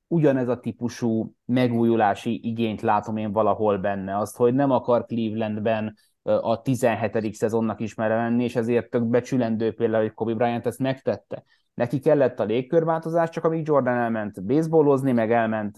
ugyanez 0.07 0.47
a 0.47 0.59
típusú 0.59 1.33
megújulási 1.45 2.39
igényt 2.43 2.81
látom 2.81 3.17
én 3.17 3.31
valahol 3.31 3.77
benne. 3.77 4.17
Azt, 4.17 4.37
hogy 4.37 4.53
nem 4.53 4.71
akar 4.71 5.05
Clevelandben 5.05 5.95
a 6.23 6.61
17. 6.61 7.33
szezonnak 7.33 7.79
is 7.79 7.95
mere 7.95 8.15
lenni, 8.15 8.43
és 8.43 8.55
ezért 8.55 8.89
tök 8.89 9.03
becsülendő 9.05 9.73
például, 9.73 10.03
hogy 10.03 10.13
Kobe 10.13 10.33
Bryant 10.33 10.65
ezt 10.65 10.79
megtette. 10.79 11.43
Neki 11.73 11.99
kellett 11.99 12.39
a 12.39 12.43
légkörváltozás, 12.43 13.29
csak 13.29 13.43
amíg 13.43 13.67
Jordan 13.67 13.95
elment 13.95 14.45
baseballozni, 14.45 15.11
meg 15.11 15.31
elment 15.31 15.77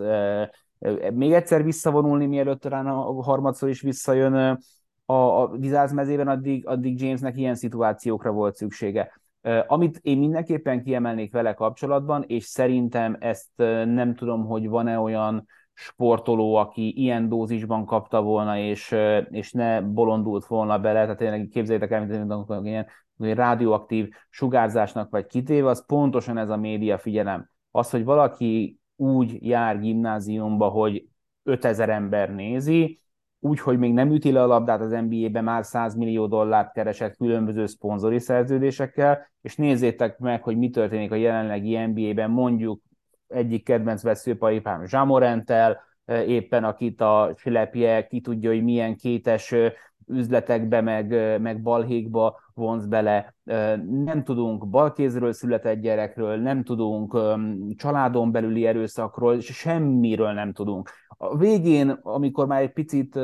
még 1.13 1.33
egyszer 1.33 1.63
visszavonulni, 1.63 2.25
mielőtt 2.25 2.61
talán 2.61 2.87
a 2.87 3.23
harmadszor 3.23 3.69
is 3.69 3.81
visszajön 3.81 4.59
a, 5.05 5.13
a 5.13 5.47
vizázmezében, 5.47 6.27
addig, 6.27 6.67
addig 6.67 7.01
Jamesnek 7.01 7.37
ilyen 7.37 7.55
szituációkra 7.55 8.31
volt 8.31 8.55
szüksége. 8.55 9.21
Amit 9.67 9.99
én 10.01 10.17
mindenképpen 10.17 10.83
kiemelnék 10.83 11.31
vele 11.31 11.53
kapcsolatban, 11.53 12.23
és 12.27 12.43
szerintem 12.43 13.17
ezt 13.19 13.49
nem 13.85 14.15
tudom, 14.15 14.45
hogy 14.45 14.69
van-e 14.69 14.99
olyan 14.99 15.47
sportoló, 15.73 16.55
aki 16.55 16.93
ilyen 16.97 17.29
dózisban 17.29 17.85
kapta 17.85 18.21
volna, 18.21 18.57
és, 18.57 18.95
és 19.29 19.51
ne 19.51 19.81
bolondult 19.81 20.45
volna 20.45 20.79
bele, 20.79 21.01
tehát 21.01 21.17
tényleg 21.17 21.47
képzeljétek 21.51 21.91
el, 21.91 22.05
mint 22.05 22.65
ilyen 22.65 22.87
rádióaktív 23.17 24.09
sugárzásnak 24.29 25.09
vagy 25.09 25.25
kitéve, 25.25 25.69
az 25.69 25.85
pontosan 25.85 26.37
ez 26.37 26.49
a 26.49 26.57
média 26.57 26.97
figyelem. 26.97 27.49
Az, 27.71 27.89
hogy 27.89 28.03
valaki 28.03 28.80
úgy 29.01 29.45
jár 29.47 29.79
gimnáziumba, 29.79 30.67
hogy 30.67 31.07
5000 31.43 31.89
ember 31.89 32.35
nézi, 32.35 33.01
úgy, 33.39 33.59
hogy 33.59 33.77
még 33.77 33.93
nem 33.93 34.11
üti 34.11 34.31
le 34.31 34.41
a 34.41 34.45
labdát 34.45 34.81
az 34.81 34.91
NBA-be, 34.91 35.41
már 35.41 35.65
100 35.65 35.95
millió 35.95 36.27
dollárt 36.27 36.73
keresett 36.73 37.15
különböző 37.15 37.65
szponzori 37.65 38.19
szerződésekkel, 38.19 39.31
és 39.41 39.55
nézzétek 39.55 40.17
meg, 40.17 40.43
hogy 40.43 40.57
mi 40.57 40.69
történik 40.69 41.11
a 41.11 41.15
jelenlegi 41.15 41.77
NBA-ben, 41.77 42.29
mondjuk 42.29 42.81
egyik 43.27 43.63
kedvenc 43.63 44.01
veszőparipám 44.01 44.85
Zsamorentel, 44.85 45.79
éppen 46.05 46.63
akit 46.63 47.01
a 47.01 47.33
silepje, 47.37 48.07
ki 48.07 48.21
tudja, 48.21 48.49
hogy 48.49 48.63
milyen 48.63 48.95
kétes 48.95 49.55
üzletekbe, 50.07 50.81
meg, 50.81 51.39
meg 51.41 51.61
balhékba 51.61 52.39
vonz 52.53 52.87
bele. 52.87 53.35
Nem 54.03 54.23
tudunk 54.23 54.67
balkézről 54.69 55.33
született 55.33 55.81
gyerekről, 55.81 56.37
nem 56.37 56.63
tudunk 56.63 57.17
családon 57.75 58.31
belüli 58.31 58.65
erőszakról, 58.65 59.39
semmiről 59.39 60.31
nem 60.31 60.53
tudunk. 60.53 60.89
A 61.07 61.37
végén, 61.37 61.89
amikor 61.89 62.47
már 62.47 62.61
egy 62.61 62.73
picit 62.73 63.15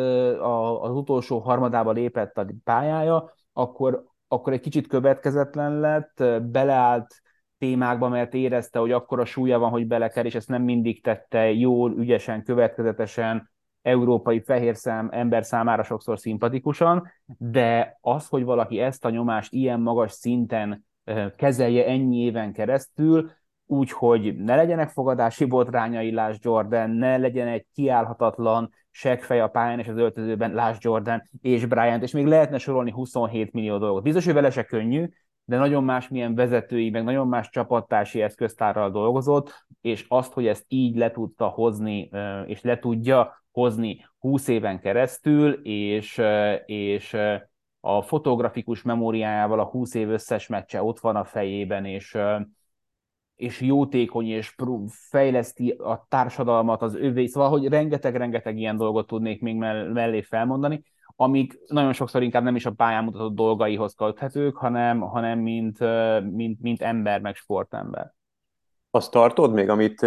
az 0.81 0.91
utolsó 0.91 1.39
harmadába 1.39 1.91
lépett 1.91 2.37
a 2.37 2.45
pályája, 2.63 3.33
akkor, 3.53 4.03
akkor 4.27 4.53
egy 4.53 4.59
kicsit 4.59 4.87
következetlen 4.87 5.79
lett, 5.79 6.23
beleállt 6.43 7.21
témákba, 7.57 8.07
mert 8.09 8.33
érezte, 8.33 8.79
hogy 8.79 8.91
akkora 8.91 9.25
súlya 9.25 9.59
van, 9.59 9.69
hogy 9.69 9.87
beleker, 9.87 10.25
és 10.25 10.35
ezt 10.35 10.49
nem 10.49 10.63
mindig 10.63 11.03
tette 11.03 11.51
jól, 11.51 11.91
ügyesen, 11.97 12.43
következetesen, 12.43 13.49
európai 13.87 14.41
fehér 14.41 14.75
szám, 14.75 15.09
ember 15.11 15.45
számára 15.45 15.83
sokszor 15.83 16.19
szimpatikusan, 16.19 17.11
de 17.37 17.97
az, 18.01 18.27
hogy 18.27 18.43
valaki 18.43 18.79
ezt 18.79 19.05
a 19.05 19.09
nyomást 19.09 19.53
ilyen 19.53 19.79
magas 19.79 20.11
szinten 20.11 20.85
kezelje 21.35 21.85
ennyi 21.85 22.17
éven 22.17 22.53
keresztül, 22.53 23.31
úgy, 23.65 23.91
hogy 23.91 24.35
ne 24.37 24.55
legyenek 24.55 24.89
fogadási 24.89 25.45
botrányai, 25.45 26.11
Lás 26.11 26.37
Jordan, 26.41 26.89
ne 26.89 27.17
legyen 27.17 27.47
egy 27.47 27.65
kiállhatatlan 27.73 28.73
seggfej 28.91 29.39
a 29.39 29.47
pályán 29.47 29.79
és 29.79 29.87
az 29.87 29.97
öltözőben, 29.97 30.53
Lás 30.53 30.77
Jordan 30.79 31.23
és 31.41 31.65
Bryant, 31.65 32.03
és 32.03 32.11
még 32.11 32.25
lehetne 32.25 32.57
sorolni 32.57 32.91
27 32.91 33.51
millió 33.53 33.77
dolgot. 33.77 34.03
Biztos, 34.03 34.25
hogy 34.25 34.33
vele 34.33 34.49
se 34.49 34.63
könnyű, 34.63 35.09
de 35.45 35.57
nagyon 35.57 35.83
más 35.83 36.07
milyen 36.07 36.35
vezetői, 36.35 36.89
meg 36.89 37.03
nagyon 37.03 37.27
más 37.27 37.49
csapattársi 37.49 38.21
eszköztárral 38.21 38.91
dolgozott, 38.91 39.65
és 39.81 40.05
azt, 40.07 40.33
hogy 40.33 40.47
ezt 40.47 40.65
így 40.67 40.95
le 40.95 41.11
tudta 41.11 41.47
hozni, 41.47 42.09
és 42.45 42.61
le 42.61 42.79
tudja 42.79 43.43
hozni 43.51 44.05
20 44.19 44.47
éven 44.47 44.79
keresztül, 44.79 45.51
és, 45.63 46.21
és 46.65 47.17
a 47.79 48.01
fotografikus 48.01 48.81
memóriájával 48.81 49.59
a 49.59 49.65
20 49.65 49.93
év 49.93 50.09
összes 50.09 50.47
meccse 50.47 50.83
ott 50.83 50.99
van 50.99 51.15
a 51.15 51.23
fejében, 51.23 51.85
és, 51.85 52.17
és 53.35 53.61
jótékony, 53.61 54.27
és 54.27 54.55
fejleszti 54.87 55.69
a 55.69 56.05
társadalmat, 56.09 56.81
az 56.81 56.95
övé, 56.95 57.25
szóval, 57.25 57.49
hogy 57.49 57.67
rengeteg-rengeteg 57.67 58.57
ilyen 58.57 58.77
dolgot 58.77 59.07
tudnék 59.07 59.41
még 59.41 59.55
mellé 59.55 60.21
felmondani, 60.21 60.83
amik 61.19 61.59
nagyon 61.67 61.93
sokszor 61.93 62.23
inkább 62.23 62.43
nem 62.43 62.55
is 62.55 62.65
a 62.65 62.71
pályán 62.71 63.03
mutatott 63.03 63.35
dolgaihoz 63.35 63.93
köthetők, 63.93 64.55
hanem, 64.55 64.99
hanem 64.99 65.39
mint, 65.39 65.79
mint, 66.31 66.61
mint 66.61 66.81
ember, 66.81 67.21
meg 67.21 67.35
sportember. 67.35 68.16
Azt 68.97 69.11
tartod 69.11 69.53
még, 69.53 69.69
amit 69.69 70.03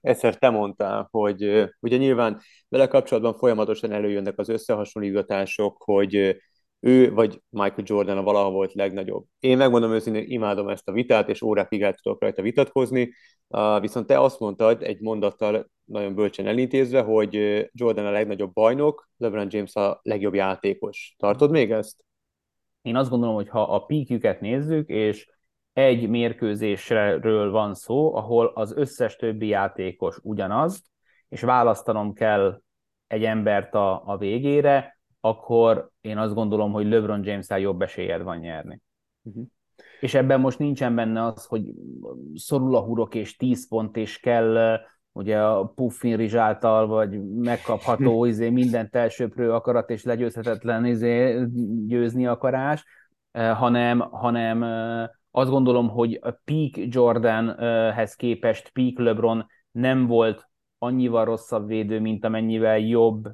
egyszer 0.00 0.36
te 0.38 0.50
mondtál, 0.50 1.08
hogy 1.10 1.70
ugye 1.80 1.96
nyilván 1.96 2.40
vele 2.68 2.86
kapcsolatban 2.86 3.34
folyamatosan 3.34 3.92
előjönnek 3.92 4.38
az 4.38 4.48
összehasonlítgatások, 4.48 5.82
hogy 5.84 6.36
ő 6.80 7.12
vagy 7.12 7.42
Michael 7.48 7.82
Jordan 7.84 8.18
a 8.18 8.22
valaha 8.22 8.50
volt 8.50 8.74
legnagyobb. 8.74 9.24
Én 9.38 9.56
megmondom 9.56 9.92
őszintén, 9.92 10.24
imádom 10.26 10.68
ezt 10.68 10.88
a 10.88 10.92
vitát, 10.92 11.28
és 11.28 11.42
órákig 11.42 11.82
el 11.82 11.94
tudok 11.94 12.20
rajta 12.20 12.42
vitatkozni, 12.42 13.14
viszont 13.80 14.06
te 14.06 14.20
azt 14.20 14.40
mondtad 14.40 14.82
egy 14.82 15.00
mondattal 15.00 15.70
nagyon 15.84 16.14
bölcsen 16.14 16.46
elintézve, 16.46 17.00
hogy 17.00 17.34
Jordan 17.72 18.06
a 18.06 18.10
legnagyobb 18.10 18.52
bajnok, 18.52 19.08
LeBron 19.16 19.46
James 19.50 19.74
a 19.74 20.00
legjobb 20.02 20.34
játékos. 20.34 21.14
Tartod 21.18 21.50
még 21.50 21.70
ezt? 21.70 22.04
Én 22.82 22.96
azt 22.96 23.10
gondolom, 23.10 23.34
hogy 23.34 23.48
ha 23.48 23.62
a 23.62 23.84
píkjüket 23.84 24.40
nézzük, 24.40 24.88
és 24.88 25.32
egy 25.74 26.08
mérkőzésről 26.08 27.50
van 27.50 27.74
szó, 27.74 28.16
ahol 28.16 28.52
az 28.54 28.76
összes 28.76 29.16
többi 29.16 29.46
játékos 29.46 30.18
ugyanaz, 30.22 30.84
és 31.28 31.40
választanom 31.40 32.12
kell 32.12 32.60
egy 33.06 33.24
embert 33.24 33.74
a, 33.74 34.02
a 34.06 34.16
végére, 34.16 34.98
akkor 35.20 35.90
én 36.00 36.18
azt 36.18 36.34
gondolom, 36.34 36.72
hogy 36.72 36.88
LeBron 36.88 37.24
james 37.24 37.46
jobb 37.48 37.82
esélyed 37.82 38.22
van 38.22 38.36
nyerni. 38.36 38.80
Uh-huh. 39.22 39.44
És 40.00 40.14
ebben 40.14 40.40
most 40.40 40.58
nincsen 40.58 40.94
benne 40.94 41.24
az, 41.24 41.44
hogy 41.44 41.62
szorul 42.34 42.76
a 42.76 42.80
hurok 42.80 43.14
és 43.14 43.36
10 43.36 43.68
pont, 43.68 43.96
és 43.96 44.18
kell 44.18 44.78
ugye 45.12 45.42
a 45.42 45.64
Puffin 45.64 46.16
Rizs 46.16 46.34
által, 46.34 46.86
vagy 46.86 47.34
megkapható 47.34 48.24
izé, 48.32 48.50
mindent 48.50 48.96
elsőprő 48.96 49.52
akarat 49.52 49.90
és 49.90 50.04
legyőzhetetlen 50.04 50.84
izé, 50.84 51.44
győzni 51.86 52.26
akarás, 52.26 52.84
hanem, 53.32 53.98
hanem 54.00 54.64
azt 55.36 55.50
gondolom, 55.50 55.88
hogy 55.88 56.18
a 56.22 56.30
peak 56.44 56.94
Jordanhez 56.94 58.14
képest 58.14 58.70
peak 58.72 58.98
LeBron 58.98 59.46
nem 59.70 60.06
volt 60.06 60.48
annyival 60.78 61.24
rosszabb 61.24 61.66
védő, 61.66 62.00
mint 62.00 62.24
amennyivel 62.24 62.78
jobb 62.78 63.28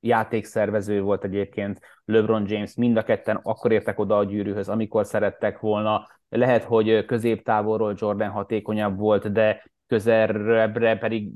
játékszervező 0.00 1.00
volt 1.00 1.24
egyébként 1.24 1.80
LeBron 2.04 2.44
James. 2.46 2.74
Mind 2.74 2.96
a 2.96 3.02
ketten 3.02 3.40
akkor 3.42 3.72
értek 3.72 3.98
oda 3.98 4.18
a 4.18 4.24
gyűrűhöz, 4.24 4.68
amikor 4.68 5.06
szerettek 5.06 5.60
volna. 5.60 6.06
Lehet, 6.28 6.64
hogy 6.64 7.04
középtávolról 7.04 7.94
Jordan 7.96 8.30
hatékonyabb 8.30 8.98
volt, 8.98 9.32
de 9.32 9.64
közelebbre 9.86 10.98
pedig 10.98 11.32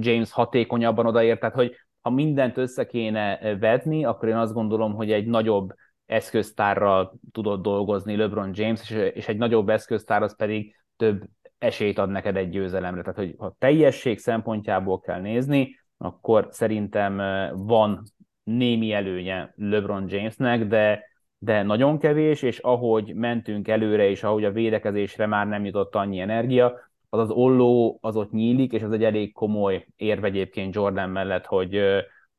James 0.00 0.32
hatékonyabban 0.32 1.06
odaért. 1.06 1.40
Tehát, 1.40 1.54
hogy 1.54 1.74
ha 2.00 2.10
mindent 2.10 2.56
össze 2.56 2.86
kéne 2.86 3.56
vedni, 3.60 4.04
akkor 4.04 4.28
én 4.28 4.36
azt 4.36 4.54
gondolom, 4.54 4.94
hogy 4.94 5.12
egy 5.12 5.26
nagyobb 5.26 5.72
eszköztárral 6.08 7.12
tudott 7.32 7.62
dolgozni 7.62 8.16
LeBron 8.16 8.50
James, 8.54 8.90
és 8.90 9.28
egy 9.28 9.36
nagyobb 9.36 9.68
eszköztár 9.68 10.22
az 10.22 10.36
pedig 10.36 10.74
több 10.96 11.24
esélyt 11.58 11.98
ad 11.98 12.10
neked 12.10 12.36
egy 12.36 12.50
győzelemre. 12.50 13.00
Tehát, 13.00 13.18
hogy 13.18 13.34
ha 13.38 13.54
teljesség 13.58 14.18
szempontjából 14.18 15.00
kell 15.00 15.20
nézni, 15.20 15.78
akkor 15.98 16.48
szerintem 16.50 17.16
van 17.56 18.02
némi 18.42 18.92
előnye 18.92 19.52
LeBron 19.56 20.04
Jamesnek, 20.08 20.66
de, 20.66 21.04
de 21.38 21.62
nagyon 21.62 21.98
kevés, 21.98 22.42
és 22.42 22.58
ahogy 22.58 23.14
mentünk 23.14 23.68
előre, 23.68 24.08
és 24.08 24.22
ahogy 24.22 24.44
a 24.44 24.52
védekezésre 24.52 25.26
már 25.26 25.46
nem 25.46 25.64
jutott 25.64 25.94
annyi 25.94 26.20
energia, 26.20 26.74
az 27.08 27.20
az 27.20 27.30
olló 27.30 27.98
az 28.00 28.16
ott 28.16 28.32
nyílik, 28.32 28.72
és 28.72 28.82
az 28.82 28.92
egy 28.92 29.04
elég 29.04 29.32
komoly 29.32 29.86
érve 29.96 30.26
egyébként 30.26 30.74
Jordan 30.74 31.10
mellett, 31.10 31.46
hogy, 31.46 31.80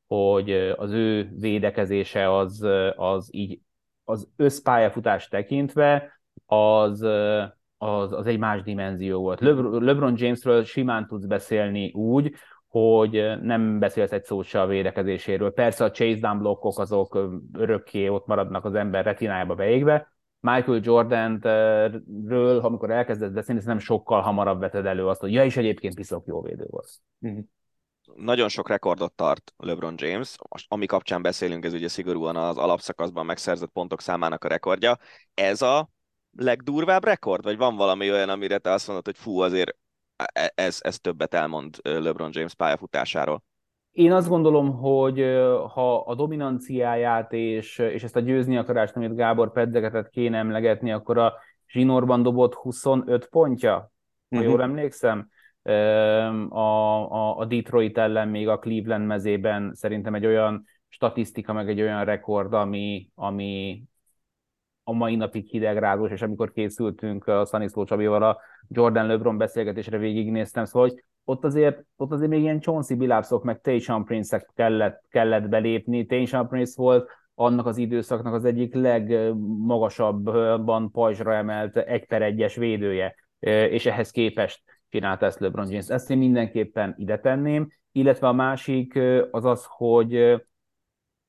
hogy 0.10 0.51
az 0.78 0.91
ő 0.91 1.30
védekezése 1.39 2.38
az, 2.38 2.68
az 2.95 3.30
így 3.32 3.60
az 4.03 4.30
összpályafutás 4.36 5.28
tekintve 5.28 6.22
az, 6.45 7.01
az, 7.78 8.12
az 8.12 8.26
egy 8.26 8.39
más 8.39 8.62
dimenzió 8.62 9.22
volt. 9.22 9.39
LeBron 9.82 10.14
Jamesről 10.18 10.64
simán 10.64 11.07
tudsz 11.07 11.26
beszélni 11.26 11.91
úgy, 11.91 12.34
hogy 12.68 13.39
nem 13.41 13.80
beszélsz 13.80 14.12
egy 14.12 14.24
szót 14.24 14.45
se 14.45 14.62
a 14.62 14.68
védekezéséről. 14.68 15.53
Persze 15.53 15.84
a 15.84 15.91
chase 15.91 16.20
down 16.20 16.38
blokkok 16.38 16.80
azok 16.80 17.20
örökké 17.53 18.07
ott 18.07 18.26
maradnak 18.26 18.66
az 18.66 18.74
ember 18.74 19.05
retinájába 19.05 19.55
beégve, 19.55 20.14
Michael 20.39 20.80
Jordan-ről, 20.84 22.60
amikor 22.60 22.91
elkezdett 22.91 23.32
beszélni, 23.32 23.62
nem 23.66 23.80
sokkal 23.80 24.22
hamarabb 24.22 24.60
veted 24.60 24.86
elő 24.86 25.07
azt, 25.07 25.22
hogy 25.22 25.34
ja, 25.34 25.43
is 25.43 25.57
egyébként 25.57 25.95
piszok 25.95 26.26
jó 26.26 26.41
védő 26.41 26.66
volt. 26.70 26.89
Nagyon 28.16 28.49
sok 28.49 28.70
rekordot 28.70 29.14
tart 29.14 29.53
LeBron 29.57 29.93
James, 29.97 30.36
most 30.49 30.66
ami 30.70 30.86
kapcsán 30.86 31.22
beszélünk, 31.22 31.66
ez 31.66 31.74
ugye 31.74 31.88
szigorúan 31.88 32.36
az 32.36 32.57
alapszakaszban 32.57 33.26
megszerzett 33.26 33.70
pontok 33.70 34.01
számának 34.01 34.43
a 34.43 34.47
rekordja. 34.47 34.97
Ez 35.34 35.62
a 35.62 35.89
legdurvább 36.38 37.03
rekord, 37.03 37.43
vagy 37.43 37.57
van 37.57 37.76
valami 37.76 38.12
olyan, 38.12 38.30
amire 38.30 38.57
te 38.57 38.72
azt 38.72 38.88
mondod, 38.88 39.05
hogy 39.05 39.18
fú, 39.18 39.39
azért 39.39 39.78
e, 40.16 40.51
ez, 40.55 40.78
ez 40.82 40.99
többet 40.99 41.34
elmond 41.34 41.78
LeBron 41.84 42.30
James 42.34 42.53
pályafutásáról? 42.53 43.43
Én 43.91 44.12
azt 44.12 44.28
gondolom, 44.28 44.78
hogy 44.78 45.20
ha 45.74 45.99
a 45.99 46.16
dominanciáját 46.16 47.34
és, 47.34 47.78
és 47.78 48.03
ezt 48.03 48.16
a 48.16 48.20
győzni 48.20 48.57
akarást, 48.57 48.95
amit 48.95 49.16
Gábor 49.16 49.51
pedzegetett 49.51 50.10
kéne 50.10 50.38
emlegetni, 50.38 50.91
akkor 50.91 51.18
a 51.18 51.34
zsinórban 51.68 52.24
dobott 52.24 52.53
25 52.53 53.28
pontja, 53.28 53.74
ha 53.74 53.89
uh-huh. 54.30 54.49
jól 54.49 54.62
emlékszem. 54.62 55.30
A, 56.49 57.11
a, 57.11 57.38
a 57.38 57.45
Detroit 57.45 57.97
ellen 57.97 58.28
még 58.28 58.47
a 58.47 58.59
Cleveland 58.59 59.05
mezében 59.05 59.74
szerintem 59.74 60.15
egy 60.15 60.26
olyan 60.26 60.65
statisztika, 60.88 61.53
meg 61.53 61.70
egy 61.70 61.82
olyan 61.82 62.05
rekord, 62.05 62.53
ami, 62.53 63.09
ami 63.15 63.84
a 64.84 64.93
mai 64.93 65.15
napig 65.15 65.47
hidegrázós, 65.47 66.11
és 66.11 66.22
amikor 66.22 66.51
készültünk 66.51 67.28
a 67.28 67.45
Szaniszló 67.45 67.84
Csabival 67.84 68.24
a 68.24 68.38
Jordan 68.67 69.07
LeBron 69.07 69.38
beszélgetésre 69.38 69.97
végignéztem, 69.97 70.65
szóval 70.65 70.89
hogy 70.89 71.03
ott 71.24 71.43
azért, 71.43 71.84
ott 71.95 72.11
azért 72.11 72.30
még 72.30 72.41
ilyen 72.41 72.59
Chauncey 72.59 72.97
Billups-ok, 72.97 73.43
meg 73.43 73.61
Tayshaun 73.61 74.05
prince 74.05 74.45
kellett, 74.55 75.03
kellett 75.09 75.49
belépni. 75.49 76.05
Tayshaun 76.05 76.47
Prince 76.47 76.74
volt 76.76 77.09
annak 77.36 77.65
az 77.65 77.78
időszaknak 77.78 78.34
az 78.34 78.45
egyik 78.45 78.74
legmagasabban 78.74 80.91
pajzsra 80.91 81.34
emelt 81.34 81.78
egy 81.78 82.05
per 82.05 82.22
egyes 82.22 82.55
védője, 82.55 83.15
és 83.70 83.86
ehhez 83.86 84.11
képest 84.11 84.61
csinálta 84.89 85.25
ezt 85.25 85.39
LeBron 85.39 85.69
James. 85.69 85.87
Ezt 85.87 86.09
én 86.09 86.17
mindenképpen 86.17 86.95
ide 86.97 87.19
tenném, 87.19 87.71
illetve 87.91 88.27
a 88.27 88.33
másik 88.33 88.99
az 89.31 89.45
az, 89.45 89.65
hogy 89.67 90.41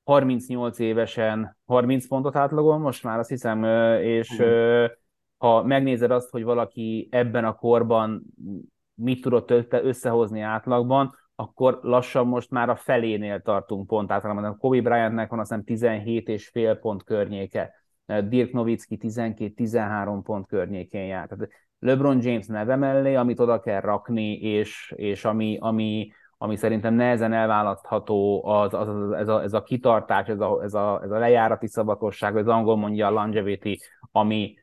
38 0.03 0.79
évesen 0.79 1.57
30 1.65 2.07
pontot 2.07 2.35
átlagol 2.35 2.77
most 2.77 3.03
már, 3.03 3.19
azt 3.19 3.29
hiszem, 3.29 3.63
és 4.03 4.43
ha 5.37 5.63
megnézed 5.63 6.11
azt, 6.11 6.29
hogy 6.29 6.43
valaki 6.43 7.07
ebben 7.11 7.45
a 7.45 7.55
korban 7.55 8.23
mit 8.93 9.21
tudott 9.21 9.51
összehozni 9.71 10.41
átlagban, 10.41 11.19
akkor 11.35 11.79
lassan 11.81 12.27
most 12.27 12.49
már 12.51 12.69
a 12.69 12.75
felénél 12.75 13.41
tartunk 13.41 13.87
pont 13.87 14.11
általában. 14.11 14.43
A 14.43 14.57
Kobe 14.57 14.81
Bryantnek 14.81 15.29
van 15.29 15.39
azt 15.39 15.49
hiszem 15.49 15.63
17 15.63 16.27
és 16.27 16.47
fél 16.47 16.75
pont 16.75 17.03
környéke, 17.03 17.73
Dirk 18.27 18.51
Nowitzki 18.51 18.97
12-13 19.01 20.19
pont 20.23 20.47
környékén 20.47 21.05
jár. 21.05 21.27
Tehát 21.27 21.49
LeBron 21.81 22.21
James 22.21 22.47
neve 22.47 22.75
mellé, 22.75 23.15
amit 23.15 23.39
oda 23.39 23.59
kell 23.59 23.79
rakni, 23.79 24.33
és, 24.39 24.93
és 24.95 25.25
ami, 25.25 25.57
ami, 25.59 26.11
ami 26.37 26.55
szerintem 26.55 26.93
nehezen 26.93 27.33
elválasztható, 27.33 28.45
az, 28.45 28.73
az, 28.73 28.87
az, 28.87 29.11
ez, 29.11 29.27
a, 29.27 29.41
ez 29.41 29.53
a 29.53 29.63
kitartás, 29.63 30.27
ez 30.27 30.39
a, 30.39 30.63
ez, 30.63 30.73
a, 30.73 31.01
ez 31.03 31.11
a 31.11 31.17
lejárati 31.17 31.67
szabatosság, 31.67 32.37
az 32.37 32.47
angol 32.47 32.77
mondja 32.77 33.07
a 33.07 33.11
longevity, 33.11 33.77
ami, 34.11 34.53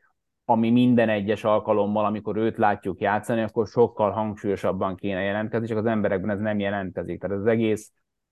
ami 0.45 0.69
minden 0.69 1.09
egyes 1.09 1.43
alkalommal, 1.43 2.05
amikor 2.05 2.37
őt 2.37 2.57
látjuk 2.57 3.01
játszani, 3.01 3.41
akkor 3.41 3.67
sokkal 3.67 4.11
hangsúlyosabban 4.11 4.95
kéne 4.95 5.21
jelentkezni, 5.21 5.67
csak 5.67 5.77
az 5.77 5.85
emberekben 5.85 6.29
ez 6.29 6.39
nem 6.39 6.59
jelentkezik. 6.59 7.19
Tehát 7.21 7.37
az 7.37 7.45
egész 7.45 7.91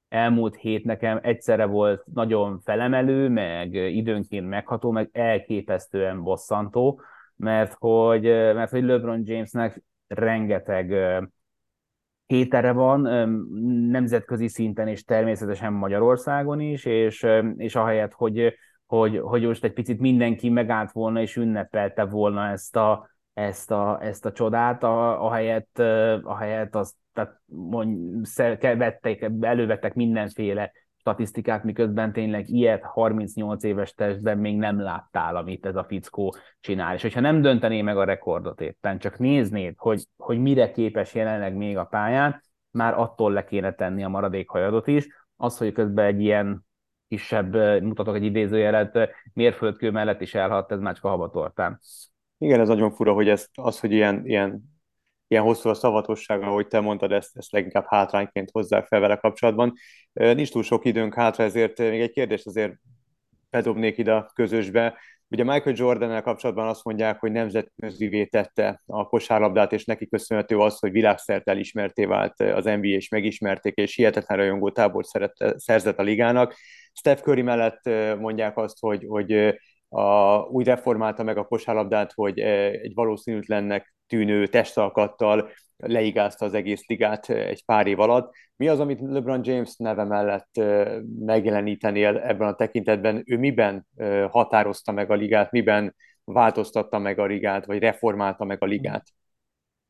elmúlt 0.09 0.55
hét 0.55 0.85
nekem 0.85 1.19
egyszerre 1.21 1.65
volt 1.65 2.03
nagyon 2.13 2.59
felemelő, 2.59 3.29
meg 3.29 3.73
időnként 3.73 4.49
megható, 4.49 4.91
meg 4.91 5.09
elképesztően 5.11 6.23
bosszantó, 6.23 7.01
mert 7.37 7.73
hogy, 7.73 8.23
mert 8.23 8.71
hogy 8.71 8.83
LeBron 8.83 9.21
Jamesnek 9.25 9.83
rengeteg 10.07 10.93
hétere 12.25 12.71
van 12.71 13.01
nemzetközi 13.89 14.47
szinten 14.47 14.87
és 14.87 15.03
természetesen 15.03 15.73
Magyarországon 15.73 16.59
is, 16.59 16.85
és, 16.85 17.27
és 17.57 17.75
ahelyett, 17.75 18.13
hogy 18.13 18.57
hogy, 18.87 19.17
hogy 19.17 19.43
most 19.43 19.63
egy 19.63 19.73
picit 19.73 19.99
mindenki 19.99 20.49
megállt 20.49 20.91
volna 20.91 21.21
és 21.21 21.35
ünnepelte 21.35 22.05
volna 22.05 22.47
ezt 22.47 22.75
a, 22.75 23.09
ezt 23.33 23.71
a, 23.71 23.99
ezt 24.01 24.25
a 24.25 24.31
csodát, 24.31 24.83
a, 24.83 25.25
ahelyett, 25.25 25.79
ahelyett 26.23 26.75
azt, 26.75 26.95
tehát 27.13 27.41
mond, 27.45 28.25
vettek, 28.59 29.31
elővettek 29.41 29.93
mindenféle 29.93 30.71
statisztikát, 31.07 31.63
miközben 31.63 32.13
tényleg 32.13 32.49
ilyet 32.49 32.83
38 32.83 33.63
éves 33.63 33.93
testben 33.93 34.37
még 34.37 34.57
nem 34.57 34.81
láttál, 34.81 35.35
amit 35.35 35.65
ez 35.65 35.75
a 35.75 35.83
fickó 35.83 36.35
csinál. 36.59 36.95
És 36.95 37.01
hogyha 37.01 37.19
nem 37.19 37.41
döntené 37.41 37.81
meg 37.81 37.97
a 37.97 38.03
rekordot 38.03 38.61
éppen, 38.61 38.99
csak 38.99 39.17
néznéd, 39.17 39.73
hogy, 39.77 40.05
hogy 40.17 40.39
mire 40.39 40.71
képes 40.71 41.13
jelenleg 41.13 41.55
még 41.55 41.77
a 41.77 41.83
pályán, 41.83 42.41
már 42.71 42.93
attól 42.93 43.31
le 43.31 43.43
kéne 43.43 43.73
tenni 43.73 44.03
a 44.03 44.09
maradék 44.09 44.49
hajadot 44.49 44.87
is. 44.87 45.07
Az, 45.35 45.57
hogy 45.57 45.71
közben 45.71 46.05
egy 46.05 46.21
ilyen 46.21 46.65
kisebb, 47.07 47.81
mutatok 47.83 48.15
egy 48.15 48.23
idézőjelet, 48.23 49.09
mérföldkő 49.33 49.91
mellett 49.91 50.21
is 50.21 50.35
elhadt, 50.35 50.71
ez 50.71 50.79
Mácska 50.79 51.09
habatortán. 51.09 51.79
Igen, 52.37 52.59
ez 52.59 52.67
nagyon 52.67 52.91
fura, 52.91 53.13
hogy 53.13 53.29
ez, 53.29 53.47
az, 53.53 53.79
hogy 53.79 53.91
ilyen, 53.91 54.21
ilyen, 54.25 54.76
ilyen 55.27 55.43
hosszú 55.43 55.69
a 55.69 55.73
szavatosság, 55.73 56.41
ahogy 56.41 56.67
te 56.67 56.79
mondtad, 56.79 57.11
ezt, 57.11 57.37
ezt 57.37 57.51
leginkább 57.51 57.85
hátrányként 57.87 58.49
hozzá 58.51 58.81
fel 58.81 58.99
vele 58.99 59.15
kapcsolatban. 59.15 59.73
Nincs 60.13 60.51
túl 60.51 60.63
sok 60.63 60.85
időnk 60.85 61.13
hátra, 61.13 61.43
ezért 61.43 61.77
még 61.77 62.01
egy 62.01 62.11
kérdést 62.11 62.45
azért 62.45 62.73
bedobnék 63.49 63.97
ide 63.97 64.13
a 64.13 64.31
közösbe. 64.33 64.97
Ugye 65.29 65.43
Michael 65.43 65.75
jordan 65.75 66.21
kapcsolatban 66.21 66.67
azt 66.67 66.83
mondják, 66.83 67.19
hogy 67.19 67.31
nemzetközivé 67.31 68.25
tette 68.25 68.81
a 68.85 69.07
kosárlabdát, 69.07 69.73
és 69.73 69.85
neki 69.85 70.07
köszönhető 70.07 70.57
az, 70.57 70.79
hogy 70.79 70.91
világszerte 70.91 71.51
elismerté 71.51 72.05
vált 72.05 72.39
az 72.39 72.65
NBA, 72.65 72.87
és 72.87 73.09
megismerték, 73.09 73.75
és 73.75 73.95
hihetetlen 73.95 74.37
rajongó 74.37 74.69
tábor 74.71 75.05
szerzett 75.55 75.99
a 75.99 76.03
ligának. 76.03 76.55
Steph 76.93 77.21
Curry 77.21 77.41
mellett 77.41 77.81
mondják 78.19 78.57
azt, 78.57 78.77
hogy, 78.79 79.05
hogy 79.07 79.57
a, 79.89 80.37
úgy 80.39 80.65
reformálta 80.65 81.23
meg 81.23 81.37
a 81.37 81.45
kosárlabdát, 81.45 82.11
hogy 82.13 82.39
egy 82.39 82.93
valószínűtlennek 82.93 83.95
tűnő 84.07 84.47
testalkattal 84.47 85.49
leigázta 85.77 86.45
az 86.45 86.53
egész 86.53 86.87
ligát 86.87 87.29
egy 87.29 87.65
pár 87.65 87.87
év 87.87 87.99
alatt. 87.99 88.33
Mi 88.55 88.67
az, 88.67 88.79
amit 88.79 88.99
LeBron 89.01 89.41
James 89.43 89.75
neve 89.75 90.03
mellett 90.03 90.49
megjelenítenél 91.19 92.17
ebben 92.17 92.47
a 92.47 92.55
tekintetben? 92.55 93.23
Ő 93.25 93.37
miben 93.37 93.87
határozta 94.29 94.91
meg 94.91 95.11
a 95.11 95.15
ligát, 95.15 95.51
miben 95.51 95.95
változtatta 96.23 96.99
meg 96.99 97.19
a 97.19 97.25
ligát, 97.25 97.65
vagy 97.65 97.79
reformálta 97.79 98.45
meg 98.45 98.63
a 98.63 98.65
ligát? 98.65 99.07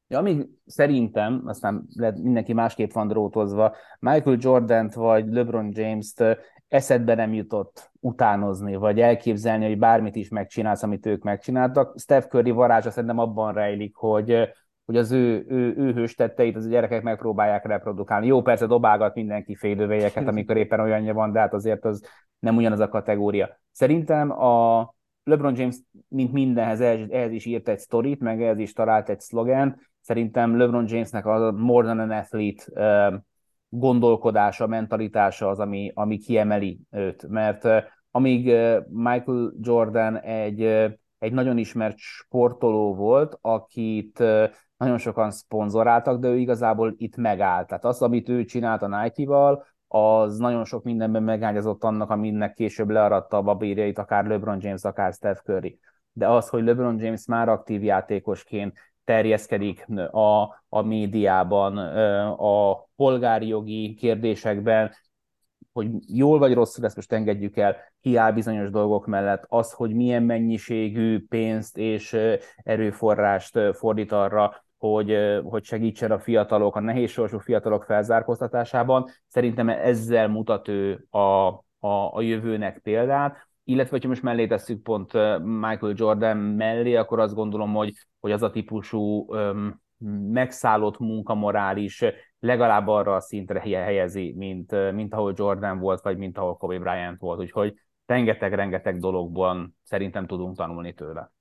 Ja, 0.07 0.18
ami 0.18 0.45
szerintem, 0.65 1.41
aztán 1.45 1.86
lehet 1.95 2.18
mindenki 2.18 2.53
másképp 2.53 2.91
van 2.91 3.07
drótozva, 3.07 3.76
Michael 3.99 4.38
Jordan-t 4.39 4.93
vagy 4.93 5.28
LeBron 5.28 5.72
James-t 5.74 6.24
eszedbe 6.68 7.15
nem 7.15 7.34
jutott 7.34 7.91
utánozni, 7.99 8.76
vagy 8.76 8.99
elképzelni, 8.99 9.68
hogy 9.68 9.78
bármit 9.78 10.15
is 10.15 10.30
megcsinálsz, 10.30 10.84
amit 10.84 11.05
ők 11.05 11.24
megcsináltak. 11.24 11.99
Steph 11.99 12.28
Curry 12.28 12.51
varázsa 12.51 12.91
szerintem 12.91 13.20
abban 13.20 13.53
rejlik, 13.53 13.95
hogy 13.95 14.49
hogy 14.88 14.97
az 14.97 15.11
ő, 15.11 15.45
ő, 15.47 15.74
ő 15.78 15.93
hős 15.93 16.15
tetteit 16.15 16.55
az 16.55 16.65
a 16.65 16.70
gyerekek 16.70 17.03
megpróbálják 17.03 17.65
reprodukálni. 17.65 18.28
Jó, 18.28 18.41
persze 18.41 18.65
dobálgat 18.65 19.15
mindenki 19.15 19.55
félővejeket, 19.55 20.28
amikor 20.34 20.57
éppen 20.57 20.80
olyanja 20.80 21.13
van, 21.13 21.32
de 21.32 21.39
hát 21.39 21.53
azért 21.53 21.86
az 21.86 22.03
nem 22.39 22.55
ugyanaz 22.55 22.80
a 22.80 22.89
kategória. 22.89 23.59
Szerintem 23.72 24.32
a 24.32 24.93
LeBron 25.24 25.55
James, 25.55 25.76
mint 26.07 26.32
mindenhez, 26.32 26.82
ehhez, 26.82 27.32
is 27.32 27.45
írt 27.45 27.70
egy 27.70 27.80
sztorit, 27.80 28.20
meg 28.20 28.41
ehhez 28.41 28.57
is 28.57 28.74
talált 28.74 29.09
egy 29.09 29.20
szlogent. 29.20 29.76
Szerintem 30.01 30.57
LeBron 30.57 30.86
Jamesnek 30.88 31.26
a 31.26 31.51
more 31.51 31.86
than 31.86 31.99
an 31.99 32.11
athlete 32.11 32.63
gondolkodása, 33.70 34.68
mentalitása 34.68 35.49
az, 35.49 35.59
ami, 35.59 35.91
ami 35.93 36.18
kiemeli 36.18 36.80
őt. 36.91 37.28
Mert 37.28 37.68
amíg 38.11 38.45
Michael 38.89 39.53
Jordan 39.61 40.20
egy, 40.20 40.61
egy 41.20 41.34
nagyon 41.34 41.57
ismert 41.57 41.97
sportoló 41.97 42.95
volt, 42.95 43.38
akit 43.41 44.24
nagyon 44.78 44.97
sokan 44.97 45.32
szponzoráltak, 45.32 46.20
de 46.20 46.28
ő 46.28 46.38
igazából 46.38 46.93
itt 46.97 47.15
megállt. 47.15 47.68
Tehát 47.68 47.86
az, 47.86 48.01
amit 48.01 48.30
ő 48.30 48.45
csinált 48.45 48.82
a 48.82 49.01
Nike-val, 49.01 49.65
az 49.88 50.38
nagyon 50.38 50.65
sok 50.65 50.84
mindenben 50.84 51.24
megágyazott 51.24 51.84
annak, 51.84 52.09
aminek 52.09 52.53
később 52.53 52.89
learatta 52.89 53.38
a 53.38 53.41
babírjait, 53.41 53.97
akár 53.97 54.26
LeBron 54.26 54.57
James, 54.61 54.84
akár 54.84 55.13
Steph 55.13 55.41
Curry. 55.41 55.80
De 56.11 56.30
az, 56.30 56.49
hogy 56.49 56.63
LeBron 56.63 56.99
James 56.99 57.26
már 57.26 57.49
aktív 57.49 57.84
játékosként 57.84 58.78
terjeszkedik 59.08 59.88
a, 60.12 60.41
a 60.70 60.82
médiában, 60.82 61.78
a 62.28 62.88
polgári 62.95 63.47
jogi 63.47 63.93
kérdésekben, 63.93 64.91
hogy 65.74 65.89
jól 66.08 66.39
vagy 66.39 66.53
rosszul, 66.53 66.86
ezt 66.86 66.95
most 66.95 67.12
engedjük 67.12 67.58
el, 67.58 67.76
kiáll 68.01 68.32
bizonyos 68.32 68.70
dolgok 68.70 69.05
mellett, 69.05 69.45
az, 69.47 69.72
hogy 69.72 69.95
milyen 69.95 70.24
mennyiségű 70.24 71.26
pénzt 71.30 71.78
és 71.78 72.18
erőforrást 72.55 73.60
fordít 73.74 74.12
arra, 74.12 74.64
hogy, 74.78 75.18
hogy 75.43 75.64
segítsen 75.64 76.12
a 76.12 76.20
fiatalok, 76.20 76.76
a 76.76 76.80
nehéz 76.80 77.10
sorsú 77.10 77.39
fiatalok 77.39 77.84
felzárkóztatásában. 77.84 79.10
Szerintem 79.28 79.70
ezzel 79.70 80.28
mutat 80.28 80.68
ő 80.68 81.05
a, 81.10 81.18
a, 81.18 82.14
a 82.14 82.22
jövőnek 82.22 82.80
példát, 82.80 83.47
illetve 83.68 83.99
ha 84.01 84.07
most 84.07 84.22
mellé 84.22 84.47
tesszük 84.47 84.82
pont 84.82 85.13
Michael 85.43 85.93
Jordan 85.95 86.38
mellé, 86.38 86.95
akkor 86.95 87.20
azt 87.20 87.34
gondolom, 87.34 87.74
hogy, 87.74 87.93
hogy 88.20 88.32
az 88.32 88.41
a 88.41 88.49
típusú 88.49 89.26
um, 89.28 89.82
megszállott 90.32 90.99
munkamorális 90.99 92.03
legalább 92.39 92.88
arra 92.88 93.15
a 93.15 93.20
szintre 93.20 93.59
helyezi, 93.59 94.34
mint, 94.38 94.91
mint 94.93 95.13
ahol 95.13 95.34
Jordan 95.36 95.80
volt, 95.80 96.01
vagy 96.01 96.18
mint 96.18 96.38
ahol 96.38 96.57
Kobe 96.57 96.80
Bryant 96.80 97.20
volt. 97.20 97.39
Úgyhogy 97.39 97.74
rengeteg-rengeteg 98.05 98.99
dologban 98.99 99.78
szerintem 99.84 100.28
tudunk 100.28 100.57
tanulni 100.57 100.93
tőle. 100.93 101.32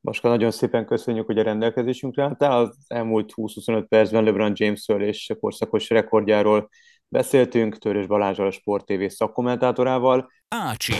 Baska, 0.00 0.28
nagyon 0.28 0.50
szépen 0.50 0.86
köszönjük, 0.86 1.26
hogy 1.26 1.38
a 1.38 1.42
rendelkezésünkre 1.42 2.22
álltál. 2.22 2.58
Az 2.58 2.84
elmúlt 2.86 3.32
20-25 3.36 3.84
percben 3.88 4.24
LeBron 4.24 4.52
James-ről 4.54 5.02
és 5.02 5.32
korszakos 5.40 5.90
rekordjáról 5.90 6.68
beszéltünk, 7.08 7.78
Törös 7.78 8.06
Balázsral, 8.06 8.46
a 8.46 8.50
Sport 8.50 8.86
TV 8.86 9.04
szakkommentátorával. 9.06 10.30
Ácsi. 10.48 10.92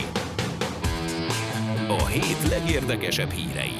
A 1.87 2.05
hét 2.05 2.49
legérdekesebb 2.49 3.29
hírei. 3.29 3.71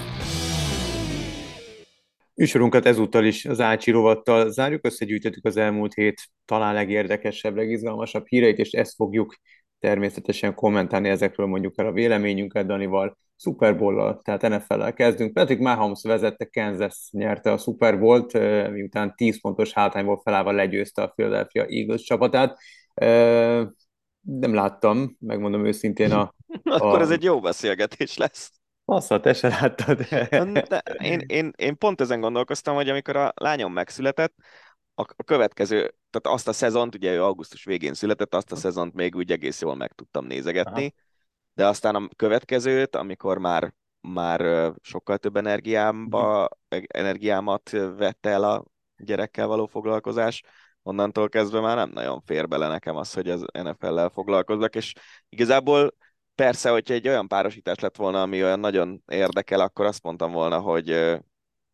Műsorunkat 2.33 2.85
ezúttal 2.85 3.25
is 3.25 3.45
az 3.45 3.59
Ácsi 3.59 3.91
rovattal 3.91 4.51
zárjuk, 4.51 4.85
összegyűjtettük 4.85 5.45
az 5.45 5.57
elmúlt 5.57 5.93
hét 5.93 6.21
talán 6.45 6.73
legérdekesebb, 6.73 7.55
legizgalmasabb 7.55 8.27
híreit, 8.27 8.57
és 8.57 8.71
ezt 8.71 8.95
fogjuk 8.95 9.35
természetesen 9.79 10.53
kommentálni 10.53 11.09
ezekről 11.09 11.45
mondjuk 11.45 11.77
el 11.77 11.85
a 11.85 11.91
véleményünket 11.91 12.65
Danival, 12.65 13.17
Super 13.37 13.77
Bowl-lal, 13.77 14.21
tehát 14.23 14.41
NFL-lel 14.41 14.93
kezdünk. 14.93 15.33
Patrick 15.33 15.61
Mahomes 15.61 16.01
vezette, 16.03 16.45
Kansas 16.45 17.09
nyerte 17.11 17.51
a 17.51 17.57
Super 17.57 17.99
Bowl-t, 17.99 18.33
miután 18.71 19.15
10 19.15 19.41
pontos 19.41 19.73
hátrányból 19.73 20.21
felállva 20.23 20.51
legyőzte 20.51 21.01
a 21.01 21.07
Philadelphia 21.07 21.65
Eagles 21.65 22.01
csapatát. 22.01 22.57
Nem 24.21 24.53
láttam, 24.53 25.15
megmondom 25.19 25.65
őszintén 25.65 26.11
a... 26.11 26.33
Akkor 26.63 26.97
a... 26.97 27.01
ez 27.01 27.11
egy 27.11 27.23
jó 27.23 27.39
beszélgetés 27.39 28.17
lesz. 28.17 28.51
Assza, 28.85 29.19
te 29.19 29.33
se 29.33 29.47
láttad. 29.47 30.01
De 30.67 30.83
én, 30.97 31.23
én, 31.27 31.53
én 31.55 31.77
pont 31.77 32.01
ezen 32.01 32.19
gondolkoztam, 32.19 32.75
hogy 32.75 32.89
amikor 32.89 33.15
a 33.15 33.33
lányom 33.35 33.73
megszületett, 33.73 34.33
a, 34.99 35.01
a 35.15 35.23
következő, 35.23 35.77
tehát 36.09 36.37
azt 36.37 36.47
a 36.47 36.53
szezont, 36.53 36.95
ugye 36.95 37.13
ő 37.13 37.23
augusztus 37.23 37.63
végén 37.63 37.93
született, 37.93 38.35
azt 38.35 38.51
a 38.51 38.55
szezont 38.55 38.93
még 38.93 39.15
úgy 39.15 39.31
egész 39.31 39.61
jól 39.61 39.75
meg 39.75 39.91
tudtam 39.91 40.25
nézegetni, 40.25 40.93
Aha. 40.95 41.06
De 41.57 41.67
aztán 41.67 41.95
a 41.95 42.07
következőt, 42.15 42.95
amikor 42.95 43.37
már 43.37 43.73
már 44.01 44.71
sokkal 44.81 45.17
több 45.17 45.35
energiámba, 45.35 46.49
energiámat 46.87 47.69
vette 47.97 48.29
el 48.29 48.43
a 48.43 48.65
gyerekkel 48.97 49.47
való 49.47 49.65
foglalkozás, 49.65 50.43
onnantól 50.83 51.29
kezdve 51.29 51.59
már 51.59 51.75
nem 51.75 51.89
nagyon 51.89 52.21
fér 52.21 52.47
bele 52.47 52.67
nekem 52.67 52.95
az, 52.95 53.13
hogy 53.13 53.29
az 53.29 53.45
NFL-lel 53.51 54.09
foglalkozzak, 54.09 54.75
és 54.75 54.93
igazából 55.29 55.93
persze, 56.35 56.69
hogyha 56.69 56.93
egy 56.93 57.07
olyan 57.07 57.27
párosítás 57.27 57.79
lett 57.79 57.95
volna, 57.95 58.21
ami 58.21 58.43
olyan 58.43 58.59
nagyon 58.59 59.03
érdekel, 59.07 59.59
akkor 59.59 59.85
azt 59.85 60.03
mondtam 60.03 60.31
volna, 60.31 60.59
hogy 60.59 61.17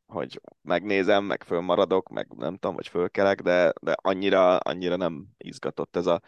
hogy 0.05 0.41
megnézem, 0.61 1.23
meg 1.23 1.43
fölmaradok, 1.43 2.09
meg 2.09 2.27
nem 2.37 2.53
tudom, 2.53 2.75
hogy 2.75 2.87
fölkelek, 2.87 3.41
de, 3.41 3.73
de 3.81 3.95
annyira, 4.01 4.57
annyira 4.57 4.95
nem 4.95 5.25
izgatott 5.37 5.95
ez 5.95 6.05
a, 6.05 6.21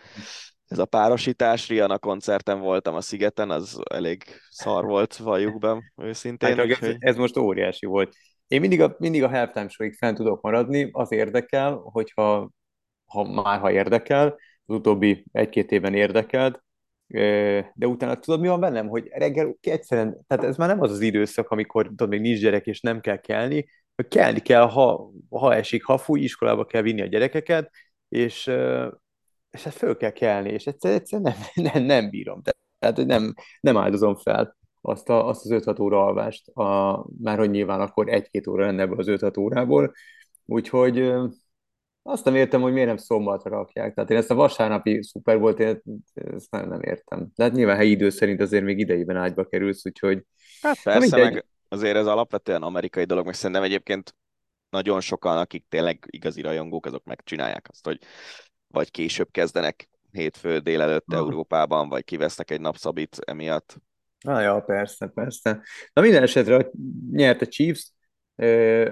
ez 0.68 0.80
a 0.80 0.86
párosítás. 0.86 1.68
Rihanna 1.68 1.98
koncerten 1.98 2.60
voltam 2.60 2.96
a 2.96 3.02
Szigeten, 3.02 3.50
az 3.50 3.80
elég 3.90 4.24
szar 4.50 4.86
volt, 4.86 5.16
valljuk 5.16 5.60
be, 5.60 5.94
őszintén. 5.96 6.56
Hát, 6.56 6.66
úgyhogy... 6.66 6.90
ez, 6.90 6.96
ez, 7.00 7.16
most 7.16 7.38
óriási 7.38 7.86
volt. 7.86 8.16
Én 8.48 8.60
mindig 8.60 8.82
a, 8.82 8.96
mindig 9.00 9.24
a 9.24 9.30
halftime 9.30 9.68
show 9.68 9.92
fent 9.92 10.18
tudok 10.18 10.42
maradni, 10.42 10.90
az 10.92 11.12
érdekel, 11.12 11.74
hogyha 11.74 12.50
ha 13.06 13.24
már 13.24 13.60
ha 13.60 13.72
érdekel, 13.72 14.28
az 14.66 14.76
utóbbi 14.76 15.26
egy-két 15.32 15.72
évben 15.72 15.94
érdekelt, 15.94 16.64
de 17.74 17.88
utána 17.88 18.20
tudod, 18.20 18.40
mi 18.40 18.48
van 18.48 18.60
bennem, 18.60 18.88
hogy 18.88 19.08
reggel 19.12 19.58
egyszerűen, 19.62 20.26
tehát 20.28 20.44
ez 20.44 20.58
már 20.58 20.68
nem 20.68 20.82
az 20.82 20.92
az 20.92 21.02
időszak, 21.02 21.50
amikor 21.50 21.86
tudod, 21.86 22.10
még 22.10 22.22
nincs 22.22 22.40
gyerek, 22.40 22.66
és 22.66 22.82
nem 22.82 23.00
kell 23.00 23.18
kelni, 23.18 23.66
hogy 23.96 24.08
kelni 24.08 24.40
kell, 24.40 24.68
ha, 24.68 25.12
ha 25.30 25.56
esik, 25.56 25.84
ha 25.84 25.98
fúj, 25.98 26.20
iskolába 26.20 26.66
kell 26.66 26.82
vinni 26.82 27.02
a 27.02 27.06
gyerekeket, 27.06 27.72
és, 28.10 28.52
és 29.56 29.64
hát 29.64 29.74
föl 29.74 29.98
kell 29.98 30.12
kelni, 30.12 30.50
és 30.50 30.66
egyszerűen, 30.66 31.00
egyszerűen 31.00 31.36
nem, 31.54 31.66
nem, 31.74 31.84
nem 31.84 32.10
bírom. 32.10 32.42
Tehát, 32.80 32.96
hogy 32.96 33.06
nem, 33.06 33.34
nem 33.60 33.78
áldozom 33.78 34.16
fel 34.16 34.58
azt, 34.82 35.10
a, 35.10 35.28
azt 35.28 35.46
az 35.46 35.64
5-6 35.66 35.82
óra 35.82 36.06
alvást, 36.06 36.48
a, 36.48 37.06
már 37.22 37.38
hogy 37.38 37.50
nyilván 37.50 37.82
akkor 37.82 38.10
egy-két 38.10 38.48
óra 38.48 38.66
lenne 38.66 38.82
ebből 38.82 39.00
az 39.00 39.08
5-6 39.10 39.40
órából, 39.40 39.94
úgyhogy 40.46 41.14
azt 42.02 42.26
nem 42.26 42.36
értem, 42.36 42.62
hogy 42.62 42.74
miért 42.74 42.88
nem 42.88 42.98
szombatra 42.98 43.50
rakják. 43.50 43.94
Tehát 43.94 44.10
én 44.10 44.18
ezt 44.18 44.32
a 44.32 44.36
vasárnapi 44.36 45.04
szuper 45.04 45.40
volt, 45.40 45.60
én 45.60 45.82
ezt 46.14 46.52
nem, 46.52 46.68
nem 46.68 46.82
értem. 46.82 47.32
De 47.36 47.44
hát 47.44 47.54
nyilván 47.54 47.76
helyi 47.76 47.92
idő 47.92 48.10
szerint 48.10 48.42
azért 48.42 48.64
még 48.64 48.80
idejében 48.80 49.18
ágyba 49.18 49.46
kerülsz, 49.46 49.86
úgyhogy... 49.86 50.24
Hát 50.62 50.84
persze, 50.84 51.18
meg 51.18 51.46
azért 51.68 51.96
ez 51.96 52.08
alapvetően 52.08 52.64
amerikai 52.64 53.04
dolog, 53.04 53.26
meg 53.26 53.34
szerintem 53.34 53.64
egyébként 53.64 54.16
nagyon 54.70 55.02
sokan, 55.02 55.38
akik 55.38 55.66
tényleg 55.70 56.06
igazi 56.10 56.42
rajongók, 56.42 56.86
azok 56.86 57.04
megcsinálják 57.04 57.68
azt, 57.70 57.86
hogy 57.86 58.00
vagy 58.76 58.92
később 58.92 59.28
kezdenek 59.32 59.90
hétfő 60.12 60.60
délelőtt 60.60 61.06
ah. 61.08 61.18
Európában, 61.18 61.90
vagy 61.90 62.04
kivesznek 62.04 62.52
egy 62.52 62.62
napszabit 62.62 63.18
emiatt. 63.26 63.78
Ah, 64.28 64.42
ja, 64.42 64.60
persze, 64.60 65.08
persze. 65.08 65.62
Na 65.94 66.02
minden 66.02 66.24
esetre 66.24 66.70
nyert 67.12 67.42
a 67.42 67.48
Chiefs, 67.48 67.92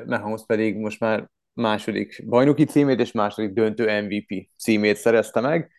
Mahomes 0.06 0.42
pedig 0.46 0.76
most 0.76 1.00
már 1.00 1.30
második 1.54 2.24
bajnoki 2.28 2.64
címét 2.64 3.00
és 3.00 3.12
második 3.12 3.52
döntő 3.52 4.02
MVP 4.02 4.50
címét 4.58 4.96
szerezte 4.96 5.40
meg. 5.40 5.72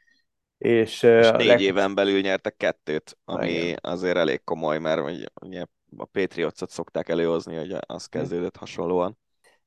És, 0.59 1.03
és 1.03 1.31
négy 1.31 1.47
leg... 1.47 1.61
éven 1.61 1.95
belül 1.95 2.21
nyertek 2.21 2.57
kettőt, 2.57 3.19
ami 3.25 3.53
Igen. 3.53 3.79
azért 3.81 4.17
elég 4.17 4.45
komoly, 4.45 4.79
mert 4.79 5.27
ugye 5.43 5.65
a 5.97 6.05
Patriotsot 6.05 6.71
szokták 6.71 7.09
előhozni, 7.09 7.57
hogy 7.57 7.77
az 7.87 8.07
kezdődött 8.07 8.57
hasonlóan. 8.57 9.19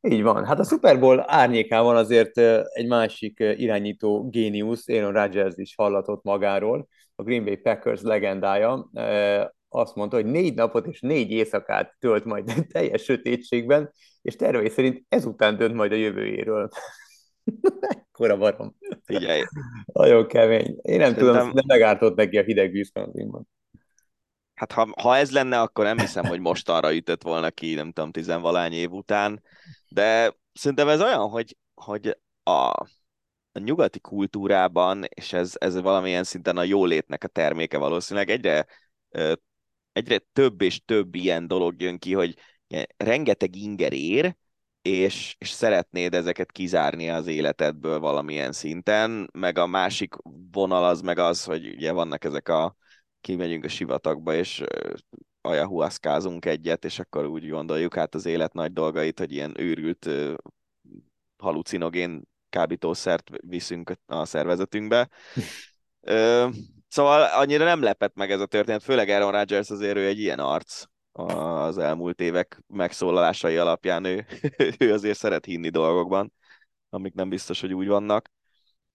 Így 0.01 0.21
van. 0.21 0.45
Hát 0.45 0.59
a 0.59 0.63
Super 0.63 0.99
Bowl 0.99 1.23
árnyékában 1.27 1.95
azért 1.95 2.37
egy 2.73 2.87
másik 2.87 3.39
irányító 3.39 4.29
géniusz, 4.29 4.87
Aaron 4.87 5.13
Rodgers 5.13 5.55
is 5.57 5.75
hallatott 5.75 6.23
magáról, 6.23 6.87
a 7.15 7.23
Green 7.23 7.43
Bay 7.43 7.55
Packers 7.55 8.01
legendája, 8.01 8.89
azt 9.69 9.95
mondta, 9.95 10.15
hogy 10.15 10.25
négy 10.25 10.53
napot 10.53 10.87
és 10.87 11.01
négy 11.01 11.31
éjszakát 11.31 11.95
tölt 11.99 12.25
majd 12.25 12.53
teljes 12.73 13.03
sötétségben, 13.03 13.91
és 14.21 14.35
tervei 14.35 14.69
szerint 14.69 15.03
ezután 15.09 15.57
dönt 15.57 15.75
majd 15.75 15.91
a 15.91 15.95
jövőjéről. 15.95 16.69
Ekkora 17.79 18.37
barom. 18.37 18.75
Figyelj. 19.03 19.41
Nagyon 19.85 20.27
kemény. 20.27 20.75
Én 20.81 20.97
nem 20.97 21.09
Szerintem... 21.09 21.35
tudom, 21.35 21.53
de 21.53 21.63
megártott 21.67 22.15
neki 22.15 22.37
a 22.37 22.43
hideg 22.43 22.71
Wisconsinban. 22.73 23.47
Hát 24.57 24.71
ha, 24.71 24.87
ha 25.01 25.17
ez 25.17 25.31
lenne, 25.31 25.61
akkor 25.61 25.85
nem 25.85 25.99
hiszem, 25.99 26.25
hogy 26.25 26.39
most 26.39 26.69
arra 26.69 26.95
ütött 26.95 27.23
volna 27.23 27.49
ki, 27.49 27.73
nem 27.73 27.91
tudom, 27.91 28.11
tizenvalány 28.11 28.73
év 28.73 28.91
után, 28.91 29.43
de 29.87 30.35
szerintem 30.53 30.87
ez 30.87 31.01
olyan, 31.01 31.29
hogy, 31.29 31.57
hogy 31.73 32.17
a, 32.43 32.51
a 33.51 33.59
nyugati 33.59 33.99
kultúrában, 33.99 35.03
és 35.09 35.33
ez, 35.33 35.53
ez 35.57 35.81
valamilyen 35.81 36.23
szinten 36.23 36.57
a 36.57 36.63
jólétnek 36.63 37.23
a 37.23 37.27
terméke 37.27 37.77
valószínűleg 37.77 38.29
egyre 38.29 38.65
egyre 39.97 40.17
több 40.33 40.61
és 40.61 40.81
több 40.85 41.15
ilyen 41.15 41.47
dolog 41.47 41.81
jön 41.81 41.99
ki, 41.99 42.13
hogy 42.13 42.37
rengeteg 42.97 43.55
inger 43.55 43.93
ér, 43.93 44.35
és, 44.81 45.35
és 45.37 45.49
szeretnéd 45.49 46.13
ezeket 46.13 46.51
kizárni 46.51 47.09
az 47.09 47.27
életedből 47.27 47.99
valamilyen 47.99 48.51
szinten, 48.51 49.29
meg 49.33 49.57
a 49.57 49.67
másik 49.67 50.13
vonal 50.51 50.85
az 50.85 51.01
meg 51.01 51.19
az, 51.19 51.43
hogy 51.43 51.67
ugye 51.67 51.91
vannak 51.91 52.23
ezek 52.23 52.49
a 52.49 52.75
kimegyünk 53.21 53.63
a 53.63 53.67
sivatagba, 53.67 54.33
és 54.33 54.63
ajahuaszkázunk 55.41 56.45
egyet, 56.45 56.85
és 56.85 56.99
akkor 56.99 57.25
úgy 57.25 57.49
gondoljuk 57.49 57.93
hát 57.93 58.15
az 58.15 58.25
élet 58.25 58.53
nagy 58.53 58.73
dolgait, 58.73 59.19
hogy 59.19 59.31
ilyen 59.31 59.59
őrült 59.59 60.09
halucinogén 61.37 62.27
kábítószert 62.49 63.29
viszünk 63.39 63.91
a 64.05 64.25
szervezetünkbe. 64.25 65.09
Szóval 66.89 67.21
annyira 67.21 67.63
nem 67.63 67.81
lepett 67.81 68.15
meg 68.15 68.31
ez 68.31 68.39
a 68.39 68.45
történet, 68.45 68.83
főleg 68.83 69.09
Aaron 69.09 69.31
Rodgers 69.31 69.69
azért 69.69 69.97
ő 69.97 70.05
egy 70.05 70.19
ilyen 70.19 70.39
arc 70.39 70.83
az 71.11 71.77
elmúlt 71.77 72.21
évek 72.21 72.61
megszólalásai 72.67 73.57
alapján 73.57 74.03
ő, 74.03 74.25
ő 74.79 74.93
azért 74.93 75.17
szeret 75.17 75.45
hinni 75.45 75.69
dolgokban, 75.69 76.33
amik 76.89 77.13
nem 77.13 77.29
biztos, 77.29 77.61
hogy 77.61 77.73
úgy 77.73 77.87
vannak. 77.87 78.29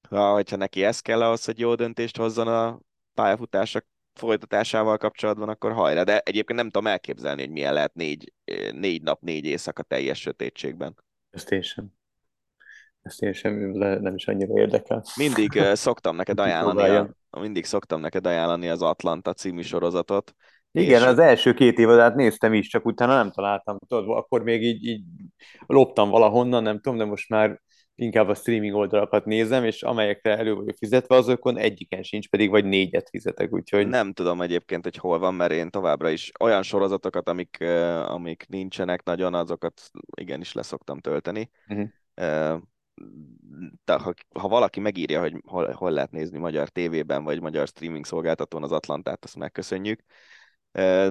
Ha, 0.08 0.32
hogyha 0.32 0.56
neki 0.56 0.84
ez 0.84 1.00
kell 1.00 1.22
ahhoz, 1.22 1.44
hogy 1.44 1.58
jó 1.58 1.74
döntést 1.74 2.16
hozzon 2.16 2.48
a 2.48 2.80
pályafutása 3.14 3.82
folytatásával 4.14 4.96
kapcsolatban, 4.96 5.48
akkor 5.48 5.72
hajrá. 5.72 6.02
De 6.02 6.18
egyébként 6.18 6.58
nem 6.58 6.70
tudom 6.70 6.86
elképzelni, 6.86 7.40
hogy 7.40 7.50
milyen 7.50 7.72
lehet 7.72 7.94
négy, 7.94 8.32
négy 8.72 9.02
nap, 9.02 9.20
négy 9.20 9.44
éjszaka 9.44 9.82
teljes 9.82 10.20
sötétségben. 10.20 11.04
Ezt 11.30 11.50
én 11.50 11.62
sem. 11.62 11.86
Ezt 13.02 13.22
én 13.22 13.32
sem, 13.32 13.54
nem 13.78 14.14
is 14.14 14.28
annyira 14.28 14.58
érdekel. 14.60 15.04
Mindig 15.16 15.62
szoktam 15.72 16.16
neked 16.16 16.40
ajánlani 16.40 16.96
a, 17.30 17.40
mindig 17.40 17.64
szoktam 17.64 18.00
neked 18.00 18.26
ajánlani 18.26 18.68
az 18.68 18.82
Atlanta 18.82 19.32
című 19.32 19.62
sorozatot. 19.62 20.34
Igen, 20.70 21.00
és... 21.00 21.06
az 21.06 21.18
első 21.18 21.54
két 21.54 21.78
évadát 21.78 22.14
néztem 22.14 22.52
is, 22.52 22.68
csak 22.68 22.86
utána 22.86 23.14
nem 23.14 23.30
találtam. 23.30 23.78
Tudod, 23.86 24.16
akkor 24.16 24.42
még 24.42 24.62
így, 24.62 24.84
így 24.84 25.04
loptam 25.66 26.10
valahonnan, 26.10 26.62
nem 26.62 26.80
tudom, 26.80 26.98
de 26.98 27.04
most 27.04 27.28
már 27.28 27.60
inkább 27.94 28.28
a 28.28 28.34
streaming 28.34 28.74
oldalakat 28.74 29.24
nézem, 29.24 29.64
és 29.64 29.82
amelyekre 29.82 30.38
elő 30.38 30.54
vagyok 30.54 30.76
fizetve, 30.76 31.14
azokon 31.14 31.56
egyiken 31.56 32.02
sincs, 32.02 32.28
pedig 32.28 32.50
vagy 32.50 32.64
négyet 32.64 33.08
fizetek, 33.08 33.52
úgyhogy... 33.52 33.88
Nem 33.88 34.12
tudom 34.12 34.40
egyébként, 34.40 34.84
hogy 34.84 34.96
hol 34.96 35.18
van, 35.18 35.34
mert 35.34 35.52
én 35.52 35.70
továbbra 35.70 36.10
is 36.10 36.32
olyan 36.40 36.62
sorozatokat, 36.62 37.28
amik, 37.28 37.60
amik 38.06 38.44
nincsenek 38.48 39.02
nagyon, 39.02 39.34
azokat 39.34 39.90
igenis 40.14 40.52
leszoktam 40.52 40.98
tölteni. 40.98 41.50
Uh-huh. 41.68 41.88
De 43.84 43.92
ha, 43.92 44.12
ha 44.38 44.48
valaki 44.48 44.80
megírja, 44.80 45.20
hogy 45.20 45.34
hol, 45.46 45.72
hol 45.72 45.90
lehet 45.90 46.10
nézni 46.10 46.38
magyar 46.38 46.68
tévében, 46.68 47.24
vagy 47.24 47.40
magyar 47.40 47.66
streaming 47.66 48.04
szolgáltatón 48.04 48.62
az 48.62 48.72
Atlantát, 48.72 49.24
azt 49.24 49.36
megköszönjük. 49.36 50.00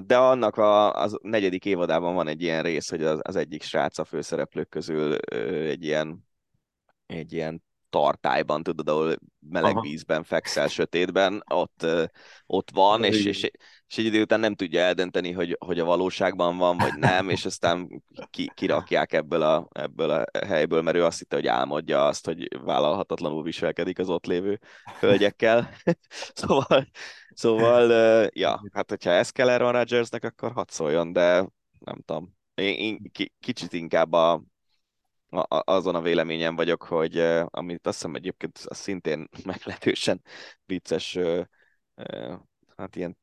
De 0.04 0.16
annak 0.16 0.56
a, 0.56 0.92
az 0.92 1.18
negyedik 1.22 1.64
évadában 1.64 2.14
van 2.14 2.28
egy 2.28 2.42
ilyen 2.42 2.62
rész, 2.62 2.90
hogy 2.90 3.02
az, 3.02 3.20
az 3.22 3.36
egyik 3.36 3.62
srác 3.62 3.98
a 3.98 4.04
főszereplők 4.04 4.68
közül 4.68 5.14
egy 5.68 5.84
ilyen 5.84 6.30
egy 7.12 7.32
ilyen 7.32 7.62
tartályban, 7.92 8.62
tudod, 8.62 8.88
ahol 8.88 9.16
meleg 9.48 9.70
Aha. 9.72 9.80
vízben 9.80 10.24
fekszel, 10.24 10.68
sötétben, 10.68 11.42
ott, 11.48 11.86
ott 12.46 12.70
van, 12.70 13.04
és, 13.04 13.24
és, 13.24 13.50
és 13.88 13.98
egy 13.98 14.04
idő 14.04 14.22
után 14.22 14.40
nem 14.40 14.54
tudja 14.54 14.80
eldönteni, 14.80 15.32
hogy, 15.32 15.56
hogy 15.60 15.78
a 15.78 15.84
valóságban 15.84 16.56
van, 16.56 16.76
vagy 16.76 16.94
nem, 16.94 17.28
és 17.28 17.44
aztán 17.44 18.02
ki, 18.30 18.50
kirakják 18.54 19.12
ebből 19.12 19.42
a, 19.42 19.68
ebből 19.72 20.10
a 20.10 20.24
helyből, 20.46 20.82
mert 20.82 20.96
ő 20.96 21.04
azt 21.04 21.18
hitte, 21.18 21.36
hogy 21.36 21.46
álmodja 21.46 22.06
azt, 22.06 22.26
hogy 22.26 22.62
vállalhatatlanul 22.64 23.42
viselkedik 23.42 23.98
az 23.98 24.08
ott 24.08 24.26
lévő 24.26 24.60
hölgyekkel. 25.00 25.70
szóval, 26.42 26.86
szóval, 27.34 27.90
ja, 28.34 28.62
hát 28.72 28.88
hogyha 28.88 29.10
ez 29.10 29.30
kell 29.30 29.48
Aaron 29.48 29.72
Rodgersnek, 29.72 30.24
akkor 30.24 30.52
hadd 30.52 30.68
szóljon, 30.68 31.12
de 31.12 31.48
nem 31.78 32.02
tudom. 32.04 32.36
Én, 32.54 32.74
én 32.74 33.10
kicsit 33.40 33.72
inkább 33.72 34.12
a, 34.12 34.42
azon 35.48 35.94
a 35.94 36.00
véleményen 36.00 36.56
vagyok, 36.56 36.82
hogy 36.82 37.18
amit 37.46 37.86
azt 37.86 37.96
hiszem 37.96 38.14
egyébként 38.14 38.60
az 38.64 38.78
szintén 38.78 39.28
meglehetősen 39.44 40.22
vicces, 40.66 41.18
hát 42.76 42.96
ilyen 42.96 43.16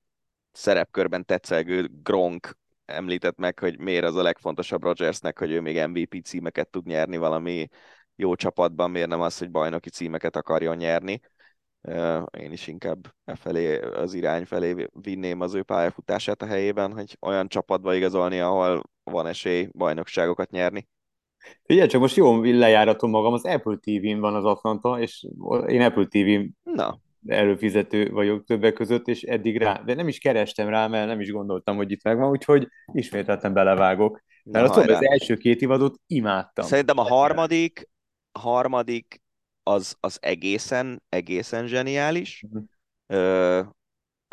szerepkörben 0.51 1.25
tetszelgő 1.25 1.89
Gronk 2.03 2.57
említett 2.85 3.37
meg, 3.37 3.59
hogy 3.59 3.79
miért 3.79 4.03
az 4.05 4.15
a 4.15 4.21
legfontosabb 4.21 4.83
Rodgersnek, 4.83 5.39
hogy 5.39 5.51
ő 5.51 5.61
még 5.61 5.85
MVP 5.87 6.25
címeket 6.25 6.69
tud 6.69 6.85
nyerni 6.85 7.17
valami 7.17 7.67
jó 8.15 8.35
csapatban, 8.35 8.91
miért 8.91 9.07
nem 9.07 9.21
az, 9.21 9.37
hogy 9.37 9.51
bajnoki 9.51 9.89
címeket 9.89 10.35
akarjon 10.35 10.77
nyerni. 10.77 11.21
Én 12.37 12.51
is 12.51 12.67
inkább 12.67 13.15
e 13.25 13.35
felé, 13.35 13.79
az 13.79 14.13
irány 14.13 14.45
felé 14.45 14.87
vinném 14.91 15.41
az 15.41 15.53
ő 15.53 15.63
pályafutását 15.63 16.41
a 16.41 16.45
helyében, 16.45 16.93
hogy 16.93 17.17
olyan 17.21 17.47
csapatba 17.47 17.93
igazolni, 17.93 18.39
ahol 18.39 18.83
van 19.03 19.27
esély 19.27 19.69
bajnokságokat 19.71 20.49
nyerni. 20.49 20.87
Figyelj, 21.63 21.87
csak 21.87 22.01
most 22.01 22.15
jó 22.15 22.41
lejáratom 22.41 23.09
magam, 23.09 23.33
az 23.33 23.45
Apple 23.45 23.77
TV-n 23.81 24.19
van 24.19 24.35
az 24.35 24.45
Atlanta, 24.45 24.99
és 24.99 25.27
én 25.67 25.81
Apple 25.81 26.05
TV 26.05 26.51
Na. 26.63 26.99
előfizető 27.27 28.09
vagyok 28.11 28.45
többek 28.45 28.73
között, 28.73 29.07
és 29.07 29.23
eddig 29.23 29.57
rá, 29.57 29.81
de 29.85 29.93
nem 29.93 30.07
is 30.07 30.19
kerestem 30.19 30.69
rá, 30.69 30.87
mert 30.87 31.07
nem 31.07 31.19
is 31.19 31.31
gondoltam, 31.31 31.75
hogy 31.75 31.91
itt 31.91 32.03
megvan, 32.03 32.29
úgyhogy 32.29 32.67
ismételten 32.93 33.53
belevágok. 33.53 34.23
Mert 34.43 34.67
Na, 34.67 34.73
az, 34.73 34.87
az 34.87 35.05
első 35.05 35.35
két 35.35 35.61
évadot 35.61 35.99
imádtam. 36.07 36.65
Szerintem 36.65 36.97
a 36.97 37.03
harmadik, 37.03 37.89
harmadik 38.31 39.21
az, 39.63 39.95
az 39.99 40.17
egészen, 40.21 41.03
egészen 41.09 41.67
zseniális, 41.67 42.43
uh-huh. 42.47 42.63
Ö, 43.07 43.61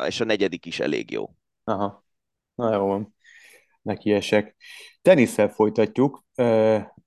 és 0.05 0.19
a 0.19 0.25
negyedik 0.25 0.65
is 0.65 0.79
elég 0.79 1.11
jó. 1.11 1.29
Aha, 1.63 2.03
na 2.55 2.73
jó 2.73 2.85
van 2.85 3.15
nekiesek. 3.87 4.55
Tenisszel 5.01 5.49
folytatjuk. 5.49 6.23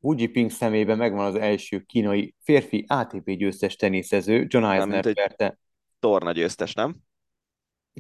Wu 0.01 0.15
Jiping 0.17 0.51
szemében 0.51 0.97
megvan 0.97 1.25
az 1.25 1.35
első 1.35 1.81
kínai 1.81 2.35
férfi 2.43 2.85
ATP 2.89 3.31
győztes 3.31 3.77
teniszező, 3.77 4.47
John 4.49 4.65
Eisner 4.65 5.15
verte. 5.15 5.59
Torna 5.99 6.33
győztes, 6.33 6.75
nem? 6.75 6.97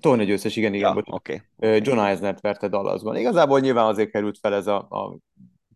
Torna 0.00 0.22
győztes, 0.22 0.56
igen, 0.56 0.74
igen. 0.74 0.94
Ja, 0.94 1.14
okay. 1.14 1.40
John 1.78 1.98
eisner 1.98 2.36
verte 2.40 2.68
Dallasban. 2.68 3.16
Igazából 3.16 3.60
nyilván 3.60 3.86
azért 3.86 4.10
került 4.10 4.38
fel 4.38 4.54
ez 4.54 4.66
a, 4.66 4.76
a 4.76 5.18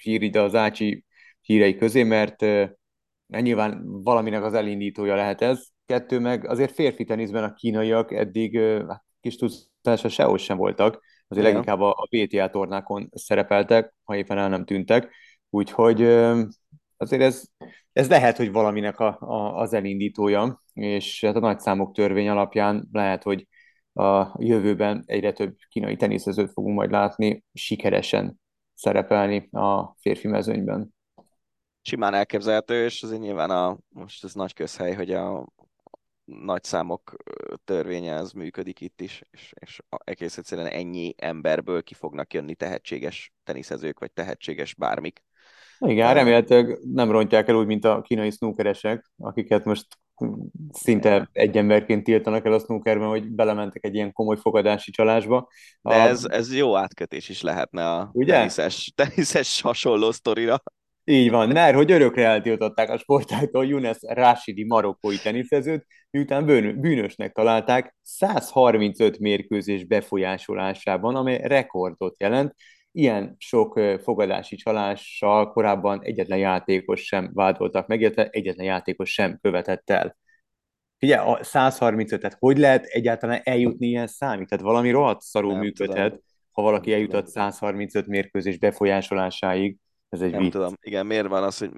hír 0.02 0.22
ide 0.22 0.40
az 0.40 0.54
Ácsi 0.54 1.04
hírei 1.40 1.76
közé, 1.76 2.02
mert 2.02 2.42
uh, 2.42 2.68
nyilván 3.26 4.02
valaminek 4.02 4.42
az 4.44 4.54
elindítója 4.54 5.14
lehet 5.14 5.42
ez. 5.42 5.66
Kettő 5.86 6.18
meg 6.18 6.48
azért 6.48 6.74
férfi 6.74 7.04
teniszben 7.04 7.44
a 7.44 7.54
kínaiak 7.54 8.12
eddig 8.12 8.54
uh, 8.54 8.94
kis 9.20 9.36
tudtása 9.36 10.08
sehol 10.08 10.38
sem 10.38 10.56
voltak 10.56 11.02
azért 11.28 11.46
Igen. 11.46 11.60
leginkább 11.60 11.80
a, 11.80 12.08
VTA 12.10 12.50
tornákon 12.50 13.08
szerepeltek, 13.12 13.94
ha 14.04 14.16
éppen 14.16 14.38
el 14.38 14.48
nem 14.48 14.64
tűntek, 14.64 15.10
úgyhogy 15.54 16.02
azért 16.96 17.22
ez, 17.22 17.44
ez 17.92 18.08
lehet, 18.08 18.36
hogy 18.36 18.52
valaminek 18.52 18.98
a, 18.98 19.16
a, 19.20 19.60
az 19.60 19.72
elindítója, 19.72 20.62
és 20.72 21.24
hát 21.24 21.36
a 21.36 21.40
nagyszámok 21.40 21.94
törvény 21.94 22.28
alapján 22.28 22.88
lehet, 22.92 23.22
hogy 23.22 23.48
a 23.92 24.36
jövőben 24.38 25.02
egyre 25.06 25.32
több 25.32 25.56
kínai 25.68 25.96
teniszezőt 25.96 26.52
fogunk 26.52 26.76
majd 26.76 26.90
látni 26.90 27.44
sikeresen 27.52 28.40
szerepelni 28.74 29.48
a 29.52 29.96
férfi 30.00 30.28
mezőnyben. 30.28 30.94
Simán 31.82 32.14
elképzelhető, 32.14 32.84
és 32.84 33.02
azért 33.02 33.20
nyilván 33.20 33.50
a, 33.50 33.78
most 33.88 34.24
ez 34.24 34.34
nagy 34.34 34.52
közhely, 34.52 34.94
hogy 34.94 35.10
a 35.12 35.46
nagy 36.24 36.64
számok 36.64 37.16
törvénye 37.64 38.14
az 38.14 38.32
működik 38.32 38.80
itt 38.80 39.00
is, 39.00 39.22
és, 39.30 39.52
és 39.60 39.80
egész 40.04 40.38
egyszerűen 40.38 40.66
ennyi 40.66 41.14
emberből 41.16 41.82
ki 41.82 41.94
fognak 41.94 42.34
jönni 42.34 42.54
tehetséges 42.54 43.32
teniszezők, 43.44 43.98
vagy 43.98 44.12
tehetséges 44.12 44.74
bármik. 44.74 45.24
Igen, 45.86 46.14
remélhetőleg 46.14 46.78
nem 46.92 47.10
rontják 47.10 47.48
el 47.48 47.54
úgy, 47.54 47.66
mint 47.66 47.84
a 47.84 48.00
kínai 48.00 48.30
snookeresek, 48.30 49.10
akiket 49.16 49.64
most 49.64 49.86
szinte 50.72 51.28
egy 51.32 51.56
emberként 51.56 52.04
tiltanak 52.04 52.46
el 52.46 52.52
a 52.52 52.58
snookerben, 52.58 53.08
hogy 53.08 53.30
belementek 53.30 53.84
egy 53.84 53.94
ilyen 53.94 54.12
komoly 54.12 54.36
fogadási 54.36 54.90
csalásba. 54.90 55.48
De 55.82 55.94
a... 55.94 56.08
ez, 56.08 56.24
ez 56.24 56.54
jó 56.54 56.76
átkötés 56.76 57.28
is 57.28 57.42
lehetne 57.42 57.90
a 57.90 58.10
Ugye? 58.12 58.32
teniszes, 58.32 58.92
teniszes 58.94 59.60
hasonló 59.60 60.10
sztorira. 60.10 60.62
Így 61.06 61.30
van, 61.30 61.48
mert 61.48 61.74
hogy 61.74 61.90
örökre 61.90 62.26
eltiltották 62.26 62.90
a 62.90 62.98
sportáktól 62.98 63.66
Younes 63.66 63.98
Rashidi 64.00 64.64
marokkói 64.64 65.16
teniszezőt, 65.16 65.86
miután 66.10 66.46
bűnösnek 66.80 67.32
találták 67.32 67.96
135 68.02 69.18
mérkőzés 69.18 69.84
befolyásolásában, 69.84 71.16
amely 71.16 71.40
rekordot 71.42 72.20
jelent. 72.20 72.54
Ilyen 72.96 73.34
sok 73.38 73.80
fogadási 74.02 74.56
csalással 74.56 75.52
korábban 75.52 76.04
egyetlen 76.04 76.38
játékos 76.38 77.04
sem 77.04 77.30
vádoltak 77.32 77.86
meg, 77.86 78.00
illetve 78.00 78.28
egyetlen 78.28 78.66
játékos 78.66 79.12
sem 79.12 79.38
követett 79.42 79.90
el. 79.90 80.16
Figyelj, 80.98 81.32
a 81.32 81.44
135, 81.44 82.20
tehát 82.20 82.36
hogy 82.40 82.58
lehet 82.58 82.84
egyáltalán 82.84 83.40
eljutni 83.44 83.86
ilyen 83.86 84.06
számig? 84.06 84.48
Tehát 84.48 84.64
valami 84.64 84.90
rohadt 84.90 85.20
szarul 85.20 85.56
működhet, 85.58 86.10
tudom. 86.10 86.24
ha 86.52 86.62
valaki 86.62 86.92
eljutott 86.92 87.26
135 87.26 88.06
mérkőzés 88.06 88.58
befolyásolásáig 88.58 89.78
ez 90.14 90.20
egy 90.20 90.30
nem 90.30 90.40
vicc. 90.40 90.52
tudom, 90.52 90.74
igen, 90.80 91.06
miért 91.06 91.26
van 91.26 91.42
az, 91.42 91.58
hogy 91.58 91.70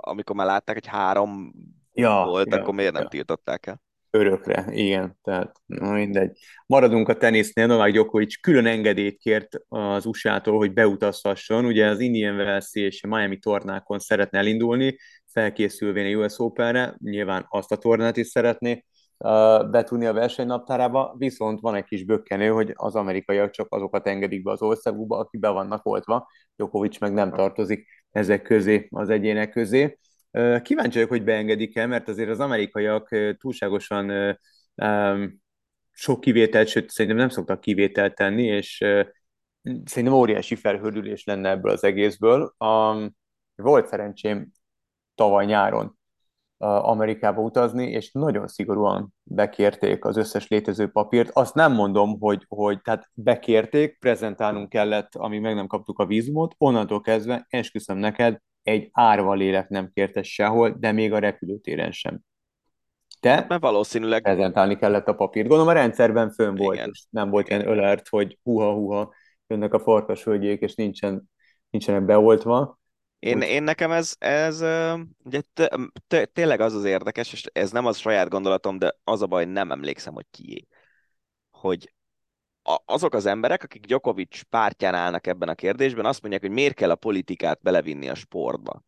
amikor 0.00 0.36
már 0.36 0.46
látták, 0.46 0.74
hogy 0.74 0.86
három 0.86 1.52
ja, 1.92 2.24
volt, 2.26 2.50
ja, 2.50 2.60
akkor 2.60 2.74
miért 2.74 2.92
nem 2.92 3.02
ja. 3.02 3.08
tiltották 3.08 3.66
el? 3.66 3.82
Örökre, 4.12 4.64
igen, 4.70 5.18
tehát 5.22 5.60
na 5.66 5.92
mindegy. 5.92 6.38
Maradunk 6.66 7.08
a 7.08 7.16
tenisznél, 7.16 7.66
Novák 7.66 7.92
Djokovic 7.92 8.40
külön 8.40 8.66
engedélyt 8.66 9.18
kért 9.18 9.48
az 9.68 10.06
USA-tól, 10.06 10.56
hogy 10.56 10.72
beutazhasson, 10.72 11.64
ugye 11.64 11.86
az 11.86 12.00
Indian 12.00 12.34
Wells 12.34 12.74
és 12.74 13.00
Miami 13.08 13.38
tornákon 13.38 13.98
szeretne 13.98 14.38
elindulni, 14.38 14.96
felkészülvén 15.26 16.16
a 16.16 16.18
US 16.18 16.38
Open-re, 16.38 16.94
nyilván 16.98 17.46
azt 17.48 17.72
a 17.72 17.76
tornát 17.76 18.16
is 18.16 18.26
szeretné 18.26 18.84
betudni 19.70 20.06
a 20.06 20.12
versenynaptárába, 20.12 21.14
viszont 21.18 21.60
van 21.60 21.74
egy 21.74 21.84
kis 21.84 22.04
bökkenő, 22.04 22.48
hogy 22.48 22.72
az 22.74 22.94
amerikaiak 22.94 23.50
csak 23.50 23.66
azokat 23.74 24.06
engedik 24.06 24.42
be 24.42 24.50
az 24.50 24.62
országukba, 24.62 25.18
akik 25.18 25.40
be 25.40 25.48
vannak 25.48 25.86
oltva, 25.86 26.28
Djokovic 26.56 26.98
meg 26.98 27.12
nem 27.12 27.32
tartozik 27.32 27.86
ezek 28.10 28.42
közé, 28.42 28.88
az 28.90 29.08
egyének 29.08 29.50
közé. 29.50 29.98
Kíváncsi 30.62 30.94
vagyok, 30.94 31.08
hogy 31.08 31.24
beengedik-e, 31.24 31.86
mert 31.86 32.08
azért 32.08 32.30
az 32.30 32.40
amerikaiak 32.40 33.16
túlságosan 33.38 34.38
sok 35.90 36.20
kivételt, 36.20 36.68
sőt 36.68 36.90
szerintem 36.90 37.20
nem 37.20 37.28
szoktak 37.28 37.60
kivételt 37.60 38.14
tenni, 38.14 38.44
és 38.44 38.84
szerintem 39.84 40.18
óriási 40.18 40.54
felhördülés 40.54 41.24
lenne 41.24 41.50
ebből 41.50 41.72
az 41.72 41.84
egészből. 41.84 42.54
Volt 43.54 43.86
szerencsém 43.86 44.50
tavaly 45.14 45.44
nyáron 45.44 45.98
Amerikába 46.58 47.40
utazni, 47.40 47.90
és 47.90 48.12
nagyon 48.12 48.48
szigorúan 48.48 49.14
bekérték 49.22 50.04
az 50.04 50.16
összes 50.16 50.48
létező 50.48 50.88
papírt. 50.88 51.30
Azt 51.32 51.54
nem 51.54 51.72
mondom, 51.72 52.18
hogy, 52.20 52.44
hogy 52.48 52.80
tehát 52.82 53.10
bekérték, 53.14 53.98
prezentálnunk 53.98 54.68
kellett, 54.68 55.14
amíg 55.14 55.40
meg 55.40 55.54
nem 55.54 55.66
kaptuk 55.66 55.98
a 55.98 56.06
vízumot, 56.06 56.54
onnantól 56.58 57.00
kezdve, 57.00 57.46
esküszöm 57.48 57.98
neked, 57.98 58.38
egy 58.62 58.88
árva 58.92 59.34
lélek 59.34 59.68
nem 59.68 59.90
kérte 59.94 60.22
sehol, 60.22 60.76
de 60.78 60.92
még 60.92 61.12
a 61.12 61.18
repülőtéren 61.18 61.92
sem. 61.92 62.20
De 63.20 63.30
hát, 63.30 63.48
mert 63.48 63.62
valószínűleg 63.62 64.22
prezentálni 64.22 64.76
kellett 64.76 65.08
a 65.08 65.14
papírt. 65.14 65.48
Gondolom 65.48 65.72
a 65.72 65.76
rendszerben 65.76 66.30
fönn 66.30 66.54
volt, 66.54 66.76
Igen. 66.76 66.88
és 66.92 67.04
nem 67.10 67.30
volt 67.30 67.48
ilyen 67.48 67.68
ölert, 67.68 68.08
hogy 68.08 68.38
huha-huha, 68.42 69.14
jönnek 69.46 69.74
a 69.74 69.80
farkasvölgyék, 69.80 70.60
és 70.60 70.74
nincsen, 70.74 71.30
nincsenek 71.70 72.04
beoltva 72.04 72.80
Én, 73.20 73.36
Úgy. 73.36 73.42
én 73.42 73.62
nekem 73.62 73.90
ez, 73.90 74.14
ez 74.18 74.60
ugye 75.24 75.40
t- 75.52 75.78
t- 76.06 76.30
tényleg 76.32 76.60
az 76.60 76.74
az 76.74 76.84
érdekes, 76.84 77.32
és 77.32 77.44
ez 77.52 77.70
nem 77.70 77.86
az 77.86 77.96
saját 77.98 78.28
gondolatom, 78.28 78.78
de 78.78 78.96
az 79.04 79.22
a 79.22 79.26
baj, 79.26 79.44
nem 79.44 79.70
emlékszem, 79.70 80.14
hogy 80.14 80.26
kié. 80.30 80.66
Hogy 81.50 81.92
azok 82.84 83.14
az 83.14 83.26
emberek, 83.26 83.62
akik 83.62 83.86
Djokovic 83.86 84.40
pártján 84.40 84.94
állnak 84.94 85.26
ebben 85.26 85.48
a 85.48 85.54
kérdésben, 85.54 86.04
azt 86.04 86.20
mondják, 86.20 86.42
hogy 86.42 86.50
miért 86.50 86.74
kell 86.74 86.90
a 86.90 86.94
politikát 86.94 87.62
belevinni 87.62 88.08
a 88.08 88.14
sportba. 88.14 88.82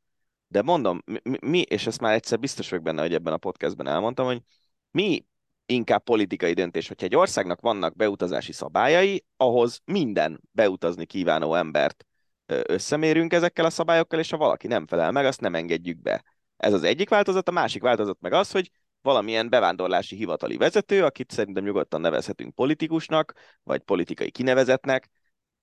De 0.47 0.63
mondom, 0.63 1.03
mi, 1.05 1.39
mi, 1.41 1.61
és 1.61 1.87
ezt 1.87 2.01
már 2.01 2.15
egyszer 2.15 2.39
biztos 2.39 2.71
vagyok 2.71 2.85
benne, 2.85 3.01
hogy 3.01 3.15
ebben 3.15 3.33
a 3.33 3.37
podcastben 3.37 3.87
elmondtam, 3.87 4.27
hogy 4.27 4.43
mi 4.91 5.27
inkább 5.67 6.03
politikai 6.03 6.53
döntés, 6.53 6.89
hogyha 6.89 7.07
egy 7.07 7.17
országnak 7.17 7.61
vannak 7.61 7.97
beutazási 7.97 8.53
szabályai, 8.53 9.25
ahhoz 9.37 9.81
minden 9.85 10.41
beutazni 10.51 11.07
kívánó 11.07 11.55
embert 11.55 12.07
összemérünk 12.47 13.33
ezekkel 13.33 13.65
a 13.65 13.71
szabályokkal, 13.71 14.19
és 14.19 14.31
ha 14.31 14.37
valaki 14.37 14.67
nem 14.67 14.87
felel 14.87 15.13
meg, 15.13 15.25
azt 15.25 15.41
nem 15.41 15.55
engedjük 15.55 16.03
be. 16.03 16.25
Ez 16.57 16.73
az 16.73 16.83
egyik 16.83 17.09
változat, 17.09 17.49
a 17.49 17.53
másik 17.53 17.83
változat 17.83 18.21
meg 18.21 18.33
az, 18.33 18.51
hogy 18.51 18.71
valamilyen 19.03 19.49
bevándorlási 19.49 20.17
hivatali 20.17 20.57
vezető, 20.57 21.05
akit 21.05 21.31
szerintem 21.31 21.65
nyugodtan 21.65 22.01
nevezhetünk 22.01 22.55
politikusnak, 22.55 23.35
vagy 23.63 23.81
politikai 23.81 24.31
kinevezetnek, 24.31 25.11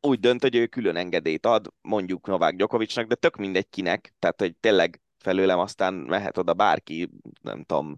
úgy 0.02 0.20
dönt, 0.20 0.42
hogy 0.42 0.56
ő 0.56 0.68
külön 0.68 0.96
engedélyt 0.96 1.46
ad, 1.46 1.74
mondjuk 1.82 2.28
Novák 2.28 2.56
Gyokovicsnak, 2.56 3.08
de 3.08 3.16
tök 3.16 3.36
mindegy 3.36 3.70
kinek, 3.70 4.14
tehát 4.20 4.40
hogy 4.40 4.56
tényleg 4.56 5.02
felőlem 5.18 5.60
aztán 5.60 5.94
mehet 5.94 6.38
oda 6.38 6.54
bárki, 6.54 7.10
nem 7.42 7.64
tudom, 7.64 7.98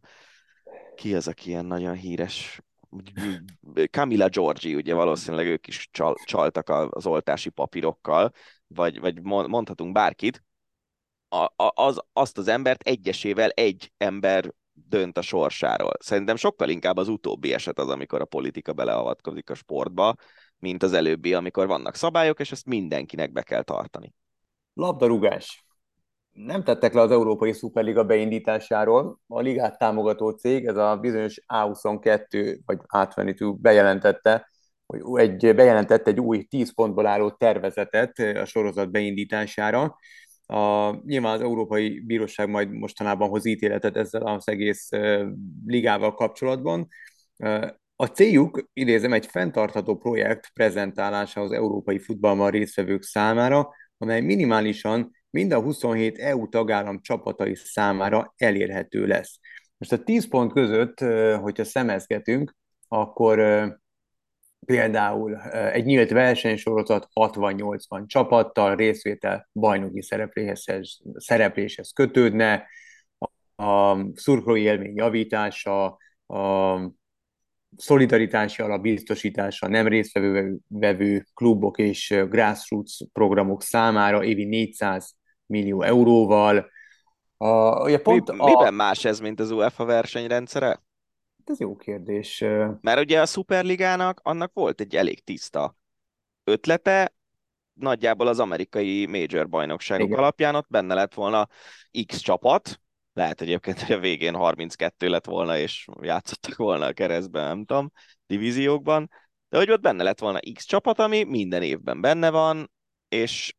ki 0.96 1.16
az, 1.16 1.28
aki 1.28 1.50
ilyen 1.50 1.66
nagyon 1.66 1.96
híres, 1.96 2.62
Camilla 3.92 4.30
Giorgi, 4.30 4.76
ugye 4.76 4.94
valószínűleg 4.94 5.46
ők 5.46 5.68
is 5.68 5.90
csal, 5.92 6.16
csaltak 6.26 6.70
az 6.70 7.06
oltási 7.06 7.50
papírokkal, 7.50 8.32
vagy, 8.68 9.00
vagy 9.00 9.22
mondhatunk 9.22 9.92
bárkit, 9.92 10.44
a, 11.30 11.72
az, 11.74 12.02
azt 12.14 12.38
az 12.38 12.48
embert 12.48 12.82
egyesével 12.82 13.50
egy 13.50 13.92
ember 13.98 14.54
dönt 14.88 15.18
a 15.18 15.22
sorsáról. 15.22 15.94
Szerintem 16.00 16.36
sokkal 16.36 16.70
inkább 16.70 16.98
az 16.98 17.08
utóbbi 17.08 17.54
eset 17.54 17.80
az, 17.80 17.90
amikor 17.90 18.22
a 18.22 18.26
politika 18.26 18.74
beleavatkozik 18.74 19.50
a 19.50 19.56
sportba, 19.56 20.16
mint 20.60 20.84
az 20.84 20.94
előbbi, 20.94 21.34
amikor 21.34 21.68
vannak 21.68 21.96
szabályok, 21.96 22.40
és 22.40 22.52
ezt 22.52 22.66
mindenkinek 22.66 23.32
be 23.32 23.42
kell 23.42 23.64
tartani. 23.64 24.14
Labdarúgás. 24.74 25.66
Nem 26.32 26.64
tettek 26.64 26.94
le 26.94 27.02
az 27.02 27.12
Európai 27.12 27.54
Szuperliga 27.54 28.04
beindításáról. 28.04 29.20
A 29.28 29.40
ligát 29.40 29.78
támogató 29.78 30.30
cég, 30.30 30.66
ez 30.66 30.76
a 30.76 30.98
bizonyos 30.98 31.42
A22 31.48 32.60
vagy 32.66 32.78
A22 32.88 33.56
bejelentette, 33.60 34.50
hogy 34.86 35.02
egy, 35.20 35.56
bejelentette 35.56 36.12
egy 36.12 36.20
új 36.20 36.44
10 36.44 36.74
pontból 36.74 37.06
álló 37.06 37.30
tervezetet 37.30 38.20
a 38.20 38.46
sorozat 38.46 38.92
beindítására. 38.92 39.96
A, 40.52 40.96
nyilván 41.06 41.34
az 41.34 41.42
Európai 41.42 42.00
Bíróság 42.00 42.50
majd 42.50 42.72
mostanában 42.72 43.30
hoz 43.30 43.46
ítéletet 43.46 43.98
ezzel 43.98 44.22
az 44.22 44.48
egész 44.48 44.90
ligával 45.66 46.14
kapcsolatban. 46.14 46.88
A 47.96 48.06
céljuk, 48.06 48.70
idézem, 48.74 49.14
egy 49.14 49.26
fenntartható 49.26 49.98
projekt 49.98 50.52
prezentálása 50.54 51.42
az 51.42 51.52
európai 51.52 52.00
futballban 52.00 52.50
résztvevők 52.52 53.04
számára, 53.04 53.70
amely 53.98 54.22
minimálisan 54.22 55.12
mind 55.30 55.52
a 55.52 55.62
27 55.62 56.18
EU 56.18 56.50
tagállam 56.50 57.02
csapatai 57.02 57.56
számára 57.56 58.34
elérhető 58.38 59.06
lesz. 59.06 59.40
Most 59.78 59.92
a 59.92 60.04
10 60.04 60.28
pont 60.28 60.54
között, 60.54 61.00
hogyha 61.40 61.64
szemezgetünk, 61.64 62.56
akkor 62.88 63.40
például 64.66 65.42
egy 65.52 65.86
nyílt 65.86 66.10
versenysorozat 66.10 67.08
60-80 67.14 68.06
csapattal 68.08 68.76
részvétel 68.76 69.50
bajnoki 69.54 70.02
szerepléshez, 70.02 71.00
szerepléshez 71.16 71.92
kötődne, 71.92 72.68
a 73.56 73.98
szurkolói 74.14 74.62
élmény 74.62 74.96
javítása, 74.96 75.86
a 76.28 76.78
szolidaritási 77.78 78.62
alap 78.62 78.82
biztosítása 78.82 79.68
nem 79.68 79.88
résztvevő 79.88 81.26
klubok 81.34 81.78
és 81.78 82.24
grassroots 82.30 82.98
programok 83.14 83.64
számára 83.64 84.24
évi 84.24 84.44
400 84.44 85.16
millió 85.46 85.82
euróval. 85.82 86.70
A, 87.38 87.84
ugye 87.84 88.00
pont 88.00 88.32
Mi, 88.32 88.40
a... 88.40 88.46
Miben 88.46 88.74
más 88.74 89.06
ez, 89.06 89.20
mint 89.20 89.40
az 89.40 89.52
UEFA 89.52 89.86
versenyrendszere? 89.86 90.80
Ez 91.46 91.60
jó 91.60 91.76
kérdés. 91.76 92.40
Mert 92.82 93.00
ugye 93.00 93.22
a 93.22 93.26
Superligának 93.26 94.20
annak 94.24 94.54
volt 94.54 94.82
egy 94.82 94.96
elég 94.96 95.24
tiszta 95.24 95.76
ötlete, 96.44 97.14
nagyjából 97.74 98.28
az 98.28 98.40
amerikai 98.40 99.06
major 99.06 99.50
bajnokságok 99.50 100.08
Igen. 100.08 100.20
alapján 100.20 100.56
ott 100.56 100.68
benne 100.70 100.94
lett 100.94 101.14
volna 101.14 101.48
X 102.06 102.18
csapat, 102.18 102.82
lehet 103.14 103.42
egyébként, 103.42 103.82
hogy 103.82 103.96
a 103.96 104.00
végén 104.00 104.36
32 104.36 105.10
lett 105.10 105.26
volna, 105.26 105.58
és 105.58 105.88
játszottak 106.02 106.56
volna 106.56 106.86
a 106.86 106.94
keresztben, 106.94 107.44
nem 107.48 107.66
tudom, 107.66 107.92
divíziókban, 108.28 109.10
de 109.50 109.58
hogy 109.58 109.72
ott 109.72 109.82
benne 109.82 110.04
lett 110.04 110.20
volna 110.20 110.40
X 110.54 110.66
csapat, 110.66 111.00
ami 111.00 111.24
minden 111.24 111.62
évben 111.62 112.02
benne 112.02 112.30
van, 112.30 112.72
és 113.10 113.54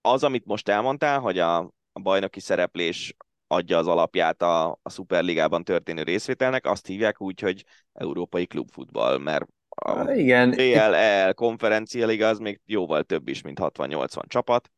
az, 0.00 0.24
amit 0.24 0.44
most 0.44 0.68
elmondtál, 0.68 1.20
hogy 1.20 1.38
a, 1.38 1.58
a 1.92 2.00
bajnoki 2.02 2.40
szereplés 2.40 3.16
adja 3.46 3.78
az 3.78 3.86
alapját 3.86 4.42
a, 4.42 4.78
a 4.82 4.90
Superligában 4.90 5.64
történő 5.64 6.02
részvételnek, 6.02 6.66
azt 6.66 6.86
hívják 6.86 7.20
úgy, 7.20 7.40
hogy 7.40 7.64
európai 7.92 8.46
klubfutball, 8.46 9.18
mert 9.18 9.46
a 9.68 10.10
Igen. 10.10 10.50
BLL 10.50 11.32
konferencia 11.32 12.06
liga 12.06 12.28
az 12.28 12.38
még 12.38 12.60
jóval 12.64 13.02
több 13.02 13.28
is, 13.28 13.42
mint 13.42 13.58
60-80 13.62 14.26
csapat. 14.26 14.70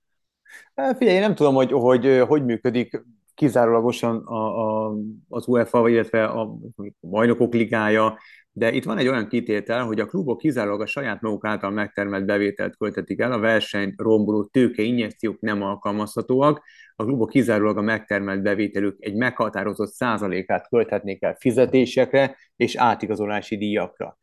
Figyelj, 0.97 1.17
én 1.17 1.21
nem 1.21 1.35
tudom, 1.35 1.55
hogy 1.55 1.73
hogy, 1.73 2.23
hogy 2.27 2.45
működik 2.45 3.03
kizárólagosan 3.35 4.17
a, 4.27 4.87
a, 4.89 4.95
az 5.29 5.47
UEFA, 5.47 5.89
illetve 5.89 6.25
a 6.25 6.59
bajnokok 7.01 7.55
ligája, 7.55 8.19
de 8.59 8.73
itt 8.73 8.85
van 8.85 8.99
egy 8.99 9.09
olyan 9.09 9.29
kitétel, 9.29 9.85
hogy 9.85 10.01
a 10.01 10.07
klubok 10.07 10.39
kizárólag 10.39 10.81
a 10.81 10.87
saját 10.87 11.21
maguk 11.21 11.47
által 11.47 11.71
megtermelt 11.71 12.25
bevételt 12.25 12.77
költetik 12.77 13.21
el, 13.21 13.33
a 13.33 13.39
verseny 13.39 13.95
romboló 13.97 14.45
tőke 14.45 14.83
injekciók 14.83 15.41
nem 15.41 15.63
alkalmazhatóak, 15.63 16.63
a 16.97 17.05
klubok 17.05 17.31
kizárólag 17.31 17.77
a 17.77 17.81
megtermelt 17.81 18.43
bevételük 18.43 18.97
egy 18.99 19.15
meghatározott 19.15 19.93
százalékát 19.93 20.69
költhetnék 20.69 21.23
el 21.23 21.37
fizetésekre 21.41 22.37
és 22.57 22.77
átigazolási 22.77 23.57
díjakra. 23.57 24.19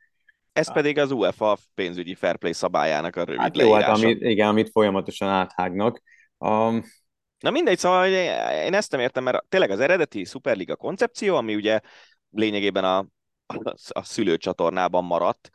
Ez 0.54 0.74
pedig 0.74 0.98
az 0.98 1.12
UEFA 1.12 1.58
pénzügyi 1.74 2.16
fair 2.16 2.36
play 2.38 2.54
szabályának 2.54 3.16
a 3.16 3.24
rövid 3.24 3.42
hát 3.42 3.58
jó, 3.58 3.74
hát 3.74 3.98
amit, 3.98 4.22
igen, 4.22 4.48
amit 4.48 4.70
folyamatosan 4.70 5.30
áthágnak. 5.30 6.02
Um, 6.38 6.84
Na 7.40 7.52
mindegy, 7.52 7.78
szóval 7.78 8.08
én 8.66 8.74
ezt 8.74 8.92
nem 8.92 9.00
értem, 9.00 9.24
mert 9.24 9.46
tényleg 9.50 9.70
az 9.70 9.80
eredeti 9.80 10.24
Superliga 10.24 10.76
koncepció, 10.76 11.36
ami 11.36 11.56
ugye 11.56 11.80
lényegében 12.30 12.84
a, 12.84 13.06
a, 13.90 14.04
szülőcsatornában 14.04 15.04
maradt 15.04 15.50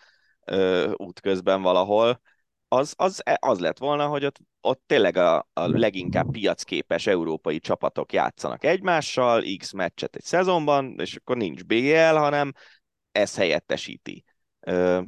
útközben 0.96 1.62
valahol, 1.62 2.20
az, 2.68 2.94
az, 2.96 3.22
az 3.38 3.58
lett 3.58 3.78
volna, 3.78 4.06
hogy 4.06 4.24
ott, 4.24 4.38
ott 4.60 4.82
tényleg 4.86 5.16
a, 5.16 5.48
a 5.52 5.66
leginkább 5.66 6.30
piacképes 6.30 7.06
európai 7.06 7.58
csapatok 7.58 8.12
játszanak 8.12 8.64
egymással, 8.64 9.42
X 9.58 9.72
meccset 9.72 10.16
egy 10.16 10.24
szezonban, 10.24 10.94
és 10.98 11.16
akkor 11.16 11.36
nincs 11.36 11.64
BL, 11.64 12.16
hanem 12.16 12.52
ez 13.12 13.36
helyettesíti. 13.36 14.24
Ö, 14.60 15.02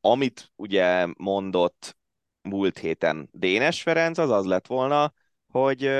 amit 0.00 0.52
ugye 0.56 1.06
mondott 1.16 1.96
múlt 2.42 2.78
héten 2.78 3.28
Dénes 3.32 3.82
Ferenc, 3.82 4.18
az 4.18 4.30
az 4.30 4.44
lett 4.44 4.66
volna, 4.66 5.12
hogy, 5.48 5.90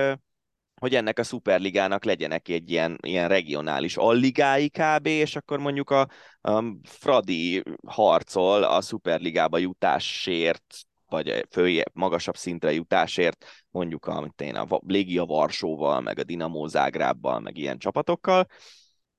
hogy 0.81 0.95
ennek 0.95 1.19
a 1.19 1.23
szuperligának 1.23 2.05
legyenek 2.05 2.49
egy 2.49 2.71
ilyen, 2.71 2.99
ilyen 3.01 3.29
regionális 3.29 3.97
alligái 3.97 4.71
kb, 4.71 5.07
és 5.07 5.37
akkor 5.37 5.59
mondjuk 5.59 5.91
a, 5.91 6.09
a 6.41 6.65
Fradi 6.83 7.63
harcol 7.87 8.63
a 8.63 8.81
szuperligába 8.81 9.59
jutásért, 9.59 10.65
vagy 11.09 11.47
följebb, 11.51 11.91
magasabb 11.93 12.37
szintre 12.37 12.73
jutásért, 12.73 13.45
mondjuk 13.71 14.07
a, 14.07 14.33
én, 14.37 14.57
a 14.57 14.81
Légia 14.87 15.25
Varsóval, 15.25 16.01
meg 16.01 16.19
a 16.19 16.25
Dinamo 16.25 16.67
Zágrábbal, 16.67 17.41
meg 17.41 17.57
ilyen 17.57 17.79
csapatokkal, 17.79 18.47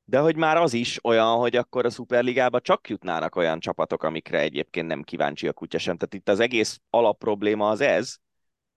de 0.04 0.20
hogy 0.20 0.36
már 0.36 0.58
az 0.58 0.74
is 0.74 1.00
olyan, 1.04 1.38
hogy 1.38 1.56
akkor 1.56 1.86
a 1.86 1.90
Superligába 1.90 2.60
csak 2.60 2.90
jutnának 2.90 3.36
olyan 3.36 3.60
csapatok, 3.60 4.04
amikre 4.04 4.40
egyébként 4.40 4.88
nem 4.88 5.02
kíváncsi 5.02 5.48
a 5.48 5.54
kutya 5.54 5.78
sem. 5.78 5.98
Tehát 5.98 6.14
itt 6.14 6.30
az 6.30 6.40
egész 6.40 6.80
alapprobléma 6.90 7.70
az 7.70 7.82
ez, 7.82 8.16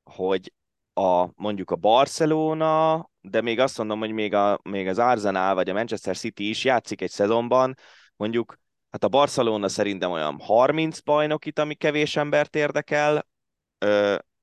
hogy 0.03 0.53
a, 0.95 1.29
mondjuk 1.35 1.71
a 1.71 1.77
Barcelona, 1.77 3.09
de 3.21 3.41
még 3.41 3.59
azt 3.59 3.79
mondom, 3.79 3.99
hogy 3.99 4.13
még, 4.13 4.35
a, 4.35 4.61
még 4.63 4.87
az 4.87 4.99
Arsenal 4.99 5.55
vagy 5.55 5.71
a 5.71 5.73
Manchester 5.73 6.17
City 6.17 6.49
is 6.49 6.65
játszik 6.65 7.01
egy 7.01 7.11
szezonban, 7.11 7.75
mondjuk 8.17 8.59
hát 8.91 9.05
a 9.05 9.09
Barcelona 9.09 9.69
szerintem 9.69 10.11
olyan 10.11 10.39
30 10.41 11.01
bajnokit, 11.01 11.59
ami 11.59 11.75
kevés 11.75 12.17
embert 12.17 12.57
érdekel, 12.57 13.27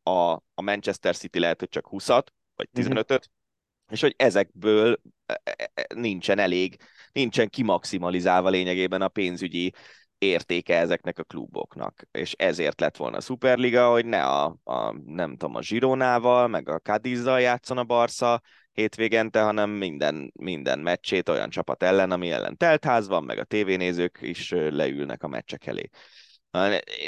a, 0.04 0.32
a 0.54 0.62
Manchester 0.62 1.16
City 1.16 1.39
lehet, 1.39 1.60
hogy 1.60 1.70
csak 1.70 1.88
20-at, 1.91 2.26
vagy 2.56 2.70
15-öt, 2.74 3.12
mm-hmm. 3.12 3.93
és 3.93 4.02
hogy 4.02 4.14
ezekből 4.18 5.02
e, 5.26 5.41
e, 5.43 5.72
e, 5.74 5.86
nincsen 5.95 6.39
elég, 6.39 6.78
nincsen 7.12 7.49
kimaximalizálva 7.49 8.49
lényegében 8.49 9.02
a 9.02 9.08
pénzügyi 9.08 9.74
értéke 10.22 10.78
ezeknek 10.78 11.19
a 11.19 11.24
kluboknak, 11.24 12.07
és 12.11 12.34
ezért 12.34 12.80
lett 12.80 12.97
volna 12.97 13.17
a 13.17 13.22
Superliga, 13.22 13.89
hogy 13.89 14.05
ne 14.05 14.26
a, 14.26 14.57
a 14.63 14.93
nem 15.05 15.32
tudom, 15.38 15.55
a 15.55 15.59
Gironával, 15.59 16.47
meg 16.47 16.69
a 16.69 16.80
Cadizzal 16.80 17.41
játszon 17.41 17.78
a 17.78 17.84
Barca 17.84 18.41
hétvégente, 18.72 19.41
hanem 19.41 19.69
minden, 19.69 20.32
minden 20.36 20.80
meccsét 20.80 21.30
olyan 21.30 21.49
csapat 21.49 21.84
ellen, 21.84 22.11
ami 22.11 22.32
ellen 22.32 22.57
teltház 22.57 23.07
van, 23.07 23.24
meg 23.24 23.38
a 23.38 23.43
tévénézők 23.43 24.17
is 24.22 24.51
leülnek 24.51 25.24
a 25.24 25.28
meccsek 25.28 25.65
elé. 25.65 25.89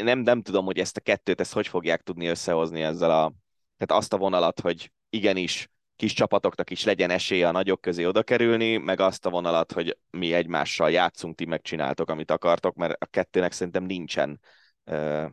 Nem, 0.01 0.19
nem 0.19 0.41
tudom, 0.41 0.65
hogy 0.65 0.79
ezt 0.79 0.97
a 0.97 1.01
kettőt, 1.01 1.39
ezt 1.39 1.53
hogy 1.53 1.67
fogják 1.67 2.01
tudni 2.01 2.27
összehozni 2.27 2.81
ezzel 2.81 3.11
a, 3.11 3.33
tehát 3.77 4.01
azt 4.01 4.13
a 4.13 4.17
vonalat, 4.17 4.59
hogy 4.59 4.91
igenis 5.09 5.69
kis 5.95 6.13
csapatoknak 6.13 6.69
is 6.69 6.85
legyen 6.85 7.09
esélye 7.09 7.47
a 7.47 7.51
nagyok 7.51 7.81
közé 7.81 8.05
oda 8.05 8.23
kerülni, 8.23 8.77
meg 8.77 8.99
azt 8.99 9.25
a 9.25 9.29
vonalat, 9.29 9.71
hogy 9.71 9.97
mi 10.09 10.33
egymással 10.33 10.91
játszunk, 10.91 11.35
ti 11.35 11.45
megcsináltok, 11.45 12.09
amit 12.09 12.31
akartok, 12.31 12.75
mert 12.75 13.03
a 13.03 13.05
kettőnek 13.05 13.51
szerintem 13.51 13.83
nincsen 13.83 14.39
uh, 14.85 15.25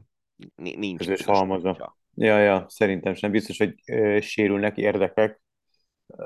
nincs. 0.57 0.99
Közös 0.99 1.25
halmaza. 1.25 1.97
Ja, 2.15 2.39
ja, 2.39 2.65
szerintem 2.69 3.15
sem. 3.15 3.31
Biztos, 3.31 3.59
hogy 3.59 3.75
uh, 3.93 4.21
sérülnek 4.21 4.77
érdekek. 4.77 5.41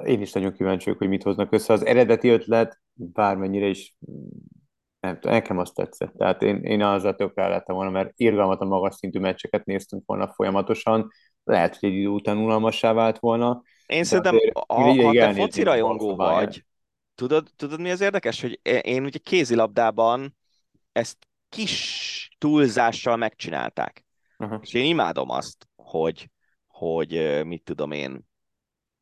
Én 0.04 0.20
is 0.20 0.32
nagyon 0.32 0.52
kíváncsi 0.52 0.84
vagyok, 0.84 0.98
hogy 0.98 1.08
mit 1.08 1.22
hoznak 1.22 1.52
össze. 1.52 1.72
Az 1.72 1.86
eredeti 1.86 2.28
ötlet 2.28 2.80
bármennyire 2.92 3.66
is 3.66 3.96
nem 5.00 5.14
tudom, 5.14 5.32
nekem 5.32 5.58
azt 5.58 5.74
tetszett. 5.74 6.12
Tehát 6.16 6.42
én, 6.42 6.62
én 6.62 6.82
azzal 6.82 7.14
tökre 7.14 7.48
lettem 7.48 7.74
volna, 7.74 7.90
mert 7.90 8.12
irgalmatlan 8.16 8.68
magas 8.68 8.94
szintű 8.94 9.18
meccseket 9.18 9.64
néztünk 9.64 10.02
volna 10.06 10.32
folyamatosan. 10.32 11.10
Lehet, 11.44 11.76
hogy 11.76 11.88
egy 11.88 11.94
idő 11.94 12.08
után 12.08 12.36
unalmassá 12.36 12.92
vált 12.92 13.18
volna. 13.18 13.62
Én 13.86 14.04
szerintem, 14.04 14.38
ha, 14.66 15.02
ha 15.02 15.12
te 15.12 15.34
foci 15.34 15.62
rajongó 15.62 16.16
vagy, 16.16 16.64
tudod, 17.14 17.48
tudod, 17.56 17.80
mi 17.80 17.90
az 17.90 18.00
érdekes, 18.00 18.40
hogy 18.40 18.60
én 18.82 19.04
ugye 19.04 19.18
kézilabdában 19.18 20.36
ezt 20.92 21.16
kis 21.48 22.28
túlzással 22.38 23.16
megcsinálták. 23.16 24.04
Uh-huh. 24.38 24.58
És 24.62 24.72
én 24.72 24.84
imádom 24.84 25.30
azt, 25.30 25.68
hogy, 25.76 26.30
hogy 26.66 27.40
mit 27.44 27.62
tudom 27.62 27.90
én, 27.90 28.26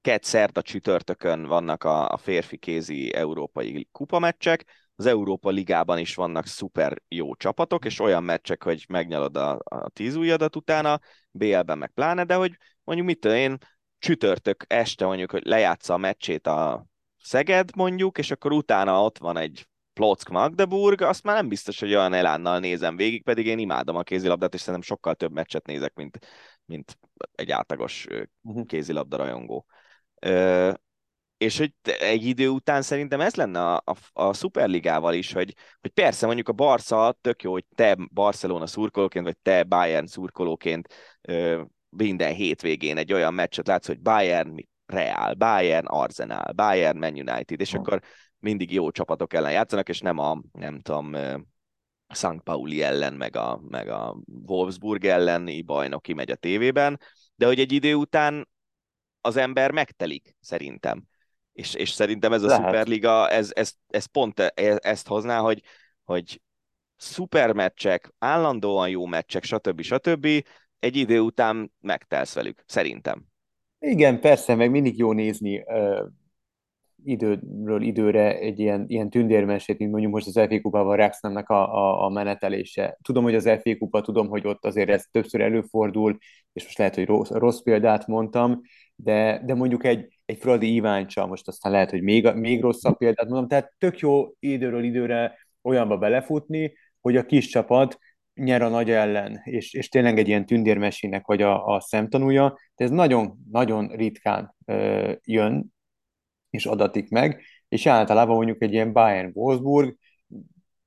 kett 0.01 0.57
a 0.57 0.63
csütörtökön 0.63 1.47
vannak 1.47 1.85
a, 1.85 2.09
a 2.09 2.17
férfi 2.17 2.57
kézi 2.57 3.15
európai 3.15 3.89
kupameccsek, 3.93 4.65
az 4.97 5.07
Európa 5.07 5.51
Ligában 5.51 5.99
is 5.99 6.15
vannak 6.15 6.47
szuper 6.47 7.03
jó 7.09 7.35
csapatok, 7.35 7.85
és 7.85 8.01
olyan 8.01 8.23
meccsek, 8.23 8.63
hogy 8.63 8.85
megnyalod 8.89 9.37
a, 9.37 9.59
a 9.65 9.89
tíz 9.89 10.15
ujjadat 10.15 10.57
utána, 10.57 11.01
BL-ben 11.31 11.79
meg 11.79 11.91
pláne, 11.91 12.25
de 12.25 12.35
hogy 12.35 12.57
mondjuk 12.85 13.09
mit 13.09 13.21
tudom 13.21 13.37
én, 13.37 13.59
csütörtök 14.03 14.65
este 14.69 15.05
mondjuk, 15.05 15.31
hogy 15.31 15.47
lejátsza 15.47 15.95
a 15.95 15.97
meccsét 15.97 16.47
a 16.47 16.87
Szeged 17.19 17.77
mondjuk, 17.77 18.19
és 18.19 18.31
akkor 18.31 18.53
utána 18.53 19.05
ott 19.05 19.19
van 19.19 19.37
egy 19.37 19.69
Plock 19.93 20.29
Magdeburg, 20.29 21.01
azt 21.01 21.23
már 21.23 21.37
nem 21.37 21.49
biztos, 21.49 21.81
hogy 21.81 21.95
olyan 21.95 22.13
elánnal 22.13 22.59
nézem 22.59 22.97
végig, 22.97 23.23
pedig 23.23 23.47
én 23.47 23.59
imádom 23.59 23.97
a 23.97 24.03
kézilabdát, 24.03 24.55
és 24.55 24.61
szerintem 24.61 24.83
sokkal 24.83 25.15
több 25.15 25.33
meccset 25.33 25.67
nézek, 25.67 25.95
mint, 25.95 26.19
mint 26.65 26.99
egy 27.35 27.51
átlagos 27.51 28.07
mhm. 28.41 28.63
kézilabda 28.63 29.17
rajongó. 29.17 29.67
Ö, 30.21 30.73
és 31.37 31.59
hogy 31.59 31.73
egy 31.85 32.25
idő 32.25 32.49
után 32.49 32.83
szerintem 32.83 33.21
ez 33.21 33.35
lenne 33.35 33.73
a, 33.73 33.83
a, 33.85 34.23
a 34.23 34.33
Superligával 34.33 35.15
is, 35.15 35.33
hogy, 35.33 35.55
hogy 35.81 35.91
persze 35.91 36.27
mondjuk 36.27 36.49
a 36.49 36.53
Barca 36.53 37.17
tök 37.21 37.43
jó, 37.43 37.53
hogy 37.53 37.65
te 37.75 37.97
Barcelona 38.13 38.67
szurkolóként, 38.67 39.25
vagy 39.25 39.39
te 39.43 39.63
Bayern 39.63 40.07
szurkolóként 40.07 40.89
ö, 41.21 41.63
minden 41.97 42.35
hétvégén 42.35 42.97
egy 42.97 43.13
olyan 43.13 43.35
meccset 43.35 43.67
látsz, 43.67 43.87
hogy 43.87 44.01
Bayern 44.01 44.55
Real, 44.87 45.35
Bayern 45.35 45.87
Arsenal, 45.87 46.53
Bayern 46.53 46.99
Man 46.99 47.13
United, 47.13 47.61
és 47.61 47.75
akkor 47.75 48.01
mindig 48.39 48.73
jó 48.73 48.91
csapatok 48.91 49.35
ellen 49.35 49.53
játszanak, 49.53 49.89
és 49.89 50.01
nem 50.01 50.19
a, 50.19 50.43
nem 50.53 50.81
tudom, 50.81 51.15
St. 52.09 52.41
Pauli 52.45 52.83
ellen, 52.83 53.15
meg 53.15 53.37
a, 53.37 53.61
meg 53.69 53.89
a 53.89 54.17
Wolfsburg 54.47 55.05
elleni 55.05 55.63
bajnoki 55.63 56.13
megy 56.13 56.31
a 56.31 56.37
tévében, 56.37 57.01
de 57.35 57.47
hogy 57.47 57.61
egy 57.61 57.73
idő 57.73 57.95
után 57.95 58.49
az 59.21 59.37
ember 59.37 59.71
megtelik, 59.71 60.37
szerintem. 60.41 61.03
És, 61.53 61.75
és 61.75 61.91
szerintem 61.91 62.33
ez 62.33 62.43
a 62.43 62.47
Lehet. 62.47 62.65
Superliga, 62.65 63.29
ez, 63.29 63.51
ez, 63.55 63.73
ez 63.89 64.05
pont 64.05 64.41
e, 64.41 64.53
ezt 64.83 65.07
hozná, 65.07 65.39
hogy, 65.39 65.63
hogy 66.05 66.41
szuper 66.97 67.53
meccsek, 67.53 68.13
állandóan 68.19 68.89
jó 68.89 69.07
meccsek, 69.07 69.45
stb. 69.45 69.81
stb. 69.81 70.29
Egy 70.83 70.97
idő 70.97 71.21
után 71.21 71.73
megtelsz 71.81 72.35
velük, 72.35 72.63
szerintem. 72.67 73.25
Igen, 73.79 74.21
persze, 74.21 74.55
meg 74.55 74.71
mindig 74.71 74.99
jó 74.99 75.13
nézni 75.13 75.59
uh, 75.59 76.07
időről 77.05 77.83
időre 77.83 78.39
egy 78.39 78.59
ilyen, 78.59 78.85
ilyen 78.89 79.11
tündérmesét, 79.11 79.79
mint 79.79 79.91
mondjuk 79.91 80.13
most 80.13 80.27
az 80.27 80.33
FA 80.33 80.61
Kupával 80.61 80.97
Rexnemnek 80.97 81.49
a, 81.49 81.75
a, 81.75 82.05
a 82.05 82.09
menetelése. 82.09 82.99
Tudom, 83.03 83.23
hogy 83.23 83.35
az 83.35 83.51
FA 83.63 83.77
Kupa, 83.79 84.01
tudom, 84.01 84.29
hogy 84.29 84.47
ott 84.47 84.65
azért 84.65 84.89
ez 84.89 85.05
többször 85.11 85.41
előfordul, 85.41 86.19
és 86.53 86.65
most 86.65 86.79
lehet, 86.79 86.95
hogy 86.95 87.07
rossz, 87.07 87.31
rossz 87.31 87.61
példát 87.61 88.07
mondtam, 88.07 88.61
de, 88.95 89.43
de 89.45 89.55
mondjuk 89.55 89.85
egy, 89.85 90.19
egy 90.25 90.39
Fradi 90.39 90.75
Iváncsa, 90.75 91.27
most 91.27 91.49
aztán 91.49 91.73
lehet, 91.73 91.91
hogy 91.91 92.03
még, 92.03 92.33
még 92.35 92.61
rosszabb 92.61 92.97
példát 92.97 93.29
mondom, 93.29 93.49
tehát 93.49 93.73
tök 93.79 93.99
jó 93.99 94.33
időről 94.39 94.85
időre 94.85 95.39
olyanba 95.63 95.99
belefutni, 95.99 96.73
hogy 97.01 97.17
a 97.17 97.27
kis 97.27 97.47
csapat 97.47 97.99
nyer 98.35 98.63
a 98.63 98.69
nagy 98.69 98.91
ellen, 98.91 99.41
és, 99.45 99.75
és 99.75 99.89
tényleg 99.89 100.19
egy 100.19 100.29
ilyen 100.29 100.47
tündérmesének 100.47 101.27
vagy 101.27 101.43
a, 101.43 101.67
a 101.67 101.81
szemtanúja, 101.81 102.59
de 102.75 102.85
ez 102.85 102.91
nagyon-nagyon 102.91 103.89
ritkán 103.89 104.55
ö, 104.65 105.13
jön, 105.25 105.75
és 106.51 106.67
adatik 106.67 107.11
meg, 107.11 107.43
és 107.69 107.87
általában 107.87 108.37
mondjuk 108.37 108.63
egy 108.63 108.73
ilyen 108.73 108.93
Bayern-Wolfsburg 108.93 109.97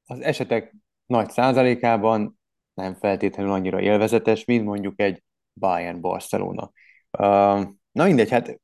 az 0.06 0.20
esetek 0.20 0.76
nagy 1.06 1.30
százalékában 1.30 2.40
nem 2.74 2.94
feltétlenül 2.94 3.52
annyira 3.52 3.82
élvezetes, 3.82 4.46
mint 4.46 4.66
mondjuk 4.66 5.00
egy 5.00 5.24
Bayern-Barcelona. 5.54 6.72
Uh, 7.18 7.64
na 7.92 8.04
mindegy, 8.06 8.30
hát 8.30 8.60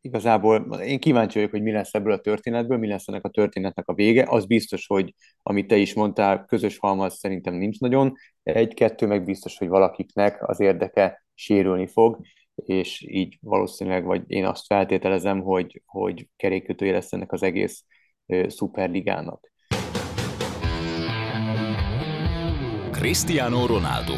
igazából 0.00 0.80
én 0.80 0.98
kíváncsi 0.98 1.34
vagyok, 1.34 1.50
hogy 1.50 1.62
mi 1.62 1.72
lesz 1.72 1.94
ebből 1.94 2.12
a 2.12 2.20
történetből, 2.20 2.78
mi 2.78 2.86
lesz 2.86 3.08
ennek 3.08 3.24
a 3.24 3.28
történetnek 3.28 3.88
a 3.88 3.94
vége. 3.94 4.26
Az 4.28 4.46
biztos, 4.46 4.86
hogy 4.86 5.14
amit 5.42 5.66
te 5.66 5.76
is 5.76 5.94
mondtál, 5.94 6.44
közös 6.44 6.78
halmaz 6.78 7.18
szerintem 7.18 7.54
nincs 7.54 7.78
nagyon. 7.78 8.12
Egy-kettő 8.42 9.06
meg 9.06 9.24
biztos, 9.24 9.58
hogy 9.58 9.68
valakiknek 9.68 10.48
az 10.48 10.60
érdeke 10.60 11.24
sérülni 11.34 11.86
fog, 11.86 12.20
és 12.54 13.04
így 13.08 13.38
valószínűleg, 13.40 14.04
vagy 14.04 14.22
én 14.26 14.44
azt 14.44 14.66
feltételezem, 14.66 15.40
hogy, 15.40 15.82
hogy 15.86 16.28
kerékkötője 16.36 16.92
lesz 16.92 17.12
ennek 17.12 17.32
az 17.32 17.42
egész 17.42 17.84
szuperligának. 18.46 19.52
Cristiano 22.90 23.66
Ronaldo 23.66 24.14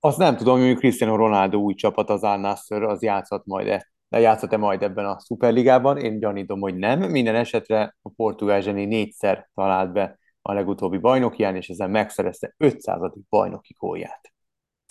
azt 0.00 0.18
nem 0.18 0.36
tudom, 0.36 0.60
hogy 0.60 0.76
Cristiano 0.76 1.16
Ronaldo 1.16 1.58
új 1.58 1.74
csapat, 1.74 2.10
az 2.10 2.22
Al 2.22 2.36
Nassr, 2.36 2.82
az 2.82 3.02
játszott 3.02 3.46
majd-e, 3.46 3.92
de 4.08 4.18
játszott-e 4.18 4.56
majd 4.56 4.82
ebben 4.82 5.06
a 5.06 5.20
szuperligában? 5.20 5.98
Én 5.98 6.18
gyanítom, 6.18 6.60
hogy 6.60 6.76
nem. 6.76 7.00
Minden 7.00 7.34
esetre 7.34 7.96
a 8.02 8.10
portugál 8.16 8.60
zseni 8.60 8.84
négyszer 8.84 9.50
talált 9.54 9.92
be 9.92 10.18
a 10.42 10.52
legutóbbi 10.52 10.98
bajnokián, 10.98 11.56
és 11.56 11.68
ezzel 11.68 11.88
megszerezte 11.88 12.54
500. 12.56 13.12
bajnoki 13.28 13.74
gólját. 13.78 14.32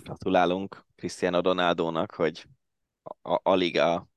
Gratulálunk 0.03 0.85
Cristiano 0.95 1.41
Ronaldónak, 1.41 2.11
hogy 2.11 2.45
a, 3.21 3.39
a 3.43 3.53
Liga 3.53 4.07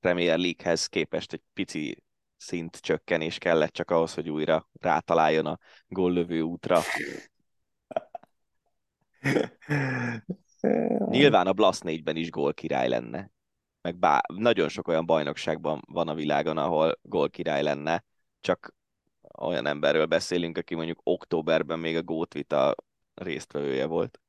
Premier 0.00 0.38
League-hez 0.38 0.86
képest 0.86 1.32
egy 1.32 1.42
pici 1.52 2.02
szint 2.36 2.76
csökkenés 2.76 3.38
kellett 3.38 3.72
csak 3.72 3.90
ahhoz, 3.90 4.14
hogy 4.14 4.30
újra 4.30 4.68
rátaláljon 4.80 5.46
a 5.46 5.58
góllövő 5.88 6.40
útra. 6.40 6.80
Nyilván 11.10 11.46
a 11.46 11.52
Blast 11.52 11.82
4-ben 11.84 12.16
is 12.16 12.30
gól 12.30 12.54
király 12.54 12.88
lenne. 12.88 13.30
Meg 13.82 13.96
bá, 13.96 14.20
nagyon 14.34 14.68
sok 14.68 14.88
olyan 14.88 15.06
bajnokságban 15.06 15.82
van 15.86 16.08
a 16.08 16.14
világon, 16.14 16.58
ahol 16.58 16.98
gól 17.02 17.30
király 17.30 17.62
lenne, 17.62 18.04
csak 18.40 18.74
olyan 19.38 19.66
emberről 19.66 20.06
beszélünk, 20.06 20.58
aki 20.58 20.74
mondjuk 20.74 21.00
októberben 21.02 21.78
még 21.78 21.96
a 21.96 22.02
Gótvita 22.02 22.74
résztvevője 23.14 23.86
volt. 23.86 24.20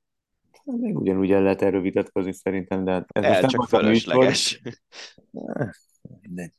Még 0.63 0.97
ugyanúgy 0.97 1.31
el 1.31 1.41
lehet 1.41 1.61
erről 1.61 1.81
vitatkozni 1.81 2.33
szerintem, 2.33 2.83
de 2.83 3.05
ez 3.07 3.23
El, 3.23 3.43
csak 3.43 3.67
fölösleges. 3.67 4.61
Mindegy. 6.21 6.53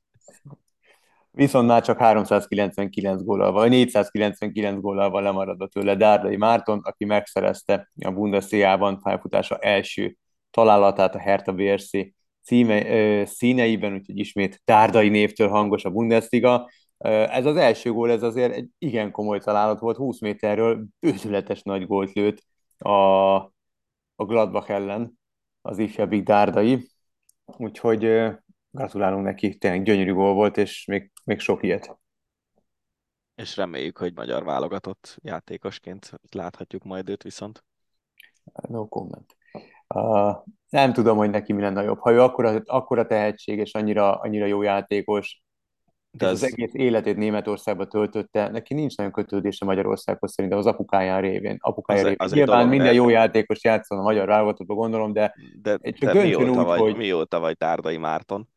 Viszont 1.32 1.66
már 1.68 1.82
csak 1.82 1.98
399 1.98 3.22
góllal, 3.22 3.52
vagy 3.52 3.70
499 3.70 4.80
góllal 4.80 5.22
lemaradott 5.22 5.72
tőle 5.72 5.94
Dárdai 5.94 6.36
Márton, 6.36 6.80
aki 6.82 7.04
megszerezte 7.04 7.90
a 8.04 8.10
Bundesliga-ban 8.10 9.00
pályafutása 9.02 9.58
első 9.58 10.16
találatát 10.50 11.14
a 11.14 11.18
Hertha 11.18 11.52
BRC 11.52 11.90
címe, 12.42 12.86
ö, 12.90 13.24
színeiben, 13.24 13.92
úgyhogy 13.92 14.18
ismét 14.18 14.62
Dárdai 14.64 15.08
névtől 15.08 15.48
hangos 15.48 15.84
a 15.84 15.90
Bundesliga. 15.90 16.70
Ez 16.98 17.46
az 17.46 17.56
első 17.56 17.92
gól, 17.92 18.10
ez 18.10 18.22
azért 18.22 18.54
egy 18.54 18.68
igen 18.78 19.10
komoly 19.10 19.38
találat 19.38 19.78
volt, 19.78 19.96
20 19.96 20.20
méterről 20.20 20.84
bőzületes 21.00 21.62
nagy 21.62 21.86
gólt 21.86 22.12
lőtt 22.12 22.42
a, 22.78 23.34
a 24.14 24.24
Gladbach 24.24 24.70
ellen 24.70 25.18
az 25.62 25.78
ifjabbik 25.78 26.22
Dárdai, 26.22 26.88
úgyhogy 27.44 28.30
gratulálunk 28.70 29.24
neki, 29.24 29.56
tényleg 29.56 29.82
gyönyörű 29.82 30.12
gól 30.12 30.34
volt, 30.34 30.56
és 30.56 30.84
még, 30.84 31.10
még 31.30 31.38
sok 31.38 31.62
ilyet. 31.62 31.98
És 33.34 33.56
reméljük, 33.56 33.98
hogy 33.98 34.14
magyar 34.14 34.44
válogatott 34.44 35.16
játékosként 35.22 36.12
láthatjuk 36.30 36.84
majd 36.84 37.08
őt 37.08 37.22
viszont. 37.22 37.64
No 38.68 38.88
comment. 38.88 39.36
Uh, 39.94 40.36
nem 40.68 40.92
tudom, 40.92 41.16
hogy 41.16 41.30
neki 41.30 41.52
mi 41.52 41.62
lenne 41.62 41.82
jobb. 41.82 41.98
Ha 41.98 42.12
ő 42.12 42.20
akkora, 42.20 42.60
akkora 42.64 43.06
tehetség 43.06 43.58
és 43.58 43.74
annyira, 43.74 44.14
annyira 44.14 44.46
jó 44.46 44.62
játékos, 44.62 45.42
de 46.10 46.26
az... 46.26 46.32
az 46.32 46.42
egész 46.42 46.74
életét 46.74 47.16
Németországba 47.16 47.86
töltötte, 47.86 48.48
neki 48.48 48.74
nincs 48.74 48.96
nagyon 48.96 49.12
kötődése 49.12 49.64
Magyarországhoz 49.64 50.32
szerintem 50.32 50.58
az 50.58 50.66
apukáján 50.66 51.20
révén. 51.20 51.56
Apukája 51.60 51.98
az, 51.98 52.04
révén. 52.04 52.18
Az 52.20 52.32
Nyilván 52.32 52.68
minden 52.68 52.94
jó 52.94 53.08
játékos 53.08 53.64
játszol 53.64 53.98
a 53.98 54.02
magyar 54.02 54.26
válogatottba, 54.26 54.74
gondolom, 54.74 55.12
de, 55.12 55.34
de, 55.62 55.78
csak 55.78 56.12
de 56.12 56.22
mióta, 56.22 56.50
úgy, 56.50 56.66
vagy, 56.66 56.80
hogy... 56.80 56.96
mióta 56.96 57.40
vagy 57.40 57.56
Tárdai 57.56 57.96
Márton? 57.96 58.48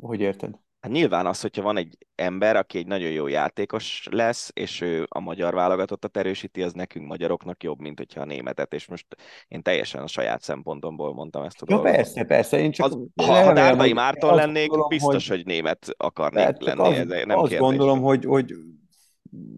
Hogy 0.00 0.20
érted? 0.20 0.58
Hát 0.80 0.92
nyilván 0.92 1.26
az, 1.26 1.40
hogyha 1.40 1.62
van 1.62 1.76
egy 1.76 1.98
ember, 2.14 2.56
aki 2.56 2.78
egy 2.78 2.86
nagyon 2.86 3.10
jó 3.10 3.26
játékos 3.26 4.08
lesz, 4.10 4.50
és 4.54 4.80
ő 4.80 5.06
a 5.08 5.20
magyar 5.20 5.54
válogatottat 5.54 6.16
erősíti, 6.16 6.62
az 6.62 6.72
nekünk 6.72 7.06
magyaroknak 7.06 7.62
jobb, 7.62 7.80
mint 7.80 7.98
hogyha 7.98 8.20
a 8.20 8.24
németet, 8.24 8.74
és 8.74 8.86
most 8.86 9.06
én 9.48 9.62
teljesen 9.62 10.02
a 10.02 10.06
saját 10.06 10.42
szempontomból 10.42 11.14
mondtam 11.14 11.42
ezt 11.42 11.62
a 11.62 11.64
ja, 11.68 11.74
dolgot. 11.74 11.94
Persze, 11.94 12.24
persze, 12.24 12.58
én 12.58 12.70
csak... 12.70 12.86
Az, 12.86 12.98
ha, 13.26 13.44
ha 13.44 13.52
Dárdai 13.52 13.92
Márton 13.92 14.34
lennék, 14.34 14.66
gondolom, 14.66 14.88
biztos, 14.88 15.28
hogy, 15.28 15.36
hogy 15.36 15.46
német 15.46 15.86
akarnék 15.96 16.60
lenni. 16.60 16.80
Az, 16.80 16.96
ez 16.96 17.06
nem 17.06 17.38
azt 17.38 17.48
kérdés. 17.48 17.58
gondolom, 17.58 18.00
hogy, 18.00 18.24
hogy 18.24 18.54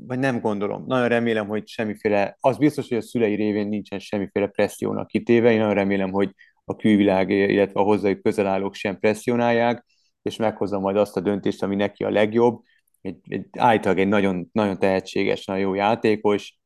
vagy 0.06 0.18
nem 0.18 0.40
gondolom, 0.40 0.84
nagyon 0.86 1.08
remélem, 1.08 1.46
hogy 1.46 1.68
semmiféle, 1.68 2.36
az 2.40 2.56
biztos, 2.56 2.88
hogy 2.88 2.96
a 2.96 3.02
szülei 3.02 3.34
révén 3.34 3.68
nincsen 3.68 3.98
semmiféle 3.98 4.46
pressziónak 4.46 5.06
kitéve, 5.06 5.52
én 5.52 5.58
nagyon 5.58 5.74
remélem, 5.74 6.10
hogy 6.10 6.34
a 6.64 6.76
külvilág, 6.76 7.30
illetve 7.30 7.80
a 7.80 7.84
hozzájuk 7.84 8.22
közel 8.22 8.46
állók 8.46 8.74
sem 8.74 8.98
presszionálják, 8.98 9.84
és 10.22 10.36
meghozza 10.36 10.78
majd 10.78 10.96
azt 10.96 11.16
a 11.16 11.20
döntést, 11.20 11.62
ami 11.62 11.74
neki 11.74 12.04
a 12.04 12.10
legjobb. 12.10 12.62
Egy, 13.00 13.18
egy 13.28 13.46
általában 13.58 14.02
egy 14.02 14.08
nagyon, 14.08 14.48
nagyon 14.52 14.78
tehetséges, 14.78 15.44
nagyon 15.44 15.62
jó 15.62 15.74
játékos, 15.74 16.58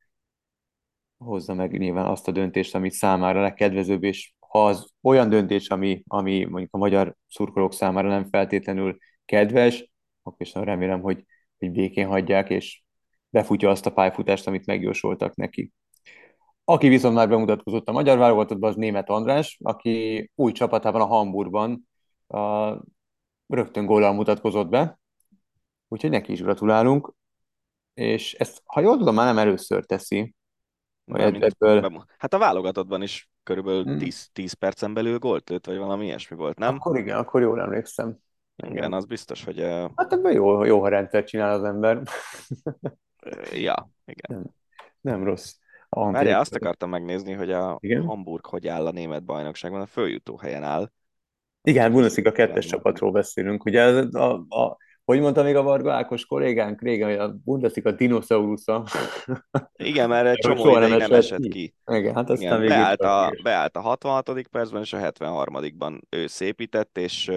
hozza 1.16 1.54
meg 1.54 1.78
nyilván 1.78 2.06
azt 2.06 2.28
a 2.28 2.32
döntést, 2.32 2.74
amit 2.74 2.92
számára 2.92 3.40
legkedvezőbb, 3.40 4.02
és 4.02 4.34
ha 4.38 4.66
az 4.66 4.92
olyan 5.02 5.28
döntés, 5.28 5.68
ami, 5.68 6.02
ami 6.06 6.44
mondjuk 6.44 6.74
a 6.74 6.78
magyar 6.78 7.14
szurkolók 7.28 7.72
számára 7.72 8.08
nem 8.08 8.28
feltétlenül 8.28 8.96
kedves, 9.24 9.90
akkor 10.22 10.46
is 10.46 10.54
remélem, 10.54 11.00
hogy, 11.00 11.24
hogy 11.58 11.70
békén 11.70 12.06
hagyják, 12.06 12.50
és 12.50 12.82
befutja 13.28 13.70
azt 13.70 13.86
a 13.86 13.92
pályafutást, 13.92 14.46
amit 14.46 14.66
megjósoltak 14.66 15.34
neki. 15.34 15.72
Aki 16.64 16.88
viszont 16.88 17.14
már 17.14 17.28
bemutatkozott 17.28 17.88
a 17.88 17.92
magyar 17.92 18.18
válogatottban, 18.18 18.70
az 18.70 18.76
német 18.76 19.10
András, 19.10 19.58
aki 19.62 20.30
új 20.34 20.52
csapatában 20.52 21.00
a 21.00 21.06
Hamburgban 21.06 21.88
a 22.26 22.72
rögtön 23.46 23.86
góllal 23.86 24.12
mutatkozott 24.12 24.68
be, 24.68 24.98
úgyhogy 25.88 26.10
neki 26.10 26.32
is 26.32 26.42
gratulálunk, 26.42 27.12
és 27.94 28.34
ezt, 28.34 28.62
ha 28.64 28.80
jól 28.80 28.96
tudom, 28.96 29.14
már 29.14 29.26
nem 29.26 29.46
először 29.46 29.84
teszi. 29.84 30.34
Nem, 31.04 31.34
ebből... 31.40 32.04
Hát 32.18 32.34
a 32.34 32.38
válogatottban 32.38 33.02
is 33.02 33.30
körülbelül 33.42 33.98
10, 33.98 34.28
10 34.32 34.50
hmm. 34.50 34.58
percen 34.58 34.94
belül 34.94 35.18
gólt 35.18 35.48
lőtt, 35.48 35.66
vagy 35.66 35.76
valami 35.76 36.04
ilyesmi 36.04 36.36
volt, 36.36 36.58
nem? 36.58 36.74
Akkor 36.74 36.98
igen, 36.98 37.18
akkor 37.18 37.40
jól 37.40 37.60
emlékszem. 37.60 38.16
Igen, 38.56 38.72
igen 38.72 38.92
az 38.92 39.04
biztos, 39.04 39.44
hogy... 39.44 39.60
Uh... 39.60 39.90
Hát 39.94 40.12
ebben 40.12 40.32
jó, 40.32 40.64
jó, 40.64 40.80
ha 40.80 40.88
rendszer 40.88 41.24
csinál 41.24 41.52
az 41.52 41.64
ember. 41.64 42.02
ja, 43.52 43.90
igen. 44.04 44.38
Nem, 44.38 44.44
nem 45.00 45.24
rossz. 45.24 45.54
Várjál, 45.88 46.40
azt 46.40 46.54
akartam 46.54 46.90
megnézni, 46.90 47.32
hogy 47.32 47.52
a 47.52 47.76
igen? 47.80 48.04
Hamburg 48.04 48.46
hogy 48.46 48.68
áll 48.68 48.86
a 48.86 48.90
német 48.90 49.24
bajnokságban, 49.24 49.80
a 49.80 49.86
följutó 49.86 50.36
helyen 50.36 50.62
áll. 50.62 50.90
Igen, 51.66 51.92
Bundesliga 51.92 52.32
kettes 52.32 52.66
csapatról 52.66 53.12
beszélünk. 53.12 53.64
Ugye 53.64 53.82
a, 54.12 54.32
a, 54.48 54.76
hogy 55.04 55.20
mondta 55.20 55.42
még 55.42 55.56
a 55.56 55.62
Varga 55.62 55.92
Ákos 55.92 56.26
kollégánk 56.26 56.80
régen, 56.80 57.20
a 57.20 57.34
Bundesliga 57.44 57.92
dinoszaurusza. 57.92 58.84
Igen, 59.76 60.08
mert 60.08 60.26
egy 60.26 60.38
csomó 60.38 60.76
ideig 60.76 60.96
nem 60.96 61.12
esett 61.12 61.40
ki. 61.40 61.48
ki. 61.48 61.74
Igen, 61.86 62.14
hát 62.14 62.30
aztán 62.30 62.62
Igen, 62.62 62.78
beállt, 62.78 63.00
a, 63.00 63.32
beállt 63.42 63.76
a 63.76 63.80
66. 63.80 64.48
percben, 64.50 64.82
és 64.82 64.92
a 64.92 64.98
73-ban 64.98 66.00
ő 66.08 66.26
szépített, 66.26 66.98
és 66.98 67.30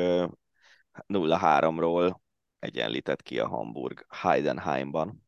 0-3-ról 1.07 2.15
egyenlített 2.59 3.21
ki 3.21 3.39
a 3.39 3.47
Hamburg 3.47 4.05
Heidenheimban. 4.09 5.25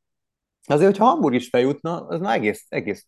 Azért, 0.67 0.89
hogyha 0.91 1.05
Hamburg 1.05 1.35
is 1.35 1.49
feljutna, 1.49 2.05
az 2.05 2.19
már 2.19 2.35
egész, 2.35 2.65
egész 2.69 3.07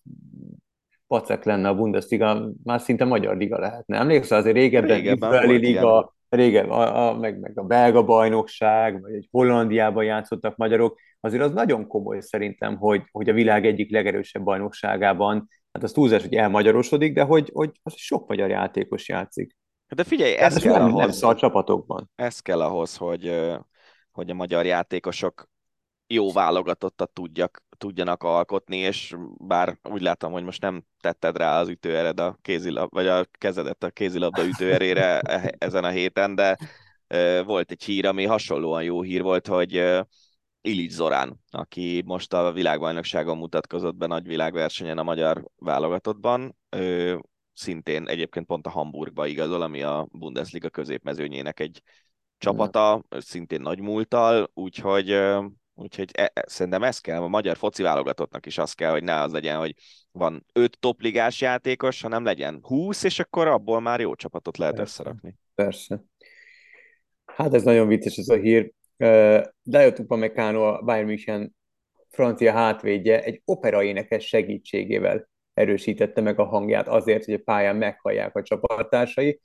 pacek 1.11 1.43
lenne 1.43 1.67
a 1.67 1.75
Bundesliga, 1.75 2.49
már 2.63 2.81
szinte 2.81 3.05
magyar 3.05 3.37
liga 3.37 3.59
lehetne. 3.59 3.97
Emlékszel, 3.97 4.37
azért 4.37 4.55
régebben, 4.55 4.95
régebben 4.95 5.33
Izraeli 5.33 5.57
liga, 5.57 6.15
régebben, 6.29 6.77
a, 6.77 7.07
a, 7.07 7.17
meg, 7.17 7.39
meg 7.39 7.59
a 7.59 7.63
belga 7.63 8.03
bajnokság, 8.03 9.01
vagy 9.01 9.13
egy 9.13 9.27
Hollandiában 9.31 10.03
játszottak 10.03 10.55
magyarok, 10.55 10.99
azért 11.19 11.43
az 11.43 11.51
nagyon 11.51 11.87
komoly 11.87 12.19
szerintem, 12.19 12.77
hogy, 12.77 13.01
hogy 13.11 13.29
a 13.29 13.33
világ 13.33 13.65
egyik 13.65 13.91
legerősebb 13.91 14.43
bajnokságában, 14.43 15.49
hát 15.71 15.83
az 15.83 15.91
túlzás, 15.91 16.21
hogy 16.21 16.35
elmagyarosodik, 16.35 17.13
de 17.13 17.23
hogy, 17.23 17.49
hogy 17.53 17.71
az 17.83 17.93
sok 17.95 18.27
magyar 18.27 18.49
játékos 18.49 19.09
játszik. 19.09 19.55
De 19.95 20.03
figyelj, 20.03 20.33
ez, 20.33 20.55
ez 20.55 20.61
kell 20.61 20.71
nem, 20.71 20.95
ahhoz, 20.95 21.19
nem 21.19 21.29
a 21.29 21.35
csapatokban. 21.35 22.11
Ez 22.15 22.39
kell 22.39 22.61
ahhoz, 22.61 22.97
hogy, 22.97 23.41
hogy 24.11 24.29
a 24.29 24.33
magyar 24.33 24.65
játékosok 24.65 25.49
jó 26.07 26.31
válogatottat 26.31 27.11
tudjak, 27.13 27.63
tudjanak 27.81 28.23
alkotni, 28.23 28.77
és 28.77 29.15
bár 29.37 29.77
úgy 29.89 30.01
látom, 30.01 30.31
hogy 30.31 30.43
most 30.43 30.61
nem 30.61 30.83
tetted 30.99 31.37
rá 31.37 31.59
az 31.59 31.69
ütőered 31.69 32.19
a 32.19 32.37
kézilab, 32.41 32.89
vagy 32.93 33.07
a 33.07 33.25
kezedet 33.31 33.83
a 33.83 33.89
kézilabda 33.89 34.45
ütőerére 34.45 35.19
e, 35.19 35.53
ezen 35.57 35.83
a 35.83 35.89
héten, 35.89 36.35
de 36.35 36.57
volt 37.45 37.71
egy 37.71 37.83
hír, 37.83 38.05
ami 38.05 38.25
hasonlóan 38.25 38.83
jó 38.83 39.01
hír 39.01 39.21
volt, 39.21 39.47
hogy 39.47 39.83
Ilic 40.61 40.93
Zorán, 40.93 41.39
aki 41.49 42.03
most 42.05 42.33
a 42.33 42.51
világbajnokságon 42.51 43.37
mutatkozott 43.37 43.95
be 43.95 44.07
nagy 44.07 44.27
világversenyen 44.27 44.97
a 44.97 45.03
magyar 45.03 45.45
válogatottban, 45.55 46.55
ő 46.69 47.19
szintén 47.53 48.07
egyébként 48.07 48.45
pont 48.45 48.65
a 48.67 48.69
Hamburgba 48.69 49.25
igazol, 49.25 49.61
ami 49.61 49.81
a 49.81 50.07
Bundesliga 50.11 50.69
középmezőnyének 50.69 51.59
egy 51.59 51.81
csapata, 52.37 53.03
szintén 53.09 53.61
nagy 53.61 53.79
múltal, 53.79 54.49
úgyhogy 54.53 55.17
Úgyhogy 55.73 56.09
e, 56.13 56.31
e, 56.33 56.43
szerintem 56.47 56.83
ez 56.83 56.99
kell, 56.99 57.21
a 57.21 57.27
magyar 57.27 57.57
foci 57.57 57.83
válogatottnak 57.83 58.45
is 58.45 58.57
az 58.57 58.73
kell, 58.73 58.91
hogy 58.91 59.03
ne 59.03 59.21
az 59.21 59.31
legyen, 59.31 59.57
hogy 59.57 59.75
van 60.11 60.45
öt 60.53 60.79
topligás 60.79 61.41
játékos, 61.41 62.01
hanem 62.01 62.23
legyen 62.23 62.59
20, 62.61 63.03
és 63.03 63.19
akkor 63.19 63.47
abból 63.47 63.79
már 63.79 63.99
jó 63.99 64.15
csapatot 64.15 64.57
lehet 64.57 64.75
persze, 64.75 65.01
összerakni. 65.01 65.37
Persze. 65.55 66.03
Hát 67.25 67.53
ez 67.53 67.63
nagyon 67.63 67.87
vicces 67.87 68.17
ez 68.17 68.29
a 68.29 68.35
hír. 68.35 68.71
Dajot 69.63 69.99
Upamecano, 69.99 70.63
a 70.63 70.81
Bayern 70.81 71.07
München 71.07 71.55
francia 72.09 72.51
hátvédje 72.51 73.23
egy 73.23 73.41
operaénekes 73.45 74.27
segítségével 74.27 75.29
erősítette 75.53 76.21
meg 76.21 76.39
a 76.39 76.45
hangját 76.45 76.87
azért, 76.87 77.25
hogy 77.25 77.33
a 77.33 77.41
pályán 77.43 77.75
meghallják 77.75 78.35
a 78.35 78.43
csapattársai, 78.43 79.41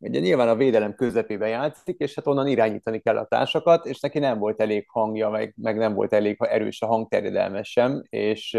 ugye 0.00 0.20
nyilván 0.20 0.48
a 0.48 0.56
védelem 0.56 0.94
közepébe 0.94 1.48
játszik, 1.48 1.98
és 1.98 2.14
hát 2.14 2.26
onnan 2.26 2.46
irányítani 2.46 2.98
kell 2.98 3.16
a 3.16 3.26
társakat, 3.26 3.86
és 3.86 4.00
neki 4.00 4.18
nem 4.18 4.38
volt 4.38 4.60
elég 4.60 4.86
hangja, 4.88 5.30
meg, 5.30 5.54
meg 5.56 5.76
nem 5.76 5.94
volt 5.94 6.12
elég 6.12 6.36
erős 6.38 6.82
a 6.82 6.86
hangterjedelme 6.86 7.62
sem, 7.62 8.02
és 8.08 8.58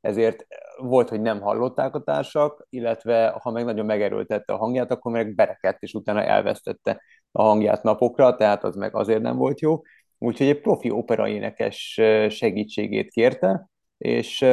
ezért 0.00 0.46
volt, 0.76 1.08
hogy 1.08 1.20
nem 1.20 1.40
hallották 1.40 1.94
a 1.94 2.02
társak, 2.02 2.66
illetve 2.70 3.38
ha 3.42 3.50
meg 3.50 3.64
nagyon 3.64 3.86
megerőltette 3.86 4.52
a 4.52 4.56
hangját, 4.56 4.90
akkor 4.90 5.12
meg 5.12 5.34
berekedt, 5.34 5.82
és 5.82 5.94
utána 5.94 6.22
elvesztette 6.22 7.02
a 7.32 7.42
hangját 7.42 7.82
napokra, 7.82 8.36
tehát 8.36 8.64
az 8.64 8.76
meg 8.76 8.94
azért 8.94 9.22
nem 9.22 9.36
volt 9.36 9.60
jó. 9.60 9.80
Úgyhogy 10.18 10.46
egy 10.46 10.60
profi 10.60 10.90
operaénekes 10.90 12.00
segítségét 12.28 13.10
kérte, 13.10 13.68
és, 13.98 14.46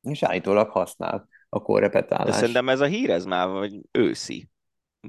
és 0.00 0.22
állítólag 0.22 0.70
használ 0.70 1.28
a 1.48 1.62
korrepetálás. 1.62 2.26
De 2.26 2.32
szerintem 2.32 2.68
ez 2.68 2.80
a 2.80 2.86
hír, 2.86 3.10
ez 3.10 3.24
már 3.24 3.48
vagy 3.48 3.80
őszi. 3.90 4.50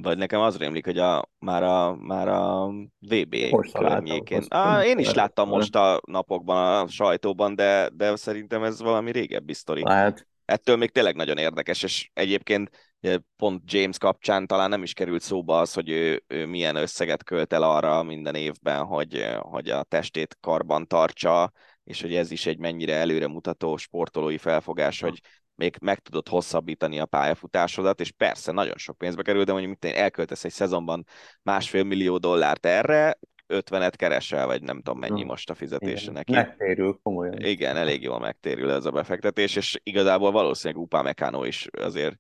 Vagy 0.02 0.18
nekem 0.18 0.42
az 0.42 0.58
rémlik, 0.58 0.86
hogy 0.86 0.98
a, 0.98 1.30
már, 1.40 1.64
a, 1.64 1.96
már 1.96 2.28
a 2.28 2.68
VB 3.00 3.36
környékén. 3.72 4.44
Ah, 4.48 4.86
én 4.86 4.98
is 4.98 5.14
láttam 5.14 5.48
most 5.48 5.76
a 5.76 6.02
napokban 6.06 6.84
a 6.84 6.88
sajtóban, 6.88 7.56
de, 7.56 7.90
de 7.94 8.16
szerintem 8.16 8.64
ez 8.64 8.82
valami 8.82 9.12
régebbi 9.12 9.54
sztori. 9.54 9.82
Lehet. 9.84 10.28
Ettől 10.46 10.76
még 10.76 10.92
tényleg 10.92 11.16
nagyon 11.16 11.38
érdekes, 11.38 11.84
és 11.84 12.10
egyébként 12.14 12.94
pont 13.38 13.72
James 13.72 13.98
kapcsán 13.98 14.48
talán 14.48 14.70
nem 14.70 14.84
is 14.84 14.94
került 14.94 15.22
szóba 15.22 15.60
az, 15.60 15.74
hogy 15.74 15.90
ő, 15.90 16.24
ő 16.28 16.46
milyen 16.46 16.76
összeget 16.76 17.24
költ 17.24 17.54
el 17.54 17.64
arra 17.64 18.04
minden 18.04 18.36
évben, 18.36 18.84
hogy, 18.84 19.26
hogy 19.40 19.70
a 19.70 19.84
testét 19.84 20.38
karban 20.40 20.88
tartsa, 20.88 21.52
és 21.84 22.02
hogy 22.02 22.16
ez 22.16 22.32
is 22.32 22.46
egy 22.46 22.58
mennyire 22.58 22.96
előremutató 22.96 23.78
sportolói 23.78 24.38
felfogás, 24.38 25.02
hogy 25.02 25.20
még 25.56 25.78
meg 25.82 26.00
tudod 26.00 26.28
hosszabbítani 26.28 27.00
a 27.00 27.06
pályafutásodat, 27.06 28.00
és 28.00 28.12
persze 28.12 28.52
nagyon 28.52 28.78
sok 28.78 28.98
pénzbe 28.98 29.22
kerül, 29.22 29.44
de 29.44 29.52
mondjuk 29.52 29.78
mit 29.82 29.94
elköltesz 29.96 30.44
egy 30.44 30.52
szezonban 30.52 31.06
másfél 31.42 31.84
millió 31.84 32.18
dollárt 32.18 32.66
erre, 32.66 33.20
50-et 33.48 33.94
keresel, 33.96 34.46
vagy 34.46 34.62
nem 34.62 34.82
tudom 34.82 35.00
mennyi 35.00 35.24
most 35.24 35.50
a 35.50 35.56
fizetése 35.56 36.02
Igen, 36.02 36.14
neki. 36.14 36.32
Megtérül, 36.32 37.00
komolyan. 37.04 37.40
Igen, 37.40 37.76
elég 37.76 38.02
jól 38.02 38.20
megtérül 38.20 38.72
ez 38.72 38.86
a 38.86 38.92
befektetés, 38.92 39.56
és 39.56 39.80
igazából 39.84 40.32
valószínűleg 40.32 40.84
Upá 40.84 41.02
Meccano 41.02 41.44
is 41.44 41.68
azért 41.72 42.18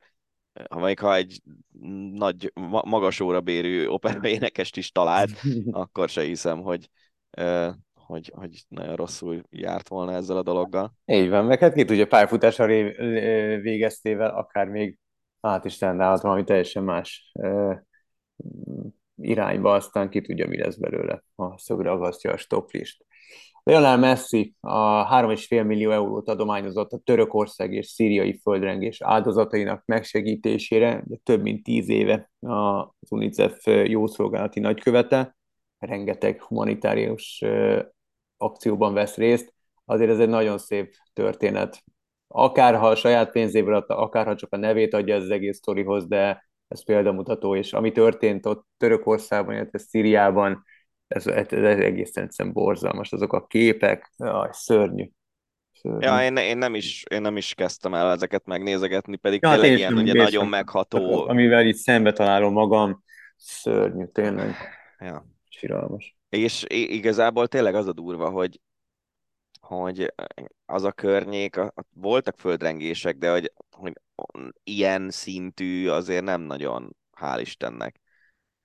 ha 0.69 0.79
még 0.79 0.99
ha 0.99 1.15
egy 1.15 1.41
nagy, 2.11 2.51
magas 2.83 3.19
órabérű 3.19 3.87
opera 3.87 4.27
énekest 4.27 4.77
is 4.77 4.91
talált, 4.91 5.31
akkor 5.71 6.09
se 6.09 6.21
hiszem, 6.21 6.61
hogy 6.61 6.89
hogy, 8.05 8.31
hogy 8.35 8.63
nagyon 8.67 8.95
rosszul 8.95 9.43
járt 9.49 9.87
volna 9.87 10.13
ezzel 10.13 10.37
a 10.37 10.43
dologgal. 10.43 10.93
Így 11.05 11.29
van, 11.29 11.45
meg 11.45 11.59
hát 11.59 11.73
ki 11.73 11.85
tudja, 11.85 12.07
pályafutása 12.07 12.65
végeztével 13.61 14.29
akár 14.29 14.67
még 14.67 14.97
át 15.41 15.65
is 15.65 15.77
tendálhat 15.77 16.21
valami 16.21 16.43
teljesen 16.43 16.83
más 16.83 17.31
irányba, 19.15 19.73
aztán 19.73 20.09
ki 20.09 20.21
tudja, 20.21 20.47
mi 20.47 20.57
lesz 20.57 20.77
belőle, 20.77 21.23
ha 21.35 21.55
szögre 21.57 21.91
agasztja 21.91 22.31
a 22.31 22.37
stoplist. 22.37 23.05
Lionel 23.63 23.97
Messi 23.97 24.55
a 24.59 25.07
3,5 25.21 25.65
millió 25.65 25.91
eurót 25.91 26.29
adományozott 26.29 26.91
a 26.91 26.97
törökország 26.97 27.73
és 27.73 27.87
szíriai 27.87 28.39
földrengés 28.39 29.01
áldozatainak 29.01 29.83
megsegítésére, 29.85 31.03
de 31.05 31.17
több 31.23 31.41
mint 31.41 31.63
tíz 31.63 31.89
éve 31.89 32.31
az 32.39 33.11
UNICEF 33.11 33.65
jószolgálati 33.65 34.59
nagykövete, 34.59 35.37
rengeteg 35.85 36.41
humanitárius 36.41 37.43
akcióban 38.37 38.93
vesz 38.93 39.15
részt, 39.15 39.53
azért 39.85 40.09
ez 40.09 40.19
egy 40.19 40.29
nagyon 40.29 40.57
szép 40.57 40.95
történet. 41.13 41.83
Akárha 42.27 42.87
a 42.87 42.95
saját 42.95 43.31
pénzéből 43.31 43.75
adta, 43.75 43.97
akárha 43.97 44.35
csak 44.35 44.53
a 44.53 44.57
nevét 44.57 44.93
adja 44.93 45.15
az 45.15 45.29
egész 45.29 45.57
sztorihoz, 45.57 46.07
de 46.07 46.49
ez 46.67 46.83
példamutató, 46.83 47.55
és 47.55 47.73
ami 47.73 47.91
történt 47.91 48.45
ott 48.45 48.67
Törökországban, 48.77 49.55
illetve 49.55 49.77
Szíriában, 49.77 50.63
ez, 51.07 51.27
ez, 51.27 51.47
ez 51.49 51.79
egészen 51.79 52.23
egyszerűen 52.23 52.53
borzalmas, 52.53 53.11
azok 53.11 53.33
a 53.33 53.45
képek, 53.45 54.13
jaj, 54.17 54.49
szörnyű. 54.51 55.09
szörnyű. 55.71 56.05
Ja, 56.05 56.23
én, 56.23 56.35
én, 56.35 56.57
nem 56.57 56.75
is, 56.75 57.03
én 57.09 57.21
nem 57.21 57.37
is 57.37 57.53
kezdtem 57.53 57.93
el 57.93 58.11
ezeket 58.11 58.45
megnézegetni, 58.45 59.15
pedig 59.15 59.39
ja, 59.41 59.49
tényleg 59.49 59.77
ilyen 59.77 59.97
ugye 59.97 60.13
nagyon 60.13 60.47
megható. 60.47 61.27
Amivel 61.27 61.65
itt 61.65 61.75
szembe 61.75 62.11
találom 62.11 62.53
magam, 62.53 63.03
szörnyű, 63.37 64.05
tényleg. 64.05 64.55
Ja. 64.99 65.32
Siralmas. 65.53 66.17
És 66.29 66.65
igazából 66.67 67.47
tényleg 67.47 67.75
az 67.75 67.87
a 67.87 67.93
durva, 67.93 68.29
hogy 68.29 68.59
hogy 69.59 70.13
az 70.65 70.83
a 70.83 70.91
környék, 70.91 71.59
voltak 71.93 72.37
földrengések, 72.37 73.17
de 73.17 73.31
hogy, 73.31 73.51
hogy 73.71 73.93
ilyen 74.63 75.09
szintű 75.09 75.87
azért 75.87 76.23
nem 76.23 76.41
nagyon, 76.41 76.95
hál' 77.19 77.39
Istennek. 77.41 78.01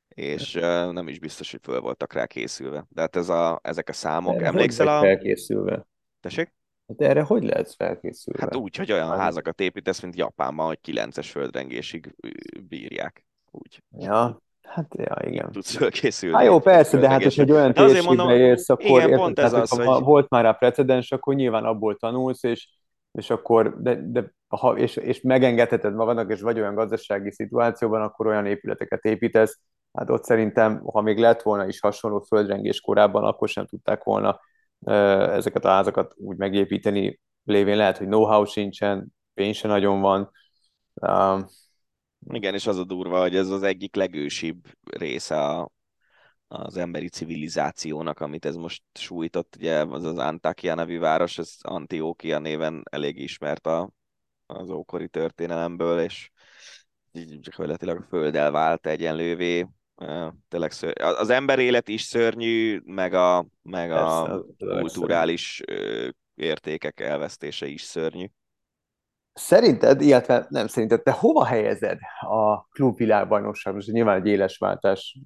És 0.09 0.55
uh, 0.55 0.93
nem 0.93 1.09
is 1.09 1.19
biztos, 1.19 1.51
hogy 1.51 1.61
föl 1.63 1.81
voltak 1.81 2.13
rá 2.13 2.27
készülve. 2.27 2.87
De 2.89 3.01
hát 3.01 3.17
ez 3.17 3.29
a, 3.29 3.61
ezek 3.63 3.89
a 3.89 3.93
számok, 3.93 4.35
erre 4.35 4.47
emlékszel 4.47 4.89
a... 4.89 5.01
felkészülve? 5.01 5.87
Tessék? 6.21 6.55
Hát 6.89 7.01
erre 7.01 7.23
hogy 7.23 7.43
lehet 7.43 7.75
felkészülve? 7.75 8.41
Hát 8.41 8.57
úgy, 8.57 8.77
hogy 8.77 8.93
olyan 8.93 9.19
házakat 9.19 9.61
építesz, 9.61 10.01
mint 10.01 10.17
Japánban, 10.17 10.67
hogy 10.67 10.79
9-es 10.87 11.29
földrengésig 11.31 12.15
bírják. 12.69 13.27
Úgy. 13.51 13.83
Ja, 13.99 14.43
Hát, 14.69 14.95
ja, 14.99 15.17
igen. 15.21 15.53
Tudsz 15.53 15.77
fölkészülni. 15.77 16.37
Hát 16.37 16.45
jó, 16.45 16.59
persze, 16.59 16.99
de 16.99 17.09
hát, 17.09 17.23
hogy 17.23 17.41
egy 17.41 17.53
olyan 17.53 17.73
térségbe 17.73 18.37
érsz, 18.37 18.69
akkor 18.69 18.85
igen, 18.85 19.01
érted, 19.01 19.19
pont 19.19 19.39
ez 19.39 19.53
hát, 19.53 19.63
az, 19.63 19.71
ha 19.71 19.95
hogy... 19.95 20.05
volt 20.05 20.29
már 20.29 20.45
rá 20.45 20.53
precedens, 20.53 21.13
akkor 21.13 21.35
nyilván 21.35 21.65
abból 21.65 21.97
tanulsz, 21.97 22.43
és, 22.43 22.69
és 23.13 23.31
akkor, 23.31 23.83
de, 23.83 24.01
de 24.03 24.33
ha, 24.49 24.77
és, 24.77 24.97
és 24.97 25.21
megengedheted 25.21 25.95
magadnak, 25.95 26.33
és 26.33 26.41
vagy 26.41 26.59
olyan 26.59 26.75
gazdasági 26.75 27.33
szituációban, 27.33 28.03
akkor 28.03 28.27
olyan 28.27 28.47
épületeket 28.47 29.05
építesz, 29.05 29.61
hát 29.93 30.11
ott 30.11 30.25
szerintem, 30.25 30.81
ha 30.85 31.01
még 31.01 31.19
lett 31.19 31.43
volna 31.43 31.67
is 31.67 31.81
hasonló 31.81 32.21
földrengés 32.21 32.81
korábban, 32.81 33.25
akkor 33.25 33.49
sem 33.49 33.67
tudták 33.67 34.03
volna 34.03 34.41
ezeket 35.31 35.65
a 35.65 35.69
házakat 35.69 36.15
úgy 36.17 36.37
megépíteni, 36.37 37.21
lévén 37.45 37.77
lehet, 37.77 37.99
hogy 37.99 38.07
know-how 38.07 38.45
sincsen, 38.45 39.07
pénz 39.35 39.57
se 39.57 39.69
nagyon 39.69 40.01
van, 40.01 40.31
igen, 42.31 42.55
és 42.55 42.67
az 42.67 42.79
a 42.79 42.85
durva, 42.85 43.21
hogy 43.21 43.37
ez 43.37 43.49
az 43.49 43.63
egyik 43.63 43.95
legősibb 43.95 44.67
része 44.91 45.41
a, 45.41 45.71
az 46.49 46.77
emberi 46.77 47.09
civilizációnak, 47.09 48.21
amit 48.21 48.45
ez 48.45 48.55
most 48.55 48.83
sújtott, 48.95 49.57
ugye 49.57 49.85
az 49.85 50.05
az 50.05 50.19
Antakya 50.19 50.75
nevű 50.75 50.99
város, 50.99 51.39
ez 51.39 51.55
Antiókia 51.61 52.39
néven 52.39 52.83
elég 52.91 53.19
ismert 53.19 53.67
a, 53.67 53.91
az 54.47 54.71
ókori 54.71 55.09
történelemből, 55.09 56.01
és 56.01 56.31
így 57.13 57.41
gyakorlatilag 57.41 57.97
a 57.97 58.07
földdel 58.09 58.51
vált 58.51 58.87
egyenlővé. 58.87 59.67
Tényleg 60.49 60.71
ször... 60.71 60.93
Az 61.03 61.31
ember 61.31 61.59
élet 61.59 61.89
is 61.89 62.03
szörnyű, 62.03 62.81
meg 62.85 63.15
a, 63.15 63.47
meg 63.63 63.91
a 63.91 64.45
kulturális 64.59 65.63
értékek 66.35 67.01
elvesztése 67.01 67.67
is 67.67 67.83
szörnyű. 67.83 68.27
Szerinted, 69.39 70.01
illetve 70.01 70.47
nem 70.49 70.67
szerinted, 70.67 71.03
te 71.03 71.11
hova 71.11 71.45
helyezed 71.45 71.99
a 72.21 72.63
klubvilágbajnokság? 72.63 73.75
Most 73.75 73.91
nyilván 73.91 74.17
egy 74.17 74.27
éles 74.27 74.59
váltás, 74.59 75.19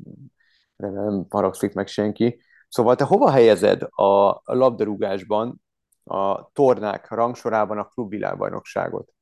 nem 0.77 1.27
haragszik 1.29 1.73
meg 1.73 1.87
senki. 1.87 2.41
Szóval 2.69 2.97
te 2.97 3.05
hova 3.05 3.31
helyezed 3.31 3.83
a 3.83 4.41
labdarúgásban, 4.45 5.63
a 6.05 6.51
tornák 6.53 7.11
rangsorában 7.11 7.79
a 7.79 7.85
klubvilágbajnokságot? 7.85 9.13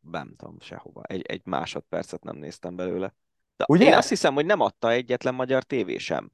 Nem 0.00 0.34
tudom, 0.36 0.56
sehova. 0.60 1.02
Egy, 1.02 1.22
egy 1.22 1.42
másodpercet 1.44 2.24
nem 2.24 2.36
néztem 2.36 2.76
belőle. 2.76 3.14
De 3.56 3.64
Ugye? 3.68 3.84
Én 3.84 3.94
azt 3.94 4.08
hiszem, 4.08 4.34
hogy 4.34 4.46
nem 4.46 4.60
adta 4.60 4.90
egyetlen 4.90 5.34
magyar 5.34 5.62
tévé 5.62 5.96
sem. 5.96 6.30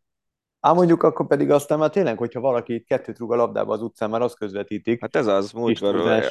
Ám 0.60 0.74
mondjuk 0.74 1.02
akkor 1.02 1.26
pedig 1.26 1.50
aztán 1.50 1.78
már 1.78 1.90
tényleg, 1.90 2.18
hogyha 2.18 2.40
valaki 2.40 2.74
itt 2.74 2.86
kettőt 2.86 3.18
rúg 3.18 3.32
a 3.32 3.36
labdába 3.36 3.72
az 3.72 3.82
utcán, 3.82 4.10
már 4.10 4.22
azt 4.22 4.36
közvetítik. 4.36 5.00
Hát 5.00 5.16
ez 5.16 5.26
az, 5.26 5.52
múlt, 5.52 5.80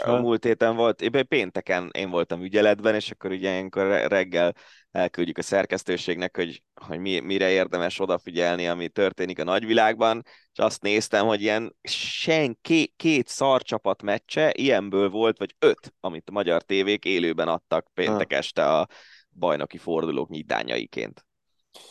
a 0.03 0.19
múlt 0.19 0.43
héten 0.43 0.75
volt, 0.75 1.01
éppen 1.01 1.27
pénteken 1.27 1.89
én 1.93 2.09
voltam 2.09 2.43
ügyeletben, 2.43 2.95
és 2.95 3.11
akkor 3.11 3.31
ugye 3.31 3.49
ilyenkor 3.49 3.87
reggel 4.07 4.53
elküldjük 4.91 5.37
a 5.37 5.41
szerkesztőségnek, 5.41 6.35
hogy, 6.35 6.63
hogy 6.85 6.99
mi, 6.99 7.19
mire 7.19 7.49
érdemes 7.49 7.99
odafigyelni, 7.99 8.67
ami 8.67 8.89
történik 8.89 9.39
a 9.39 9.43
nagyvilágban, 9.43 10.21
és 10.25 10.59
azt 10.59 10.81
néztem, 10.81 11.25
hogy 11.25 11.41
ilyen 11.41 11.75
sen 11.81 12.57
két, 12.61 12.93
két 12.95 13.27
szarcsapat 13.27 14.01
meccse, 14.01 14.51
ilyenből 14.55 15.09
volt, 15.09 15.37
vagy 15.37 15.55
öt, 15.59 15.93
amit 15.99 16.29
a 16.29 16.31
magyar 16.31 16.61
tévék 16.61 17.05
élőben 17.05 17.47
adtak 17.47 17.87
péntek 17.93 18.33
este 18.33 18.73
a 18.73 18.87
bajnoki 19.29 19.77
fordulók 19.77 20.29
nyitányaiként. 20.29 21.25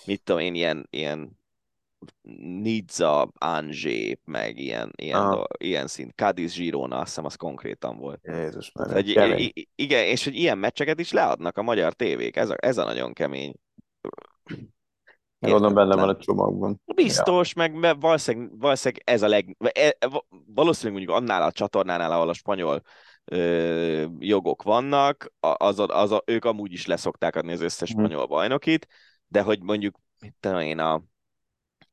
Mit 0.05 0.23
tudom 0.23 0.41
én, 0.41 0.55
ilyen, 0.55 0.87
ilyen 0.91 1.38
Nizza, 2.63 3.33
Angé, 3.39 4.19
meg 4.25 4.59
ilyen, 4.59 4.93
ilyen, 4.97 5.21
ah. 5.21 5.35
do, 5.35 5.43
ilyen 5.59 5.87
szint, 5.87 6.13
Cadiz 6.15 6.55
Girona, 6.55 6.97
azt 6.97 7.07
hiszem 7.07 7.25
az 7.25 7.35
konkrétan 7.35 7.97
volt. 7.97 8.21
Jézus 8.23 8.73
már, 8.73 8.97
egy, 8.97 9.69
igen, 9.75 10.05
és 10.05 10.25
hogy 10.25 10.35
ilyen 10.35 10.59
meccseket 10.59 11.01
is 11.01 11.13
leadnak 11.13 11.59
a 11.59 11.63
magyar 11.63 11.93
tévék, 11.93 12.37
ez 12.37 12.51
a, 12.51 12.55
ez 12.59 12.79
a 12.79 12.85
nagyon 12.85 13.13
kemény. 13.13 13.55
Gondolom 15.41 15.75
benne 15.75 15.95
van 15.95 16.09
a 16.09 16.17
csomagban. 16.17 16.81
Biztos, 16.95 17.53
ja. 17.57 17.73
meg 17.73 18.01
valószínűleg, 18.01 18.59
valószínűleg 18.59 19.03
ez 19.07 19.23
a 19.23 19.29
leg... 19.29 19.57
E, 19.59 19.97
valószínűleg 20.55 20.99
mondjuk 20.99 21.17
annál 21.23 21.43
a 21.43 21.53
csatornánál, 21.53 22.13
ahol 22.13 22.29
a 22.29 22.33
spanyol 22.33 22.83
ö, 23.25 24.07
jogok 24.19 24.63
vannak, 24.63 25.33
az, 25.41 25.79
az, 25.79 25.89
az, 25.91 26.21
ők 26.25 26.45
amúgy 26.45 26.73
is 26.73 26.87
leszokták 26.87 27.37
adni 27.37 27.53
az 27.53 27.61
összes 27.61 27.93
hmm. 27.93 28.05
spanyol 28.05 28.27
bajnokit, 28.27 28.87
de 29.29 29.43
hogy 29.43 29.63
mondjuk, 29.63 29.99
mit 30.21 30.35
tudom 30.41 30.61
én, 30.61 30.79
a 30.79 31.03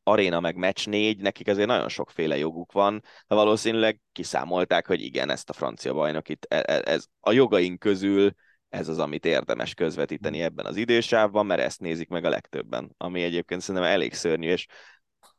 aréna 0.08 0.40
meg 0.40 0.56
meccs 0.56 0.88
négy, 0.88 1.22
nekik 1.22 1.48
azért 1.48 1.68
nagyon 1.68 1.90
sokféle 1.90 2.38
joguk 2.38 2.72
van, 2.72 3.02
de 3.28 3.36
valószínűleg 3.36 4.02
kiszámolták, 4.12 4.88
hogy 4.88 5.02
igen, 5.02 5.30
ezt 5.30 5.50
a 5.50 5.54
francia 5.54 5.94
bajnokit, 5.94 6.46
ez, 6.50 6.64
e, 6.66 6.82
ez 6.86 7.06
a 7.20 7.32
jogaink 7.32 7.80
közül 7.80 8.32
ez 8.70 8.88
az, 8.88 9.00
amit 9.00 9.26
érdemes 9.26 9.74
közvetíteni 9.74 10.42
ebben 10.42 10.66
az 10.66 10.76
idősávban, 10.76 11.46
mert 11.46 11.62
ezt 11.62 11.80
nézik 11.80 12.10
meg 12.10 12.26
a 12.26 12.30
legtöbben, 12.30 12.94
ami 12.98 13.24
egyébként 13.24 13.62
szerintem 13.62 13.92
elég 13.92 14.14
szörnyű, 14.14 14.50
és, 14.50 14.68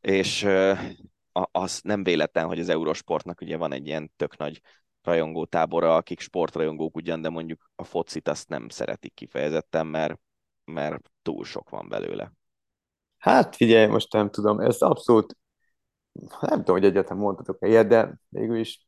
és 0.00 0.46
az 1.32 1.80
nem 1.82 2.02
véletlen, 2.02 2.46
hogy 2.46 2.60
az 2.60 2.68
Eurosportnak 2.68 3.40
ugye 3.40 3.56
van 3.56 3.72
egy 3.72 3.86
ilyen 3.86 4.12
tök 4.16 4.36
nagy 4.36 4.60
rajongó 5.02 5.44
tábora, 5.44 5.96
akik 5.96 6.20
sportrajongók 6.20 6.96
ugyan, 6.96 7.22
de 7.22 7.28
mondjuk 7.28 7.70
a 7.74 7.84
focit 7.84 8.28
azt 8.28 8.48
nem 8.48 8.68
szeretik 8.68 9.14
kifejezetten, 9.14 9.86
mert, 9.86 10.20
mert 10.64 11.10
túl 11.22 11.44
sok 11.44 11.70
van 11.70 11.88
belőle. 11.88 12.32
Hát 13.18 13.56
figyelj, 13.56 13.86
most 13.86 14.12
nem 14.12 14.30
tudom, 14.30 14.60
ez 14.60 14.80
abszolút, 14.80 15.36
nem 16.40 16.58
tudom, 16.58 16.76
hogy 16.76 16.84
egyáltalán 16.84 17.22
mondhatok-e 17.22 17.68
ilyet, 17.68 17.86
de 17.86 18.18
végül 18.28 18.56
is 18.56 18.86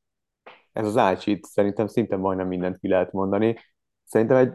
ez 0.73 0.87
az 0.87 0.97
ácsit 0.97 1.45
szerintem 1.45 1.87
szinte 1.87 2.17
majdnem 2.17 2.47
mindent 2.47 2.79
ki 2.79 2.89
lehet 2.89 3.13
mondani. 3.13 3.59
Szerintem 4.05 4.37
egy 4.37 4.53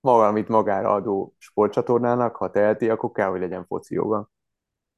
maga, 0.00 0.26
amit 0.26 0.48
magára 0.48 0.92
adó 0.92 1.34
sportcsatornának, 1.38 2.36
ha 2.36 2.50
teheti, 2.50 2.88
akkor 2.90 3.10
kell, 3.12 3.28
hogy 3.28 3.40
legyen 3.40 3.66
foci 3.66 3.94
joga. 3.94 4.30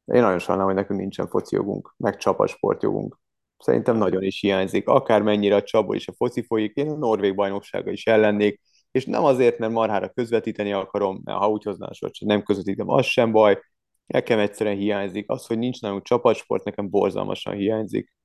Én 0.04 0.20
nagyon 0.22 0.38
sajnálom, 0.38 0.70
hogy 0.70 0.80
nekünk 0.80 1.00
nincsen 1.00 1.28
foci 1.28 1.54
jogunk, 1.56 1.94
meg 1.96 2.16
csapasportjogunk. 2.16 3.18
Szerintem 3.58 3.96
nagyon 3.96 4.22
is 4.22 4.40
hiányzik. 4.40 4.88
Akármennyire 4.88 5.56
a 5.56 5.62
csapból 5.62 5.96
is 5.96 6.08
a 6.08 6.12
foci 6.12 6.42
folyik, 6.42 6.76
én 6.76 6.90
a 6.90 6.96
Norvég 6.96 7.34
bajnoksága 7.34 7.90
is 7.90 8.06
ellennék, 8.06 8.60
és 8.94 9.04
nem 9.04 9.24
azért, 9.24 9.58
mert 9.58 9.72
marhára 9.72 10.08
közvetíteni 10.08 10.72
akarom, 10.72 11.20
mert 11.24 11.38
ha 11.38 11.50
úgy 11.50 11.62
hozná 11.62 11.86
a 11.86 11.94
sort, 11.94 12.20
nem 12.20 12.42
közvetítem, 12.42 12.88
az 12.88 13.06
sem 13.06 13.32
baj, 13.32 13.60
nekem 14.06 14.38
egyszerűen 14.38 14.76
hiányzik. 14.76 15.30
Az, 15.30 15.46
hogy 15.46 15.58
nincs 15.58 15.80
nálunk 15.80 16.02
csapatsport, 16.02 16.64
nekem 16.64 16.90
borzalmasan 16.90 17.54
hiányzik. 17.54 18.16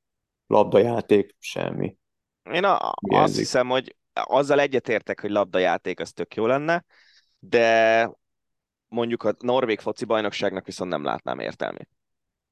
Labdajáték, 0.48 1.36
semmi. 1.40 1.96
Én 2.52 2.64
a, 2.64 2.94
azt 3.00 3.38
hiszem, 3.38 3.68
hogy 3.68 3.96
azzal 4.14 4.60
egyetértek, 4.60 5.20
hogy 5.20 5.30
labdajáték 5.30 6.00
az 6.00 6.12
tök 6.12 6.36
jó 6.36 6.46
lenne, 6.46 6.86
de 7.40 8.12
mondjuk 8.88 9.24
a 9.24 9.36
Norvég 9.40 9.80
foci 9.80 10.06
bajnokságnak 10.06 10.66
viszont 10.66 10.90
nem 10.90 11.04
látnám 11.04 11.40
értelmét. 11.40 11.90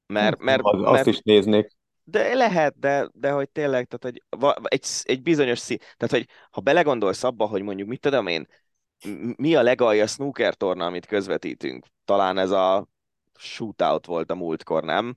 Mert, 0.06 0.38
mert, 0.38 0.60
az, 0.62 0.80
mert, 0.80 0.94
azt 0.94 1.06
is 1.06 1.20
néznék. 1.20 1.76
De 2.10 2.34
lehet, 2.34 2.78
de, 2.78 3.08
de 3.12 3.30
hogy 3.30 3.50
tényleg, 3.50 3.86
tehát 3.86 4.02
hogy 4.02 4.42
egy, 4.62 4.86
egy 5.02 5.22
bizonyos 5.22 5.58
szín, 5.58 5.78
tehát 5.78 6.10
hogy 6.10 6.26
ha 6.50 6.60
belegondolsz 6.60 7.24
abba, 7.24 7.46
hogy 7.46 7.62
mondjuk 7.62 7.88
mit 7.88 8.00
tudom 8.00 8.26
én, 8.26 8.46
mi 9.36 9.54
a 9.54 9.62
legalja 9.62 10.06
snooker 10.06 10.54
torna, 10.54 10.86
amit 10.86 11.06
közvetítünk? 11.06 11.86
Talán 12.04 12.38
ez 12.38 12.50
a 12.50 12.88
shootout 13.38 14.06
volt 14.06 14.30
a 14.30 14.34
múltkor, 14.34 14.82
nem? 14.82 15.16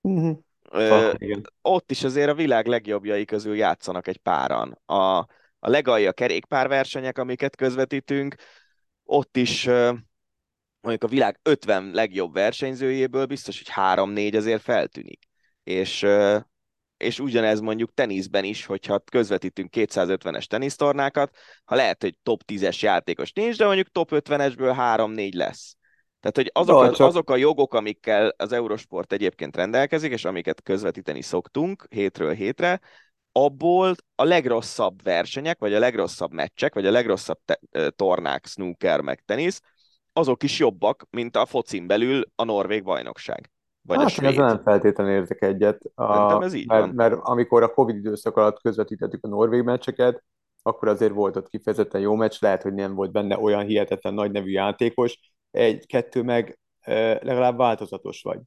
Uh-huh. 0.00 0.38
Ö, 0.70 0.90
ah, 0.90 1.40
ott 1.62 1.90
is 1.90 2.04
azért 2.04 2.30
a 2.30 2.34
világ 2.34 2.66
legjobbjai 2.66 3.24
közül 3.24 3.56
játszanak 3.56 4.06
egy 4.06 4.18
páran. 4.18 4.80
A, 4.86 5.16
a 5.58 5.68
legalja 5.68 6.12
kerékpárversenyek, 6.12 7.18
amiket 7.18 7.56
közvetítünk, 7.56 8.34
ott 9.04 9.36
is 9.36 9.64
mondjuk 10.80 11.04
a 11.04 11.06
világ 11.06 11.38
50 11.42 11.90
legjobb 11.90 12.32
versenyzőjéből 12.32 13.26
biztos, 13.26 13.62
hogy 13.62 13.74
3-4 13.76 14.36
azért 14.36 14.62
feltűnik. 14.62 15.29
És, 15.62 16.06
és 16.96 17.18
ugyanez 17.18 17.60
mondjuk 17.60 17.94
teniszben 17.94 18.44
is, 18.44 18.66
hogyha 18.66 18.98
közvetítünk 18.98 19.68
250-es 19.76 20.44
tenisztornákat, 20.44 21.36
ha 21.64 21.74
lehet, 21.74 22.02
hogy 22.02 22.16
top 22.22 22.42
10-es 22.46 22.80
játékos 22.80 23.32
nincs, 23.32 23.56
de 23.56 23.64
mondjuk 23.64 23.88
top 23.88 24.10
50-esből 24.12 24.74
3-4 24.78 25.34
lesz. 25.34 25.74
Tehát, 26.20 26.36
hogy 26.36 26.50
azok, 26.54 26.94
csak... 26.94 27.06
azok 27.06 27.30
a 27.30 27.36
jogok, 27.36 27.74
amikkel 27.74 28.34
az 28.36 28.52
Eurosport 28.52 29.12
egyébként 29.12 29.56
rendelkezik, 29.56 30.12
és 30.12 30.24
amiket 30.24 30.62
közvetíteni 30.62 31.22
szoktunk 31.22 31.86
hétről 31.88 32.32
hétre, 32.32 32.80
abból 33.32 33.94
a 34.14 34.24
legrosszabb 34.24 35.02
versenyek, 35.02 35.58
vagy 35.58 35.74
a 35.74 35.78
legrosszabb 35.78 36.32
meccsek, 36.32 36.74
vagy 36.74 36.86
a 36.86 36.90
legrosszabb 36.90 37.38
te- 37.44 37.90
tornák, 37.90 38.46
snooker, 38.46 39.00
meg 39.00 39.22
tenisz, 39.24 39.60
azok 40.12 40.42
is 40.42 40.58
jobbak, 40.58 41.06
mint 41.10 41.36
a 41.36 41.46
focin 41.46 41.86
belül 41.86 42.24
a 42.34 42.44
norvég 42.44 42.82
bajnokság. 42.82 43.50
Vagy 43.82 43.96
hát, 43.96 44.06
a 44.06 44.08
svéd. 44.08 44.36
nem 44.36 44.62
feltétlenül 44.62 45.12
értek 45.12 45.42
egyet. 45.42 45.82
A, 45.94 46.42
ez 46.42 46.54
így 46.54 46.66
mert, 46.66 46.80
van. 46.80 46.94
mert 46.94 47.14
amikor 47.20 47.62
a 47.62 47.72
Covid 47.72 47.96
időszak 47.96 48.36
alatt 48.36 48.60
közvetítettük 48.60 49.24
a 49.24 49.28
norvég 49.28 49.62
meccseket, 49.62 50.24
akkor 50.62 50.88
azért 50.88 51.12
volt 51.12 51.36
ott 51.36 51.48
kifejezetten 51.48 52.00
jó 52.00 52.14
meccs, 52.14 52.36
lehet, 52.40 52.62
hogy 52.62 52.74
nem 52.74 52.94
volt 52.94 53.12
benne 53.12 53.38
olyan 53.38 53.64
hihetetlen 53.64 54.14
nagy 54.14 54.30
nevű 54.30 54.50
játékos, 54.50 55.34
egy-kettő 55.50 56.22
meg 56.22 56.58
legalább 57.20 57.56
változatos 57.56 58.22
vagy. 58.22 58.40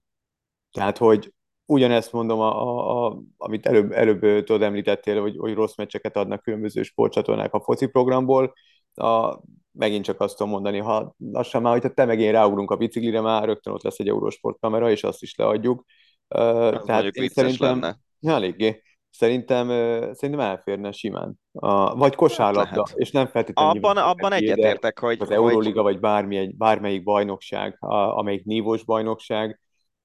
Tehát, 0.72 0.98
hogy 0.98 1.34
ugyanezt 1.66 2.12
mondom, 2.12 2.40
a, 2.40 2.62
a, 2.62 3.06
a, 3.06 3.22
amit 3.38 3.66
előbb, 3.66 3.92
előbb 3.92 4.20
tudod 4.20 4.62
említettél, 4.62 5.22
hogy, 5.22 5.38
hogy 5.38 5.54
rossz 5.54 5.76
meccseket 5.76 6.18
adnak 6.18 6.42
különböző 6.42 6.84
sportcsatornák 6.84 7.54
a 7.54 7.62
foci 7.62 7.86
programból, 7.86 8.54
a, 8.94 9.40
megint 9.74 10.06
csak 10.06 10.22
azt 10.22 10.38
tudom 10.38 10.52
mondani, 10.52 10.78
ha 10.78 11.16
lassan 11.32 11.62
már, 11.62 11.74
hogyha 11.74 11.94
te 11.94 12.06
meg 12.06 12.20
én 12.20 12.32
ráugrunk 12.32 12.72
a 12.72 12.76
biciklire, 12.76 13.22
már 13.22 13.46
rögtön 13.46 13.74
ott 13.74 13.84
lesz 13.84 14.00
egy 14.00 14.08
Eurosport 14.08 14.60
kamera, 14.60 14.90
és 14.90 15.04
azt 15.04 15.22
is 15.22 15.36
leadjuk. 15.36 15.84
Uh, 16.28 16.84
Tehát 16.84 17.16
én 17.16 17.28
szerintem, 17.28 17.80
lenne. 17.80 17.98
eléggé. 18.20 18.82
Szerintem, 19.10 19.68
szerintem 20.14 20.40
elférne 20.40 20.92
simán. 20.92 21.40
Uh, 21.52 21.98
vagy 21.98 22.16
kosárlabda, 22.16 22.86
hát 22.88 22.98
és 22.98 23.12
nem 23.12 23.28
feltétlenül. 23.28 23.72
Abban, 23.72 23.98
abban 23.98 24.32
egyetértek, 24.32 25.00
hogy... 25.00 25.18
Az 25.22 25.30
Euroliga, 25.30 25.82
vagy 25.82 26.00
bármi, 26.00 26.38
egy, 26.38 26.56
bármelyik 26.56 27.04
bajnokság, 27.04 27.78
a, 27.80 27.96
amelyik 27.96 28.44
nívós 28.44 28.84
bajnokság, 28.84 29.62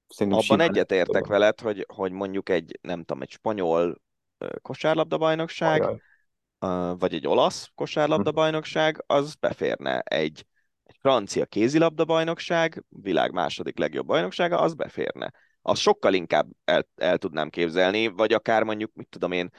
Szerintem 0.09 0.43
Abban 0.49 0.61
egyetértek 0.61 1.27
veled, 1.27 1.61
hogy, 1.61 1.87
hogy 1.95 2.13
mondjuk 2.13 2.49
egy, 2.49 2.79
nem 2.81 3.05
tudom, 3.05 3.23
egy 3.23 3.31
spanyol 3.31 4.01
kosárlabda 4.63 5.19
bajnokság, 5.19 5.83
Ajaj 5.83 6.01
vagy 6.99 7.15
egy 7.15 7.27
olasz 7.27 7.71
kosárlabda 7.75 8.33
bajnokság, 8.33 9.05
az 9.07 9.35
beférne 9.35 10.01
egy, 10.01 10.47
egy 10.85 10.97
francia 11.01 11.47
kézilabda 11.47 12.05
bajnokság, 12.05 12.85
világ 12.89 13.33
második 13.33 13.79
legjobb 13.79 14.07
bajnoksága, 14.07 14.59
az 14.59 14.75
beférne. 14.75 15.33
Az 15.63 15.79
sokkal 15.79 16.15
inkább 16.15 16.49
el, 16.65 16.87
el 16.97 17.19
tudnám 17.19 17.51
képzelni, 17.51 18.07
vagy 18.07 18.33
akár 18.33 18.63
mondjuk, 18.63 18.91
mit 18.95 19.09
tudom 19.09 19.33
én, 19.33 19.51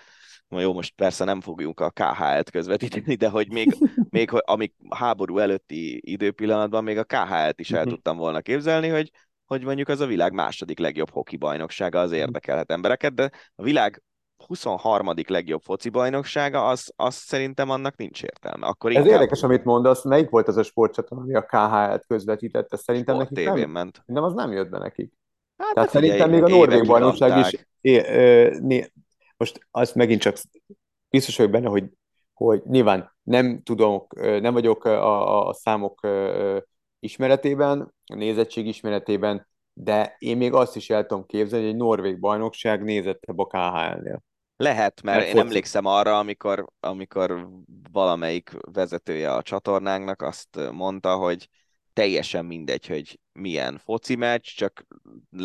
jó, 0.49 0.73
most 0.73 0.95
persze 0.95 1.23
nem 1.23 1.41
fogjuk 1.41 1.79
a 1.79 1.89
KHL-t 1.89 2.49
közvetíteni, 2.49 3.15
de 3.15 3.29
hogy 3.29 3.51
még, 3.51 3.77
még 4.09 4.29
amik 4.31 4.73
háború 4.89 5.37
előtti 5.37 6.11
időpillanatban 6.11 6.83
még 6.83 6.97
a 6.97 7.03
KHL-t 7.03 7.59
is 7.59 7.71
el 7.71 7.81
mhm. 7.81 7.89
tudtam 7.89 8.17
volna 8.17 8.41
képzelni, 8.41 8.87
hogy, 8.87 9.11
hogy 9.45 9.63
mondjuk 9.63 9.87
az 9.87 9.99
a 9.99 10.05
világ 10.05 10.33
második 10.33 10.79
legjobb 10.79 11.09
hoki 11.09 11.37
bajnoksága, 11.37 11.99
az 11.99 12.11
érdekelhet 12.11 12.71
embereket, 12.71 13.13
de 13.13 13.29
a 13.55 13.63
világ 13.63 14.03
23. 14.49 15.13
legjobb 15.27 15.61
foci 15.61 15.89
bajnoksága, 15.89 16.67
az, 16.67 16.93
az 16.95 17.15
szerintem 17.15 17.69
annak 17.69 17.95
nincs 17.95 18.23
értelme. 18.23 18.67
Akkor 18.67 18.95
Ez 18.95 19.05
érdekes, 19.05 19.43
amit 19.43 19.63
mondasz. 19.63 20.03
Melyik 20.03 20.29
volt 20.29 20.47
az 20.47 20.57
a 20.57 20.63
sportcsatorna, 20.63 21.23
ami 21.23 21.35
a 21.35 21.41
KHL-t 21.41 22.05
közvetítette? 22.07 22.77
Szerintem 22.77 23.15
Sport 23.15 23.29
nekik 23.29 23.53
nem, 23.53 23.69
ment. 23.69 24.03
Nem, 24.05 24.23
az 24.23 24.33
nem 24.33 24.51
jött 24.51 24.69
be 24.69 24.77
nekik. 24.77 25.13
Hát, 25.57 25.73
Tehát 25.73 25.89
szerintem 25.89 26.29
még 26.29 26.43
a 26.43 26.47
Norvég 26.47 26.85
bajnokság 26.85 27.37
is... 27.37 27.67
É, 27.81 27.97
ö, 27.97 28.57
né, 28.59 28.91
most 29.37 29.67
azt 29.71 29.95
megint 29.95 30.21
csak 30.21 30.37
biztos 31.09 31.37
vagyok 31.37 31.51
benne, 31.51 31.67
hogy, 31.67 31.85
hogy 32.33 32.61
nyilván 32.65 33.15
nem 33.23 33.63
tudok, 33.63 34.15
nem 34.41 34.53
vagyok 34.53 34.85
a, 34.85 35.47
a 35.47 35.53
számok 35.53 36.07
ismeretében, 36.99 37.93
a 38.05 38.15
nézettség 38.15 38.67
ismeretében, 38.67 39.47
de 39.73 40.15
én 40.17 40.37
még 40.37 40.53
azt 40.53 40.75
is 40.75 40.89
el 40.89 41.05
tudom 41.05 41.25
képzelni, 41.25 41.65
hogy 41.65 41.73
egy 41.73 41.79
norvég 41.79 42.19
bajnokság 42.19 42.83
nézettebb 42.83 43.39
a 43.39 43.45
KHL-nél. 43.45 44.23
Lehet, 44.61 45.01
mert, 45.01 45.17
mert 45.17 45.29
én 45.33 45.37
emlékszem 45.37 45.85
arra, 45.85 46.17
amikor, 46.17 46.65
amikor 46.79 47.47
valamelyik 47.91 48.51
vezetője 48.71 49.33
a 49.33 49.41
csatornánknak 49.41 50.21
azt 50.21 50.59
mondta, 50.71 51.15
hogy 51.15 51.49
teljesen 51.93 52.45
mindegy, 52.45 52.87
hogy 52.87 53.19
milyen 53.31 53.77
foci 53.77 54.15
meccs, 54.15 54.45
csak 54.45 54.85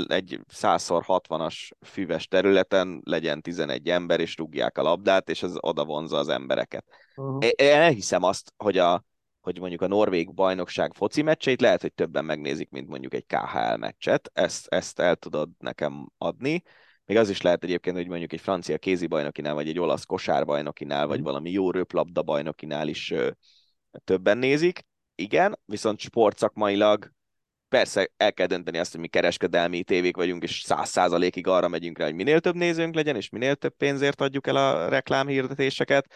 egy 0.07 0.41
100x60-as 0.53 1.71
füves 1.81 2.27
területen 2.27 3.01
legyen 3.05 3.43
11 3.43 3.89
ember, 3.89 4.21
és 4.21 4.37
rúgják 4.37 4.79
a 4.79 4.83
labdát, 4.83 5.31
és 5.31 5.43
ez 5.43 5.53
oda 5.61 5.85
vonza 5.85 6.17
az 6.17 6.29
embereket. 6.29 6.85
Uh-huh. 7.17 7.45
Én 7.45 7.75
elhiszem 7.75 8.23
azt, 8.23 8.53
hogy, 8.57 8.79
a, 8.79 9.05
hogy 9.41 9.59
mondjuk 9.59 9.83
a 9.83 9.87
Norvég 9.87 10.35
bajnokság 10.35 10.95
foci 10.95 11.23
meccseit 11.23 11.61
lehet, 11.61 11.81
hogy 11.81 11.95
többen 11.95 12.25
megnézik, 12.25 12.71
mint 12.71 12.89
mondjuk 12.89 13.15
egy 13.15 13.27
KHL 13.27 13.77
meccset, 13.77 14.31
ezt, 14.33 14.67
ezt 14.67 15.01
el 15.01 15.17
tudod 15.17 15.49
nekem 15.59 16.09
adni, 16.19 16.63
még 17.07 17.17
az 17.17 17.31
is 17.31 17.41
lehet 17.41 17.65
egyébként, 17.65 17.97
hogy 17.97 18.09
mondjuk 18.09 18.33
egy 18.33 18.41
francia 18.41 18.79
kézibajnokinál, 18.79 19.55
vagy 19.55 19.69
egy 19.69 19.79
olasz 19.79 20.05
kosárbajnokinál, 20.05 21.07
vagy 21.07 21.19
mhm. 21.19 21.27
valami 21.27 21.51
jó 21.51 21.71
röplabda 21.71 22.23
bajnokinál 22.23 22.89
is 22.89 23.11
ö, 23.11 23.31
többen 24.05 24.39
nézik. 24.39 24.87
Igen, 25.15 25.59
viszont 25.65 25.99
sportszakmailag 25.99 27.13
persze 27.69 28.11
el 28.17 28.33
kell 28.33 28.47
dönteni 28.47 28.79
azt, 28.79 28.93
hogy 28.93 29.01
mi 29.01 29.09
kereskedelmi 29.09 29.83
tévék 29.83 30.17
vagyunk, 30.17 30.43
és 30.43 30.61
száz 30.61 30.89
százalékig 30.89 31.47
arra 31.47 31.69
megyünk 31.69 31.99
rá, 31.99 32.05
hogy 32.05 32.15
minél 32.15 32.41
több 32.41 32.55
nézőnk 32.55 32.95
legyen, 32.95 33.17
és 33.17 33.29
minél 33.29 33.55
több 33.55 33.77
pénzért 33.77 34.21
adjuk 34.21 34.47
el 34.47 34.57
a 34.57 34.89
reklámhirdetéseket, 34.89 36.07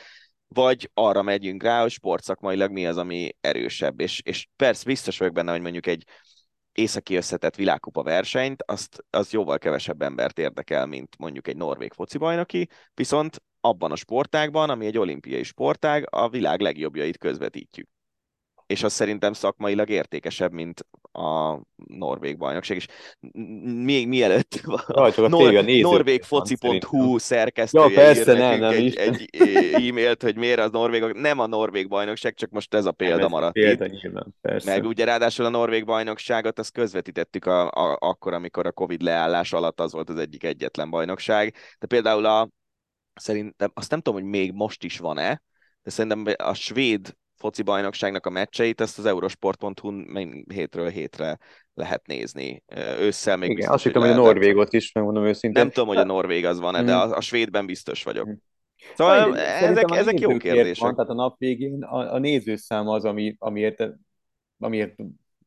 vagy 0.48 0.90
arra 0.94 1.22
megyünk 1.22 1.62
rá, 1.62 1.80
hogy 1.80 1.90
sportszakmailag 1.90 2.70
mi 2.70 2.86
az, 2.86 2.96
ami 2.96 3.36
erősebb. 3.40 4.00
És, 4.00 4.20
és 4.24 4.46
persze 4.56 4.84
biztos 4.84 5.18
vagyok 5.18 5.34
benne, 5.34 5.50
hogy 5.50 5.60
mondjuk 5.60 5.86
egy 5.86 6.04
északi 6.78 7.16
összetett 7.16 7.54
világkupa 7.54 8.02
versenyt, 8.02 8.62
azt, 8.66 9.04
az 9.10 9.32
jóval 9.32 9.58
kevesebb 9.58 10.02
embert 10.02 10.38
érdekel, 10.38 10.86
mint 10.86 11.18
mondjuk 11.18 11.48
egy 11.48 11.56
norvég 11.56 11.92
focibajnoki, 11.92 12.68
viszont 12.94 13.42
abban 13.60 13.92
a 13.92 13.96
sportágban, 13.96 14.70
ami 14.70 14.86
egy 14.86 14.98
olimpiai 14.98 15.42
sportág, 15.42 16.06
a 16.10 16.28
világ 16.28 16.60
legjobbjait 16.60 17.18
közvetítjük. 17.18 17.88
És 18.68 18.82
az 18.82 18.92
szerintem 18.92 19.32
szakmailag 19.32 19.88
értékesebb, 19.90 20.52
mint 20.52 20.86
a 21.12 21.60
norvég 21.86 22.36
bajnokság. 22.36 22.76
És 22.76 22.86
még 23.84 24.08
mielőtt 24.08 24.60
a 24.86 25.28
Nor- 25.28 25.80
norvégfoci.hu 25.80 27.18
szerkesztője 27.18 27.88
ja, 27.88 27.94
persze, 27.94 28.32
nem, 28.32 28.60
nem, 28.60 28.72
egy, 28.72 28.96
egy 28.96 29.28
e-mailt, 29.72 30.22
hogy 30.22 30.36
miért 30.36 30.58
az 30.58 30.70
norvég, 30.70 31.02
nem 31.02 31.38
a 31.38 31.46
norvég 31.46 31.88
bajnokság, 31.88 32.34
csak 32.34 32.50
most 32.50 32.74
ez 32.74 32.84
a 32.84 32.92
példa 32.92 33.20
nem, 33.20 33.30
maradt 33.30 33.52
példa, 33.52 33.84
itt. 33.84 33.90
Nyilván, 34.02 34.34
persze. 34.40 34.70
Meg 34.70 34.84
ugye 34.84 35.04
ráadásul 35.04 35.44
a 35.44 35.48
norvég 35.48 35.84
bajnokságot 35.84 36.58
azt 36.58 36.72
közvetítettük 36.72 37.46
a, 37.46 37.70
a, 37.70 37.96
akkor, 38.00 38.32
amikor 38.32 38.66
a 38.66 38.72
Covid 38.72 39.02
leállás 39.02 39.52
alatt 39.52 39.80
az 39.80 39.92
volt 39.92 40.10
az 40.10 40.18
egyik 40.18 40.44
egyetlen 40.44 40.90
bajnokság. 40.90 41.54
De 41.78 41.86
például 41.86 42.24
a, 42.24 42.48
szerintem, 43.14 43.70
azt 43.74 43.90
nem 43.90 44.00
tudom, 44.00 44.20
hogy 44.20 44.30
még 44.30 44.52
most 44.52 44.84
is 44.84 44.98
van-e, 44.98 45.42
de 45.82 45.90
szerintem 45.90 46.34
a 46.36 46.54
svéd 46.54 47.16
foci 47.38 47.62
bajnokságnak 47.62 48.26
a 48.26 48.30
meccseit, 48.30 48.80
ezt 48.80 48.98
az 48.98 49.06
eurosport.hu-n 49.06 50.44
hétről 50.48 50.88
hétre 50.88 51.38
lehet 51.74 52.06
nézni. 52.06 52.62
Ősszel 53.00 53.36
még 53.36 53.50
Igen, 53.50 53.70
azt 53.70 53.84
hittem, 53.84 54.02
hogy 54.02 54.10
a 54.10 54.14
Norvégot 54.14 54.72
is, 54.72 54.92
megmondom 54.92 55.24
őszintén. 55.24 55.62
Nem 55.62 55.72
tudom, 55.72 55.88
hogy 55.88 55.96
a 55.96 56.04
Norvég 56.04 56.44
az 56.44 56.60
van-e, 56.60 56.82
de 56.82 56.94
a, 56.94 57.16
a 57.16 57.20
svédben 57.20 57.66
biztos 57.66 58.02
vagyok. 58.02 58.28
Mm. 58.28 58.32
Szóval 58.96 59.28
Vagy, 59.28 59.38
ezek, 59.38 59.90
ezek 59.90 60.20
jó 60.20 60.36
kérdések. 60.36 60.82
Van, 60.82 60.94
tehát 60.94 61.10
a 61.10 61.14
nap 61.14 61.38
végén 61.38 61.82
a, 61.82 62.14
a 62.14 62.18
nézőszám 62.18 62.88
az, 62.88 63.04
ami, 63.04 63.36
amiért, 63.38 63.84
amiért 64.58 64.94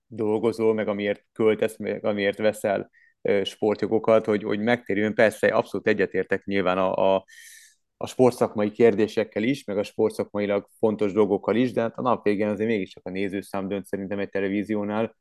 dolgozol, 0.07 0.73
meg 0.73 0.87
amiért 0.87 1.25
költesz, 1.33 1.77
meg 1.77 2.05
amiért 2.05 2.37
veszel 2.37 2.89
sportjogokat, 3.43 4.25
hogy, 4.25 4.43
hogy 4.43 4.59
megtérjön. 4.59 5.13
Persze, 5.13 5.47
abszolút 5.47 5.87
egyetértek 5.87 6.45
nyilván 6.45 6.77
a, 6.77 7.15
a 7.15 7.25
a 8.01 8.07
sportszakmai 8.07 8.71
kérdésekkel 8.71 9.43
is, 9.43 9.63
meg 9.63 9.77
a 9.77 9.83
sportszakmailag 9.83 10.67
fontos 10.79 11.13
dolgokkal 11.13 11.55
is, 11.55 11.71
de 11.71 11.81
hát 11.81 11.97
a 11.97 12.01
nap 12.01 12.23
végén 12.23 12.47
azért 12.47 12.69
mégiscsak 12.69 13.05
a 13.05 13.09
nézőszám 13.09 13.67
dönt 13.67 13.85
szerintem 13.85 14.19
egy 14.19 14.29
televíziónál, 14.29 15.15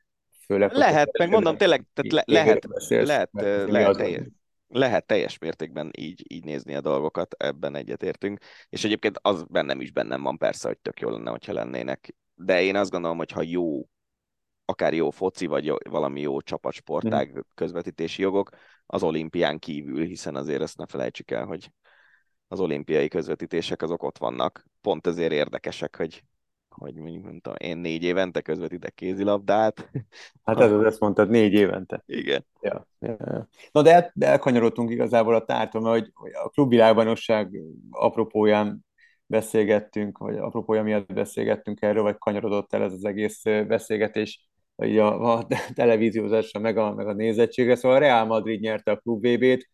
főleg... 0.46 0.72
Lehet, 0.72 1.18
meg 1.18 1.28
mondom, 1.28 1.56
tényleg, 1.56 1.84
tehát 1.94 2.12
le, 2.12 2.42
lehet, 2.42 2.68
beszélsz, 2.68 3.08
lehet, 3.08 3.30
lehet, 3.32 3.68
lehet 3.68 4.30
Lehet 4.72 5.06
teljes 5.06 5.38
mértékben 5.38 5.90
így, 5.98 6.24
így 6.28 6.44
nézni 6.44 6.74
a 6.74 6.80
dolgokat, 6.80 7.34
ebben 7.38 7.74
egyetértünk. 7.74 8.38
És 8.68 8.84
egyébként 8.84 9.18
az 9.22 9.44
bennem 9.48 9.80
is 9.80 9.92
bennem 9.92 10.22
van 10.22 10.38
persze, 10.38 10.68
hogy 10.68 10.78
tök 10.78 11.00
jó 11.00 11.10
lenne, 11.10 11.30
hogyha 11.30 11.52
lennének. 11.52 12.14
De 12.34 12.62
én 12.62 12.76
azt 12.76 12.90
gondolom, 12.90 13.16
hogy 13.16 13.30
ha 13.30 13.42
jó, 13.42 13.88
akár 14.64 14.94
jó 14.94 15.10
foci, 15.10 15.46
vagy 15.46 15.64
jó, 15.64 15.74
valami 15.88 16.20
jó 16.20 16.40
csapatsportág 16.40 17.32
mm. 17.32 17.40
közvetítési 17.54 18.22
jogok, 18.22 18.50
az 18.86 19.02
olimpián 19.02 19.58
kívül, 19.58 20.04
hiszen 20.04 20.36
azért 20.36 20.62
ezt 20.62 20.78
ne 20.78 20.86
felejtsük 20.86 21.30
el, 21.30 21.44
hogy 21.44 21.70
az 22.50 22.60
olimpiai 22.60 23.08
közvetítések 23.08 23.82
azok 23.82 24.02
ott 24.02 24.18
vannak. 24.18 24.64
Pont 24.80 25.06
ezért 25.06 25.32
érdekesek, 25.32 25.96
hogy 25.96 26.24
hogy 26.68 26.94
mondjuk, 26.94 27.24
nem 27.24 27.40
tudom, 27.40 27.58
én 27.58 27.78
négy 27.78 28.02
évente 28.02 28.40
közvetítek 28.40 28.94
kézilabdát. 28.94 29.90
Hát 30.44 30.60
ez 30.60 30.72
az, 30.72 30.84
ezt 30.84 31.00
mondtad, 31.00 31.28
négy 31.28 31.52
évente. 31.52 32.02
Igen. 32.06 32.46
Ja, 32.60 32.86
ja, 32.98 33.16
ja. 33.18 33.48
Na 33.72 33.82
de, 33.82 33.94
el, 33.94 34.10
de 34.14 34.26
elkanyarodtunk 34.26 34.90
igazából 34.90 35.34
a 35.34 35.44
tártól, 35.44 35.80
mert 35.80 35.94
hogy 36.14 36.30
a 36.44 36.48
klubvilágbanosság 36.48 37.60
apropóján 37.90 38.86
beszélgettünk, 39.26 40.18
vagy 40.18 40.36
apropója 40.36 40.82
miatt 40.82 41.12
beszélgettünk 41.12 41.82
erről, 41.82 42.02
vagy 42.02 42.18
kanyarodott 42.18 42.72
el 42.72 42.82
ez 42.82 42.92
az 42.92 43.04
egész 43.04 43.42
beszélgetés 43.42 44.50
így 44.84 44.96
a, 44.96 45.36
a 45.36 45.46
televíziózásra, 45.74 46.60
meg 46.60 46.76
a, 46.76 46.94
meg 46.94 47.06
a 47.06 47.12
nézettségre. 47.12 47.74
Szóval 47.74 47.96
a 47.96 48.00
Real 48.00 48.24
Madrid 48.24 48.60
nyerte 48.60 48.90
a 48.90 48.96
klub 48.96 49.26
VB-t, 49.26 49.68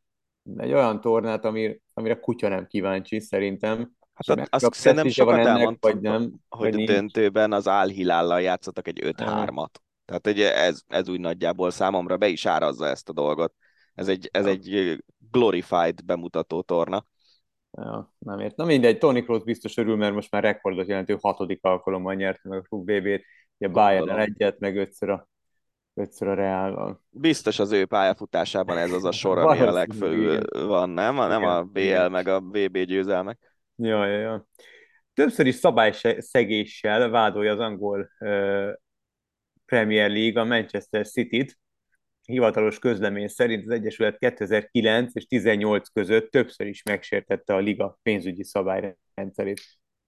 egy 0.57 0.73
olyan 0.73 1.01
tornát, 1.01 1.45
amire, 1.45 1.77
amire 1.95 2.21
kutya 2.21 2.49
nem 2.49 2.67
kíváncsi, 2.67 3.21
szerintem. 3.21 3.95
Hát 4.15 4.39
azt, 4.39 4.65
azt 4.65 4.75
szerintem 4.75 5.09
sokat 5.09 5.39
elmondtam, 5.39 5.91
vagy 5.93 6.01
nem, 6.01 6.35
hogy 6.49 6.83
a 6.83 6.85
döntőben 6.85 7.53
az 7.53 7.69
Álhilállal 7.69 8.41
játszottak 8.41 8.89
egy 8.89 9.01
5-3-at. 9.05 9.71
Tehát 10.05 10.27
egy, 10.27 10.41
ez, 10.41 10.83
ez 10.87 11.09
úgy 11.09 11.21
nagyjából 11.21 11.71
számomra 11.71 12.17
be 12.17 12.29
is 12.29 12.47
árazza 12.47 12.87
ezt 12.87 13.09
a 13.09 13.13
dolgot. 13.13 13.55
Ez 13.95 14.09
egy, 14.09 14.29
ez 14.33 14.45
ja. 14.45 14.51
egy 14.51 14.99
glorified 15.31 16.05
bemutató 16.05 16.63
torna. 16.63 17.07
Ja, 17.71 18.15
nem 18.19 18.39
ért. 18.39 18.57
Na 18.57 18.65
mindegy, 18.65 18.99
Tony 18.99 19.25
Kroos 19.25 19.43
biztos 19.43 19.77
örül, 19.77 19.97
mert 19.97 20.15
most 20.15 20.31
már 20.31 20.43
rekordot 20.43 20.89
jelentő 20.89 21.17
hatodik 21.21 21.65
alkalommal 21.65 22.15
nyerte 22.15 22.49
meg 22.49 22.59
a 22.59 22.63
klub 22.63 22.85
BB-t. 22.85 23.25
Ugye 23.59 23.69
Bayern 23.69 24.19
egyet, 24.19 24.59
meg 24.59 24.77
ötször 24.77 25.09
a, 25.09 25.29
ötször 25.97 26.29
a 26.29 26.35
Real-val. 26.35 27.03
Biztos 27.11 27.59
az 27.59 27.73
ő 27.73 27.87
pályafutásában 27.87 28.79
ez 28.79 28.93
az 28.93 29.05
a 29.05 29.13
sor, 29.13 29.39
ami 29.39 29.61
a 29.61 29.73
legfölül 29.73 30.67
van, 30.67 30.91
nem? 30.91 31.15
Nem 31.15 31.45
a 31.45 31.63
BL 31.63 32.07
meg 32.07 32.29
a 32.29 32.41
BB 32.41 32.79
győzelmek. 32.79 33.39
Ja, 33.77 34.07
ja, 34.07 34.19
ja. 34.19 34.47
Többször 35.15 35.47
is 35.47 35.55
szabályszegéssel 35.55 37.09
vádolja 37.09 37.53
az 37.53 37.59
angol 37.59 38.11
Premier 39.67 40.11
League 40.11 40.41
a 40.41 40.45
Manchester 40.45 41.07
City-t. 41.07 41.59
Hivatalos 42.23 42.79
közlemény 42.79 43.29
szerint 43.29 43.65
az 43.65 43.71
Egyesület 43.71 44.19
2009 44.19 45.15
és 45.15 45.27
18 45.27 45.89
között 45.89 46.31
többször 46.31 46.67
is 46.67 46.83
megsértette 46.83 47.55
a 47.55 47.59
liga 47.59 47.99
pénzügyi 48.03 48.45
szabályrendszerét. 48.45 49.61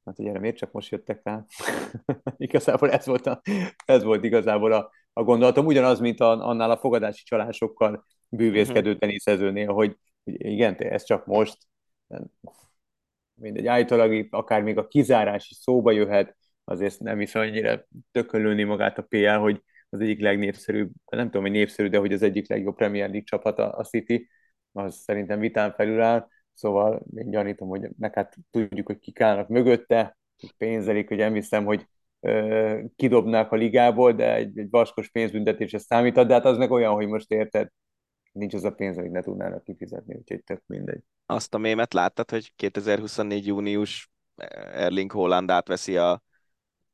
Hát, 0.04 0.16
hogy 0.16 0.26
erre 0.26 0.38
miért 0.38 0.56
csak 0.56 0.72
most 0.72 0.90
jöttek 0.90 1.20
rá? 1.24 1.44
igazából 2.36 2.90
ez 2.90 3.06
volt, 3.06 3.26
a, 3.26 3.40
ez 3.84 4.02
volt 4.02 4.24
igazából 4.24 4.72
a, 4.72 4.90
a 5.18 5.22
gondolatom. 5.22 5.66
Ugyanaz, 5.66 6.00
mint 6.00 6.20
a, 6.20 6.46
annál 6.48 6.70
a 6.70 6.76
fogadási 6.76 7.24
csalásokkal 7.24 8.04
bűvészkedő 8.28 8.90
mhm. 8.90 8.98
teniszezőnél, 8.98 9.72
hogy, 9.72 9.96
hogy 10.24 10.34
igen, 10.44 10.74
ez 10.74 11.04
csak 11.04 11.26
most 11.26 11.56
mindegy, 13.34 13.66
állítólag 13.66 14.26
akár 14.30 14.62
még 14.62 14.78
a 14.78 14.86
kizárás 14.86 15.50
is 15.50 15.56
szóba 15.56 15.90
jöhet, 15.90 16.36
azért 16.64 16.98
nem 16.98 17.20
is 17.20 17.34
annyira 17.34 17.86
tökölőni 18.10 18.62
magát 18.62 18.98
a 18.98 19.02
PL, 19.02 19.26
hogy 19.26 19.62
az 19.88 20.00
egyik 20.00 20.20
legnépszerűbb, 20.20 20.90
nem 21.10 21.24
tudom, 21.24 21.42
hogy 21.42 21.50
népszerű, 21.50 21.88
de 21.88 21.98
hogy 21.98 22.12
az 22.12 22.22
egyik 22.22 22.48
legjobb 22.48 22.76
Premier 22.76 23.08
League 23.08 23.24
csapat 23.24 23.58
a, 23.58 23.78
a 23.78 23.84
City, 23.84 24.28
az 24.72 24.94
szerintem 24.94 25.38
vitán 25.38 25.72
felül 25.72 26.00
áll, 26.00 26.28
szóval 26.54 27.02
én 27.14 27.30
gyanítom, 27.30 27.68
hogy 27.68 27.88
meg 27.98 28.14
hát 28.14 28.36
tudjuk, 28.50 28.86
hogy 28.86 28.98
kik 28.98 29.20
állnak 29.20 29.48
mögötte, 29.48 30.18
pénzelik, 30.56 31.08
hogy 31.08 31.16
nem 31.16 31.34
hiszem, 31.34 31.64
hogy 31.64 31.86
kidobnák 32.96 33.52
a 33.52 33.56
ligából, 33.56 34.12
de 34.12 34.34
egy, 34.34 34.58
egy 34.58 34.70
vaskos 34.70 35.08
pénzbüntetésre 35.08 35.78
számít, 35.78 36.14
de 36.14 36.32
hát 36.34 36.44
az 36.44 36.56
meg 36.56 36.70
olyan, 36.70 36.94
hogy 36.94 37.06
most 37.06 37.30
érted, 37.30 37.68
nincs 38.32 38.54
az 38.54 38.64
a 38.64 38.70
pénz, 38.70 38.98
amit 38.98 39.10
ne 39.10 39.22
tudnának 39.22 39.64
kifizetni, 39.64 40.14
úgyhogy 40.14 40.42
tök 40.44 40.62
mindegy. 40.66 41.02
Azt 41.26 41.54
a 41.54 41.58
mémet 41.58 41.94
láttad, 41.94 42.30
hogy 42.30 42.52
2024. 42.56 43.46
június 43.46 44.10
Erling 44.72 45.12
Holland 45.12 45.50
átveszi 45.50 45.96
a 45.96 46.22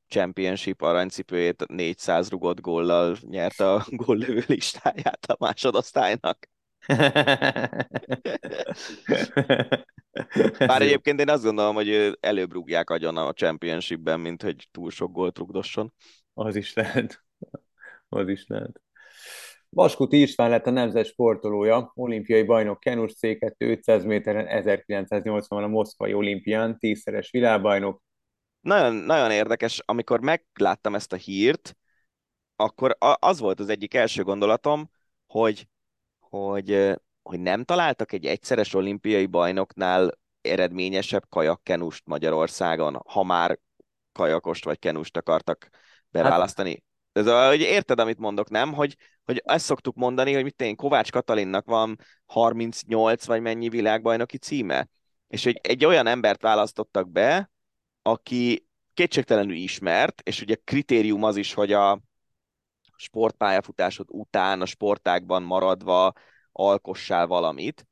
Championship 0.09 0.83
aranycipőjét 0.83 1.67
400 1.67 2.31
rugott 2.31 2.61
góllal 2.61 3.17
nyerte 3.21 3.73
a 3.73 3.85
góllövő 3.91 4.43
listáját 4.47 5.25
a 5.27 5.37
másodosztálynak. 5.39 6.49
Bár 10.59 10.83
egyébként 10.83 11.21
én 11.21 11.29
azt 11.29 11.43
gondolom, 11.43 11.75
hogy 11.75 12.19
előbb 12.21 12.53
rúgják 12.53 12.91
agyon 12.91 13.17
a 13.17 13.33
Championshipben, 13.33 14.21
mint 14.21 14.43
hogy 14.43 14.69
túl 14.71 14.91
sok 14.91 15.13
gólt 15.13 15.39
rugdosson. 15.39 15.93
Az 16.35 16.57
is 16.57 16.73
lehet. 16.73 17.25
Az 18.09 18.29
is 18.29 18.45
lehet. 18.47 18.83
Vaskuti 19.69 20.21
István 20.21 20.51
lett 20.51 20.67
a 20.67 20.71
nemzet 20.71 21.07
sportolója, 21.07 21.93
olimpiai 21.95 22.43
bajnok 22.43 22.81
kenus 22.81 23.13
C2 23.21 23.55
500 23.59 24.05
méteren 24.05 24.47
1980-ban 24.65 25.63
a 25.63 25.67
Moszkvai 25.67 26.15
olimpián, 26.15 26.79
tízszeres 26.79 27.31
világbajnok. 27.31 28.03
Nagyon, 28.61 28.95
nagyon 28.95 29.31
érdekes, 29.31 29.83
amikor 29.85 30.21
megláttam 30.21 30.95
ezt 30.95 31.13
a 31.13 31.17
hírt, 31.17 31.77
akkor 32.57 32.97
az 33.19 33.39
volt 33.39 33.61
az 33.61 33.69
egyik 33.69 33.95
első 33.95 34.23
gondolatom, 34.23 34.91
hogy, 35.27 35.69
hogy, 36.37 36.95
hogy 37.23 37.41
nem 37.41 37.65
találtak 37.65 38.13
egy 38.13 38.27
egyszeres 38.27 38.75
olimpiai 38.75 39.27
bajnoknál 39.27 40.19
eredményesebb 40.41 41.29
kajakkenust 41.29 42.07
Magyarországon, 42.07 43.03
ha 43.07 43.23
már 43.23 43.59
kajakost 44.13 44.65
vagy 44.65 44.79
kenust 44.79 45.17
akartak 45.17 45.69
beválasztani. 46.09 46.71
Hát, 46.71 47.27
ez 47.27 47.27
a, 47.27 47.49
hogy 47.49 47.61
érted, 47.61 48.01
amit 48.01 48.19
mondok, 48.19 48.51
nem? 48.51 48.73
Hogy, 48.73 48.97
hogy 49.25 49.43
ezt 49.45 49.65
szoktuk 49.65 49.97
mondani, 49.97 50.35
hogy 50.35 50.43
mit 50.43 50.61
én, 50.61 50.77
Kovács 50.77 51.11
Katalinnak 51.11 51.67
van 51.67 51.99
38 52.27 53.25
vagy 53.25 53.41
mennyi 53.41 53.69
világbajnoki 53.69 54.39
címe, 54.39 54.89
és 55.29 55.45
hogy 55.45 55.61
egy 55.63 55.85
olyan 55.85 56.07
embert 56.07 56.43
választottak 56.43 57.11
be, 57.11 57.51
aki 58.03 58.67
kétségtelenül 58.95 59.55
ismert, 59.55 60.21
és 60.25 60.41
ugye 60.41 60.55
kritérium 60.65 61.23
az 61.23 61.37
is, 61.37 61.55
hogy 61.55 61.73
a 61.73 62.01
sportpályafutásod 62.97 64.07
után, 64.11 64.61
a 64.61 64.67
sportákban 64.67 65.43
maradva 65.43 66.13
alkossál 66.53 67.27
valamit, 67.27 67.87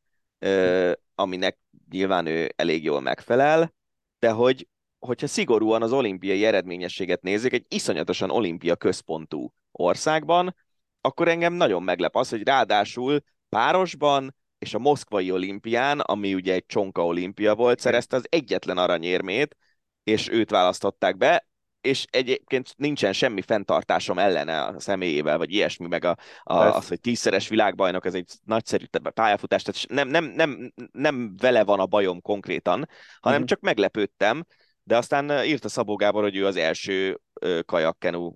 aminek 1.15 1.59
nyilván 1.91 2.27
ő 2.27 2.53
elég 2.57 2.85
jól 2.85 3.01
megfelel, 3.01 3.75
de 4.19 4.31
hogy 4.31 4.69
hogyha 4.99 5.27
szigorúan 5.27 5.83
az 5.83 5.93
olimpiai 5.93 6.45
eredményességet 6.45 7.23
nézzük, 7.23 7.53
egy 7.53 7.65
iszonyatosan 7.69 8.31
olimpia 8.31 8.77
központú 8.77 9.53
országban, 9.73 10.55
akkor 11.01 11.29
engem 11.29 11.53
nagyon 11.53 11.83
meglep 11.83 12.17
az, 12.17 12.29
hogy 12.29 12.43
ráadásul 12.43 13.21
párosban 13.49 14.35
és 14.59 14.75
a 14.75 14.79
moszkvai 14.79 15.31
olimpián, 15.31 16.01
ami 16.01 16.35
ugye 16.35 16.53
egy 16.53 16.67
csonka 16.67 17.07
olimpia 17.07 17.55
volt, 17.55 17.81
szerezte 17.81 18.17
az 18.17 18.27
egyetlen 18.29 18.79
aranyérmét, 18.79 19.57
és 20.05 20.29
őt 20.29 20.51
választották 20.51 21.17
be, 21.17 21.47
és 21.83 22.07
egyébként 22.11 22.75
nincsen 22.77 23.13
semmi 23.13 23.43
fenntartásom 23.43 24.19
ellene 24.19 24.63
a 24.63 24.81
személyével, 24.81 25.39
vagy 25.39 25.53
ilyesmi, 25.53 25.87
meg 25.87 26.05
a, 26.05 26.17
a, 26.43 26.55
az, 26.55 26.89
hogy 26.89 27.01
tízszeres 27.01 27.49
világbajnok, 27.49 28.07
ez 28.07 28.15
egy 28.15 28.33
nagyszerű 28.45 28.85
pályafutás, 29.15 29.63
tehát 29.63 29.85
nem, 29.89 30.09
nem, 30.09 30.25
nem, 30.25 30.73
nem 30.93 31.35
vele 31.37 31.65
van 31.65 31.81
a 31.81 31.87
bajom 31.87 32.21
konkrétan, 32.21 32.89
hanem 33.21 33.41
mm. 33.41 33.45
csak 33.45 33.61
meglepődtem, 33.61 34.45
de 34.83 34.97
aztán 34.97 35.45
írta 35.45 35.69
Szabó 35.69 35.95
Gábor, 35.95 36.23
hogy 36.23 36.37
ő 36.37 36.47
az 36.47 36.57
első 36.57 37.21
kajakkenu 37.67 38.35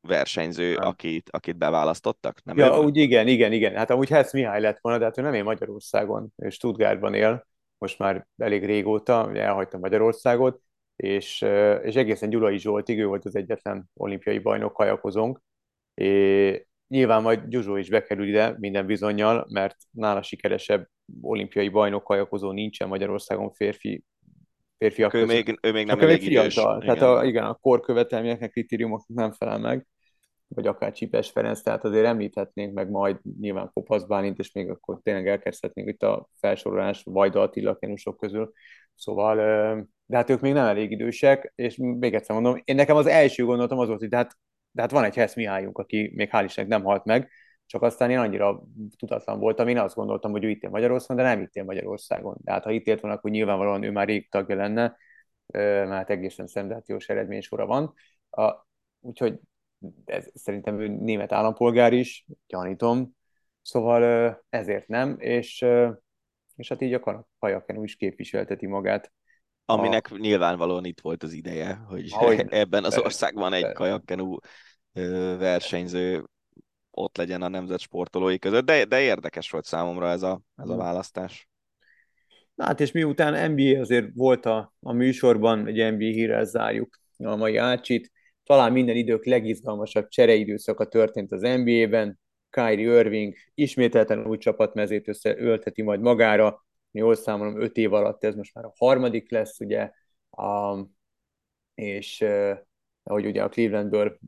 versenyző, 0.00 0.74
akit, 0.74 1.30
akit 1.30 1.56
beválasztottak? 1.56 2.42
Nem 2.44 2.58
ja, 2.58 2.76
ő? 2.76 2.78
úgy 2.78 2.96
igen, 2.96 3.28
igen, 3.28 3.52
igen. 3.52 3.74
Hát 3.74 3.90
amúgy 3.90 4.08
Hesz 4.08 4.32
Mihály 4.32 4.60
lett 4.60 4.78
volna, 4.80 4.98
de 4.98 5.04
hát 5.04 5.18
ő 5.18 5.22
nem 5.22 5.34
él 5.34 5.42
Magyarországon, 5.42 6.32
és 6.36 6.54
Stuttgartban 6.54 7.14
él, 7.14 7.46
most 7.78 7.98
már 7.98 8.26
elég 8.36 8.64
régóta, 8.64 9.34
elhagyta 9.34 9.78
Magyarországot, 9.78 10.60
és, 11.00 11.40
és 11.82 11.94
egészen 11.94 12.30
Gyulai 12.30 12.58
Zsoltig, 12.58 12.98
ő 12.98 13.06
volt 13.06 13.24
az 13.24 13.36
egyetlen 13.36 13.90
olimpiai 13.94 14.38
bajnok 14.38 14.72
kajakozónk, 14.72 15.40
és 15.94 16.64
nyilván 16.88 17.22
majd 17.22 17.44
Gyuzsó 17.48 17.76
is 17.76 17.90
bekerül 17.90 18.28
ide 18.28 18.56
minden 18.58 18.86
bizonyal, 18.86 19.46
mert 19.48 19.76
nála 19.90 20.22
sikeresebb 20.22 20.88
olimpiai 21.20 21.68
bajnok 21.68 22.04
kajakozó 22.04 22.52
nincsen 22.52 22.88
Magyarországon 22.88 23.52
férfi 23.52 24.04
férfiak 24.78 25.14
ő 25.14 25.24
még, 25.24 25.58
ő 25.62 25.72
még 25.72 25.86
nem 25.86 26.00
elég 26.00 26.22
idős. 26.22 26.54
Fiatal. 26.54 26.82
Igen. 26.82 26.96
Tehát 26.96 27.16
a, 27.18 27.24
igen, 27.24 27.44
a 27.44 27.54
korkövetelményeknek, 27.54 28.50
kritériumoknak 28.50 29.16
nem 29.16 29.32
felel 29.32 29.58
meg, 29.58 29.86
vagy 30.48 30.66
akár 30.66 30.92
Csipes 30.92 31.30
Ferenc, 31.30 31.62
tehát 31.62 31.84
azért 31.84 32.06
említhetnénk 32.06 32.74
meg 32.74 32.90
majd 32.90 33.20
nyilván 33.40 33.70
Kopasz 33.72 34.04
Bálint, 34.04 34.38
és 34.38 34.52
még 34.52 34.70
akkor 34.70 35.00
tényleg 35.02 35.28
elkezdhetnénk 35.28 35.88
itt 35.88 36.02
a 36.02 36.28
felsorolás 36.40 37.02
Vajda 37.04 37.40
Attila 37.40 37.76
kenusok 37.76 38.18
közül. 38.18 38.52
Szóval, 38.94 39.36
de 40.10 40.16
hát 40.16 40.30
ők 40.30 40.40
még 40.40 40.52
nem 40.52 40.66
elég 40.66 40.90
idősek, 40.90 41.52
és 41.54 41.76
még 41.76 42.14
egyszer 42.14 42.34
mondom, 42.34 42.60
én 42.64 42.74
nekem 42.74 42.96
az 42.96 43.06
első 43.06 43.44
gondolatom 43.44 43.78
az 43.78 43.88
volt, 43.88 44.00
hogy 44.00 44.08
de 44.08 44.16
hát, 44.16 44.36
de 44.70 44.82
hát 44.82 44.90
van 44.90 45.04
egy 45.04 45.14
Hesz 45.14 45.34
Mihályunk, 45.34 45.78
aki 45.78 46.12
még 46.14 46.28
hál' 46.32 46.42
Istennek 46.44 46.70
nem 46.70 46.82
halt 46.82 47.04
meg, 47.04 47.30
csak 47.66 47.82
aztán 47.82 48.10
én 48.10 48.18
annyira 48.18 48.62
tudatlan 48.96 49.38
voltam, 49.38 49.68
én 49.68 49.78
azt 49.78 49.94
gondoltam, 49.94 50.30
hogy 50.30 50.44
ő 50.44 50.48
itt 50.48 50.62
él 50.62 50.70
Magyarországon, 50.70 51.22
de 51.24 51.28
nem 51.28 51.40
itt 51.40 51.54
él 51.54 51.64
Magyarországon. 51.64 52.36
Tehát 52.44 52.64
ha 52.64 52.70
itt 52.70 52.86
élt 52.86 53.00
volna, 53.00 53.16
akkor 53.16 53.30
nyilvánvalóan 53.30 53.82
ő 53.82 53.90
már 53.90 54.06
rég 54.06 54.30
tagja 54.30 54.56
lenne, 54.56 54.96
mert 55.86 56.10
egészen 56.10 56.46
szenzációs 56.46 57.08
eredménysora 57.08 57.66
van. 57.66 57.94
A, 58.30 58.66
úgyhogy 59.00 59.40
ez, 60.04 60.30
szerintem 60.34 60.80
ő 60.80 60.88
német 60.88 61.32
állampolgár 61.32 61.92
is, 61.92 62.26
gyanítom, 62.46 63.16
szóval 63.62 64.42
ezért 64.48 64.88
nem, 64.88 65.16
és, 65.18 65.66
és 66.56 66.68
hát 66.68 66.80
így 66.80 66.94
a 66.94 67.26
Kajaken 67.38 67.82
is 67.82 67.96
képviselteti 67.96 68.66
magát. 68.66 69.12
Aminek 69.70 70.08
a... 70.10 70.16
nyilvánvalóan 70.16 70.84
itt 70.84 71.00
volt 71.00 71.22
az 71.22 71.32
ideje, 71.32 71.74
hogy 71.88 72.08
Ahogy 72.12 72.46
ebben 72.50 72.84
az 72.84 72.98
országban 72.98 73.52
egy 73.52 73.72
kajakkenú 73.72 74.36
versenyző 75.38 76.24
ott 76.90 77.16
legyen 77.16 77.42
a 77.42 77.48
nemzet 77.48 77.80
sportolói 77.80 78.38
között, 78.38 78.64
de, 78.64 78.84
de 78.84 79.00
érdekes 79.00 79.50
volt 79.50 79.64
számomra 79.64 80.08
ez 80.08 80.22
a, 80.22 80.40
ez 80.56 80.68
a 80.68 80.76
választás. 80.76 81.48
Na 82.54 82.64
hát 82.64 82.80
és 82.80 82.92
miután 82.92 83.52
NBA 83.52 83.80
azért 83.80 84.08
volt 84.14 84.46
a, 84.46 84.74
a 84.80 84.92
műsorban, 84.92 85.66
egy 85.66 85.92
NBA 85.92 86.04
hírrel 86.04 86.44
zárjuk 86.44 86.98
a 87.16 87.36
mai 87.36 87.56
ácsit, 87.56 88.12
talán 88.44 88.72
minden 88.72 88.96
idők 88.96 89.24
legizgalmasabb 89.24 90.08
csereidőszaka 90.08 90.86
történt 90.86 91.32
az 91.32 91.40
NBA-ben, 91.40 92.20
Kyrie 92.50 92.98
Irving 92.98 93.34
ismételten 93.54 94.26
új 94.26 94.38
csapatmezét 94.38 95.08
összeölteti 95.08 95.82
majd 95.82 96.00
magára, 96.00 96.64
jól 96.90 97.14
számolom, 97.14 97.60
öt 97.60 97.76
év 97.76 97.92
alatt 97.92 98.24
ez 98.24 98.34
most 98.34 98.54
már 98.54 98.64
a 98.64 98.72
harmadik 98.76 99.30
lesz, 99.30 99.60
ugye, 99.60 99.90
um, 100.30 100.96
és 101.74 102.20
uh, 102.20 102.58
ahogy 103.02 103.26
ugye 103.26 103.42
a 103.42 103.48
Clevelandből 103.48 104.18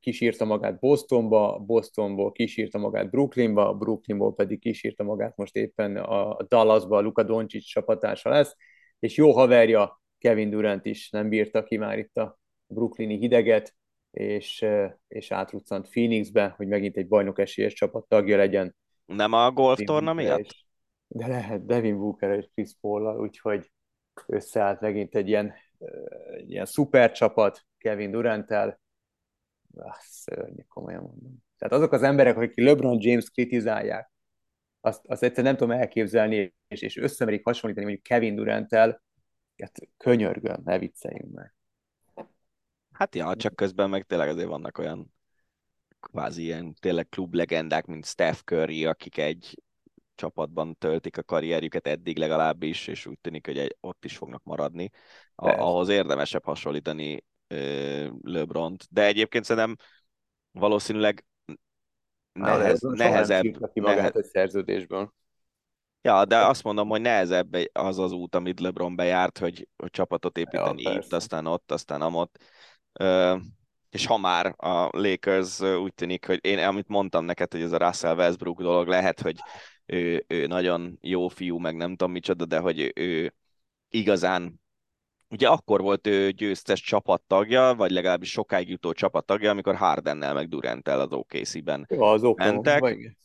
kisírta 0.00 0.44
magát 0.44 0.78
Bostonba, 0.78 1.58
Bostonból 1.58 2.32
kisírta 2.32 2.78
magát 2.78 3.10
Brooklynba, 3.10 3.74
Brooklynból 3.74 4.34
pedig 4.34 4.60
kisírta 4.60 5.04
magát 5.04 5.36
most 5.36 5.56
éppen 5.56 5.96
a 5.96 6.36
Dallasba, 6.48 6.96
a 6.96 7.00
Luka 7.00 7.22
Doncic 7.22 7.64
csapatársa 7.64 8.28
lesz, 8.28 8.56
és 8.98 9.16
jó 9.16 9.32
haverja 9.32 10.00
Kevin 10.18 10.50
Durant 10.50 10.86
is 10.86 11.10
nem 11.10 11.28
bírta 11.28 11.62
ki 11.62 11.76
már 11.76 11.98
itt 11.98 12.16
a 12.16 12.38
brooklyni 12.66 13.18
hideget, 13.18 13.74
és, 14.10 14.66
és 15.08 15.30
átruccant 15.30 15.88
Phoenixbe, 15.88 16.54
hogy 16.56 16.66
megint 16.66 16.96
egy 16.96 17.08
bajnok 17.08 17.38
esélyes 17.38 17.72
csapat 17.72 18.08
tagja 18.08 18.36
legyen. 18.36 18.76
Nem 19.04 19.32
a 19.32 19.50
golf 19.52 19.78
torna 19.84 20.12
miatt? 20.12 20.65
De 21.08 21.26
lehet, 21.26 21.66
Devin 21.66 21.96
Booker 21.98 22.30
és 22.30 22.48
Chris 22.54 22.70
paul 22.80 23.20
úgyhogy 23.20 23.72
összeállt 24.26 24.80
megint 24.80 25.14
egy 25.14 25.28
ilyen, 25.28 25.54
egy 26.30 26.50
ilyen 26.50 26.64
szuper 26.64 27.12
csapat 27.12 27.66
Kevin 27.78 28.10
Durant-tel, 28.10 28.80
ah, 29.74 29.96
szörnyű, 30.00 30.62
komolyan 30.68 31.02
mondom. 31.02 31.44
Tehát 31.58 31.74
azok 31.74 31.92
az 31.92 32.02
emberek, 32.02 32.36
akik 32.36 32.64
LeBron 32.64 32.98
James 33.00 33.30
kritizálják, 33.30 34.10
azt, 34.80 35.06
azt 35.06 35.22
egyszerűen 35.22 35.54
nem 35.54 35.56
tudom 35.56 35.80
elképzelni, 35.80 36.54
és, 36.68 36.82
és 36.82 36.96
összemerik 36.96 37.44
hasonlítani 37.44 37.86
mondjuk 37.86 38.06
Kevin 38.06 38.34
Durant-tel, 38.34 39.02
hát 39.56 39.78
könyörgöm, 39.96 40.60
ne 40.64 40.78
vicceljünk 40.78 41.32
meg. 41.32 41.54
Hát 42.92 43.14
ja, 43.14 43.36
csak 43.36 43.56
közben 43.56 43.90
meg 43.90 44.02
tényleg 44.02 44.28
azért 44.28 44.48
vannak 44.48 44.78
olyan 44.78 45.14
kvázi 46.00 46.42
ilyen 46.42 46.74
tényleg 46.74 47.08
klub 47.08 47.34
legendák, 47.34 47.86
mint 47.86 48.06
Steph 48.06 48.38
Curry, 48.38 48.84
akik 48.84 49.18
egy 49.18 49.62
csapatban 50.16 50.76
töltik 50.78 51.18
a 51.18 51.22
karrierjüket 51.22 51.86
eddig 51.86 52.18
legalábbis, 52.18 52.86
és 52.86 53.06
úgy 53.06 53.18
tűnik, 53.20 53.46
hogy 53.46 53.58
egy, 53.58 53.76
ott 53.80 54.04
is 54.04 54.16
fognak 54.16 54.42
maradni. 54.44 54.90
A, 55.34 55.48
ahhoz 55.48 55.88
érdemesebb 55.88 56.44
hasonlítani 56.44 57.24
LeBron-t, 58.22 58.86
de 58.90 59.04
egyébként 59.04 59.44
szerintem 59.44 59.76
valószínűleg 60.50 61.24
nehez, 62.32 62.80
Na, 62.80 62.90
nehezebb. 62.90 63.42
Ki 63.72 63.80
magát 63.80 63.96
nehe... 63.96 64.10
egy 64.14 64.24
szerződésből. 64.24 65.12
Ja, 66.02 66.24
de 66.24 66.36
azt 66.36 66.62
mondom, 66.62 66.88
hogy 66.88 67.00
nehezebb 67.00 67.56
az 67.72 67.98
az 67.98 68.12
út, 68.12 68.34
amit 68.34 68.60
LeBron 68.60 68.96
bejárt, 68.96 69.38
hogy, 69.38 69.68
hogy 69.76 69.90
csapatot 69.90 70.38
építeni 70.38 70.82
ja, 70.82 70.92
itt, 70.92 71.12
aztán 71.12 71.46
ott, 71.46 71.72
aztán 71.72 72.02
amott. 72.02 72.38
Uh, 73.00 73.40
és 73.90 74.06
ha 74.06 74.16
már 74.16 74.54
a 74.56 74.88
Lakers 74.92 75.60
úgy 75.60 75.94
tűnik, 75.94 76.26
hogy 76.26 76.38
én, 76.42 76.58
amit 76.58 76.88
mondtam 76.88 77.24
neked, 77.24 77.52
hogy 77.52 77.62
ez 77.62 77.72
a 77.72 77.76
Russell 77.76 78.16
Westbrook 78.16 78.60
dolog 78.60 78.88
lehet, 78.88 79.20
hogy 79.20 79.36
ő, 79.86 80.24
ő 80.28 80.46
nagyon 80.46 80.98
jó 81.00 81.28
fiú, 81.28 81.58
meg 81.58 81.76
nem 81.76 81.90
tudom 81.90 82.12
micsoda, 82.12 82.44
de 82.44 82.58
hogy 82.58 82.92
ő, 82.94 83.34
igazán 83.90 84.60
ugye 85.30 85.48
akkor 85.48 85.80
volt 85.80 86.06
ő 86.06 86.30
győztes 86.30 86.80
csapattagja, 86.80 87.74
vagy 87.76 87.90
legalábbis 87.90 88.30
sokáig 88.30 88.68
jutó 88.68 88.92
csapattagja, 88.92 89.50
amikor 89.50 89.74
Hardennel 89.74 90.34
meg 90.34 90.48
Durantel 90.48 91.00
az 91.00 91.12
OKC-ben 91.12 91.86
Jó, 91.88 92.02
az 92.02 92.22
mentek. 92.34 93.16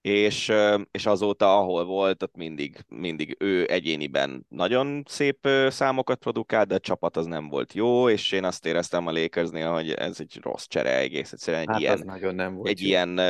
És, 0.00 0.52
és 0.90 1.06
azóta, 1.06 1.58
ahol 1.58 1.84
volt, 1.84 2.22
ott 2.22 2.36
mindig, 2.36 2.84
mindig 2.88 3.36
ő 3.38 3.66
egyéniben 3.68 4.46
nagyon 4.48 5.02
szép 5.06 5.48
számokat 5.68 6.18
produkált, 6.18 6.68
de 6.68 6.74
a 6.74 6.78
csapat 6.78 7.16
az 7.16 7.26
nem 7.26 7.48
volt 7.48 7.72
jó, 7.72 8.08
és 8.08 8.32
én 8.32 8.44
azt 8.44 8.66
éreztem 8.66 9.06
a 9.06 9.12
Lakersnél, 9.12 9.72
hogy 9.72 9.90
ez 9.90 10.20
egy 10.20 10.38
rossz 10.42 10.66
csere 10.66 10.98
egész 10.98 11.32
egyszerűen. 11.32 11.62
Egy 11.62 11.68
hát 11.68 11.80
ilyen, 11.80 12.02
nagyon 12.04 12.34
nem 12.34 12.54
volt 12.54 12.68
egy 12.68 12.80
jó. 12.80 12.86
ilyen 12.86 13.20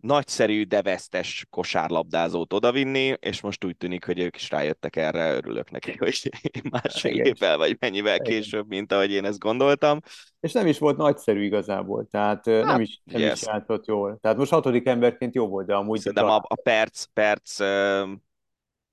nagyszerű, 0.00 0.64
de 0.64 0.82
vesztes 0.82 1.46
kosárlabdázót 1.50 2.52
odavinni, 2.52 3.14
és 3.20 3.40
most 3.40 3.64
úgy 3.64 3.76
tűnik, 3.76 4.04
hogy 4.04 4.18
ők 4.18 4.36
is 4.36 4.50
rájöttek 4.50 4.96
erre, 4.96 5.34
örülök 5.34 5.70
neki, 5.70 5.96
hogy 5.98 6.30
másfél 6.70 7.20
évvel 7.20 7.56
vagy 7.56 7.76
mennyivel 7.78 8.14
Igen. 8.14 8.26
később, 8.26 8.68
mint 8.68 8.92
ahogy 8.92 9.10
én 9.10 9.24
ezt 9.24 9.38
gondoltam. 9.38 10.00
És 10.40 10.52
nem 10.52 10.66
is 10.66 10.78
volt 10.78 10.96
nagyszerű 10.96 11.42
igazából, 11.42 12.06
tehát 12.10 12.46
hát, 12.46 12.64
nem, 12.64 12.80
is, 12.80 13.00
nem 13.04 13.20
yes. 13.20 13.40
is 13.40 13.46
játszott 13.46 13.86
jól. 13.86 14.18
Tehát 14.20 14.36
most 14.36 14.50
hatodik 14.50 14.86
emberként 14.86 15.34
jó 15.34 15.48
volt, 15.48 15.66
de 15.66 15.74
amúgy... 15.74 15.98
Szerintem 15.98 16.28
a, 16.28 16.36
a 16.36 16.60
perc, 16.62 17.04
perc 17.04 17.60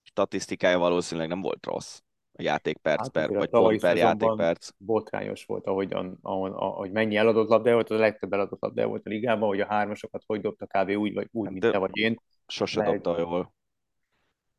statisztikája 0.03 0.77
valószínűleg 0.77 1.29
nem 1.29 1.41
volt 1.41 1.65
rossz 1.65 1.99
játékperc, 2.43 2.99
hát, 2.99 3.09
per, 3.09 3.29
vagy 3.29 3.49
pont 3.49 3.79
per 3.79 3.97
játékperc. 3.97 4.69
Botrányos 4.77 5.45
volt, 5.45 5.65
ahogyan, 5.65 6.17
ahol, 6.21 6.51
ahogy 6.53 6.91
mennyi 6.91 7.15
eladott 7.15 7.49
labda 7.49 7.73
volt, 7.73 7.89
a 7.89 7.95
legtöbb 7.95 8.33
eladott 8.33 8.61
labda 8.61 8.87
volt 8.87 9.05
a 9.05 9.09
ligában, 9.09 9.47
hogy 9.47 9.59
a 9.59 9.65
hármasokat 9.65 10.23
hogy 10.25 10.41
dobta 10.41 10.65
kb. 10.65 10.89
úgy, 10.89 11.13
vagy 11.13 11.27
úgy, 11.31 11.45
hát, 11.45 11.53
mint 11.53 11.71
te 11.71 11.77
vagy 11.77 11.97
én. 11.97 12.21
Sose 12.47 12.79
Lehet... 12.79 13.01
dobta 13.01 13.19
jól. 13.19 13.55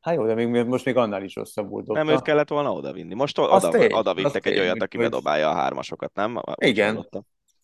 Hát 0.01 0.15
jó, 0.15 0.27
de 0.27 0.35
még, 0.35 0.65
most 0.65 0.85
még 0.85 0.97
annál 0.97 1.23
is 1.23 1.35
rosszabbul 1.35 1.83
dobta. 1.83 2.03
Nem 2.03 2.15
őt 2.15 2.23
kellett 2.23 2.49
volna 2.49 2.73
odavinni. 2.73 3.15
Most 3.15 3.39
oda, 3.39 3.69
oda, 3.69 3.97
oda 3.97 4.15
vittek 4.15 4.47
egy 4.47 4.59
olyat, 4.59 4.83
aki 4.83 4.97
hogy... 4.97 5.07
bedobálja 5.07 5.49
a 5.49 5.55
hármasokat, 5.55 6.15
nem? 6.15 6.41
Igen. 6.55 7.09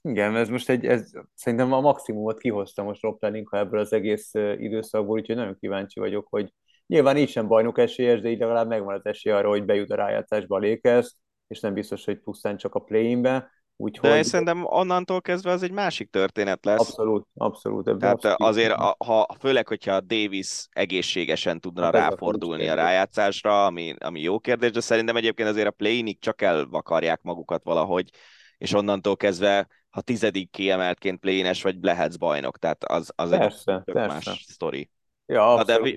Igen, 0.03 0.37
ez 0.37 0.49
most 0.49 0.69
egy, 0.69 0.87
ez, 0.87 1.13
szerintem 1.35 1.73
a 1.73 1.81
maximumot 1.81 2.39
kihozta 2.39 2.83
most 2.83 3.03
Rob 3.03 3.19
Pelinka 3.19 3.59
ebből 3.59 3.81
az 3.81 3.93
egész 3.93 4.35
időszakból, 4.35 5.19
úgyhogy 5.19 5.37
nagyon 5.37 5.57
kíváncsi 5.61 6.01
vagyok, 6.01 6.27
hogy 6.31 6.53
Nyilván 6.87 7.17
így 7.17 7.29
sem 7.29 7.49
bajnok 7.49 7.79
esélyes, 7.79 8.21
de 8.21 8.29
így 8.29 8.39
legalább 8.39 8.69
megvan 8.69 8.95
az 8.95 9.07
esély 9.07 9.33
arra, 9.33 9.49
hogy 9.49 9.65
bejut 9.65 9.91
a 9.91 9.95
rájátszásba 9.95 10.57
a 10.57 10.61
Lakers, 10.61 11.17
és 11.47 11.61
nem 11.61 11.75
biztos, 11.75 12.05
hogy 12.05 12.19
pusztán 12.19 12.57
csak 12.57 12.75
a 12.75 12.81
play-inbe. 12.81 13.51
Úgyhogy... 13.77 14.11
De 14.11 14.23
szerintem 14.23 14.65
onnantól 14.65 15.21
kezdve 15.21 15.51
az 15.51 15.63
egy 15.63 15.71
másik 15.71 16.11
történet 16.11 16.65
lesz. 16.65 16.81
Abszolút, 16.81 17.27
abszolút. 17.35 17.85
Tehát 17.85 18.15
abszolút. 18.15 18.41
azért, 18.41 18.73
a, 18.73 18.97
ha, 19.05 19.27
főleg, 19.39 19.69
hogyha 19.69 20.01
Davis 20.01 20.67
egészségesen 20.71 21.61
tudna 21.61 21.83
hát 21.83 21.93
ráfordulni 21.93 22.69
a 22.69 22.75
rájátszásra, 22.75 23.67
ami, 23.67 23.95
ami 23.99 24.21
jó 24.21 24.39
kérdés, 24.39 24.71
de 24.71 24.81
szerintem 24.81 25.17
egyébként 25.17 25.49
azért 25.49 25.67
a 25.67 25.71
play 25.71 26.17
csak 26.21 26.43
elvakarják 26.43 27.23
magukat 27.23 27.65
valahogy, 27.65 28.11
és 28.59 28.73
onnantól 28.73 29.17
kezdve, 29.17 29.69
ha 29.91 30.01
tizedik 30.01 30.51
kiemeltként 30.51 31.21
play 31.21 31.53
vagy 31.63 31.77
lehetsz 31.81 32.17
bajnok, 32.17 32.59
tehát 32.59 32.85
az, 32.85 33.13
az 33.15 33.31
persze, 33.31 33.83
egy 33.85 33.95
persze. 33.95 34.15
más 34.15 34.45
sztori. 34.49 34.91
Ja, 35.27 35.55
Na 35.55 35.65
de 35.65 35.97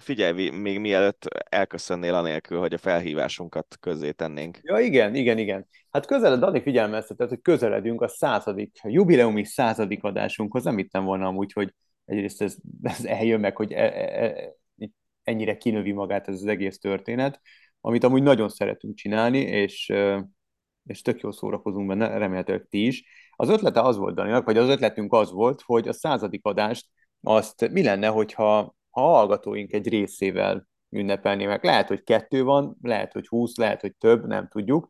figyelj, 0.00 0.50
még 0.50 0.78
mielőtt 0.78 1.24
elköszönnél 1.48 2.14
anélkül, 2.14 2.58
hogy 2.58 2.74
a 2.74 2.78
felhívásunkat 2.78 3.76
közzé 3.80 4.12
tennénk. 4.12 4.58
Ja, 4.62 4.78
igen, 4.78 5.14
igen, 5.14 5.38
igen. 5.38 5.66
Hát 5.90 6.06
közeled, 6.06 6.38
Dani 6.38 6.62
figyelmeztetett, 6.62 7.28
hogy 7.28 7.40
közeledünk 7.42 8.00
a 8.00 8.08
századik, 8.08 8.78
a 8.82 8.88
jubileumi 8.88 9.44
századik 9.44 10.04
adásunkhoz. 10.04 10.64
Nem 10.64 10.76
hittem 10.76 11.04
volna 11.04 11.26
amúgy, 11.26 11.52
hogy 11.52 11.74
egyrészt 12.04 12.42
ez, 12.42 12.56
ez 12.82 13.04
eljön 13.04 13.40
meg, 13.40 13.56
hogy 13.56 13.72
e, 13.72 13.84
e, 13.84 14.24
e, 14.24 14.54
ennyire 15.22 15.56
kinövi 15.56 15.92
magát 15.92 16.28
ez 16.28 16.34
az 16.34 16.46
egész 16.46 16.78
történet, 16.78 17.40
amit 17.80 18.04
amúgy 18.04 18.22
nagyon 18.22 18.48
szeretünk 18.48 18.94
csinálni, 18.94 19.38
és, 19.38 19.92
és 20.84 21.02
tök 21.02 21.20
jól 21.20 21.32
szórakozunk 21.32 21.88
benne, 21.88 22.18
remélhetőleg 22.18 22.66
ti 22.70 22.86
is. 22.86 23.04
Az 23.36 23.48
ötlete 23.48 23.80
az 23.80 23.96
volt, 23.96 24.14
Daninak, 24.14 24.44
vagy 24.44 24.56
az 24.56 24.68
ötletünk 24.68 25.12
az 25.12 25.32
volt, 25.32 25.60
hogy 25.60 25.88
a 25.88 25.92
századik 25.92 26.44
adást 26.44 26.86
azt 27.28 27.68
mi 27.70 27.82
lenne, 27.82 28.06
hogyha 28.06 28.76
ha 28.90 29.14
a 29.14 29.16
hallgatóink 29.16 29.72
egy 29.72 29.88
részével 29.88 30.68
ünnepelnének. 30.90 31.64
Lehet, 31.64 31.88
hogy 31.88 32.02
kettő 32.02 32.42
van, 32.42 32.76
lehet, 32.82 33.12
hogy 33.12 33.26
húsz, 33.26 33.56
lehet, 33.56 33.80
hogy 33.80 33.94
több, 33.96 34.26
nem 34.26 34.48
tudjuk, 34.48 34.88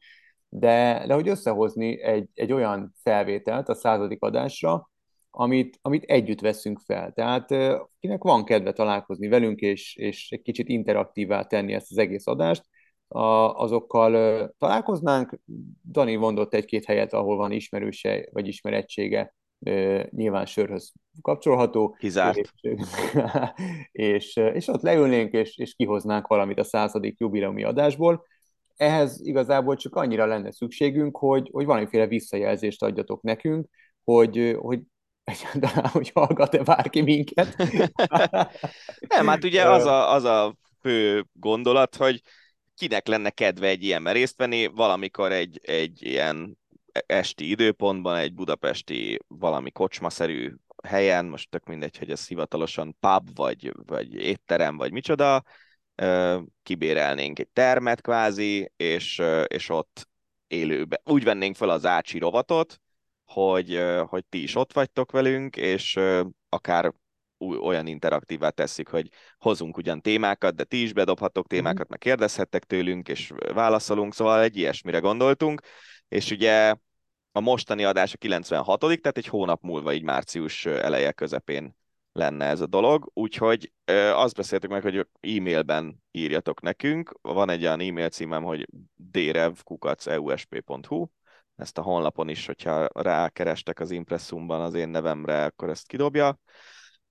de, 0.48 1.04
de 1.06 1.14
hogy 1.14 1.28
összehozni 1.28 2.02
egy, 2.02 2.28
egy 2.34 2.52
olyan 2.52 2.94
felvételt 3.02 3.68
a 3.68 3.74
századik 3.74 4.22
adásra, 4.22 4.90
amit, 5.30 5.78
amit 5.82 6.04
együtt 6.04 6.40
veszünk 6.40 6.80
fel. 6.84 7.12
Tehát 7.12 7.48
kinek 8.00 8.22
van 8.22 8.44
kedve 8.44 8.72
találkozni 8.72 9.28
velünk, 9.28 9.60
és, 9.60 9.96
és 9.96 10.30
egy 10.30 10.42
kicsit 10.42 10.68
interaktívá 10.68 11.42
tenni 11.42 11.72
ezt 11.72 11.90
az 11.90 11.98
egész 11.98 12.26
adást, 12.26 12.64
a, 13.08 13.22
azokkal 13.54 14.54
találkoznánk. 14.58 15.38
Dani 15.90 16.14
mondott 16.14 16.54
egy-két 16.54 16.84
helyet, 16.84 17.12
ahol 17.12 17.36
van 17.36 17.52
ismerőse 17.52 18.28
vagy 18.32 18.48
ismerettsége 18.48 19.34
nyilván 20.10 20.46
sörhöz 20.46 20.92
kapcsolható. 21.22 21.96
Kizárt. 21.98 22.52
És, 22.60 22.86
és, 23.92 24.36
és 24.36 24.68
ott 24.68 24.82
leülnénk, 24.82 25.32
és, 25.32 25.56
és 25.56 25.74
kihoznánk 25.74 26.26
valamit 26.26 26.58
a 26.58 26.64
századik 26.64 27.18
jubileumi 27.18 27.64
adásból. 27.64 28.26
Ehhez 28.76 29.20
igazából 29.20 29.76
csak 29.76 29.94
annyira 29.96 30.26
lenne 30.26 30.52
szükségünk, 30.52 31.16
hogy, 31.16 31.48
hogy 31.52 31.64
valamiféle 31.64 32.06
visszajelzést 32.06 32.82
adjatok 32.82 33.22
nekünk, 33.22 33.68
hogy, 34.04 34.56
hogy 34.60 34.80
egyáltalán, 35.24 35.90
hogy 35.98 36.10
hallgat-e 36.14 36.62
bárki 36.62 37.00
minket. 37.00 37.56
Nem, 39.14 39.26
hát 39.26 39.44
ugye 39.44 39.68
az 39.68 39.84
a, 39.84 40.12
az 40.12 40.24
a 40.24 40.56
fő 40.80 41.26
gondolat, 41.32 41.96
hogy 41.96 42.20
kinek 42.74 43.06
lenne 43.06 43.30
kedve 43.30 43.66
egy 43.66 43.82
ilyenben 43.82 44.12
részt 44.12 44.36
venni, 44.36 44.66
valamikor 44.66 45.32
egy, 45.32 45.60
egy 45.62 46.02
ilyen 46.02 46.57
esti 47.06 47.50
időpontban, 47.50 48.16
egy 48.16 48.34
budapesti 48.34 49.18
valami 49.26 49.70
kocsmaszerű 49.70 50.54
helyen, 50.82 51.26
most 51.26 51.50
tök 51.50 51.64
mindegy, 51.64 51.98
hogy 51.98 52.10
ez 52.10 52.26
hivatalosan 52.26 52.96
pub, 53.00 53.28
vagy, 53.34 53.72
vagy 53.86 54.14
étterem, 54.14 54.76
vagy 54.76 54.92
micsoda, 54.92 55.42
kibérelnénk 56.62 57.38
egy 57.38 57.48
termet 57.48 58.00
kvázi, 58.00 58.72
és, 58.76 59.22
és 59.46 59.68
ott 59.68 60.08
élőbe. 60.46 61.00
Úgy 61.04 61.24
vennénk 61.24 61.56
fel 61.56 61.70
az 61.70 61.86
Ácsi 61.86 62.18
rovatot, 62.18 62.80
hogy, 63.24 63.82
hogy 64.06 64.24
ti 64.28 64.42
is 64.42 64.54
ott 64.54 64.72
vagytok 64.72 65.12
velünk, 65.12 65.56
és 65.56 65.98
akár 66.48 66.92
olyan 67.38 67.86
interaktívá 67.86 68.50
teszik, 68.50 68.88
hogy 68.88 69.08
hozunk 69.38 69.76
ugyan 69.76 70.00
témákat, 70.00 70.54
de 70.54 70.64
ti 70.64 70.82
is 70.82 70.92
bedobhatok 70.92 71.46
mhm. 71.46 71.54
témákat, 71.54 71.88
meg 71.88 71.98
kérdezhettek 71.98 72.64
tőlünk, 72.64 73.08
és 73.08 73.32
válaszolunk, 73.52 74.14
szóval 74.14 74.42
egy 74.42 74.56
ilyesmire 74.56 74.98
gondoltunk, 74.98 75.60
és 76.08 76.30
ugye 76.30 76.74
a 77.32 77.40
mostani 77.40 77.84
adás 77.84 78.14
a 78.14 78.16
96 78.16 78.80
tehát 78.80 79.16
egy 79.16 79.26
hónap 79.26 79.62
múlva, 79.62 79.92
így 79.92 80.02
március 80.02 80.66
eleje 80.66 81.12
közepén 81.12 81.76
lenne 82.12 82.44
ez 82.44 82.60
a 82.60 82.66
dolog, 82.66 83.10
úgyhogy 83.14 83.72
azt 84.12 84.34
beszéltük 84.34 84.70
meg, 84.70 84.82
hogy 84.82 85.06
e-mailben 85.20 86.02
írjatok 86.10 86.60
nekünk, 86.60 87.18
van 87.22 87.50
egy 87.50 87.62
olyan 87.62 87.80
e-mail 87.80 88.08
címem, 88.08 88.42
hogy 88.42 88.68
drevkukac.eusp.hu, 88.94 91.06
ezt 91.56 91.78
a 91.78 91.82
honlapon 91.82 92.28
is, 92.28 92.46
hogyha 92.46 92.88
rákerestek 92.92 93.80
az 93.80 93.90
impresszumban 93.90 94.60
az 94.60 94.74
én 94.74 94.88
nevemre, 94.88 95.44
akkor 95.44 95.68
ezt 95.68 95.86
kidobja, 95.86 96.38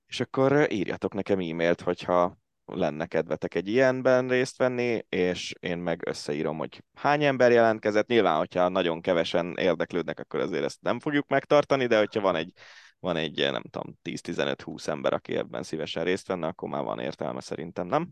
és 0.07 0.19
akkor 0.19 0.71
írjatok 0.71 1.13
nekem 1.13 1.39
e-mailt, 1.39 1.81
hogyha 1.81 2.37
lenne 2.75 3.05
kedvetek 3.05 3.55
egy 3.55 3.67
ilyenben 3.67 4.27
részt 4.27 4.57
venni, 4.57 5.05
és 5.09 5.53
én 5.59 5.77
meg 5.77 6.07
összeírom, 6.07 6.57
hogy 6.57 6.83
hány 6.93 7.23
ember 7.23 7.51
jelentkezett. 7.51 8.07
Nyilván, 8.07 8.37
hogyha 8.37 8.69
nagyon 8.69 9.01
kevesen 9.01 9.55
érdeklődnek, 9.57 10.19
akkor 10.19 10.39
azért 10.39 10.63
ezt 10.63 10.81
nem 10.81 10.99
fogjuk 10.99 11.27
megtartani, 11.27 11.85
de 11.85 11.97
hogyha 11.97 12.21
van 12.21 12.35
egy, 12.35 12.51
van 12.99 13.15
egy 13.15 13.37
nem 13.51 13.63
tudom, 13.69 13.97
10-15-20 14.03 14.87
ember, 14.87 15.13
aki 15.13 15.35
ebben 15.35 15.63
szívesen 15.63 16.03
részt 16.03 16.27
venne, 16.27 16.47
akkor 16.47 16.69
már 16.69 16.83
van 16.83 16.99
értelme 16.99 17.41
szerintem, 17.41 17.87
nem? 17.87 18.09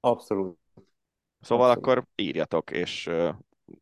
Abszolút. 0.00 0.58
Szóval 1.40 1.70
Abszolút. 1.70 1.88
akkor 1.88 2.06
írjatok, 2.14 2.70
és 2.70 3.10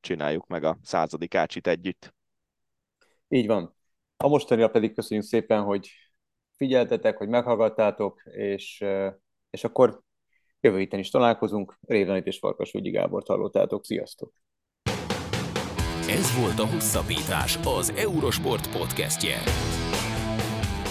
csináljuk 0.00 0.46
meg 0.46 0.64
a 0.64 0.78
századik 0.82 1.34
ácsit 1.34 1.66
együtt. 1.66 2.14
Így 3.28 3.46
van. 3.46 3.74
A 4.16 4.28
mostanira 4.28 4.68
pedig 4.68 4.94
köszönjük 4.94 5.26
szépen, 5.26 5.62
hogy 5.62 5.90
figyeltetek, 6.56 7.16
hogy 7.16 7.28
meghallgattátok, 7.28 8.22
és, 8.24 8.84
és 9.50 9.64
akkor 9.64 10.02
jövő 10.60 10.78
héten 10.78 10.98
is 10.98 11.10
találkozunk. 11.10 11.78
Révenit 11.86 12.26
és 12.26 12.38
Farkas 12.38 12.72
Ügyi 12.72 12.90
Gábort 12.90 13.26
hallottátok. 13.26 13.84
Sziasztok! 13.84 14.32
Ez 16.08 16.40
volt 16.40 16.58
a 16.58 16.66
Hosszabbítás, 16.66 17.58
az 17.64 17.92
Eurosport 17.96 18.78
podcastje. 18.78 19.36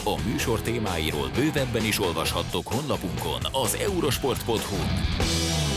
A 0.04 0.22
műsor 0.32 0.62
témáiról 0.62 1.30
bővebben 1.36 1.86
is 1.86 2.00
olvashattok 2.00 2.68
honlapunkon 2.68 3.42
az 3.52 3.76
eurosport.hu. 3.76 5.69